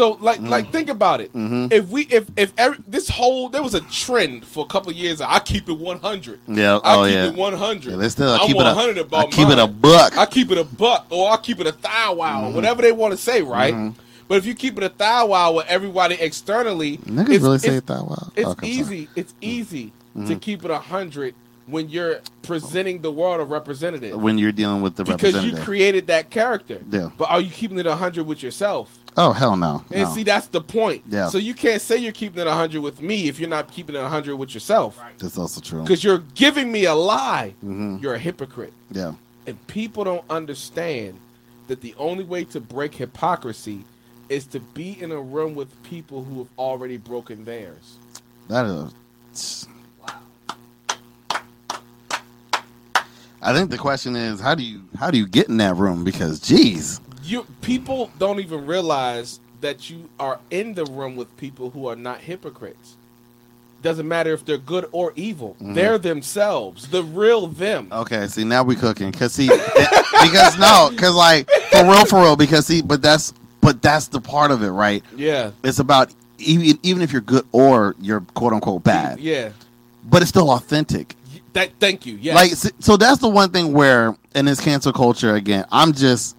So, 0.00 0.16
like, 0.22 0.40
Mm. 0.40 0.48
like 0.48 0.72
think 0.72 0.88
about 0.88 1.20
it. 1.20 1.30
Mhm. 1.34 1.70
If 1.70 1.88
we, 1.90 2.04
if 2.04 2.24
if 2.34 2.54
every, 2.56 2.78
this 2.88 3.06
whole 3.10 3.50
there 3.50 3.62
was 3.62 3.74
a 3.74 3.82
trend 3.82 4.46
for 4.46 4.64
a 4.64 4.66
couple 4.66 4.88
of 4.90 4.96
years, 4.96 5.20
I 5.20 5.40
keep 5.40 5.68
it 5.68 5.74
one 5.78 6.00
hundred. 6.00 6.38
Yeah, 6.48 6.78
I 6.82 6.94
oh 6.96 7.04
keep 7.04 7.14
yeah. 7.14 7.26
it 7.26 7.34
one 7.34 7.52
hundred. 7.52 8.00
Yeah, 8.00 8.08
still 8.08 8.30
I 8.30 8.38
I'm 8.38 8.46
keep 8.46 8.56
it 8.56 8.62
hundred 8.64 8.96
I 8.96 9.00
about 9.02 9.30
keep 9.30 9.48
it 9.50 9.58
a 9.58 9.66
buck. 9.66 10.16
I 10.16 10.24
keep 10.24 10.50
it 10.50 10.56
a 10.56 10.64
buck, 10.64 11.04
or 11.10 11.30
I 11.30 11.36
keep 11.36 11.60
it 11.60 11.66
a 11.66 11.72
thou 11.72 12.14
wow, 12.14 12.44
Mhm. 12.44 12.54
whatever 12.54 12.80
they 12.80 12.92
want 12.92 13.12
to 13.12 13.18
say, 13.18 13.42
right? 13.42 13.74
Mhm. 13.74 13.94
But 14.26 14.38
if 14.38 14.46
you 14.46 14.54
keep 14.54 14.78
it 14.78 14.84
a 14.84 14.88
thou 14.96 15.26
wow 15.26 15.52
with 15.52 15.66
everybody 15.68 16.14
externally, 16.18 16.96
Niggas 17.04 17.20
it's- 17.20 17.40
really 17.42 17.56
it's- 17.56 17.60
say 17.74 17.80
that 17.84 17.88
well. 18.08 18.32
it's 18.34 18.48
Okay, 18.48 18.72
sorry. 18.72 18.80
easy. 18.80 19.08
It's 19.16 19.34
easy 19.42 19.92
to 20.16 20.34
Mhm. 20.34 20.40
keep 20.40 20.64
it 20.64 20.70
a 20.70 20.78
hundred 20.78 21.34
when 21.66 21.90
you're 21.90 22.20
presenting 22.42 23.02
the 23.02 23.12
world 23.12 23.38
a 23.38 23.44
representative 23.44 24.16
when 24.20 24.38
you're 24.38 24.50
dealing 24.50 24.80
with 24.82 24.96
the 24.96 25.04
because 25.04 25.44
you 25.44 25.54
created 25.58 26.06
that 26.06 26.30
character. 26.30 26.78
Yeah. 26.90 27.10
But 27.18 27.30
are 27.30 27.40
you 27.40 27.50
keeping 27.50 27.78
it 27.78 27.86
a 27.86 27.96
hundred 27.96 28.26
with 28.26 28.42
yourself? 28.42 28.88
Oh 29.16 29.32
hell 29.32 29.56
no. 29.56 29.84
And 29.90 30.04
no. 30.04 30.14
see, 30.14 30.22
that's 30.22 30.46
the 30.46 30.60
point. 30.60 31.02
Yeah. 31.08 31.28
So 31.28 31.38
you 31.38 31.54
can't 31.54 31.82
say 31.82 31.96
you're 31.96 32.12
keeping 32.12 32.40
it 32.40 32.46
a 32.46 32.52
hundred 32.54 32.80
with 32.80 33.02
me 33.02 33.28
if 33.28 33.40
you're 33.40 33.48
not 33.48 33.70
keeping 33.70 33.96
it 33.96 33.98
a 33.98 34.08
hundred 34.08 34.36
with 34.36 34.54
yourself. 34.54 34.98
That's 35.18 35.36
also 35.36 35.60
true. 35.60 35.82
Because 35.82 36.04
you're 36.04 36.22
giving 36.34 36.70
me 36.70 36.84
a 36.84 36.94
lie. 36.94 37.54
hmm 37.60 37.98
You're 38.00 38.14
a 38.14 38.18
hypocrite. 38.18 38.72
Yeah. 38.90 39.14
And 39.46 39.66
people 39.66 40.04
don't 40.04 40.24
understand 40.30 41.18
that 41.66 41.80
the 41.80 41.94
only 41.98 42.24
way 42.24 42.44
to 42.44 42.60
break 42.60 42.94
hypocrisy 42.94 43.84
is 44.28 44.46
to 44.46 44.60
be 44.60 45.00
in 45.00 45.10
a 45.10 45.20
room 45.20 45.54
with 45.54 45.82
people 45.82 46.22
who 46.24 46.38
have 46.38 46.48
already 46.58 46.96
broken 46.96 47.44
theirs. 47.44 47.96
That 48.48 48.66
is. 48.66 49.66
I 53.42 53.54
think 53.54 53.70
the 53.70 53.78
question 53.78 54.16
is 54.16 54.40
how 54.40 54.54
do 54.54 54.62
you 54.62 54.82
how 54.98 55.10
do 55.10 55.18
you 55.18 55.26
get 55.26 55.48
in 55.48 55.56
that 55.58 55.76
room? 55.76 56.04
Because 56.04 56.40
geez, 56.40 57.00
you 57.22 57.46
people 57.62 58.10
don't 58.18 58.40
even 58.40 58.66
realize 58.66 59.40
that 59.60 59.90
you 59.90 60.08
are 60.18 60.38
in 60.50 60.74
the 60.74 60.84
room 60.86 61.16
with 61.16 61.34
people 61.36 61.70
who 61.70 61.86
are 61.86 61.96
not 61.96 62.18
hypocrites. 62.18 62.96
Doesn't 63.82 64.06
matter 64.08 64.32
if 64.32 64.44
they're 64.44 64.58
good 64.58 64.88
or 64.92 65.12
evil. 65.16 65.56
Mhm. 65.60 65.74
They're 65.74 65.98
themselves, 65.98 66.88
the 66.88 67.02
real 67.02 67.46
them. 67.46 67.88
okay. 67.90 68.26
See 68.26 68.44
now 68.44 68.62
we 68.62 68.76
cooking 68.76 69.10
because 69.10 69.32
see 69.32 69.48
because 69.48 70.58
no 70.58 70.88
because 70.90 71.14
like 71.14 71.48
for 71.70 71.84
real 71.84 72.04
for 72.04 72.20
real 72.20 72.36
because 72.36 72.66
see 72.66 72.82
but 72.82 73.00
that's 73.02 73.32
but 73.62 73.80
that's 73.82 74.08
the 74.08 74.20
part 74.20 74.50
of 74.50 74.62
it 74.62 74.70
right. 74.70 75.02
Yeah. 75.16 75.50
It's 75.64 75.78
about 75.78 76.10
even 76.38 76.78
even 76.82 77.02
if 77.02 77.12
you're 77.12 77.20
good 77.22 77.46
or 77.52 77.94
you're 78.00 78.20
quote 78.34 78.52
unquote 78.52 78.82
bad, 78.84 79.18
Yeah. 79.20 79.50
but 80.08 80.22
it's 80.22 80.28
still 80.30 80.50
authentic. 80.50 81.14
That, 81.52 81.70
thank 81.80 82.06
you. 82.06 82.16
Yes. 82.20 82.34
Like 82.34 82.74
so 82.80 82.96
that's 82.96 83.18
the 83.20 83.28
one 83.28 83.50
thing 83.50 83.72
where 83.72 84.16
in 84.34 84.44
this 84.44 84.60
cancel 84.60 84.92
culture 84.92 85.34
again, 85.34 85.64
I'm 85.72 85.92
just 85.94 86.36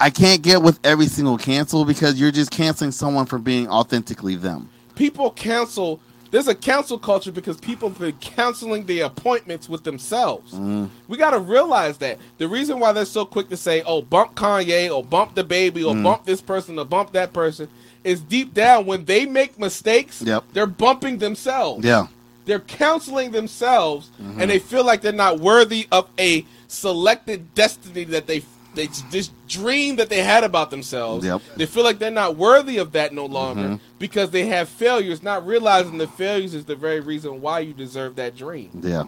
I 0.00 0.10
can't 0.10 0.42
get 0.42 0.62
with 0.62 0.78
every 0.84 1.06
single 1.06 1.38
cancel 1.38 1.84
because 1.84 2.20
you're 2.20 2.30
just 2.30 2.50
canceling 2.50 2.92
someone 2.92 3.26
for 3.26 3.38
being 3.38 3.68
authentically 3.68 4.36
them. 4.36 4.68
people 4.94 5.30
cancel. 5.30 6.00
There's 6.30 6.48
a 6.48 6.54
cancel 6.54 6.98
culture 6.98 7.30
because 7.30 7.56
people 7.58 7.88
have 7.90 7.98
been 7.98 8.12
canceling 8.14 8.84
their 8.86 9.04
appointments 9.06 9.68
with 9.68 9.84
themselves. 9.84 10.52
Mm. 10.52 10.88
We 11.06 11.16
got 11.18 11.30
to 11.30 11.38
realize 11.38 11.98
that 11.98 12.18
the 12.38 12.48
reason 12.48 12.80
why 12.80 12.92
they're 12.92 13.04
so 13.04 13.24
quick 13.24 13.48
to 13.50 13.56
say, 13.56 13.82
"Oh, 13.86 14.02
bump 14.02 14.34
Kanye," 14.34 14.94
or 14.94 15.04
"bump 15.04 15.34
the 15.34 15.44
baby," 15.44 15.84
or 15.84 15.94
Mm. 15.94 16.02
"bump 16.02 16.24
this 16.24 16.40
person," 16.40 16.78
or 16.78 16.84
"bump 16.84 17.12
that 17.12 17.32
person," 17.32 17.68
is 18.04 18.20
deep 18.20 18.54
down 18.54 18.86
when 18.86 19.04
they 19.04 19.24
make 19.24 19.58
mistakes, 19.58 20.20
Yep. 20.22 20.44
they're 20.52 20.66
bumping 20.66 21.18
themselves. 21.18 21.84
Yeah. 21.84 22.06
They're 22.44 22.60
counseling 22.60 23.30
themselves, 23.32 24.10
Mhm. 24.22 24.40
and 24.40 24.50
they 24.50 24.58
feel 24.58 24.84
like 24.84 25.02
they're 25.02 25.12
not 25.12 25.40
worthy 25.40 25.86
of 25.92 26.06
a 26.18 26.44
selected 26.68 27.54
destiny 27.54 28.04
that 28.04 28.26
they 28.26 28.40
they 28.76 28.86
this 29.10 29.30
dream 29.48 29.96
that 29.96 30.08
they 30.08 30.22
had 30.22 30.44
about 30.44 30.70
themselves. 30.70 31.24
Yep. 31.26 31.42
They 31.56 31.66
feel 31.66 31.82
like 31.82 31.98
they're 31.98 32.10
not 32.12 32.36
worthy 32.36 32.78
of 32.78 32.92
that 32.92 33.12
no 33.12 33.26
longer 33.26 33.62
Mhm. 33.70 33.80
because 33.98 34.30
they 34.30 34.46
have 34.46 34.68
failures, 34.68 35.22
not 35.22 35.44
realizing 35.46 35.98
the 35.98 36.06
failures 36.06 36.54
is 36.54 36.66
the 36.66 36.76
very 36.76 37.00
reason 37.00 37.40
why 37.40 37.60
you 37.60 37.72
deserve 37.72 38.14
that 38.16 38.36
dream. 38.36 38.70
Yeah. 38.82 39.04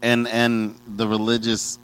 And 0.00 0.26
and 0.28 0.76
the 0.96 1.06
religious 1.06 1.78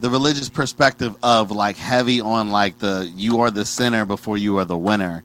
the 0.00 0.10
religious 0.10 0.48
perspective 0.48 1.14
of 1.22 1.50
like 1.50 1.76
heavy 1.76 2.20
on 2.20 2.50
like 2.50 2.78
the 2.78 3.10
you 3.16 3.40
are 3.40 3.50
the 3.50 3.64
sinner 3.64 4.04
before 4.04 4.36
you 4.38 4.58
are 4.58 4.64
the 4.64 4.76
winner 4.76 5.22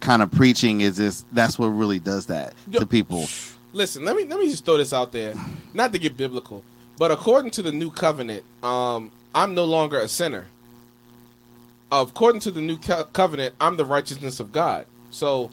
kind 0.00 0.22
of 0.22 0.30
preaching 0.30 0.80
is 0.80 0.96
this 0.96 1.24
that's 1.32 1.58
what 1.58 1.66
really 1.68 1.98
does 1.98 2.26
that 2.26 2.52
Yo- 2.70 2.80
to 2.80 2.86
people. 2.86 3.26
Listen, 3.72 4.04
let 4.04 4.16
me 4.16 4.24
let 4.24 4.38
me 4.38 4.48
just 4.50 4.64
throw 4.64 4.76
this 4.76 4.92
out 4.92 5.12
there, 5.12 5.34
not 5.74 5.92
to 5.92 5.98
get 5.98 6.16
biblical, 6.16 6.62
but 6.98 7.10
according 7.10 7.50
to 7.52 7.62
the 7.62 7.72
new 7.72 7.90
covenant, 7.90 8.44
um, 8.62 9.10
I'm 9.34 9.54
no 9.54 9.64
longer 9.64 9.98
a 9.98 10.08
sinner. 10.08 10.46
According 11.92 12.40
to 12.42 12.50
the 12.50 12.60
new 12.60 12.76
co- 12.76 13.04
covenant, 13.12 13.54
I'm 13.60 13.76
the 13.76 13.84
righteousness 13.84 14.40
of 14.40 14.52
God. 14.52 14.86
So, 15.10 15.50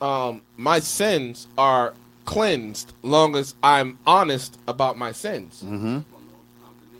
um, 0.00 0.42
my 0.56 0.80
sins 0.80 1.46
are 1.56 1.94
cleansed, 2.24 2.92
long 3.02 3.36
as 3.36 3.54
I'm 3.62 3.98
honest 4.06 4.58
about 4.68 4.98
my 4.98 5.12
sins. 5.12 5.62
Mhm. 5.64 6.04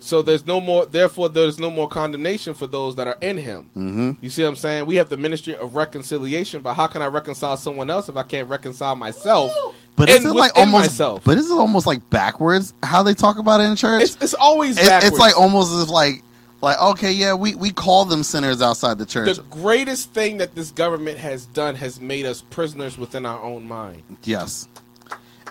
So 0.00 0.22
there's 0.22 0.46
no 0.46 0.60
more. 0.60 0.86
Therefore, 0.86 1.28
there's 1.28 1.58
no 1.58 1.70
more 1.70 1.88
condemnation 1.88 2.54
for 2.54 2.66
those 2.66 2.94
that 2.96 3.06
are 3.08 3.18
in 3.20 3.36
Him. 3.36 3.68
Mhm. 3.76 4.16
You 4.20 4.30
see 4.30 4.42
what 4.42 4.50
I'm 4.50 4.56
saying? 4.56 4.86
We 4.86 4.96
have 4.96 5.08
the 5.08 5.16
ministry 5.16 5.56
of 5.56 5.74
reconciliation, 5.74 6.62
but 6.62 6.74
how 6.74 6.86
can 6.86 7.02
I 7.02 7.06
reconcile 7.06 7.56
someone 7.56 7.90
else 7.90 8.08
if 8.08 8.16
I 8.16 8.22
can't 8.22 8.48
reconcile 8.48 8.94
myself? 8.96 9.52
But 9.96 10.08
is 10.08 10.24
it 10.24 10.28
like 10.32 10.56
almost 10.56 10.84
myself? 10.90 11.22
but 11.24 11.36
is 11.38 11.50
it 11.50 11.54
almost 11.54 11.86
like 11.86 12.08
backwards 12.10 12.72
how 12.84 13.02
they 13.02 13.14
talk 13.14 13.38
about 13.38 13.60
it 13.60 13.64
in 13.64 13.74
church? 13.76 14.02
It's, 14.04 14.16
it's 14.20 14.34
always 14.34 14.78
It- 14.78 14.86
it's 15.04 15.18
like 15.18 15.36
almost 15.38 15.72
as 15.72 15.82
if 15.84 15.88
like 15.90 16.22
like 16.60 16.80
okay, 16.80 17.10
yeah, 17.12 17.34
we 17.34 17.54
we 17.56 17.70
call 17.72 18.04
them 18.04 18.22
sinners 18.22 18.62
outside 18.62 18.98
the 18.98 19.06
church. 19.06 19.36
the 19.36 19.42
greatest 19.44 20.12
thing 20.12 20.38
that 20.38 20.54
this 20.54 20.70
government 20.70 21.18
has 21.18 21.46
done 21.46 21.74
has 21.74 22.00
made 22.00 22.26
us 22.26 22.42
prisoners 22.50 22.96
within 22.98 23.26
our 23.26 23.42
own 23.42 23.66
mind. 23.66 24.02
Yes. 24.24 24.68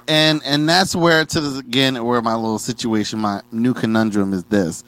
And 0.07 0.41
and 0.45 0.67
that's 0.69 0.95
where 0.95 1.25
to 1.25 1.41
this 1.41 1.57
again 1.59 2.01
where 2.03 2.21
my 2.21 2.35
little 2.35 2.59
situation, 2.59 3.19
my 3.19 3.41
new 3.51 3.73
conundrum 3.73 4.33
is 4.33 4.43
this. 4.45 4.83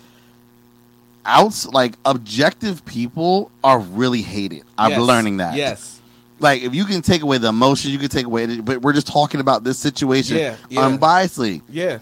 Outs 1.25 1.67
like 1.67 1.95
objective 2.05 2.83
people 2.85 3.51
are 3.63 3.79
really 3.79 4.21
hated. 4.21 4.63
I'm 4.77 4.91
Yes. 4.91 4.99
learning 5.01 5.37
that. 5.37 5.55
Yes. 5.55 5.99
Like 6.39 6.61
if 6.63 6.73
you 6.73 6.85
can 6.85 7.01
take 7.01 7.21
away 7.21 7.37
the 7.37 7.49
emotion, 7.49 7.91
you 7.91 7.99
can 7.99 8.07
take 8.07 8.25
away 8.25 8.45
the, 8.45 8.61
but 8.61 8.81
we're 8.81 8.93
just 8.93 9.07
talking 9.07 9.41
about 9.41 9.63
this 9.65 9.77
situation 9.77 10.37
Yeah, 10.37 10.55
yeah. 10.69 10.81
unbiasedly. 10.89 11.61
Yeah. 11.69 11.99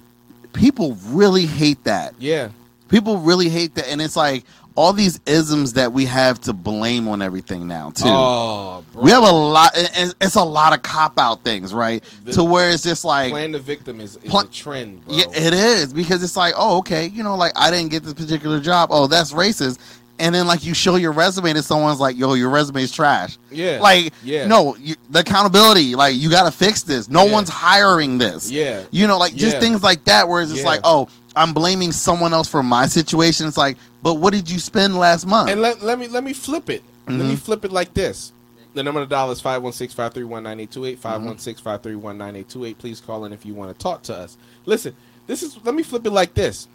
people 0.53 0.95
really 1.07 1.45
hate 1.45 1.84
that. 1.85 2.14
Yeah. 2.19 2.49
People 2.88 3.18
really 3.18 3.49
hate 3.49 3.76
that, 3.76 3.89
and 3.89 4.02
it's 4.02 4.15
like 4.15 4.44
all 4.77 4.93
these 4.93 5.19
isms 5.25 5.73
that 5.73 5.91
we 5.91 6.05
have 6.05 6.39
to 6.39 6.53
blame 6.53 7.07
on 7.07 7.21
everything 7.21 7.67
now 7.67 7.89
too. 7.89 8.03
Oh, 8.05 8.85
bro. 8.93 9.01
we 9.01 9.09
have 9.09 9.23
a 9.23 9.31
lot. 9.31 9.75
and 9.97 10.13
It's 10.21 10.35
a 10.35 10.43
lot 10.43 10.71
of 10.73 10.83
cop 10.83 11.17
out 11.19 11.43
things, 11.43 11.73
right? 11.73 12.03
The- 12.25 12.33
to 12.33 12.43
where 12.43 12.69
it's 12.69 12.83
just 12.83 13.03
like, 13.03 13.31
Playing 13.31 13.53
the 13.53 13.59
victim 13.59 13.99
is, 13.99 14.17
is 14.17 14.29
Pla- 14.29 14.41
a 14.41 14.45
trend, 14.45 15.03
bro. 15.05 15.15
yeah, 15.15 15.25
it 15.33 15.53
is 15.53 15.91
because 15.93 16.23
it's 16.23 16.37
like, 16.37 16.53
oh, 16.55 16.77
okay, 16.77 17.07
you 17.07 17.23
know, 17.23 17.35
like 17.35 17.53
I 17.55 17.71
didn't 17.71 17.89
get 17.89 18.03
this 18.03 18.13
particular 18.13 18.59
job. 18.59 18.89
Oh, 18.91 19.07
that's 19.07 19.33
racist. 19.33 19.79
And 20.19 20.33
then 20.33 20.45
like 20.47 20.63
you 20.63 20.73
show 20.75 20.95
your 20.95 21.11
resume 21.11 21.53
to 21.53 21.63
someone's 21.63 21.99
like, 21.99 22.15
yo, 22.15 22.35
your 22.35 22.49
resume's 22.49 22.91
trash. 22.91 23.37
Yeah. 23.51 23.79
Like, 23.81 24.13
Yeah. 24.23 24.45
no, 24.47 24.75
you, 24.77 24.95
the 25.09 25.19
accountability, 25.19 25.95
like 25.95 26.15
you 26.15 26.29
got 26.29 26.45
to 26.45 26.51
fix 26.55 26.83
this. 26.83 27.09
No 27.09 27.25
Yeah. 27.25 27.31
one's 27.33 27.49
hiring 27.49 28.17
this. 28.19 28.49
Yeah. 28.51 28.81
You 28.91 29.07
know, 29.07 29.17
like 29.17 29.33
just 29.35 29.55
Yeah. 29.55 29.59
things 29.59 29.81
like 29.83 30.05
that, 30.05 30.27
where 30.29 30.41
it's 30.43 30.51
just 30.51 30.63
Yeah. 30.63 30.69
like, 30.69 30.81
oh, 30.83 31.07
I'm 31.35 31.53
blaming 31.53 31.91
someone 31.91 32.33
else 32.33 32.47
for 32.47 32.61
my 32.63 32.87
situation. 32.87 33.47
It's 33.47 33.57
like, 33.57 33.77
but 34.07 34.13
what 34.19 34.31
did 34.31 34.49
you 34.49 34.57
spend 34.57 34.95
last 34.97 35.25
month? 35.27 35.49
And 35.49 35.61
let, 35.61 35.81
let 35.81 35.99
me 35.99 36.07
let 36.07 36.23
me 36.23 36.31
flip 36.31 36.69
it. 36.69 36.81
Let 37.07 37.15
Mm-hmm. 37.17 37.27
me 37.27 37.35
flip 37.35 37.65
it 37.65 37.73
like 37.73 37.93
this. 37.93 38.31
The 38.73 38.81
number 38.81 39.01
of 39.01 39.09
dial 39.09 39.31
is 39.31 39.41
516-531-9828, 39.41 40.97
Mm-hmm. 40.97 41.29
516-531-9828. 41.29 42.77
Please 42.77 43.01
call 43.01 43.25
in 43.25 43.34
if 43.34 43.45
you 43.45 43.53
want 43.53 43.77
to 43.77 43.84
talk 43.84 44.03
to 44.03 44.15
us. 44.15 44.38
Listen, 44.65 44.95
this 45.25 45.43
is 45.43 45.59
let 45.65 45.75
me 45.75 45.84
flip 45.84 46.05
it 46.05 46.11
like 46.11 46.34
this. 46.35 46.69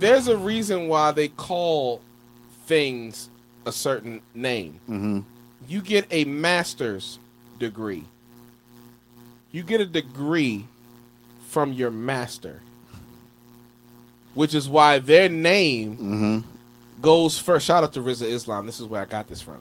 There's 0.00 0.26
a 0.26 0.36
reason 0.36 0.88
why 0.88 1.12
they 1.12 1.28
call 1.28 2.00
things 2.66 3.28
a 3.64 3.70
certain 3.70 4.20
name. 4.34 4.80
hmm 4.86 5.20
You 5.68 5.80
get 5.80 6.08
a 6.10 6.24
master's 6.24 7.20
degree. 7.60 8.04
You 9.52 9.62
get 9.62 9.80
a 9.80 9.86
degree 9.86 10.66
from 11.50 11.72
your 11.72 11.92
master. 11.92 12.62
Which 14.34 14.54
is 14.54 14.68
why 14.68 14.98
their 14.98 15.28
name 15.28 15.96
hmm 15.96 16.38
goes 17.00 17.36
first. 17.38 17.66
Shout 17.66 17.82
out 17.82 17.92
to 17.94 18.00
Rizza 18.00 18.22
Islam. 18.26 18.64
This 18.66 18.78
is 18.78 18.86
where 18.86 19.02
I 19.02 19.04
got 19.06 19.26
this 19.28 19.42
from. 19.42 19.58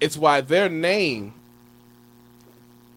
It's 0.00 0.16
why 0.16 0.40
their 0.40 0.68
name 0.70 1.34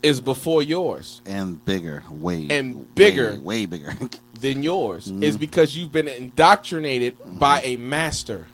is 0.02 0.20
before 0.22 0.62
yours 0.62 1.22
And 1.26 1.64
bigger, 1.66 2.04
way 2.10 2.48
And 2.50 2.94
bigger. 2.96 3.34
way, 3.34 3.38
way 3.40 3.66
bigger. 3.66 3.98
than 4.40 4.64
yours. 4.64 5.08
Mhm. 5.12 5.24
Is 5.24 5.38
because 5.38 5.78
you've 5.78 5.92
been 5.92 6.08
indoctrinated 6.08 7.16
by 7.40 7.62
a 7.64 7.76
master. 7.78 8.48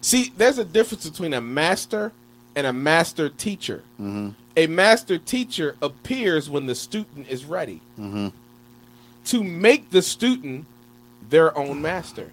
See, 0.00 0.32
there's 0.36 0.58
a 0.58 0.64
difference 0.64 1.08
between 1.08 1.32
a 1.34 1.40
master 1.40 2.12
and 2.56 2.66
a 2.66 2.72
master 2.72 3.28
teacher. 3.28 3.82
hmm 3.96 4.30
A 4.56 4.66
master 4.66 5.18
teacher 5.18 5.76
appears 5.82 6.48
when 6.50 6.66
the 6.66 6.74
student 6.74 7.28
is 7.28 7.44
ready 7.44 7.80
hmm 7.96 8.28
to 9.26 9.42
make 9.42 9.90
the 9.90 10.02
student 10.02 10.66
their 11.30 11.56
own 11.56 11.80
master. 11.82 12.30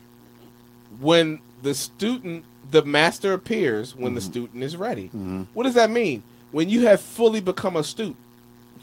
When 0.99 1.39
the 1.63 1.73
student, 1.73 2.43
the 2.69 2.83
master 2.83 3.33
appears 3.33 3.95
when 3.95 4.13
the 4.15 4.21
student 4.21 4.63
is 4.63 4.75
ready. 4.75 5.09
Mhm. 5.15 5.47
What 5.53 5.63
does 5.63 5.73
that 5.75 5.89
mean? 5.89 6.23
When 6.51 6.69
you 6.69 6.85
have 6.87 6.99
fully 7.01 7.39
become 7.41 7.75
a 7.75 7.83
student, 7.83 8.17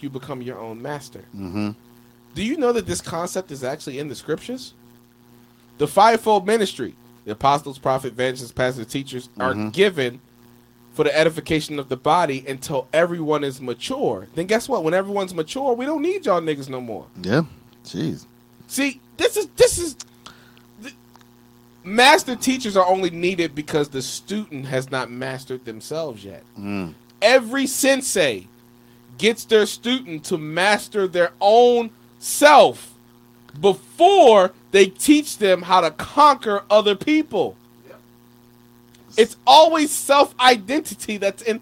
you 0.01 0.09
become 0.11 0.41
your 0.43 0.59
own 0.59 0.81
master. 0.81 1.25
hmm 1.33 1.71
Do 2.35 2.45
you 2.45 2.57
know 2.57 2.73
that 2.73 2.87
this 2.87 3.01
concept 3.01 3.51
is 3.51 3.65
actually 3.65 3.99
in 3.99 4.09
the 4.09 4.15
scriptures? 4.15 4.73
The 5.79 5.89
fivefold 5.89 6.47
ministry, 6.47 6.95
the 7.25 7.33
apostles, 7.33 7.79
prophet, 7.79 8.13
evangelists, 8.13 8.53
pastors, 8.53 8.87
teachers, 8.87 9.29
are 9.41 9.55
Mhm. 9.55 9.73
given 9.73 10.21
for 10.95 11.05
the 11.05 11.17
edification 11.17 11.79
of 11.79 11.89
the 11.89 11.97
body 11.97 12.45
until 12.49 12.87
everyone 12.93 13.43
is 13.45 13.61
mature. 13.61 14.29
Then 14.35 14.47
guess 14.47 14.69
what? 14.69 14.85
When 14.85 14.95
everyone's 14.95 15.35
mature, 15.35 15.73
we 15.75 15.85
don't 15.85 16.03
need 16.03 16.27
y'all 16.27 16.41
niggas 16.41 16.69
no 16.69 16.81
more. 16.81 17.07
Yeah. 17.23 17.43
Jeez. 17.85 18.25
See, 18.69 19.01
this 19.17 19.37
is 19.37 19.47
this 19.57 19.79
is 19.79 19.97
th- 20.83 20.95
master 21.83 22.37
teachers 22.37 22.77
are 22.77 22.87
only 22.87 23.11
needed 23.11 23.55
because 23.55 23.89
the 23.89 24.03
student 24.03 24.67
has 24.67 24.91
not 24.91 25.11
mastered 25.11 25.65
themselves 25.65 26.25
yet. 26.25 26.45
Mm. 26.59 26.95
Every 27.21 27.67
sensei 27.67 28.47
gets 29.17 29.45
their 29.45 29.67
student 29.67 30.25
to 30.27 30.39
master 30.39 31.09
their 31.09 31.33
own 31.41 31.91
self 32.21 32.95
before 33.61 34.53
they 34.71 34.87
teach 34.87 35.39
them 35.39 35.63
how 35.63 35.81
to 35.81 35.91
conquer 35.91 36.63
other 36.71 36.95
people. 36.95 37.57
It's 39.17 39.37
always 39.47 39.91
self 39.91 40.39
identity 40.39 41.17
that's 41.17 41.43
in. 41.43 41.61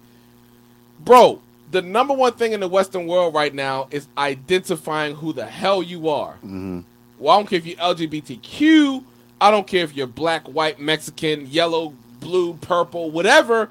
Bro, 0.99 1.41
the 1.71 1.81
number 1.81 2.13
one 2.13 2.33
thing 2.33 2.51
in 2.51 2.59
the 2.59 2.67
Western 2.67 3.07
world 3.07 3.33
right 3.33 3.53
now 3.53 3.87
is 3.91 4.07
identifying 4.17 5.15
who 5.15 5.31
the 5.33 5.45
hell 5.45 5.81
you 5.81 6.09
are. 6.09 6.33
hmm 6.33 6.81
Well, 7.19 7.33
I 7.35 7.39
don't 7.39 7.47
care 7.49 7.57
if 7.59 7.65
you're 7.65 7.77
LGBTQ. 7.77 9.03
I 9.39 9.51
don't 9.51 9.67
care 9.67 9.83
if 9.83 9.95
you're 9.95 10.07
black, 10.07 10.47
white, 10.47 10.79
Mexican, 10.79 11.47
yellow, 11.47 11.93
blue, 12.19 12.53
purple, 12.55 13.11
whatever. 13.11 13.69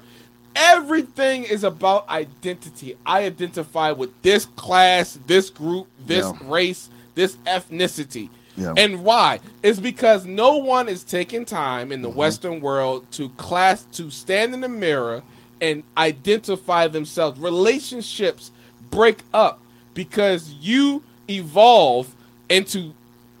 Everything 0.55 1.43
is 1.43 1.63
about 1.63 2.07
identity. 2.09 2.97
I 3.05 3.23
identify 3.25 3.91
with 3.91 4.09
this 4.23 4.45
class, 4.45 5.19
this 5.27 5.49
group, 5.49 5.87
this 6.05 6.25
Yeah. 6.25 6.33
race, 6.49 6.89
this 7.15 7.35
ethnicity. 7.45 8.29
Yeah. 8.55 8.73
And 8.75 9.03
why? 9.03 9.39
It's 9.61 9.79
because 9.79 10.25
no 10.25 10.57
one 10.57 10.89
is 10.89 11.03
taking 11.03 11.45
time 11.45 11.91
in 11.91 12.01
the 12.01 12.09
Mm-hmm. 12.09 12.17
Western 12.17 12.61
world 12.61 13.05
to 13.11 13.29
class 13.29 13.85
to 13.93 14.09
stand 14.09 14.53
in 14.55 14.61
the 14.61 14.69
mirror 14.69 15.21
and 15.61 15.83
identify 15.95 16.87
themselves. 16.87 17.39
Relationships 17.39 18.51
break 18.89 19.19
up 19.33 19.59
because 19.93 20.49
you 20.59 21.03
evolve 21.29 22.15
into 22.49 22.93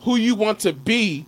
who 0.07 0.15
you 0.15 0.35
want 0.35 0.57
to 0.57 0.71
be 0.71 1.25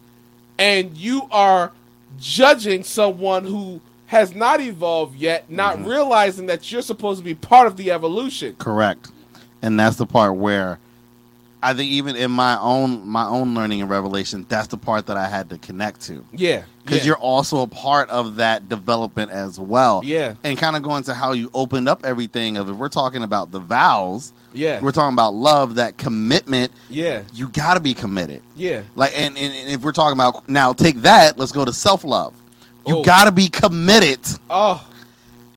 and 0.58 0.96
you 0.96 1.28
are 1.32 1.70
judging 2.18 2.82
someone 2.82 3.44
who 3.44 3.82
has 4.06 4.34
not 4.34 4.62
evolved 4.62 5.18
yet, 5.18 5.50
not 5.52 5.76
Mm-hmm. 5.76 5.90
realizing 5.90 6.46
that 6.46 6.72
you're 6.72 6.82
supposed 6.82 7.18
to 7.20 7.26
be 7.26 7.36
part 7.36 7.68
of 7.68 7.76
the 7.76 7.92
evolution. 7.92 8.56
Correct. 8.58 9.12
And 9.62 9.78
that's 9.78 9.98
the 9.98 10.06
part 10.06 10.38
where 10.38 10.80
I 11.62 11.74
think 11.74 11.92
even 11.92 12.16
in 12.16 12.32
my 12.32 12.58
own 12.62 13.06
my 13.06 13.26
own 13.26 13.54
learning 13.54 13.82
and 13.82 13.90
revelation, 13.90 14.46
that's 14.48 14.68
the 14.68 14.78
part 14.78 15.08
that 15.08 15.18
I 15.18 15.28
had 15.28 15.50
to 15.50 15.58
connect 15.58 16.00
to. 16.04 16.24
Yeah. 16.32 16.64
Because 16.90 17.06
yeah. 17.06 17.10
you're 17.10 17.18
also 17.18 17.62
a 17.62 17.68
part 17.68 18.10
of 18.10 18.38
that 18.38 18.68
development 18.70 19.32
as 19.32 19.60
well. 19.60 20.02
Yeah. 20.04 20.34
And 20.44 20.58
kind 20.58 20.76
of 20.76 20.82
going 20.84 21.04
to 21.04 21.14
how 21.14 21.34
you 21.34 21.52
opened 21.54 21.88
up 21.88 22.06
everything 22.06 22.58
of 22.58 22.70
if 22.70 22.76
we're 22.76 22.90
talking 22.90 23.24
about 23.24 23.52
the 23.52 23.60
vows, 23.60 24.34
Yeah. 24.54 24.80
we're 24.82 24.92
talking 24.92 25.14
about 25.14 25.34
love, 25.36 25.76
that 25.76 25.98
commitment, 25.98 26.72
Yeah. 26.90 27.22
you 27.34 27.50
gotta 27.50 27.80
be 27.80 27.94
committed. 27.94 28.42
Yeah. 28.56 28.82
Like 28.96 29.14
and, 29.16 29.38
and, 29.38 29.54
and 29.54 29.70
if 29.70 29.82
we're 29.82 29.92
talking 29.92 30.18
about 30.18 30.50
now 30.50 30.74
take 30.74 31.02
that, 31.04 31.38
let's 31.38 31.52
go 31.52 31.64
to 31.64 31.74
self 31.74 32.04
love. 32.04 32.34
You 32.88 32.98
Oh. 32.98 33.04
gotta 33.04 33.32
be 33.32 33.50
committed 33.50 34.20
Oh, 34.50 34.84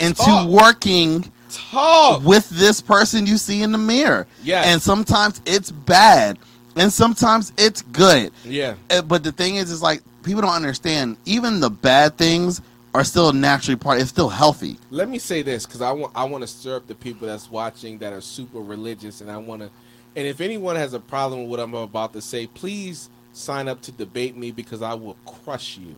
into 0.01 0.47
working 0.51 1.31
talk. 1.51 2.23
with 2.25 2.49
this 2.51 2.81
person 2.81 3.27
you 3.27 3.37
see 3.39 3.63
in 3.63 3.73
the 3.73 3.79
mirror. 3.79 4.27
Yeah. 4.43 4.63
And 4.63 4.83
sometimes 4.83 5.41
it's 5.47 5.71
bad, 5.71 6.39
and 6.77 6.93
sometimes 6.93 7.53
it's 7.57 7.83
good. 7.83 8.33
Yeah. 8.45 8.75
Uh, 8.91 9.03
But 9.03 9.25
the 9.25 9.33
thing 9.33 9.57
is, 9.57 9.71
is 9.71 9.83
like 9.83 10.03
people 10.23 10.43
don't 10.43 10.55
understand. 10.55 11.17
Even 11.25 11.61
the 11.61 11.71
bad 11.71 12.17
things 12.17 12.61
are 12.95 13.05
still 13.05 13.33
naturally 13.33 13.77
part. 13.77 14.01
It's 14.01 14.11
still 14.11 14.29
healthy. 14.29 14.79
Let 14.91 15.09
me 15.09 15.19
say 15.19 15.43
this 15.43 15.67
because 15.67 15.81
I 15.83 15.93
want 15.93 16.13
I 16.15 16.25
want 16.25 16.43
to 16.43 16.49
stir 16.49 16.77
up 16.77 16.87
the 16.87 16.95
people 16.95 17.27
that's 17.27 17.51
watching 17.51 17.99
that 17.99 18.13
are 18.13 18.21
super 18.21 18.61
religious, 18.61 19.21
and 19.21 19.31
I 19.31 19.37
want 19.39 19.63
to. 19.63 19.71
And 20.15 20.27
if 20.27 20.41
anyone 20.41 20.77
has 20.77 20.93
a 20.93 21.01
problem 21.01 21.43
with 21.43 21.51
what 21.51 21.61
I'm 21.61 21.75
about 21.75 22.13
to 22.13 22.21
say, 22.21 22.47
please 22.47 23.09
sign 23.33 23.67
up 23.67 23.81
to 23.83 23.93
debate 23.93 24.37
me 24.37 24.51
because 24.51 24.83
I 24.83 24.93
will 24.95 25.17
crush 25.25 25.79
you. 25.79 25.95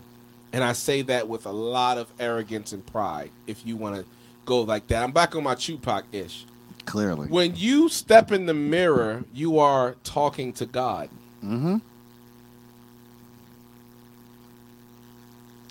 And 0.53 0.63
I 0.63 0.73
say 0.73 1.03
that 1.03 1.29
with 1.29 1.47
a 1.47 1.51
lot 1.51 1.99
of 1.99 2.07
arrogance 2.21 2.73
and 2.73 2.87
pride. 2.87 3.31
If 3.49 3.67
you 3.67 3.77
want 3.77 3.97
to 3.97 4.05
go 4.45 4.61
like 4.61 4.87
that, 4.87 5.03
I'm 5.03 5.11
back 5.11 5.35
on 5.35 5.43
my 5.43 5.57
Tupac 5.57 6.05
ish. 6.13 6.47
Clearly. 6.86 7.28
When 7.28 7.56
you 7.56 7.89
step 7.89 8.31
in 8.32 8.47
the 8.47 8.55
mirror, 8.55 9.24
you 9.32 9.59
are 9.59 9.97
talking 10.05 10.52
to 10.55 10.66
God. 10.66 11.09
Mm-hmm. 11.44 11.77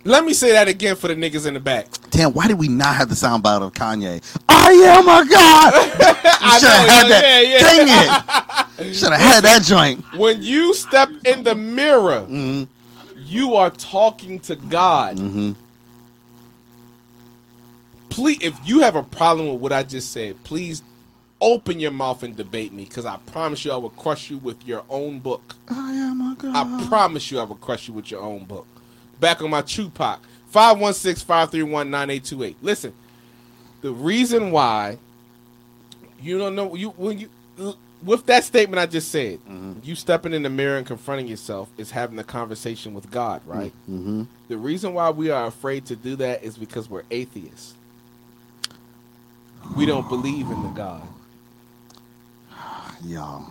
Let 0.06 0.26
me 0.26 0.34
say 0.34 0.52
that 0.52 0.68
again 0.68 0.98
for 0.98 1.08
the 1.08 1.16
niggas 1.16 1.48
in 1.48 1.54
the 1.54 1.62
back. 1.62 1.88
Damn, 2.10 2.34
why 2.34 2.48
did 2.48 2.60
we 2.60 2.68
not 2.68 2.96
have 2.96 3.08
the 3.08 3.16
soundbite 3.16 3.62
of 3.62 3.72
Kanye? 3.74 4.22
I 4.50 4.72
am 4.72 5.04
a 5.08 5.30
god. 5.30 5.74
I 5.76 6.60
Should 6.60 6.70
have 6.70 6.90
had 6.90 7.10
that. 7.10 7.24
yeah, 7.24 7.42
yeah. 7.42 8.66
Dang 8.78 8.88
it. 8.90 8.94
Should 8.96 9.12
have 9.14 9.22
had 9.22 9.44
that 9.46 9.64
joint. 9.64 10.04
When 10.18 10.42
you 10.44 10.74
step 10.74 11.10
in 11.26 11.44
the 11.44 11.56
mirror, 11.56 12.22
Mm-hmm. 12.28 12.64
you 13.26 13.56
are 13.56 13.70
talking 13.70 14.40
to 14.42 14.58
God. 14.58 15.18
Mm-hmm. 15.18 15.52
Please, 18.10 18.40
if 18.42 18.60
you 18.66 18.82
have 18.82 18.96
a 18.98 19.04
problem 19.04 19.48
with 19.54 19.62
what 19.62 19.72
I 19.72 19.84
just 19.84 20.12
said, 20.12 20.36
please 20.44 20.84
open 21.44 21.80
your 21.80 21.92
mouth 21.92 22.24
and 22.24 22.36
debate 22.36 22.74
me 22.74 22.86
because 22.86 23.06
I 23.06 23.18
promise 23.18 23.64
you 23.66 23.72
I 23.72 23.76
will 23.76 23.90
crush 23.92 24.32
you 24.32 24.38
with 24.38 24.66
your 24.66 24.84
own 24.90 25.20
book. 25.20 25.56
I 25.70 25.92
am 25.94 26.22
a 26.22 26.36
god. 26.36 26.56
I 26.56 26.88
promise 26.88 27.30
you 27.30 27.40
I 27.40 27.44
will 27.44 27.58
crush 27.58 27.88
you 27.88 27.94
with 27.94 28.10
your 28.10 28.22
own 28.22 28.46
book. 28.46 28.66
Back 29.20 29.42
on 29.42 29.50
my 29.52 29.62
Tupac. 29.62 30.20
516-531-9828. 30.54 32.56
Listen, 32.62 32.94
the 33.82 33.92
reason 33.92 34.52
why 34.52 34.98
you 36.22 36.38
don't 36.38 36.56
know 36.56 36.76
you 36.76 36.90
when 36.92 37.20
you 37.20 37.30
with 38.04 38.26
that 38.28 38.44
statement 38.44 38.80
I 38.80 38.86
just 38.86 39.10
said, 39.12 39.40
Mhm. 39.50 39.84
you 39.86 39.96
stepping 39.96 40.34
in 40.34 40.44
the 40.44 40.50
mirror 40.50 40.78
and 40.78 40.86
confronting 40.86 41.28
yourself 41.28 41.70
is 41.78 41.92
having 41.92 42.20
a 42.20 42.24
conversation 42.24 42.94
with 42.94 43.10
God, 43.12 43.42
right? 43.46 43.74
Mm-hmm. 43.90 44.24
The 44.48 44.58
reason 44.58 44.94
why 44.94 45.10
we 45.10 45.30
are 45.32 45.46
afraid 45.48 45.86
to 45.88 45.96
do 45.96 46.16
that 46.18 46.44
is 46.44 46.58
because 46.58 46.90
we're 46.90 47.04
atheists. 47.12 47.74
We 49.78 49.86
don't 49.86 50.08
believe 50.10 50.50
in 50.52 50.62
the 50.64 50.70
God. 50.70 51.02
Y'all, 53.06 53.46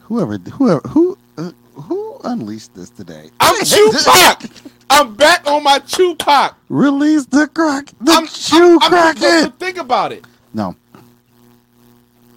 whoever, 0.00 0.38
whoever, 0.38 0.80
who, 0.88 1.18
uh, 1.36 1.50
who 1.74 2.20
unleashed 2.24 2.74
this 2.74 2.90
today? 2.90 3.30
I'm 3.40 3.64
Tupac. 3.64 4.42
I'm 4.90 5.14
back 5.14 5.46
on 5.46 5.62
my 5.64 5.80
Tupac. 5.80 6.54
Release 6.68 7.26
the 7.26 7.48
crack, 7.48 7.86
the 8.00 8.12
I'm, 8.12 8.26
chew 8.28 8.78
I'm- 8.80 8.90
crack 8.90 9.16
but 9.20 9.58
think 9.58 9.76
about 9.78 10.12
it. 10.12 10.24
No, 10.54 10.76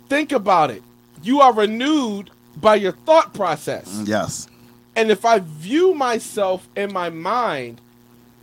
Think 0.09 0.33
about 0.33 0.71
it. 0.71 0.83
You 1.23 1.39
are 1.39 1.53
renewed 1.53 2.31
by 2.57 2.75
your 2.75 2.91
thought 2.91 3.33
process. 3.33 4.01
yes, 4.05 4.47
And 4.95 5.09
if 5.09 5.23
I 5.23 5.39
view 5.39 5.93
myself 5.93 6.67
in 6.75 6.91
my 6.91 7.09
mind 7.09 7.79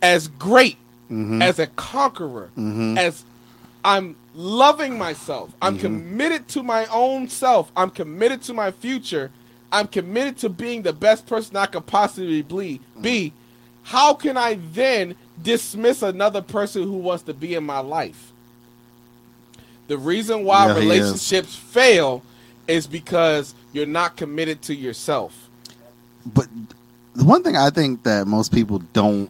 as 0.01 0.27
great, 0.29 0.77
Mhm. 1.11 1.43
as 1.43 1.59
a 1.59 1.67
conqueror, 1.67 2.49
Mhm. 2.57 2.97
as 2.97 3.23
I'm 3.85 4.15
loving 4.39 4.97
myself, 4.97 5.51
I'm 5.61 5.73
mm-hmm. 5.73 5.81
committed 5.81 6.47
to 6.49 6.63
my 6.63 6.85
own 6.85 7.27
self, 7.27 7.71
I'm 7.75 7.89
committed 7.89 8.41
to 8.43 8.53
my 8.53 8.71
future, 8.71 9.31
I'm 9.69 9.87
committed 9.87 10.37
to 10.37 10.49
being 10.49 10.81
the 10.81 10.93
best 10.93 11.27
person 11.27 11.57
I 11.57 11.65
could 11.65 11.85
possibly 11.85 12.41
be, 12.41 12.79
mm-hmm. 12.79 13.01
be. 13.01 13.33
How 13.83 14.13
can 14.13 14.37
I 14.37 14.57
then 14.71 15.15
dismiss 15.41 16.03
another 16.03 16.41
person 16.41 16.83
who 16.83 16.97
wants 16.97 17.23
to 17.23 17.33
be 17.33 17.55
in 17.55 17.65
my 17.65 17.79
life? 17.79 18.31
The 19.87 19.97
reason 19.97 20.45
why 20.45 20.67
Yeah, 20.67 20.73
he 20.73 20.79
is. 20.79 20.85
relationships 20.85 21.55
fail 21.55 22.23
is 22.67 22.87
because 22.87 23.55
you're 23.73 23.87
not 23.87 24.15
committed 24.15 24.61
to 24.63 24.75
yourself. 24.75 25.49
but 26.25 26.47
the 27.15 27.25
one 27.25 27.43
thing 27.43 27.57
I 27.57 27.71
think 27.71 28.03
that 28.03 28.27
most 28.27 28.53
people 28.53 28.79
don't, 28.93 29.29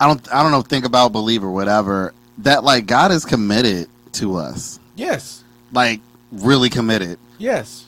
I 0.00 0.08
don't, 0.08 0.34
I 0.34 0.42
don't 0.42 0.50
know, 0.50 0.62
think 0.62 0.84
about, 0.84 1.12
believe 1.12 1.44
or 1.44 1.50
whatever, 1.52 2.12
that 2.38 2.64
like 2.64 2.86
God 2.86 3.12
is 3.12 3.24
committed 3.24 3.88
to 4.16 4.36
us, 4.36 4.78
Yes. 4.96 5.42
like 5.72 6.00
really 6.32 6.68
committed, 6.70 7.18
Yes. 7.38 7.84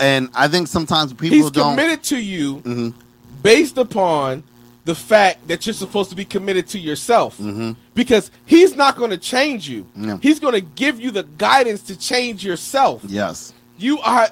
and 0.00 0.28
I 0.34 0.48
think 0.48 0.68
sometimes 0.68 1.12
people 1.12 1.36
He's 1.36 1.50
don't. 1.50 1.70
committed 1.76 2.02
to 2.04 2.18
you 2.18 2.56
Mhm. 2.64 2.94
based 3.42 3.78
upon 3.78 4.42
the 4.84 4.94
fact 4.94 5.46
that 5.48 5.66
you're 5.66 5.74
supposed 5.74 6.08
to 6.10 6.16
be 6.16 6.24
committed 6.24 6.66
to 6.68 6.78
yourself. 6.78 7.36
Mhm. 7.38 7.76
Because 7.94 8.30
he's 8.46 8.74
not 8.74 8.96
going 8.96 9.10
to 9.10 9.18
change 9.18 9.68
you. 9.68 9.84
Yeah. 9.94 10.16
He's 10.22 10.40
going 10.40 10.54
to 10.54 10.62
give 10.62 10.98
you 10.98 11.10
the 11.10 11.24
guidance 11.36 11.82
to 11.82 11.96
change 11.96 12.42
yourself. 12.44 13.02
Yes, 13.06 13.52
You 13.80 14.00
are 14.00 14.28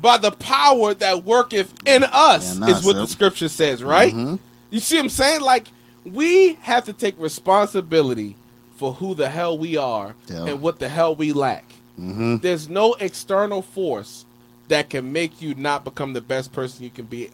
by 0.00 0.16
the 0.18 0.30
power 0.32 0.94
that 0.94 1.24
worketh 1.24 1.72
in 1.84 2.04
us 2.04 2.56
In 2.56 2.62
is 2.68 2.82
what 2.84 2.96
the 2.96 3.06
scripture 3.06 3.48
says, 3.48 3.82
right? 3.82 4.14
Mhm. 4.14 4.38
You 4.70 4.80
see 4.80 4.96
what 4.96 5.02
I'm 5.04 5.08
saying? 5.10 5.40
Like 5.42 5.66
we 6.04 6.54
have 6.62 6.84
to 6.86 6.92
take 6.92 7.14
responsibility 7.18 8.34
for 8.82 8.94
who 8.94 9.14
the 9.14 9.28
hell 9.28 9.56
we 9.56 9.76
are 9.76 10.16
Yeah. 10.26 10.46
and 10.46 10.60
what 10.60 10.80
the 10.80 10.88
hell 10.88 11.14
we 11.14 11.32
lack. 11.32 11.64
hmm 11.94 12.38
There's 12.38 12.68
no 12.68 12.94
external 12.94 13.62
force 13.62 14.24
that 14.66 14.90
can 14.90 15.12
make 15.12 15.40
you 15.40 15.54
not 15.54 15.84
become 15.84 16.14
the 16.14 16.20
best 16.20 16.50
person 16.52 16.82
you 16.82 16.90
can 16.90 17.04
be. 17.04 17.30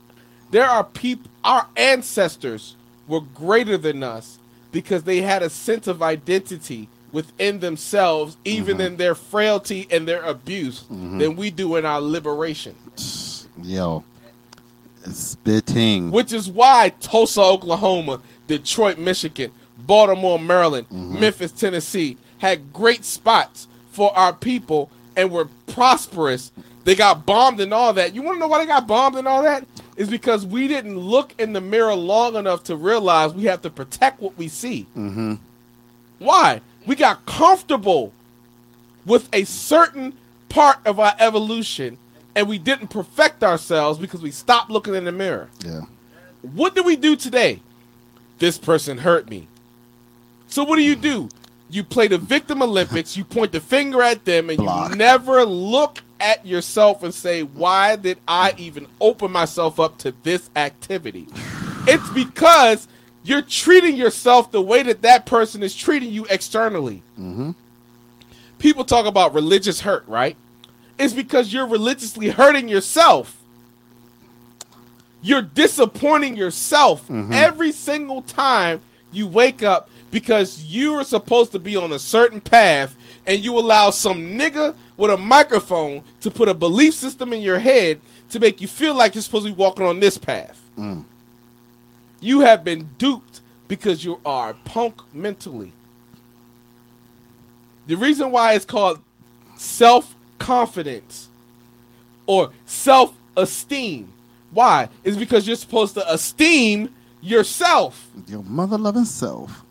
There 0.50 0.66
are 0.66 0.84
people, 0.84 1.30
our 1.42 1.66
ancestors 1.74 2.74
were 3.06 3.22
greater 3.22 3.78
than 3.78 4.02
us 4.02 4.38
because 4.72 5.04
they 5.04 5.22
had 5.22 5.42
a 5.42 5.48
sense 5.48 5.86
of 5.86 6.02
identity 6.02 6.90
within 7.12 7.60
themselves, 7.60 8.36
even 8.44 8.78
in 8.78 8.98
their 8.98 9.14
frailty 9.14 9.86
and 9.90 10.06
their 10.06 10.20
abuse, 10.22 10.84
than 10.90 11.34
we 11.34 11.50
do 11.50 11.76
in 11.76 11.86
our 11.86 12.02
liberation. 12.02 12.74
yo, 13.62 14.04
spitting. 15.10 16.10
Which 16.10 16.30
is 16.34 16.50
why 16.50 16.90
Tulsa, 17.00 17.40
Oklahoma, 17.40 18.20
Detroit, 18.46 18.98
Michigan, 18.98 19.50
Baltimore, 19.88 20.38
Maryland, 20.38 20.86
Memphis, 20.92 21.50
Tennessee 21.50 22.16
had 22.38 22.72
great 22.72 23.04
spots 23.04 23.66
for 23.90 24.16
our 24.16 24.32
people 24.32 24.90
and 25.16 25.32
were 25.32 25.48
prosperous. 25.66 26.52
They 26.84 26.94
got 26.94 27.26
bombed 27.26 27.58
and 27.60 27.74
all 27.74 27.92
that. 27.94 28.14
You 28.14 28.22
want 28.22 28.36
to 28.36 28.40
know 28.40 28.46
why 28.46 28.58
they 28.60 28.66
got 28.66 28.86
bombed 28.86 29.16
and 29.16 29.26
all 29.26 29.42
that? 29.42 29.66
Is 29.96 30.08
because 30.08 30.46
we 30.46 30.68
didn't 30.68 30.96
look 30.98 31.34
in 31.40 31.52
the 31.54 31.60
mirror 31.60 31.94
long 31.96 32.36
enough 32.36 32.62
to 32.64 32.76
realize 32.76 33.32
we 33.34 33.44
have 33.44 33.62
to 33.62 33.70
protect 33.70 34.20
what 34.20 34.38
we 34.38 34.46
see. 34.46 34.82
hmm 34.94 35.34
Why? 36.20 36.60
We 36.86 36.94
got 36.94 37.26
comfortable 37.26 38.12
with 39.04 39.28
a 39.32 39.44
certain 39.44 40.12
part 40.48 40.78
of 40.86 41.00
our 41.00 41.14
evolution 41.18 41.98
and 42.36 42.46
we 42.48 42.58
didn't 42.58 42.88
perfect 42.88 43.42
ourselves 43.42 43.98
because 43.98 44.22
we 44.22 44.30
stopped 44.30 44.70
looking 44.70 44.94
in 44.94 45.04
the 45.04 45.12
mirror. 45.12 45.48
Yeah. 45.64 45.80
What 46.42 46.74
do 46.76 46.82
we 46.84 46.94
do 46.94 47.16
today? 47.16 47.60
This 48.38 48.58
person 48.58 48.98
hurt 48.98 49.28
me. 49.28 49.48
So 50.48 50.64
what 50.64 50.76
do 50.76 50.82
you 50.82 50.96
do? 50.96 51.28
You 51.70 51.84
play 51.84 52.08
the 52.08 52.18
victim 52.18 52.62
Olympics, 52.62 53.16
you 53.16 53.24
point 53.24 53.52
the 53.52 53.60
finger 53.60 54.02
at 54.02 54.24
them, 54.24 54.48
and 54.48 54.58
Block. 54.58 54.90
you 54.90 54.96
never 54.96 55.44
look 55.44 55.98
at 56.18 56.44
yourself 56.46 57.02
and 57.02 57.12
say, 57.12 57.42
Why 57.42 57.96
did 57.96 58.18
I 58.26 58.54
even 58.56 58.86
open 59.00 59.30
myself 59.30 59.78
up 59.78 59.98
to 59.98 60.14
this 60.22 60.48
activity? 60.56 61.28
It's 61.86 62.08
because 62.10 62.88
you're 63.22 63.42
treating 63.42 63.96
yourself 63.96 64.50
the 64.50 64.62
way 64.62 64.82
that 64.82 65.02
that 65.02 65.26
person 65.26 65.62
is 65.62 65.76
treating 65.76 66.10
you 66.10 66.26
externally. 66.30 67.02
hmm 67.16 67.50
People 68.58 68.84
talk 68.84 69.06
about 69.06 69.34
religious 69.34 69.80
hurt, 69.80 70.04
right? 70.08 70.36
It's 70.98 71.12
because 71.12 71.52
you're 71.52 71.66
religiously 71.68 72.28
hurting 72.30 72.68
yourself. 72.68 73.36
You're 75.22 75.42
disappointing 75.42 76.36
yourself 76.36 77.08
every 77.32 77.70
single 77.72 78.22
time 78.22 78.80
you 79.12 79.26
wake 79.28 79.62
up 79.62 79.90
because 80.10 80.64
you 80.64 80.94
are 80.94 81.04
supposed 81.04 81.52
to 81.52 81.58
be 81.58 81.76
on 81.76 81.92
a 81.92 81.98
certain 81.98 82.40
path 82.40 82.96
and 83.26 83.44
you 83.44 83.58
allow 83.58 83.90
some 83.90 84.38
nigga 84.38 84.74
with 84.96 85.10
a 85.10 85.16
microphone 85.16 86.02
to 86.20 86.30
put 86.30 86.48
a 86.48 86.54
belief 86.54 86.94
system 86.94 87.32
in 87.32 87.42
your 87.42 87.58
head 87.58 88.00
to 88.30 88.40
make 88.40 88.60
you 88.60 88.68
feel 88.68 88.94
like 88.94 89.14
you're 89.14 89.22
supposed 89.22 89.46
to 89.46 89.52
be 89.52 89.56
walking 89.56 89.86
on 89.86 90.00
this 90.00 90.18
path. 90.18 90.60
Mm. 90.78 91.04
You 92.20 92.40
have 92.40 92.64
been 92.64 92.88
duped 92.98 93.40
because 93.68 94.04
you 94.04 94.20
are 94.24 94.54
punk 94.64 95.00
mentally. 95.14 95.72
The 97.86 97.96
reason 97.96 98.30
why 98.30 98.54
it's 98.54 98.64
called 98.64 99.00
self 99.56 100.14
confidence 100.38 101.28
or 102.26 102.50
self 102.66 103.14
esteem. 103.36 104.12
Why? 104.50 104.88
Is 105.04 105.16
because 105.16 105.46
you're 105.46 105.56
supposed 105.56 105.94
to 105.94 106.12
esteem 106.12 106.94
yourself. 107.20 108.10
Your 108.26 108.42
mother 108.42 108.78
loving 108.78 109.04
self. 109.04 109.64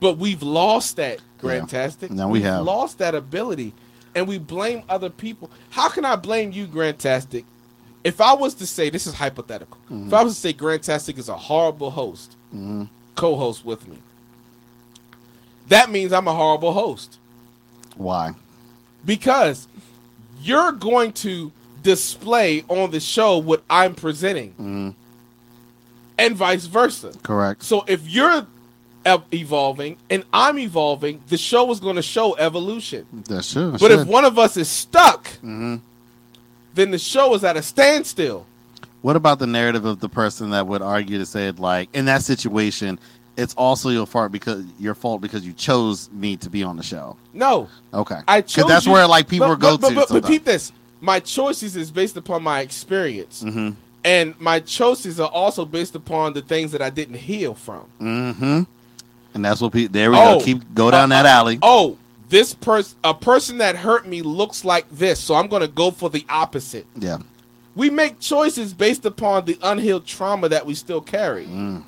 But 0.00 0.16
we've 0.18 0.42
lost 0.42 0.96
that, 0.96 1.20
Grantastic. 1.40 2.10
No, 2.10 2.26
we 2.28 2.34
We've 2.40 2.44
have. 2.44 2.64
lost 2.64 2.98
that 2.98 3.14
ability. 3.14 3.72
And 4.14 4.26
we 4.26 4.38
blame 4.38 4.82
other 4.88 5.08
people. 5.10 5.50
How 5.70 5.88
can 5.88 6.04
I 6.04 6.16
blame 6.16 6.52
you, 6.52 6.66
Grantastic? 6.66 7.44
If 8.02 8.20
I 8.20 8.32
was 8.32 8.54
to 8.54 8.66
say, 8.66 8.88
this 8.90 9.06
is 9.06 9.14
hypothetical. 9.14 9.76
If 9.90 10.12
I 10.12 10.22
was 10.24 10.34
to 10.34 10.40
say 10.40 10.52
Grantastic 10.54 11.18
is 11.18 11.28
a 11.28 11.36
horrible 11.36 11.90
host, 11.90 12.34
hmm 12.50 12.84
co-host 13.14 13.64
with 13.66 13.86
me, 13.86 13.98
that 15.68 15.90
means 15.90 16.12
I'm 16.12 16.26
a 16.26 16.32
horrible 16.34 16.72
host. 16.72 17.18
Why? 17.96 18.32
because 19.04 19.66
you're 20.42 20.72
going 20.72 21.10
to 21.12 21.50
display 21.82 22.64
on 22.68 22.90
the 22.90 23.00
show 23.00 23.38
what 23.38 23.62
I'm 23.70 23.94
presenting, 23.94 24.52
Mhm. 24.60 24.94
and 26.18 26.36
vice 26.36 26.66
versa. 26.66 27.12
Correct. 27.22 27.62
So 27.62 27.84
if 27.86 28.06
you're 28.08 28.46
evolving 29.32 29.96
and 30.10 30.24
I'm 30.32 30.58
evolving, 30.58 31.22
the 31.28 31.36
show 31.38 31.70
is 31.70 31.80
going 31.80 31.96
to 31.96 32.02
show 32.02 32.36
evolution. 32.36 33.06
That 33.28 33.44
should. 33.44 33.78
But 33.80 33.90
if 33.90 34.06
one 34.06 34.24
of 34.24 34.38
us 34.38 34.56
is 34.56 34.68
stuck, 34.68 35.28
hmm 35.40 35.76
then 36.72 36.92
the 36.92 36.98
show 36.98 37.34
is 37.34 37.42
at 37.42 37.56
a 37.56 37.62
standstill. 37.62 38.46
What 39.02 39.16
about 39.16 39.40
the 39.40 39.46
narrative 39.46 39.84
of 39.84 39.98
the 39.98 40.08
person 40.08 40.50
that 40.50 40.66
would 40.68 40.82
argue 40.82 41.18
to 41.18 41.26
say 41.26 41.50
like 41.50 41.88
in 41.94 42.04
that 42.04 42.22
situation, 42.22 42.98
it's 43.36 43.54
also 43.54 43.88
your 43.88 44.06
fault 44.06 44.30
because 44.30 44.64
your 44.78 44.94
fault 44.94 45.20
because 45.20 45.44
you 45.46 45.52
chose 45.54 46.10
me 46.12 46.36
to 46.36 46.48
be 46.50 46.62
on 46.62 46.76
the 46.76 46.82
show. 46.82 47.16
No, 47.32 47.68
Okay, 47.92 48.20
I 48.28 48.42
chose 48.42 48.66
that's 48.68 48.86
you- 48.86 48.92
where 48.92 49.06
like 49.06 49.28
people 49.28 49.48
but, 49.48 49.58
go 49.58 49.78
but, 49.78 50.06
to. 50.08 50.14
But, 50.20 50.26
peep 50.26 50.44
this: 50.44 50.72
my 51.00 51.18
choices 51.20 51.74
is 51.74 51.90
based 51.90 52.16
upon 52.16 52.42
my 52.42 52.60
experience, 52.60 53.42
Mm-hmm. 53.42 53.70
and 54.04 54.38
my 54.40 54.60
choices 54.60 55.18
are 55.18 55.30
also 55.30 55.64
based 55.64 55.94
upon 55.96 56.34
the 56.34 56.42
things 56.42 56.70
that 56.72 56.82
I 56.82 56.90
didn't 56.90 57.16
heal 57.16 57.54
from. 57.54 57.86
Mm-hmm. 58.00 58.62
And 59.34 59.44
that's 59.44 59.60
what 59.60 59.72
people. 59.72 59.92
There 59.92 60.10
we 60.10 60.16
Oh, 60.16 60.38
go. 60.38 60.44
Keep 60.44 60.74
go 60.74 60.90
down 60.90 61.10
that 61.10 61.26
uh, 61.26 61.28
uh, 61.28 61.32
alley. 61.32 61.58
Oh, 61.62 61.96
this 62.28 62.54
person, 62.54 62.96
a 63.04 63.14
person 63.14 63.58
that 63.58 63.76
hurt 63.76 64.06
me 64.06 64.22
looks 64.22 64.64
like 64.64 64.88
this, 64.90 65.20
so 65.20 65.34
I'm 65.34 65.48
going 65.48 65.62
to 65.62 65.68
go 65.68 65.90
for 65.90 66.08
the 66.10 66.24
opposite. 66.28 66.86
Yeah. 66.96 67.18
We 67.74 67.90
make 67.90 68.18
choices 68.20 68.74
based 68.74 69.04
upon 69.06 69.44
the 69.44 69.58
unhealed 69.62 70.06
trauma 70.06 70.48
that 70.48 70.66
we 70.66 70.74
still 70.74 71.00
carry. 71.00 71.46
Mm. 71.46 71.84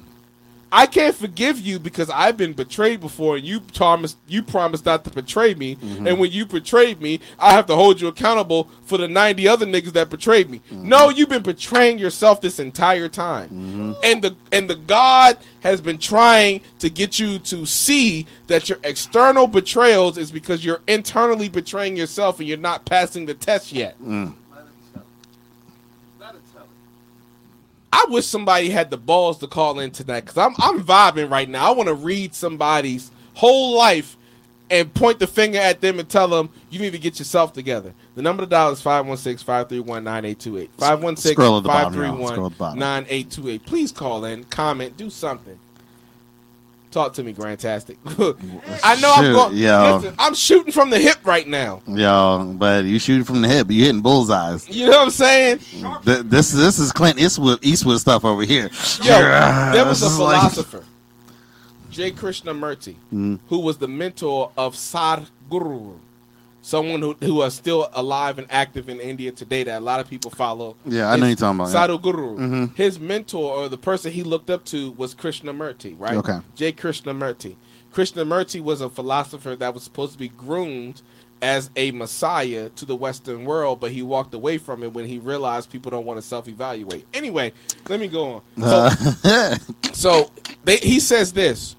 I 0.75 0.87
can't 0.87 1.15
forgive 1.15 1.61
you 1.61 1.79
because 1.79 2.09
I've 2.09 2.39
been 2.39 2.55
betrayed 2.55 3.01
before, 3.01 3.37
and 3.37 3.45
you 3.45 3.61
promised 3.61 4.17
you 4.27 4.43
promised 4.43 4.87
not 4.87 5.05
to 5.05 5.11
betray 5.11 5.53
me. 5.53 5.77
Mm-hmm. 5.77 6.07
And 6.07 6.19
when 6.19 6.33
you 6.33 6.47
betrayed 6.47 7.03
me, 7.03 7.21
I 7.39 7.53
have 7.53 7.67
to 7.67 7.77
hold 7.77 8.01
you 8.01 8.09
accountable 8.09 8.71
for 8.85 8.97
the 8.97 9.07
ninety 9.07 9.47
other 9.47 9.67
niggas 9.67 9.93
that 9.93 10.09
betrayed 10.09 10.49
me. 10.49 10.61
Mm-hmm. 10.71 10.89
No, 10.89 11.11
you've 11.11 11.29
been 11.29 11.43
betraying 11.43 11.99
yourself 11.99 12.41
this 12.41 12.59
entire 12.59 13.11
time, 13.11 13.51
mm-hmm. 13.51 13.93
and 14.03 14.23
the 14.23 14.35
and 14.51 14.71
the 14.71 14.77
God 14.77 15.37
has 15.61 15.83
been 15.83 15.99
trying 15.99 16.63
to 16.79 16.89
get 16.89 17.19
you 17.19 17.39
to 17.41 17.67
see 17.67 18.27
that 18.47 18.71
your 18.71 18.79
external 18.83 19.47
betrayals 19.47 20.17
is 20.17 20.33
because 20.33 20.65
you're 20.65 20.81
internally 20.89 21.51
betraying 21.51 21.97
yourself, 21.97 22.41
and 22.41 22.49
you're 22.49 22.57
not 22.57 22.87
passing 22.87 23.27
the 23.27 23.35
test 23.35 23.73
yet. 23.73 24.01
Mm. 24.03 24.35
I 27.93 28.07
wish 28.09 28.27
somebody 28.27 28.71
had 28.71 28.91
the 28.91 28.97
balls 28.97 29.39
to 29.39 29.47
call 29.47 29.79
in 29.79 29.91
tonight 29.91 30.23
because 30.23 30.39
I'm 30.39 30.55
I'm 30.59 30.83
vibing 30.83 31.31
right 31.31 31.49
now. 31.49 31.69
I 31.69 31.77
want 31.77 31.89
to 31.89 31.95
read 31.95 32.35
somebody's 32.35 33.11
whole 33.35 33.77
life 33.77 34.17
and 34.71 34.93
point 34.95 35.19
the 35.19 35.27
finger 35.27 35.59
at 35.59 35.83
them 35.83 35.99
and 35.99 36.09
tell 36.09 36.29
them 36.29 36.49
you 36.71 36.79
need 36.81 36.93
to 36.93 36.99
get 36.99 37.19
yourself 37.19 37.53
together. 37.53 37.93
The 38.15 38.23
number 38.23 38.43
to 38.43 38.49
dial 38.49 38.71
is 38.71 38.81
516-531-9828. 38.83 40.71
516 40.79 41.33
Scroll 41.33 41.59
at 41.59 41.63
the 41.63 41.69
bottom, 41.69 41.95
y'all. 42.03 42.27
Scroll 42.29 42.47
at 42.47 42.53
the 42.53 42.59
531 42.59 42.59
bottom. 42.59 42.79
9828. 42.79 43.67
Please 43.67 43.93
call 43.93 44.25
in, 44.25 44.45
comment, 44.45 44.97
do 44.97 45.11
something. 45.11 45.59
Talk 46.93 47.15
to 47.15 47.23
me, 47.25 47.33
Grantastic. 47.33 47.97
I 48.85 49.01
know 49.01 49.13
I'm 49.17 49.33
going. 49.33 49.57
yo. 49.57 49.97
Listen, 49.97 50.15
I'm 50.19 50.35
shooting 50.35 50.73
from 50.73 50.91
the 50.91 50.99
hip 50.99 51.17
right 51.25 51.49
now. 51.49 51.81
Yo, 51.89 52.55
but 52.59 52.85
you 52.85 52.99
shooting 52.99 53.25
from 53.25 53.41
the 53.43 53.49
hip, 53.49 53.71
you 53.71 53.83
hitting 53.85 54.03
bullseyes. 54.03 54.69
You 54.69 54.87
know 54.91 54.99
what 54.99 55.05
I'm 55.05 55.11
saying? 55.11 55.59
Th- 56.05 56.21
This 56.25 56.53
this 56.53 56.79
is 56.79 56.93
Clint 56.93 57.19
Eastwood 57.19 57.59
Eastwood 57.65 57.99
stuff 57.99 58.25
over 58.27 58.43
here. 58.45 58.71
Yo, 59.03 59.19
there 59.73 59.85
was 59.87 60.03
a 60.03 60.07
is 60.13 60.19
like- 60.19 60.39
philosopher, 60.41 60.85
J. 61.91 62.11
Krishnamurti, 62.13 62.95
Mm. 63.13 63.39
who 63.49 63.59
was 63.61 63.79
the 63.79 63.89
mentor 63.89 64.51
of 64.57 64.75
Sadhguru, 64.75 65.95
someone 66.63 67.03
who, 67.03 67.15
who 67.21 67.43
is 67.43 67.55
still 67.55 67.91
alive 67.93 68.39
and 68.39 68.47
active 68.51 68.89
in 68.89 69.01
India 69.01 69.33
today 69.33 69.65
that 69.65 69.79
a 69.79 69.85
lot 69.85 70.01
of 70.01 70.09
people 70.09 70.31
follow. 70.31 70.77
Yeah, 70.87 71.11
I 71.11 71.17
know 71.17 71.27
you're 71.27 71.37
talking 71.37 71.61
about, 71.61 71.73
yeah. 71.73 71.87
Sadhguru. 71.89 72.39
Mhm. 72.39 72.77
His 72.77 72.99
mentor 72.99 73.53
or 73.53 73.69
the 73.69 73.77
person 73.79 74.13
he 74.13 74.23
looked 74.23 74.49
up 74.49 74.65
to 74.67 74.93
was 74.93 75.15
Krishnamurti, 75.15 75.99
right? 75.99 76.17
Okay. 76.17 76.39
J. 76.55 76.73
Krishnamurti. 76.73 77.57
Krishnamurti 77.93 78.63
was 78.63 78.81
a 78.81 78.89
philosopher 78.89 79.55
that 79.57 79.75
was 79.75 79.83
supposed 79.83 80.13
to 80.13 80.19
be 80.19 80.29
groomed 80.29 81.03
as 81.43 81.71
a 81.75 81.91
messiah 81.91 82.69
to 82.77 82.85
the 82.87 82.95
Western 82.95 83.45
world, 83.45 83.81
but 83.81 83.91
he 83.91 84.01
walked 84.01 84.33
away 84.33 84.57
from 84.57 84.85
it 84.85 84.93
when 84.95 85.05
he 85.07 85.19
realized 85.19 85.71
people 85.71 85.91
don't 85.91 86.07
want 86.07 86.17
to 86.17 86.23
self-evaluate. 86.23 87.05
Anyway, 87.13 87.53
let 87.89 87.99
me 87.99 88.07
go 88.07 88.41
on. 88.57 88.97
So, 89.21 89.57
so 89.93 90.31
they, 90.65 90.77
he 90.77 91.01
says 91.01 91.33
this: 91.33 91.75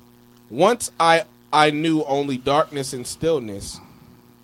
Once 0.50 0.92
I 1.00 1.24
I 1.54 1.70
knew 1.72 2.04
only 2.04 2.38
darkness 2.38 2.92
and 2.92 3.08
stillness, 3.08 3.80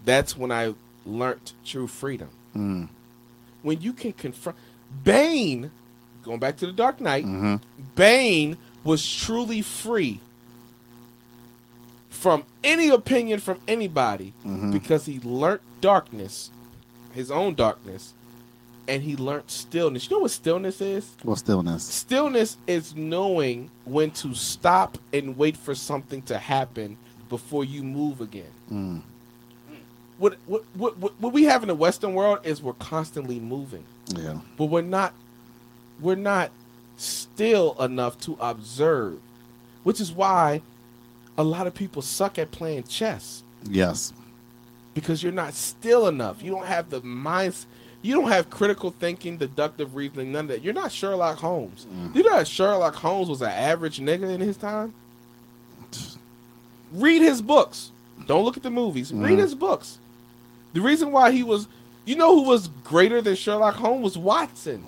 that's 0.09 0.35
when 0.35 0.51
I 0.51 0.73
learnt 1.05 1.53
true 1.63 1.85
freedom. 1.87 2.29
Mm. 2.55 2.87
When 3.61 3.79
you 3.81 3.93
can 3.93 4.11
confront 4.13 4.57
Bane, 5.03 5.69
going 6.23 6.39
back 6.39 6.57
to 6.57 6.65
the 6.65 6.71
Dark 6.73 6.99
Knight, 6.99 7.25
Mhm. 7.25 7.61
Bane 7.95 8.57
was 8.83 9.05
truly 9.07 9.61
free 9.61 10.19
from 12.09 12.43
any 12.63 12.89
opinion 12.89 13.39
from 13.39 13.59
anybody 13.67 14.33
Mhm. 14.45 14.71
because 14.71 15.05
he 15.05 15.19
learnt 15.19 15.61
darkness, 15.79 16.49
his 17.13 17.29
own 17.29 17.53
darkness, 17.55 18.13
and 18.87 19.03
he 19.03 19.15
learnt 19.15 19.51
stillness. 19.51 20.09
You 20.09 20.15
know 20.17 20.21
what 20.23 20.31
stillness 20.31 20.81
is? 20.81 21.05
What 21.21 21.37
stillness? 21.37 21.83
Stillness 21.83 22.57
is 22.65 22.95
knowing 22.95 23.69
when 23.85 24.09
to 24.11 24.33
stop 24.33 24.97
and 25.13 25.37
wait 25.37 25.55
for 25.55 25.75
something 25.75 26.23
to 26.23 26.37
happen 26.39 26.97
before 27.29 27.63
you 27.63 27.83
move 27.83 28.19
again. 28.21 28.51
Mm. 28.71 29.01
What, 30.19 30.35
what, 30.45 30.63
what, 30.75 30.97
what, 30.97 31.13
what 31.19 31.33
we 31.33 31.45
have 31.45 31.63
in 31.63 31.67
the 31.69 31.75
Western 31.75 32.13
world 32.13 32.39
is 32.43 32.61
we're 32.61 32.73
constantly 32.73 33.39
moving, 33.39 33.83
Yeah. 34.15 34.39
but 34.57 34.65
we're 34.65 34.81
not 34.81 35.13
we're 36.01 36.15
not 36.15 36.51
still 36.97 37.75
enough 37.81 38.19
to 38.21 38.37
observe, 38.39 39.19
which 39.83 39.99
is 39.99 40.11
why 40.11 40.61
a 41.37 41.43
lot 41.43 41.67
of 41.67 41.73
people 41.73 42.01
suck 42.01 42.37
at 42.37 42.51
playing 42.51 42.83
chess 42.83 43.43
Yes. 43.69 44.13
because 44.93 45.23
you're 45.23 45.31
not 45.31 45.53
still 45.53 46.07
enough. 46.07 46.43
You 46.43 46.51
don't 46.51 46.65
have 46.67 46.89
the 46.89 47.01
minds. 47.01 47.65
You 48.01 48.15
don't 48.15 48.29
have 48.29 48.49
critical 48.49 48.91
thinking, 48.91 49.37
deductive 49.37 49.93
reasoning, 49.95 50.31
none 50.31 50.45
of 50.45 50.51
that. 50.51 50.61
You're 50.63 50.73
not 50.73 50.91
Sherlock 50.91 51.37
Holmes. 51.39 51.85
You 52.13 52.23
know 52.23 52.37
that 52.37 52.47
Sherlock 52.47 52.95
Holmes 52.95 53.27
was 53.29 53.41
an 53.41 53.49
average 53.51 53.99
nigga 53.99 54.33
in 54.33 54.39
his 54.41 54.55
time. 54.55 54.93
Read 56.93 57.21
his 57.21 57.41
books. 57.41 57.91
Don't 58.25 58.43
look 58.43 58.57
at 58.57 58.63
the 58.63 58.69
movies. 58.71 59.11
Read 59.13 59.37
Mhm. 59.37 59.41
his 59.41 59.55
books. 59.55 59.97
The 60.73 60.81
reason 60.81 61.11
why 61.11 61.31
he 61.31 61.43
was, 61.43 61.67
you 62.05 62.15
know, 62.15 62.35
who 62.35 62.47
was 62.47 62.67
greater 62.83 63.21
than 63.21 63.35
Sherlock 63.35 63.75
Holmes 63.75 64.03
was 64.03 64.17
Watson. 64.17 64.83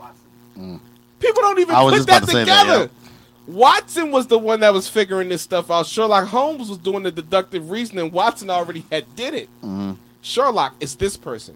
Mm. 0.57 0.79
People 1.19 1.41
don't 1.41 1.59
even 1.59 1.75
put 1.75 1.91
that 1.91 2.03
about 2.03 2.19
to 2.21 2.27
say 2.31 2.43
that, 2.43 2.61
together. 2.63 2.79
yeah. 2.83 3.09
Watson 3.47 4.11
was 4.11 4.27
the 4.27 4.37
one 4.37 4.59
that 4.61 4.73
was 4.73 4.87
figuring 4.87 5.29
this 5.29 5.41
stuff 5.41 5.71
out. 5.71 5.87
Sherlock 5.87 6.27
Holmes 6.27 6.69
was 6.69 6.77
doing 6.77 7.03
the 7.03 7.11
deductive 7.11 7.69
reasoning. 7.71 8.11
Watson 8.11 8.49
already 8.49 8.85
had 8.91 9.15
did 9.15 9.33
it. 9.33 9.49
Mhm. 9.63 9.97
Sherlock 10.21 10.75
is 10.79 10.95
this 10.95 11.17
person. 11.17 11.55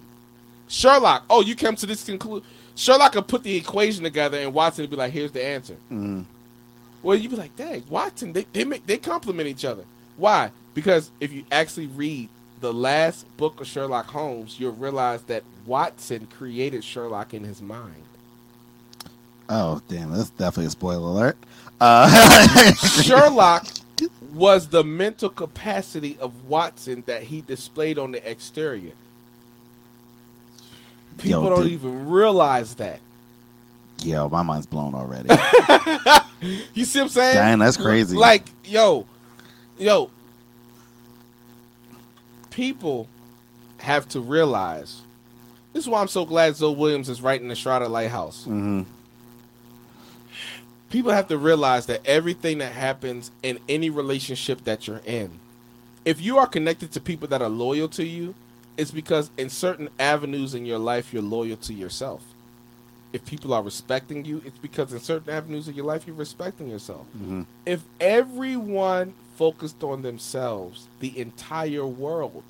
Sherlock, 0.68 1.24
oh, 1.30 1.42
you 1.42 1.56
came 1.56 1.76
to 1.76 1.86
this 1.86 2.04
conclusion. 2.04 2.46
Sherlock 2.76 3.14
could 3.14 3.28
put 3.28 3.44
the 3.44 3.56
equation 3.56 4.04
together, 4.04 4.38
and 4.40 4.54
Watson 4.54 4.84
would 4.84 4.90
be 4.90 4.96
like, 4.96 5.14
"Here's 5.14 5.32
the 5.32 5.46
answer." 5.46 5.78
Mm. 5.92 6.26
Well, 7.04 7.16
you'd 7.16 7.30
be 7.32 7.38
like, 7.38 7.56
"Dang, 7.56 7.84
Watson, 7.88 8.34
they 8.34 8.46
they 8.52 8.66
make, 8.66 8.86
they 8.88 8.98
complement 8.98 9.48
each 9.48 9.64
other." 9.64 9.84
Why? 10.18 10.50
Because 10.74 11.12
if 11.20 11.32
you 11.32 11.46
actually 11.52 11.88
read 11.88 12.28
the 12.62 12.74
last 12.74 13.26
book 13.38 13.62
of 13.62 13.68
Sherlock 13.68 14.08
Holmes, 14.08 14.60
you'll 14.60 14.72
realize 14.74 15.22
that 15.24 15.44
Watson 15.66 16.28
created 16.28 16.84
Sherlock 16.84 17.34
in 17.34 17.44
his 17.44 17.62
mind. 17.62 18.04
Oh 19.50 19.82
damn, 19.88 20.12
that's 20.12 20.30
definitely 20.32 20.68
a 20.68 20.72
spoiler 20.72 21.08
alert. 21.08 21.38
Uh, 21.80 22.74
Sherlock 23.04 23.68
was 24.34 24.70
the 24.70 24.84
mental 24.84 25.30
capacity 25.30 26.18
of 26.20 26.46
Watson 26.50 27.04
that 27.06 27.24
he 27.24 27.42
displayed 27.42 27.98
on 28.00 28.12
the 28.12 28.30
exterior. 28.30 28.94
People 31.18 31.44
Yo, 31.44 31.50
don't 31.50 31.64
did- 31.64 31.72
even 31.74 32.10
realize 32.10 32.76
that. 32.76 33.00
Yo, 34.04 34.28
my 34.30 34.42
mind's 34.44 34.66
blown 34.66 34.94
already. 34.94 35.30
You 36.76 36.86
see 36.86 37.00
what 37.00 37.06
I'm 37.06 37.10
saying? 37.10 37.36
Dang, 37.38 37.60
that's 37.60 37.78
crazy. 37.78 38.16
Like, 38.16 38.44
yo, 38.66 39.08
yo, 39.80 40.12
people 42.56 43.08
have 43.80 44.08
to 44.08 44.22
realize. 44.22 45.02
This 45.74 45.84
is 45.84 45.90
why 45.90 46.00
I'm 46.00 46.08
so 46.08 46.26
glad 46.26 46.56
Zoe 46.56 46.74
Williams 46.74 47.10
is 47.10 47.22
writing 47.22 47.50
the 47.50 47.56
Shrouded 47.56 47.90
Lighthouse. 47.92 48.46
hmm 48.46 48.84
people 50.90 51.12
have 51.12 51.28
to 51.28 51.38
realize 51.38 51.88
that 51.88 52.00
everything 52.06 52.60
that 52.60 52.72
happens 52.72 53.30
in 53.44 53.60
any 53.68 53.90
relationship 53.90 54.64
that 54.64 54.88
you're 54.88 55.02
in, 55.06 55.30
if 56.06 56.22
you 56.22 56.38
are 56.38 56.48
connected 56.48 56.90
to 56.94 57.02
people 57.02 57.28
that 57.28 57.42
are 57.42 57.50
loyal 57.50 57.90
to 57.90 58.06
you, 58.06 58.34
it's 58.78 58.92
because 58.92 59.30
in 59.38 59.50
certain 59.50 59.90
avenues 60.00 60.56
in 60.56 60.66
your 60.66 60.78
life, 60.80 61.12
you're 61.12 61.22
loyal 61.22 61.58
to 61.58 61.74
yourself. 61.74 62.24
If 63.12 63.26
people 63.26 63.54
are 63.54 63.64
respecting 63.64 64.24
you, 64.24 64.42
it's 64.46 64.58
because 64.60 64.94
in 64.94 65.00
certain 65.02 65.34
avenues 65.34 65.68
of 65.68 65.76
your 65.76 65.86
life, 65.86 66.08
you're 66.08 66.16
respecting 66.16 66.70
yourself. 66.70 67.06
hmm 67.08 67.42
If 67.66 67.82
everyone 68.00 69.14
focused 69.36 69.84
on 69.84 70.02
themselves, 70.02 70.88
the 71.00 71.18
entire 71.20 71.86
world 71.86 72.44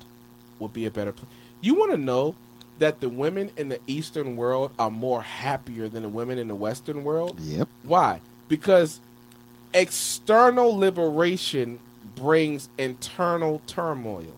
would 0.58 0.72
be 0.72 0.86
a 0.86 0.90
better 0.90 1.12
place. 1.12 1.30
You 1.60 1.74
want 1.74 1.92
to 1.92 1.98
know 1.98 2.34
that 2.78 3.00
the 3.00 3.08
women 3.08 3.50
in 3.56 3.68
the 3.68 3.80
Eastern 3.86 4.36
world 4.36 4.70
are 4.78 4.90
more 4.90 5.22
happier 5.22 5.88
than 5.88 6.02
the 6.02 6.08
women 6.08 6.38
in 6.38 6.48
the 6.48 6.54
Western 6.54 7.04
world? 7.04 7.38
Yep. 7.40 7.68
Why? 7.84 8.20
Because 8.48 9.00
external 9.72 10.76
liberation 10.76 11.78
brings 12.14 12.68
internal 12.78 13.62
turmoil. 13.66 14.32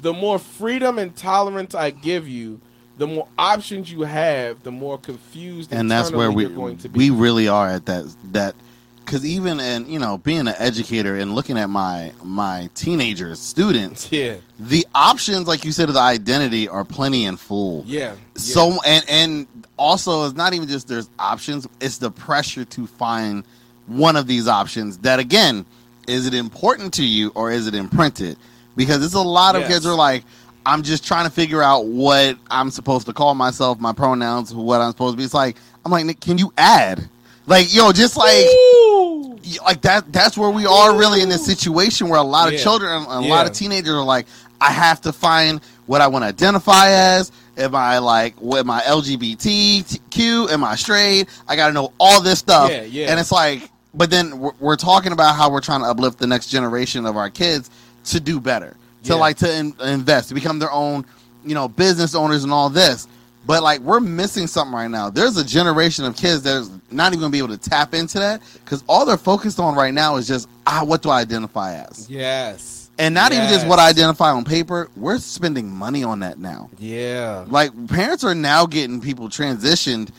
The 0.00 0.12
more 0.12 0.38
freedom 0.38 0.98
and 0.98 1.14
tolerance 1.16 1.74
I 1.74 1.90
give 1.90 2.28
you, 2.28 2.60
the 2.98 3.06
more 3.06 3.26
options 3.38 3.90
you 3.90 4.02
have, 4.02 4.62
the 4.62 4.70
more 4.70 4.98
confused 4.98 5.72
and 5.72 5.90
that's 5.90 6.10
where 6.12 6.30
we 6.30 6.44
you're 6.44 6.52
going 6.52 6.76
to 6.78 6.88
be. 6.88 7.10
we 7.10 7.10
really 7.10 7.48
are 7.48 7.68
at 7.68 7.86
that 7.86 8.14
that 8.32 8.54
because 9.04 9.24
even 9.24 9.60
in 9.60 9.88
you 9.88 9.98
know 9.98 10.18
being 10.18 10.40
an 10.40 10.54
educator 10.58 11.16
and 11.16 11.34
looking 11.34 11.58
at 11.58 11.68
my 11.68 12.12
my 12.22 12.68
teenagers 12.74 13.38
students 13.38 14.10
yeah, 14.10 14.36
the 14.58 14.86
options 14.94 15.46
like 15.46 15.64
you 15.64 15.72
said 15.72 15.88
of 15.88 15.94
the 15.94 16.00
identity 16.00 16.68
are 16.68 16.84
plenty 16.84 17.26
and 17.26 17.38
full 17.38 17.82
yeah. 17.86 18.14
so 18.34 18.78
and 18.86 19.04
and 19.08 19.46
also 19.76 20.24
it's 20.26 20.36
not 20.36 20.52
even 20.54 20.68
just 20.68 20.88
there's 20.88 21.08
options 21.18 21.66
it's 21.80 21.98
the 21.98 22.10
pressure 22.10 22.64
to 22.64 22.86
find 22.86 23.44
one 23.86 24.16
of 24.16 24.26
these 24.26 24.48
options 24.48 24.98
that 24.98 25.18
again 25.18 25.64
is 26.08 26.26
it 26.26 26.34
important 26.34 26.92
to 26.94 27.04
you 27.04 27.30
or 27.34 27.50
is 27.50 27.66
it 27.66 27.74
imprinted 27.74 28.36
because 28.76 29.04
it's 29.04 29.14
a 29.14 29.20
lot 29.20 29.54
of 29.54 29.62
Yes. 29.62 29.72
kids 29.72 29.86
are 29.86 29.94
like 29.94 30.24
i'm 30.66 30.82
just 30.82 31.06
trying 31.06 31.26
to 31.26 31.30
figure 31.30 31.62
out 31.62 31.86
what 31.86 32.38
i'm 32.50 32.70
supposed 32.70 33.06
to 33.06 33.12
call 33.12 33.34
myself 33.34 33.78
my 33.78 33.92
pronouns 33.92 34.54
what 34.54 34.80
i'm 34.80 34.90
supposed 34.92 35.14
to 35.14 35.18
be 35.18 35.24
it's 35.24 35.34
like 35.34 35.56
i'm 35.84 35.92
like 35.92 36.04
Nick, 36.06 36.20
can 36.20 36.38
you 36.38 36.52
add 36.56 37.08
like 37.46 37.72
yo 37.74 37.92
just 37.92 38.16
like 38.16 38.44
Ooh. 38.46 39.38
like 39.64 39.82
that 39.82 40.12
that's 40.12 40.36
where 40.38 40.50
we 40.50 40.66
are 40.66 40.96
really 40.98 41.20
in 41.20 41.28
this 41.28 41.44
situation 41.44 42.08
where 42.08 42.18
a 42.20 42.22
lot 42.24 42.48
of 42.48 42.54
Yeah. 42.54 42.60
children 42.62 42.92
and 42.92 43.06
a 43.24 43.26
Yeah. 43.28 43.34
lot 43.34 43.46
of 43.46 43.52
teenagers 43.52 43.90
are 43.94 44.04
like 44.04 44.26
i 44.60 44.70
have 44.70 45.00
to 45.02 45.12
find 45.12 45.60
what 45.86 46.00
i 46.00 46.06
want 46.06 46.22
to 46.22 46.28
identify 46.28 46.88
as 46.90 47.30
am 47.58 47.74
i 47.74 47.98
like 47.98 48.34
what 48.40 48.60
am 48.60 48.70
i 48.70 48.80
lgbtq 48.82 50.50
am 50.50 50.64
i 50.64 50.74
straight 50.74 51.28
i 51.48 51.56
gotta 51.56 51.72
know 51.72 51.92
all 51.98 52.20
this 52.20 52.38
stuff 52.38 52.70
Yeah, 52.70 52.82
yeah. 52.82 53.10
and 53.10 53.20
it's 53.20 53.32
like 53.32 53.70
but 53.96 54.10
then 54.10 54.38
we're, 54.40 54.52
we're 54.58 54.76
talking 54.76 55.12
about 55.12 55.36
how 55.36 55.50
we're 55.50 55.60
trying 55.60 55.80
to 55.80 55.86
uplift 55.86 56.18
the 56.18 56.26
next 56.26 56.48
generation 56.48 57.06
of 57.06 57.16
our 57.16 57.30
kids 57.30 57.70
to 58.06 58.20
do 58.20 58.40
better 58.40 58.76
to 59.04 59.12
Yeah. 59.12 59.18
like 59.18 59.36
to 59.38 59.52
in, 59.54 59.74
invest 59.82 60.28
to 60.30 60.34
become 60.34 60.58
their 60.58 60.72
own 60.72 61.04
you 61.44 61.54
know 61.54 61.68
business 61.68 62.14
owners 62.14 62.42
and 62.44 62.52
all 62.52 62.70
this 62.70 63.06
but 63.46 63.62
like 63.62 63.80
we're 63.80 64.00
missing 64.00 64.46
something 64.46 64.74
right 64.74 64.90
now 64.90 65.10
there's 65.10 65.36
a 65.36 65.44
generation 65.44 66.04
of 66.04 66.16
kids 66.16 66.42
that's 66.42 66.70
not 66.90 67.12
even 67.12 67.20
gonna 67.20 67.30
be 67.32 67.38
able 67.38 67.48
to 67.48 67.58
tap 67.58 67.94
into 67.94 68.18
that 68.18 68.40
because 68.64 68.82
all 68.88 69.04
they're 69.04 69.16
focused 69.16 69.58
on 69.60 69.74
right 69.74 69.92
now 69.94 70.16
is 70.16 70.26
just 70.26 70.48
ah 70.66 70.82
what 70.84 71.02
do 71.02 71.10
i 71.10 71.20
identify 71.20 71.74
as 71.74 72.08
Yes. 72.08 72.90
and 72.98 73.14
not 73.14 73.32
even 73.32 73.48
just 73.48 73.66
what 73.66 73.78
i 73.78 73.88
identify 73.88 74.30
on 74.30 74.44
paper 74.44 74.88
we're 74.96 75.18
spending 75.18 75.70
money 75.70 76.02
on 76.04 76.20
that 76.20 76.38
now 76.38 76.70
Yeah. 76.78 77.44
like 77.48 77.70
parents 77.88 78.24
are 78.24 78.34
now 78.34 78.66
getting 78.66 79.00
people 79.00 79.28
transitioned 79.28 80.10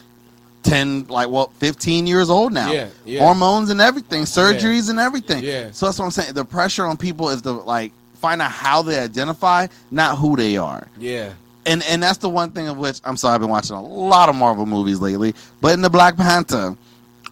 10 0.64 1.06
like 1.08 1.30
well 1.30 1.52
15 1.60 2.08
years 2.08 2.30
old 2.30 2.52
now 2.52 2.72
Yeah, 2.72 2.88
yeah. 3.06 3.20
hormones 3.20 3.70
and 3.70 3.80
everything 3.80 4.24
surgeries 4.24 4.90
and 4.90 5.00
everything 5.00 5.44
Yeah. 5.44 5.70
so 5.72 5.86
that's 5.86 6.00
what 6.00 6.06
i'm 6.06 6.12
saying 6.12 6.34
the 6.34 6.44
pressure 6.46 6.86
on 6.86 6.98
people 6.98 7.30
is 7.30 7.42
to 7.44 7.52
like 7.52 7.92
find 8.16 8.42
out 8.42 8.52
how 8.52 8.82
they 8.82 9.00
identify 9.00 9.68
not 9.92 10.18
who 10.18 10.36
they 10.36 10.58
are 10.58 10.88
Yeah. 11.00 11.34
And 11.66 11.84
and 11.84 12.02
that's 12.04 12.20
the 12.20 12.30
one 12.30 12.52
thing 12.52 12.68
of 12.68 12.78
which 12.78 13.00
I'm 13.04 13.18
sorry 13.18 13.36
I've 13.36 13.42
been 13.42 13.50
watching 13.50 13.76
a 13.76 13.82
lot 13.82 14.30
of 14.30 14.36
Marvel 14.36 14.66
movies 14.66 15.00
lately. 15.00 15.34
But 15.62 15.74
in 15.74 15.82
the 15.82 15.90
Black 15.90 16.16
Panther, 16.16 16.76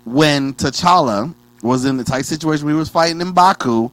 when 0.05 0.53
T'Challa 0.55 1.33
was 1.61 1.85
in 1.85 1.97
the 1.97 2.03
tight 2.03 2.25
situation, 2.25 2.65
we 2.65 2.73
was 2.73 2.89
fighting 2.89 3.19
M'Baku, 3.19 3.91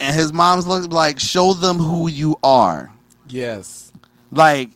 and 0.00 0.16
his 0.16 0.32
mom's 0.32 0.66
looked 0.66 0.92
like, 0.92 1.18
"Show 1.20 1.52
them 1.52 1.76
who 1.78 2.08
you 2.08 2.36
are." 2.42 2.90
Yes. 3.28 3.92
Like, 4.32 4.70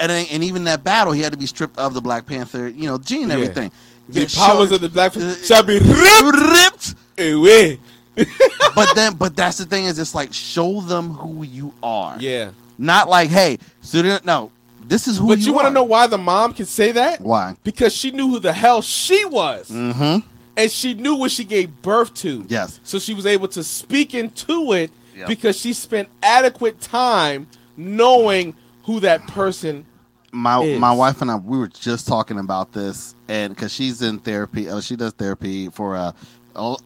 and 0.00 0.10
then, 0.10 0.26
and 0.32 0.42
even 0.44 0.64
that 0.64 0.82
battle, 0.84 1.12
he 1.12 1.22
had 1.22 1.32
to 1.32 1.38
be 1.38 1.46
stripped 1.46 1.78
of 1.78 1.94
the 1.94 2.00
Black 2.00 2.26
Panther, 2.26 2.68
you 2.68 2.86
know, 2.86 2.98
gene 2.98 3.22
and 3.30 3.30
Yeah. 3.32 3.36
everything. 3.38 3.70
The 4.08 4.26
powers 4.26 4.72
of 4.72 4.80
the 4.80 4.88
black 4.88 5.14
uh, 5.16 5.34
shall 5.36 5.62
be 5.62 5.78
ripped 5.78 6.38
ripped. 6.38 6.94
away. 7.18 7.78
but 8.74 8.94
then, 8.94 9.14
but 9.14 9.36
that's 9.36 9.58
the 9.58 9.66
thing 9.66 9.84
is, 9.84 9.98
it's 9.98 10.14
like 10.14 10.32
show 10.32 10.80
them 10.80 11.10
who 11.10 11.42
you 11.44 11.74
are. 11.82 12.16
Yeah. 12.18 12.50
Not 12.78 13.08
like, 13.08 13.28
hey, 13.28 13.58
student, 13.80 14.24
no, 14.24 14.52
this 14.86 15.08
is 15.08 15.18
who 15.18 15.28
But 15.28 15.40
you, 15.40 15.46
you, 15.46 15.52
want 15.52 15.66
to 15.66 15.72
know 15.72 15.82
why 15.84 16.06
the 16.06 16.16
mom 16.18 16.54
can 16.54 16.66
say 16.66 16.92
that? 16.92 17.20
why? 17.20 17.56
Because 17.64 17.94
she 17.94 18.10
knew 18.10 18.28
who 18.28 18.38
the 18.38 18.52
hell 18.52 18.80
she 18.80 19.24
was. 19.24 19.68
Mm-hmm. 19.70 20.26
And 20.56 20.70
she 20.70 20.94
knew 20.94 21.14
what 21.14 21.30
she 21.30 21.44
gave 21.44 21.82
birth 21.82 22.14
to. 22.14 22.44
Yes. 22.48 22.80
So 22.82 22.98
she 22.98 23.14
was 23.14 23.26
able 23.26 23.48
to 23.48 23.62
speak 23.62 24.14
into 24.14 24.72
it 24.72 24.90
Yep. 25.14 25.26
because 25.26 25.58
she 25.58 25.72
spent 25.72 26.08
adequate 26.22 26.80
time 26.80 27.48
knowing 27.76 28.54
who 28.84 29.00
that 29.00 29.26
person 29.26 29.84
my 30.30 30.60
is. 30.62 30.78
my 30.78 30.92
wife 30.92 31.20
and 31.22 31.30
I 31.30 31.36
we 31.36 31.58
were 31.58 31.66
just 31.66 32.06
talking 32.06 32.38
about 32.38 32.72
this, 32.72 33.16
and 33.26 33.52
because 33.54 33.72
she's 33.72 34.00
in 34.00 34.20
therapy, 34.20 34.68
uh, 34.68 34.80
she 34.80 34.94
does 34.94 35.12
therapy 35.14 35.70
for 35.70 35.96
uh, 35.96 36.12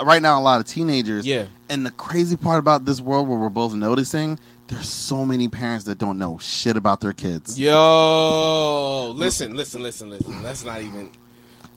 right 0.02 0.22
now 0.22 0.38
a 0.38 0.42
lot 0.42 0.60
of 0.60 0.66
teenagers. 0.66 1.26
Yeah. 1.26 1.46
And 1.68 1.84
the 1.84 1.90
crazy 1.90 2.36
part 2.36 2.58
about 2.58 2.84
this 2.84 3.00
world, 3.00 3.28
where 3.28 3.38
we're 3.38 3.48
both 3.48 3.74
noticing, 3.74 4.38
there's 4.72 4.88
so 4.88 5.24
many 5.26 5.48
parents 5.48 5.84
that 5.84 5.98
don't 5.98 6.18
know 6.18 6.38
shit 6.38 6.76
about 6.76 7.00
their 7.00 7.12
kids. 7.12 7.58
Yo, 7.60 9.12
listen, 9.14 9.54
listen, 9.56 9.82
listen, 9.82 10.08
listen. 10.10 10.42
That's 10.42 10.64
not 10.64 10.80
even 10.80 11.10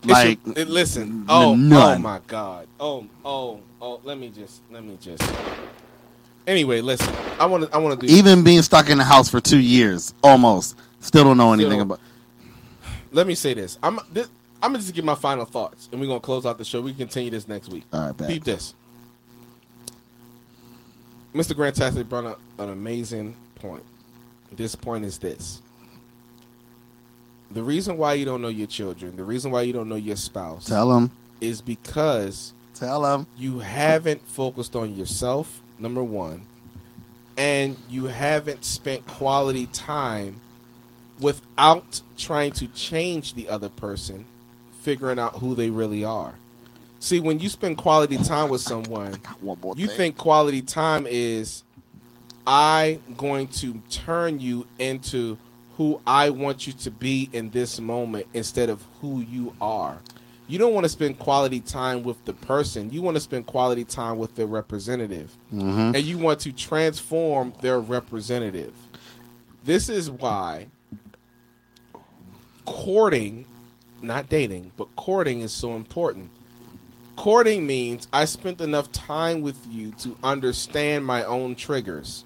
Like, 0.04 0.40
should- 0.46 0.58
it- 0.58 0.70
listen. 0.70 1.04
n- 1.04 1.26
Oh, 1.28 1.52
oh 1.54 1.98
my 1.98 2.20
god. 2.28 2.68
Oh, 2.80 3.06
oh, 3.26 3.60
oh. 3.82 4.00
Let 4.04 4.18
me 4.18 4.30
just, 4.30 4.62
let 4.72 4.84
me 4.84 4.98
just. 5.02 5.24
Anyway, 6.48 6.82
listen. 6.82 7.14
I 7.40 7.46
want 7.48 7.64
to, 7.70 7.76
I 7.76 7.80
want 7.80 8.00
to 8.00 8.08
do. 8.08 8.14
Even 8.14 8.44
being 8.44 8.62
stuck 8.62 8.90
in 8.90 8.98
the 8.98 9.04
house 9.04 9.30
for 9.30 9.42
two 9.42 9.60
years, 9.60 10.14
almost, 10.24 10.78
still 11.00 11.24
don't 11.24 11.38
know 11.38 11.54
anything 11.54 11.72
don't- 11.80 11.82
about. 11.82 12.00
let 13.12 13.28
me 13.28 13.36
say 13.36 13.54
this. 13.54 13.78
I'm, 13.84 14.00
this, 14.14 14.30
I'm 14.62 14.72
gonna 14.72 14.80
just 14.80 14.94
give 14.94 15.04
my 15.06 15.16
final 15.16 15.46
thoughts, 15.46 15.90
and 15.92 16.00
we're 16.00 16.08
gonna 16.08 16.20
close 16.20 16.46
out 16.46 16.58
the 16.58 16.66
show. 16.66 16.82
We 16.82 16.92
can 16.92 17.00
continue 17.00 17.32
this 17.32 17.48
next 17.48 17.70
week. 17.70 17.84
All 17.92 18.12
right. 18.12 18.28
Peep 18.28 18.44
this. 18.44 18.74
Mr. 21.36 21.53
Grantastic 21.53 22.07
brought 22.07 22.26
up 22.26 22.40
an 22.57 22.70
amazing 22.70 23.36
point. 23.56 23.84
This 24.53 24.74
point 24.74 25.03
is 25.03 25.18
this. 25.18 25.62
The 27.52 27.62
reason 27.62 27.98
why 27.98 28.14
you 28.14 28.24
don't 28.24 28.41
know 28.41 28.48
your 28.48 28.68
children, 28.68 29.18
the 29.18 29.24
reason 29.26 29.52
why 29.52 29.64
you 29.64 29.74
don't 29.74 29.90
know 29.90 29.95
your 29.95 30.16
spouse, 30.16 30.66
Tell 30.66 30.90
them, 30.90 31.12
is 31.41 31.62
because 31.62 32.53
tell 32.74 33.02
them. 33.02 33.28
you 33.38 33.60
haven't 33.60 34.26
focused 34.28 34.76
on 34.78 34.95
yourself, 34.95 35.62
number 35.78 36.03
one, 36.03 36.45
and 37.38 37.76
you 37.90 38.06
haven't 38.06 38.64
spent 38.64 39.06
quality 39.06 39.68
time 39.68 40.40
without 41.20 42.02
trying 42.18 42.53
to 42.53 42.68
change 42.70 43.34
the 43.34 43.49
other 43.49 43.70
person, 43.70 44.26
figuring 44.82 45.20
out 45.20 45.36
who 45.40 45.53
they 45.53 45.70
really 45.70 46.03
are. 46.03 46.36
See, 47.00 47.20
when 47.20 47.40
you 47.40 47.50
spend 47.50 47.78
quality 47.78 48.18
time 48.18 48.50
with 48.50 48.62
someone, 48.62 49.20
you 49.44 49.88
thing. 49.88 49.88
think 49.90 50.18
quality 50.18 50.62
time 50.62 51.06
is 51.08 51.64
I 52.48 53.00
going 53.18 53.48
to 53.50 53.82
turn 53.90 54.40
you 54.40 54.66
into 54.80 55.38
who 55.78 56.02
I 56.08 56.30
want 56.30 56.68
you 56.68 56.74
to 56.74 56.92
be 56.92 57.30
in 57.34 57.50
this 57.50 57.80
moment 57.80 58.28
instead 58.34 58.70
of 58.70 58.84
who 59.02 59.22
you 59.22 59.54
are. 59.60 60.00
You 60.48 60.58
don't 60.60 60.74
want 60.74 60.86
to 60.86 60.90
spend 60.90 61.18
quality 61.20 61.60
time 61.60 62.04
with 62.04 62.24
the 62.26 62.34
person. 62.34 62.92
You 62.92 63.02
want 63.02 63.16
to 63.18 63.22
spend 63.22 63.46
quality 63.48 63.84
time 63.84 64.18
with 64.18 64.36
their 64.36 64.46
representative. 64.46 65.36
Mhm. 65.52 65.96
And 65.96 66.04
you 66.04 66.18
want 66.18 66.40
to 66.42 66.52
transform 66.52 67.54
their 67.62 67.80
representative. 67.80 68.74
This 69.64 69.90
is 69.90 70.10
why 70.12 70.68
courting, 72.66 73.46
not 74.02 74.30
dating, 74.30 74.72
but 74.78 74.88
courting 74.96 75.42
is 75.42 75.52
so 75.52 75.76
important. 75.76 76.30
Courting 77.16 77.66
means 77.66 78.08
I 78.12 78.26
spent 78.26 78.62
enough 78.62 78.92
time 78.92 79.42
with 79.42 79.58
you 79.70 79.92
to 80.00 80.18
understand 80.24 81.06
my 81.06 81.24
own 81.24 81.56
triggers. 81.56 82.26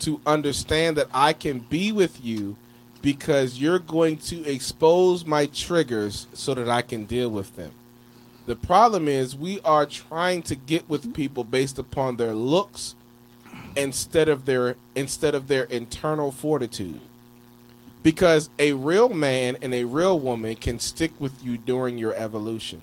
To 0.00 0.20
understand 0.26 0.96
that 0.96 1.08
I 1.14 1.32
can 1.32 1.60
be 1.60 1.92
with 1.92 2.24
you 2.24 2.56
because 3.00 3.58
you're 3.58 3.78
going 3.78 4.16
to 4.16 4.44
expose 4.44 5.24
my 5.24 5.46
triggers 5.46 6.26
so 6.32 6.54
that 6.54 6.68
I 6.68 6.82
can 6.82 7.04
deal 7.04 7.30
with 7.30 7.54
them. 7.56 7.72
The 8.46 8.56
problem 8.56 9.06
is 9.06 9.36
we 9.36 9.60
are 9.60 9.86
trying 9.86 10.42
to 10.42 10.56
get 10.56 10.88
with 10.88 11.14
people 11.14 11.44
based 11.44 11.78
upon 11.78 12.16
their 12.16 12.34
looks 12.34 12.96
instead 13.76 14.28
of 14.28 14.44
their 14.44 14.76
instead 14.94 15.34
of 15.34 15.46
their 15.46 15.64
internal 15.64 16.32
fortitude. 16.32 17.00
Because 18.02 18.50
a 18.58 18.72
real 18.72 19.08
man 19.08 19.56
and 19.62 19.72
a 19.74 19.84
real 19.84 20.18
woman 20.18 20.56
can 20.56 20.78
stick 20.78 21.12
with 21.20 21.44
you 21.44 21.56
during 21.56 21.98
your 21.98 22.14
evolution. 22.14 22.82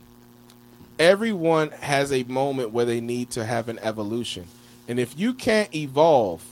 Everyone 0.97 1.71
has 1.71 2.11
a 2.11 2.23
moment 2.23 2.71
where 2.71 2.85
they 2.85 3.01
need 3.01 3.29
to 3.31 3.45
have 3.45 3.69
an 3.69 3.79
evolution. 3.79 4.47
And 4.87 4.99
if 4.99 5.17
you 5.17 5.33
can't 5.33 5.73
evolve, 5.75 6.43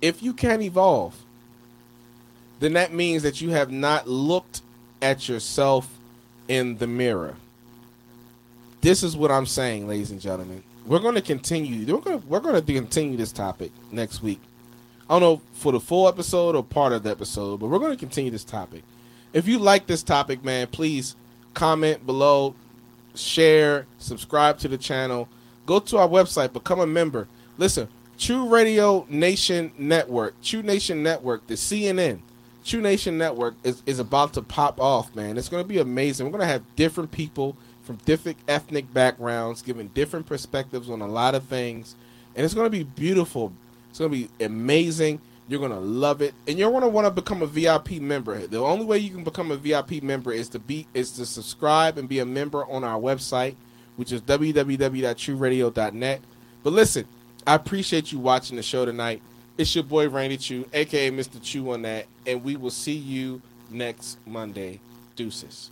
if 0.00 0.22
you 0.22 0.32
can't 0.32 0.62
evolve, 0.62 1.14
then 2.60 2.72
that 2.74 2.92
means 2.92 3.22
that 3.22 3.40
you 3.40 3.50
have 3.50 3.70
not 3.70 4.08
looked 4.08 4.62
at 5.00 5.28
yourself 5.28 5.88
in 6.48 6.78
the 6.78 6.86
mirror. 6.86 7.36
This 8.80 9.02
is 9.02 9.16
what 9.16 9.30
I'm 9.30 9.46
saying, 9.46 9.88
ladies 9.88 10.10
and 10.10 10.20
gentlemen. 10.20 10.62
We're 10.86 11.00
going 11.00 11.16
to 11.16 11.22
continue. 11.22 11.94
We're 11.94 12.00
going 12.00 12.20
to 12.20 12.26
we're 12.26 12.40
going 12.40 12.64
to 12.64 12.72
continue 12.72 13.16
this 13.16 13.32
topic 13.32 13.70
next 13.92 14.22
week. 14.22 14.40
I 15.08 15.14
don't 15.14 15.22
know 15.22 15.42
for 15.54 15.72
the 15.72 15.80
full 15.80 16.06
episode 16.06 16.54
or 16.54 16.62
part 16.62 16.92
of 16.92 17.02
the 17.02 17.10
episode, 17.10 17.60
but 17.60 17.68
we're 17.68 17.78
going 17.78 17.92
to 17.92 17.96
continue 17.96 18.30
this 18.30 18.44
topic. 18.44 18.82
If 19.32 19.48
you 19.48 19.58
like 19.58 19.86
this 19.86 20.02
topic, 20.02 20.44
man, 20.44 20.66
please 20.66 21.16
comment 21.54 22.04
below, 22.04 22.54
share, 23.14 23.86
subscribe 23.98 24.58
to 24.58 24.68
the 24.68 24.78
channel, 24.78 25.28
go 25.66 25.80
to 25.80 25.98
our 25.98 26.08
website, 26.08 26.52
become 26.52 26.80
a 26.80 26.86
member. 26.86 27.26
Listen, 27.56 27.88
Choo 28.18 28.48
Radio 28.48 29.06
Nation 29.08 29.72
Network, 29.78 30.34
Choo 30.42 30.62
Nation 30.62 31.02
Network, 31.02 31.46
the 31.46 31.54
CNN, 31.54 32.20
Choo 32.64 32.80
Nation 32.82 33.16
Network 33.16 33.54
is, 33.64 33.82
is 33.86 33.98
about 33.98 34.34
to 34.34 34.42
pop 34.42 34.78
off, 34.78 35.14
man. 35.14 35.38
It's 35.38 35.48
going 35.48 35.64
to 35.64 35.68
be 35.68 35.78
amazing. 35.78 36.26
We're 36.26 36.32
going 36.32 36.40
to 36.42 36.46
have 36.46 36.76
different 36.76 37.10
people 37.12 37.56
from 37.82 37.96
different 38.04 38.36
ethnic 38.46 38.92
backgrounds 38.92 39.62
giving 39.62 39.88
different 39.88 40.26
perspectives 40.26 40.90
on 40.90 41.00
a 41.00 41.06
lot 41.06 41.34
of 41.34 41.44
things. 41.44 41.94
And 42.36 42.44
it's 42.44 42.52
going 42.52 42.66
to 42.66 42.70
be 42.70 42.84
beautiful. 42.84 43.54
It's 43.90 43.98
to 44.10 44.16
be 44.16 44.28
amazing. 44.44 45.20
You're 45.48 45.60
to 45.72 45.78
love 45.80 46.20
it. 46.20 46.34
And 46.46 46.58
you're 46.58 46.70
to 46.82 46.88
want 46.88 47.06
to 47.06 47.10
become 47.10 47.42
a 47.42 47.46
VIP 47.46 47.92
member. 47.92 48.46
The 48.46 48.58
only 48.58 48.84
way 48.84 48.98
you 48.98 49.10
can 49.10 49.24
become 49.24 49.50
a 49.50 49.56
VIP 49.56 50.02
member 50.02 50.30
is 50.30 50.48
to 50.50 50.58
be 50.58 50.86
is 50.92 51.12
to 51.12 51.24
subscribe 51.24 51.96
and 51.96 52.08
be 52.08 52.18
a 52.18 52.26
member 52.26 52.66
on 52.66 52.84
our 52.84 53.00
website, 53.00 53.54
which 53.96 54.12
is 54.12 54.20
www.chooradio.net. 54.22 56.20
But 56.62 56.72
listen, 56.72 57.06
I 57.46 57.54
appreciate 57.54 58.12
you 58.12 58.18
watching 58.18 58.56
the 58.56 58.62
show 58.62 58.84
tonight. 58.84 59.22
It's 59.56 59.74
your 59.74 59.84
boy 59.84 60.08
Randy 60.08 60.36
Choo, 60.36 60.68
aka 60.72 61.10
Mr. 61.10 61.42
Choo 61.42 61.72
on 61.72 61.82
that, 61.82 62.06
and 62.26 62.44
we 62.44 62.56
will 62.56 62.70
see 62.70 62.92
you 62.92 63.40
next 63.70 64.18
Monday. 64.26 64.80
Deuces. 65.16 65.70